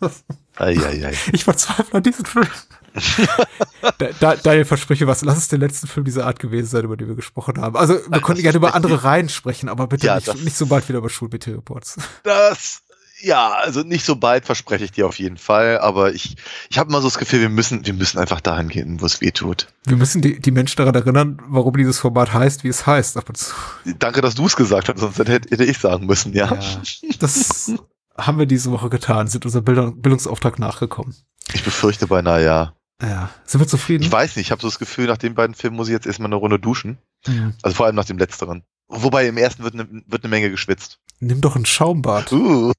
Eieiei. 0.56 1.14
Ich 1.32 1.44
verzweifle 1.44 1.94
an 1.94 2.02
diesem 2.02 2.24
Film. 2.24 2.46
da, 3.98 4.08
da, 4.20 4.36
Daniel, 4.36 4.64
verspreche 4.64 5.06
was. 5.06 5.22
Lass 5.22 5.38
es 5.38 5.48
den 5.48 5.60
letzten 5.60 5.88
Film 5.88 6.04
dieser 6.04 6.26
Art 6.26 6.38
gewesen 6.38 6.68
sein, 6.68 6.84
über 6.84 6.96
den 6.96 7.08
wir 7.08 7.16
gesprochen 7.16 7.60
haben. 7.60 7.76
Also, 7.76 7.94
wir 7.94 8.02
Ach, 8.10 8.22
konnten 8.22 8.42
das 8.42 8.42
gerne 8.42 8.58
über 8.58 8.74
andere 8.74 9.02
Reihen 9.04 9.28
sprechen, 9.28 9.68
aber 9.68 9.88
bitte 9.88 10.06
Ja, 10.06 10.16
nicht, 10.16 10.44
nicht 10.44 10.56
so 10.56 10.66
bald 10.66 10.88
wieder 10.88 10.98
über 10.98 11.10
Schulbitte-Reports. 11.10 11.96
Das 12.22 12.82
Ja, 13.20 13.52
also 13.52 13.82
nicht 13.82 14.04
so 14.04 14.14
bald, 14.14 14.46
verspreche 14.46 14.84
ich 14.84 14.92
dir 14.92 15.08
auf 15.08 15.18
jeden 15.18 15.38
Fall. 15.38 15.78
Aber 15.78 16.14
ich, 16.14 16.36
ich 16.70 16.78
habe 16.78 16.90
immer 16.90 17.00
so 17.00 17.08
das 17.08 17.18
Gefühl, 17.18 17.40
wir 17.40 17.48
müssen, 17.48 17.84
wir 17.84 17.94
müssen 17.94 18.18
einfach 18.18 18.40
dahin 18.40 18.68
gehen, 18.68 19.00
wo 19.00 19.06
es 19.06 19.20
weh 19.20 19.32
tut. 19.32 19.66
Wir 19.86 19.96
müssen 19.96 20.22
die, 20.22 20.38
die 20.40 20.52
Menschen 20.52 20.76
daran 20.76 20.94
erinnern, 20.94 21.42
warum 21.48 21.76
dieses 21.76 21.98
Format 21.98 22.32
heißt, 22.32 22.62
wie 22.62 22.68
es 22.68 22.86
heißt. 22.86 23.16
Ab 23.16 23.28
und 23.28 23.36
zu. 23.36 23.52
Danke, 23.98 24.20
dass 24.20 24.36
du 24.36 24.46
es 24.46 24.54
gesagt 24.54 24.88
hast, 24.88 25.00
sonst 25.00 25.18
hätte, 25.18 25.32
hätte 25.32 25.64
ich 25.64 25.78
sagen 25.78 26.06
müssen, 26.06 26.32
ja. 26.32 26.54
ja 26.54 26.82
das 27.18 27.72
haben 28.16 28.38
wir 28.38 28.46
diese 28.46 28.70
Woche 28.70 28.90
getan, 28.90 29.26
sind 29.26 29.44
unser 29.44 29.62
Bildungsauftrag 29.62 30.58
nachgekommen. 30.58 31.14
Ich 31.52 31.64
befürchte 31.64 32.06
beinahe, 32.06 32.44
ja. 32.44 32.74
Ja. 33.02 33.30
Sind 33.44 33.60
wir 33.60 33.66
zufrieden? 33.66 34.04
Ich 34.04 34.12
weiß 34.12 34.36
nicht, 34.36 34.46
ich 34.46 34.52
habe 34.52 34.62
so 34.62 34.68
das 34.68 34.78
Gefühl, 34.78 35.06
nach 35.06 35.18
den 35.18 35.34
beiden 35.34 35.54
Filmen 35.54 35.76
muss 35.76 35.88
ich 35.88 35.92
jetzt 35.92 36.06
erstmal 36.06 36.28
eine 36.28 36.36
Runde 36.36 36.58
duschen. 36.58 36.98
Mhm. 37.26 37.54
Also 37.62 37.76
vor 37.76 37.86
allem 37.86 37.96
nach 37.96 38.04
dem 38.04 38.18
letzteren. 38.18 38.62
Wobei 38.88 39.26
im 39.26 39.36
ersten 39.36 39.64
wird 39.64 39.74
eine, 39.74 39.88
wird 40.06 40.24
eine 40.24 40.30
Menge 40.30 40.50
geschwitzt. 40.50 41.00
Nimm 41.20 41.40
doch 41.40 41.56
ein 41.56 41.66
Schaumbad. 41.66 42.30
Uh. 42.32 42.72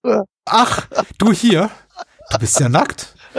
Ach, 0.45 0.87
du 1.17 1.33
hier? 1.33 1.69
Du 2.31 2.37
bist 2.37 2.59
ja 2.59 2.69
nackt. 2.69 3.15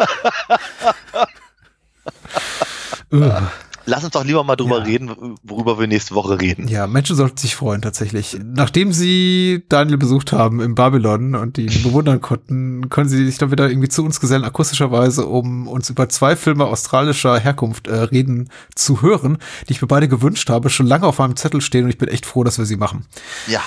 uh. 3.12 3.40
Lass 3.88 4.02
uns 4.02 4.12
doch 4.12 4.24
lieber 4.24 4.42
mal 4.42 4.56
drüber 4.56 4.78
ja. 4.78 4.84
reden, 4.84 5.36
worüber 5.44 5.78
wir 5.78 5.86
nächste 5.86 6.14
Woche 6.16 6.40
reden. 6.40 6.66
Ja, 6.66 6.88
Menschen 6.88 7.14
sollten 7.14 7.36
sich 7.36 7.54
freuen, 7.54 7.82
tatsächlich. 7.82 8.36
Nachdem 8.44 8.92
sie 8.92 9.64
Daniel 9.68 9.96
besucht 9.96 10.32
haben 10.32 10.60
im 10.60 10.74
Babylon 10.74 11.36
und 11.36 11.56
ihn 11.56 11.82
bewundern 11.84 12.20
konnten, 12.20 12.88
können 12.88 13.08
sie 13.08 13.24
sich 13.24 13.38
dann 13.38 13.52
wieder 13.52 13.68
irgendwie 13.68 13.88
zu 13.88 14.04
uns 14.04 14.18
gesellen, 14.18 14.42
akustischerweise, 14.42 15.26
um 15.26 15.68
uns 15.68 15.88
über 15.88 16.08
zwei 16.08 16.34
Filme 16.34 16.64
australischer 16.64 17.38
Herkunft 17.38 17.86
äh, 17.86 17.94
reden 17.94 18.50
zu 18.74 19.02
hören, 19.02 19.38
die 19.68 19.72
ich 19.72 19.80
mir 19.80 19.88
beide 19.88 20.08
gewünscht 20.08 20.50
habe, 20.50 20.68
schon 20.68 20.86
lange 20.86 21.06
auf 21.06 21.18
meinem 21.18 21.36
Zettel 21.36 21.60
stehen 21.60 21.84
und 21.84 21.90
ich 21.90 21.98
bin 21.98 22.08
echt 22.08 22.26
froh, 22.26 22.42
dass 22.42 22.58
wir 22.58 22.66
sie 22.66 22.76
machen. 22.76 23.06
Ja. 23.46 23.60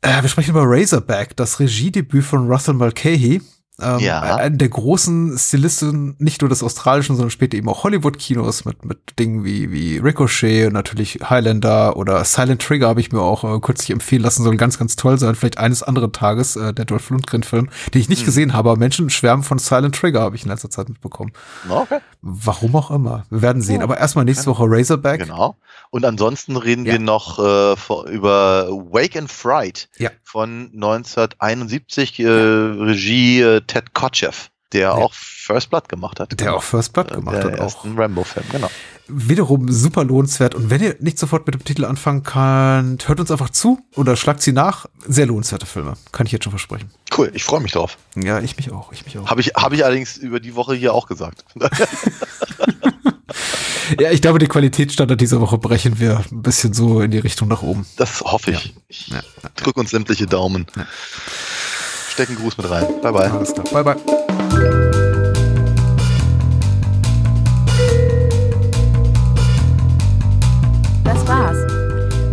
Äh, 0.00 0.22
wir 0.22 0.28
sprechen 0.28 0.50
über 0.50 0.64
Razorback, 0.64 1.34
das 1.34 1.58
Regiedebüt 1.58 2.24
von 2.24 2.46
Russell 2.46 2.74
Mulcahy. 2.74 3.40
Ähm, 3.80 3.98
ja. 3.98 4.20
Einen 4.20 4.58
der 4.58 4.68
großen 4.68 5.36
Stilisten, 5.36 6.14
nicht 6.18 6.40
nur 6.42 6.48
des 6.48 6.62
australischen, 6.62 7.16
sondern 7.16 7.30
später 7.30 7.56
eben 7.56 7.68
auch 7.68 7.82
Hollywood-Kinos 7.82 8.64
mit, 8.64 8.84
mit 8.84 9.18
Dingen 9.18 9.44
wie, 9.44 9.72
wie 9.72 9.98
Ricochet 9.98 10.68
und 10.68 10.74
natürlich 10.74 11.18
Highlander 11.28 11.96
oder 11.96 12.24
Silent 12.24 12.62
Trigger 12.62 12.86
habe 12.86 13.00
ich 13.00 13.10
mir 13.10 13.20
auch 13.20 13.42
äh, 13.42 13.58
kürzlich 13.58 13.90
empfehlen 13.90 14.22
lassen, 14.22 14.44
soll 14.44 14.56
ganz, 14.56 14.78
ganz 14.78 14.94
toll 14.94 15.18
sein. 15.18 15.34
Vielleicht 15.34 15.58
eines 15.58 15.82
anderen 15.82 16.12
Tages, 16.12 16.54
äh, 16.54 16.72
der 16.72 16.84
Dolph 16.84 17.10
Lundgren-Film, 17.10 17.68
den 17.92 18.00
ich 18.00 18.08
nicht 18.08 18.20
hm. 18.20 18.26
gesehen 18.26 18.52
habe, 18.52 18.70
aber 18.70 18.78
Menschen 18.78 19.10
schwärmen 19.10 19.42
von 19.42 19.58
Silent 19.58 19.96
Trigger, 19.96 20.20
habe 20.20 20.36
ich 20.36 20.44
in 20.44 20.50
letzter 20.50 20.70
Zeit 20.70 20.88
mitbekommen. 20.88 21.32
Okay. 21.68 21.98
Warum 22.22 22.76
auch 22.76 22.92
immer. 22.92 23.26
Wir 23.30 23.42
werden 23.42 23.60
sehen. 23.60 23.82
Aber 23.82 23.98
erstmal 23.98 24.24
nächste 24.24 24.46
Woche 24.46 24.64
Razorback. 24.66 25.20
Genau. 25.22 25.56
Und 25.90 26.04
ansonsten 26.04 26.56
reden 26.56 26.86
ja. 26.86 26.92
wir 26.92 26.98
noch 27.00 27.38
äh, 27.38 27.74
über 28.10 28.68
Wake 28.68 29.16
and 29.16 29.30
Fright 29.30 29.88
ja. 29.98 30.10
Von 30.34 30.68
1971, 30.74 32.18
äh, 32.18 32.26
Regie 32.26 33.40
äh, 33.40 33.60
Ted 33.60 33.94
Kotcheff, 33.94 34.50
der 34.72 34.80
ja. 34.80 34.90
auch 34.90 35.14
First 35.14 35.70
Blood 35.70 35.88
gemacht 35.88 36.18
hat. 36.18 36.32
Der 36.32 36.36
genau. 36.36 36.56
auch 36.56 36.62
First 36.64 36.92
Blood 36.92 37.12
gemacht 37.12 37.36
der 37.36 37.52
hat. 37.52 37.60
Auch 37.60 37.84
ein 37.84 37.96
Rambo-Film, 37.96 38.44
genau. 38.50 38.68
Wiederum 39.06 39.70
super 39.70 40.02
lohnenswert. 40.02 40.56
Und 40.56 40.70
wenn 40.70 40.82
ihr 40.82 40.96
nicht 40.98 41.20
sofort 41.20 41.46
mit 41.46 41.54
dem 41.54 41.62
Titel 41.62 41.84
anfangen 41.84 42.24
könnt, 42.24 43.06
hört 43.06 43.20
uns 43.20 43.30
einfach 43.30 43.50
zu 43.50 43.78
oder 43.94 44.16
schlagt 44.16 44.42
sie 44.42 44.50
nach. 44.50 44.86
Sehr 45.06 45.26
lohnenswerte 45.26 45.66
Filme. 45.66 45.94
Kann 46.10 46.26
ich 46.26 46.32
jetzt 46.32 46.42
schon 46.42 46.50
versprechen. 46.50 46.90
Cool, 47.16 47.30
ich 47.32 47.44
freue 47.44 47.60
mich 47.60 47.70
drauf. 47.70 47.96
Ja, 48.16 48.40
ich 48.40 48.56
mich 48.56 48.72
auch. 48.72 48.90
Ich 48.90 49.04
mich 49.04 49.16
auch. 49.16 49.30
Habe 49.30 49.40
ich, 49.40 49.52
hab 49.54 49.72
ich 49.72 49.84
allerdings 49.84 50.16
über 50.16 50.40
die 50.40 50.56
Woche 50.56 50.74
hier 50.74 50.94
auch 50.94 51.06
gesagt. 51.06 51.44
ja, 54.00 54.10
ich 54.10 54.22
glaube, 54.22 54.38
die 54.38 54.46
Qualitätsstandard 54.46 55.20
dieser 55.20 55.40
Woche 55.40 55.58
brechen 55.58 55.98
wir 55.98 56.24
ein 56.30 56.42
bisschen 56.42 56.72
so 56.72 57.00
in 57.00 57.10
die 57.10 57.18
Richtung 57.18 57.48
nach 57.48 57.62
oben. 57.62 57.86
Das 57.96 58.20
hoffe 58.20 58.52
ich. 58.52 58.66
Ja. 58.66 58.72
Ich 58.88 59.08
ja. 59.08 59.20
drück 59.56 59.76
uns 59.76 59.90
sämtliche 59.90 60.26
Daumen. 60.26 60.66
Ja. 60.76 60.86
Stecken 62.10 62.36
Gruß 62.36 62.56
mit 62.58 62.70
rein. 62.70 62.86
Bye 63.02 63.12
bye. 63.12 63.30
Alles 63.30 63.52
klar. 63.52 63.66
Bye 63.72 63.84
bye. 63.84 63.96
Das 71.04 71.26
war's. 71.26 71.56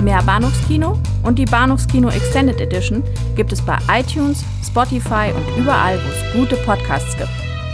Mehr 0.01 0.21
Bahnhofskino 0.23 0.99
und 1.23 1.37
die 1.37 1.45
Bahnhofskino 1.45 2.09
Extended 2.09 2.59
Edition 2.59 3.03
gibt 3.35 3.51
es 3.51 3.61
bei 3.61 3.77
iTunes, 3.91 4.43
Spotify 4.65 5.31
und 5.35 5.61
überall, 5.61 5.99
wo 5.99 6.09
es 6.09 6.33
gute 6.33 6.55
Podcasts 6.63 7.17
gibt. 7.17 7.29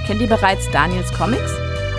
Kennt 0.06 0.22
ihr 0.22 0.28
bereits 0.28 0.70
Daniels 0.72 1.12
Comics? 1.14 1.67